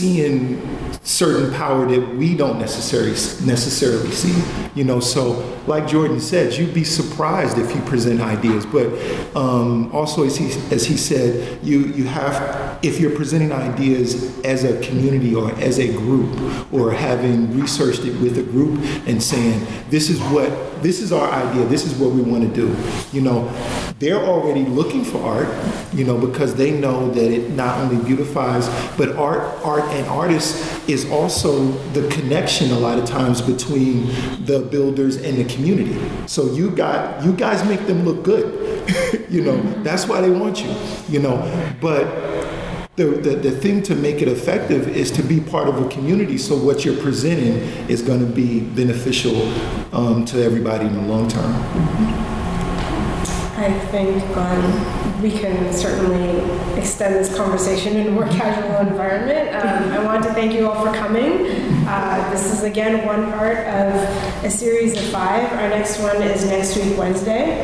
seeing 0.00 0.58
certain 1.02 1.52
power 1.52 1.86
that 1.86 2.16
we 2.16 2.34
don't 2.34 2.58
necessarily 2.58 3.10
necessarily 3.44 4.10
see. 4.10 4.42
You 4.74 4.84
know, 4.84 5.00
so 5.00 5.60
like 5.66 5.86
Jordan 5.86 6.20
said, 6.20 6.54
you'd 6.54 6.72
be 6.72 6.84
surprised 6.84 7.58
if 7.58 7.74
you 7.74 7.82
present 7.82 8.20
ideas, 8.20 8.64
but 8.64 8.86
um, 9.36 9.94
also 9.94 10.24
as 10.24 10.36
he 10.36 10.46
as 10.74 10.86
he 10.86 10.96
said, 10.96 11.62
you 11.62 11.80
you 11.88 12.04
have 12.04 12.78
if 12.82 12.98
you're 12.98 13.14
presenting 13.14 13.52
ideas 13.52 14.40
as 14.40 14.64
a 14.64 14.80
community 14.80 15.34
or 15.34 15.52
as 15.60 15.78
a 15.78 15.92
group 15.92 16.30
or 16.72 16.92
having 16.92 17.58
researched 17.58 18.04
it 18.04 18.18
with 18.20 18.38
a 18.38 18.42
group 18.42 18.80
and 19.06 19.22
saying 19.22 19.66
this 19.90 20.08
is 20.08 20.18
what 20.32 20.50
this 20.82 21.00
is 21.00 21.12
our 21.12 21.30
idea, 21.30 21.64
this 21.66 21.84
is 21.84 21.94
what 21.94 22.12
we 22.12 22.22
want 22.22 22.42
to 22.42 22.54
do. 22.54 22.74
You 23.12 23.22
know, 23.22 23.48
they're 23.98 24.20
already 24.20 24.64
looking 24.64 25.04
for 25.04 25.22
art, 25.22 25.48
you 25.92 26.04
know, 26.04 26.16
because 26.18 26.54
they 26.54 26.70
know 26.70 27.10
that 27.10 27.30
it 27.30 27.50
not 27.50 27.78
only 27.78 28.02
beautifies, 28.02 28.68
but 28.96 29.14
art, 29.16 29.42
art 29.64 29.84
and 29.92 30.06
artists 30.06 30.88
is 30.88 31.10
also 31.10 31.70
the 31.92 32.08
connection 32.08 32.70
a 32.70 32.78
lot 32.78 32.98
of 32.98 33.04
times 33.04 33.40
between 33.40 34.06
the 34.44 34.66
builders 34.70 35.16
and 35.16 35.38
the 35.38 35.44
community. 35.44 35.98
So 36.26 36.52
you 36.52 36.70
got 36.70 37.24
you 37.24 37.32
guys 37.32 37.64
make 37.64 37.86
them 37.86 38.04
look 38.04 38.22
good. 38.22 38.58
you 39.30 39.42
know, 39.42 39.60
that's 39.82 40.06
why 40.06 40.20
they 40.20 40.30
want 40.30 40.62
you. 40.62 40.74
You 41.08 41.20
know, 41.20 41.76
but 41.80 42.04
the, 42.96 43.06
the, 43.06 43.36
the 43.36 43.50
thing 43.50 43.82
to 43.84 43.94
make 43.94 44.20
it 44.20 44.28
effective 44.28 44.88
is 44.88 45.10
to 45.12 45.22
be 45.22 45.40
part 45.40 45.68
of 45.68 45.80
a 45.84 45.88
community 45.88 46.36
so 46.36 46.56
what 46.56 46.84
you're 46.84 47.00
presenting 47.00 47.56
is 47.88 48.02
going 48.02 48.20
to 48.20 48.26
be 48.26 48.60
beneficial 48.60 49.40
um, 49.94 50.24
to 50.26 50.42
everybody 50.42 50.86
in 50.86 50.94
the 50.94 51.02
long 51.02 51.28
term. 51.28 52.39
I 53.60 53.78
think 53.88 54.24
um, 54.38 55.20
we 55.20 55.30
can 55.30 55.70
certainly 55.70 56.40
extend 56.80 57.14
this 57.14 57.36
conversation 57.36 57.94
in 57.94 58.06
a 58.06 58.10
more 58.10 58.26
casual 58.28 58.88
environment. 58.88 59.54
Um, 59.54 59.92
I 59.92 60.02
want 60.02 60.24
to 60.24 60.32
thank 60.32 60.54
you 60.54 60.70
all 60.70 60.82
for 60.82 60.94
coming. 60.94 61.46
Uh, 61.86 62.30
this 62.32 62.54
is 62.54 62.62
again 62.62 63.04
one 63.04 63.30
part 63.32 63.58
of 63.58 63.92
a 64.42 64.50
series 64.50 64.96
of 64.96 65.04
five. 65.10 65.52
Our 65.52 65.68
next 65.68 66.00
one 66.00 66.22
is 66.22 66.46
next 66.46 66.74
week, 66.74 66.96
Wednesday. 66.96 67.60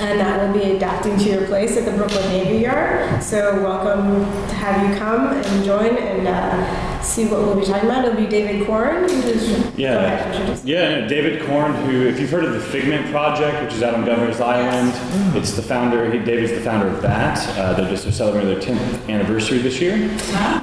And 0.00 0.18
that 0.18 0.46
will 0.46 0.58
be 0.58 0.76
adapting 0.76 1.18
to 1.18 1.24
your 1.24 1.46
place 1.46 1.76
at 1.76 1.84
the 1.84 1.90
Brooklyn 1.90 2.26
Navy 2.30 2.62
Yard. 2.62 3.22
So 3.22 3.62
welcome 3.62 4.20
to 4.48 4.54
have 4.54 4.88
you 4.88 4.98
come 4.98 5.34
and 5.34 5.64
join 5.64 5.94
and 5.98 6.26
uh, 6.26 6.87
see 7.02 7.26
what 7.26 7.40
we'll 7.40 7.58
be 7.58 7.64
talking 7.64 7.88
about. 7.88 8.04
It'll 8.04 8.16
be 8.20 8.26
David 8.26 8.66
Koren. 8.66 9.08
who's- 9.08 9.48
Go 9.48 9.54
ahead, 9.54 9.76
Yeah, 9.78 10.58
yeah. 10.64 11.00
no, 11.00 11.08
David 11.08 11.42
Koren, 11.46 11.72
who, 11.86 12.06
if 12.06 12.18
you've 12.20 12.30
heard 12.30 12.44
of 12.44 12.52
the 12.52 12.60
Figment 12.60 13.10
Project, 13.10 13.62
which 13.62 13.74
is 13.74 13.82
out 13.82 13.94
on 13.94 14.04
Governor's 14.04 14.40
Island, 14.40 14.92
it's 15.36 15.52
the 15.52 15.62
founder. 15.62 16.10
He, 16.10 16.18
David's 16.18 16.52
the 16.52 16.60
founder 16.60 16.88
of 16.88 17.00
that. 17.02 17.38
Uh, 17.58 17.74
they're 17.74 17.88
just 17.90 18.10
celebrating 18.16 18.48
their 18.50 18.60
10th 18.60 19.08
anniversary 19.08 19.58
this 19.58 19.80
year. 19.80 19.94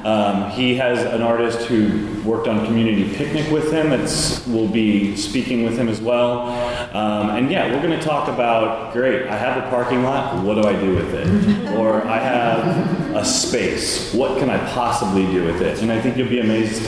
Um, 0.03 0.49
he 0.51 0.75
has 0.75 1.03
an 1.03 1.21
artist 1.21 1.61
who 1.67 2.07
worked 2.29 2.47
on 2.47 2.65
Community 2.65 3.13
Picnic 3.15 3.49
with 3.51 3.71
him. 3.71 3.89
That's 3.89 4.45
will 4.47 4.67
be 4.67 5.15
speaking 5.15 5.63
with 5.63 5.77
him 5.77 5.87
as 5.89 6.01
well. 6.01 6.49
Um, 6.95 7.29
and 7.31 7.49
yeah, 7.51 7.71
we're 7.71 7.81
going 7.81 7.97
to 7.97 8.05
talk 8.05 8.27
about. 8.27 8.93
Great, 8.93 9.27
I 9.27 9.37
have 9.37 9.63
a 9.63 9.69
parking 9.69 10.03
lot. 10.03 10.43
What 10.43 10.61
do 10.61 10.67
I 10.67 10.73
do 10.79 10.95
with 10.95 11.13
it? 11.13 11.73
or 11.77 12.05
I 12.07 12.17
have 12.19 13.04
a 13.15 13.23
space. 13.23 14.13
What 14.13 14.37
can 14.39 14.49
I 14.49 14.57
possibly 14.71 15.25
do 15.27 15.45
with 15.45 15.61
it? 15.61 15.81
And 15.81 15.91
I 15.91 16.01
think 16.01 16.17
you'll 16.17 16.29
be 16.29 16.39
amazed 16.39 16.85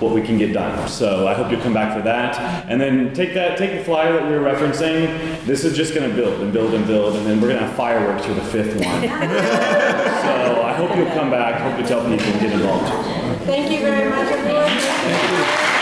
what 0.00 0.14
we 0.14 0.22
can 0.22 0.38
get 0.38 0.52
done. 0.52 0.88
So 0.88 1.26
I 1.26 1.34
hope 1.34 1.50
you'll 1.50 1.60
come 1.60 1.74
back 1.74 1.96
for 1.96 2.02
that. 2.02 2.38
And 2.68 2.80
then 2.80 3.12
take 3.12 3.34
that, 3.34 3.58
take 3.58 3.76
the 3.76 3.84
flyer 3.84 4.12
that 4.12 4.24
we 4.24 4.36
were 4.36 4.44
referencing. 4.44 5.44
This 5.44 5.64
is 5.64 5.76
just 5.76 5.94
going 5.94 6.08
to 6.08 6.14
build 6.14 6.40
and 6.40 6.52
build 6.52 6.74
and 6.74 6.86
build, 6.86 7.16
and 7.16 7.26
then 7.26 7.40
we're 7.40 7.48
going 7.48 7.60
to 7.60 7.66
have 7.66 7.76
fireworks 7.76 8.24
for 8.24 8.34
the 8.34 8.44
fifth 8.44 8.74
one. 8.74 9.02
so 9.02 10.62
I 10.62 10.74
hope 10.76 10.96
you'll 10.96 11.10
come 11.10 11.30
back. 11.30 11.60
Hope 11.60 11.80
you 11.80 11.86
tell 11.86 12.00
people 12.08 12.26
and 12.26 12.40
get 12.40 12.52
involved. 12.52 12.86
Thank 13.44 13.72
you 13.72 13.80
very 13.80 14.08
much, 14.08 14.30
everyone. 14.30 15.77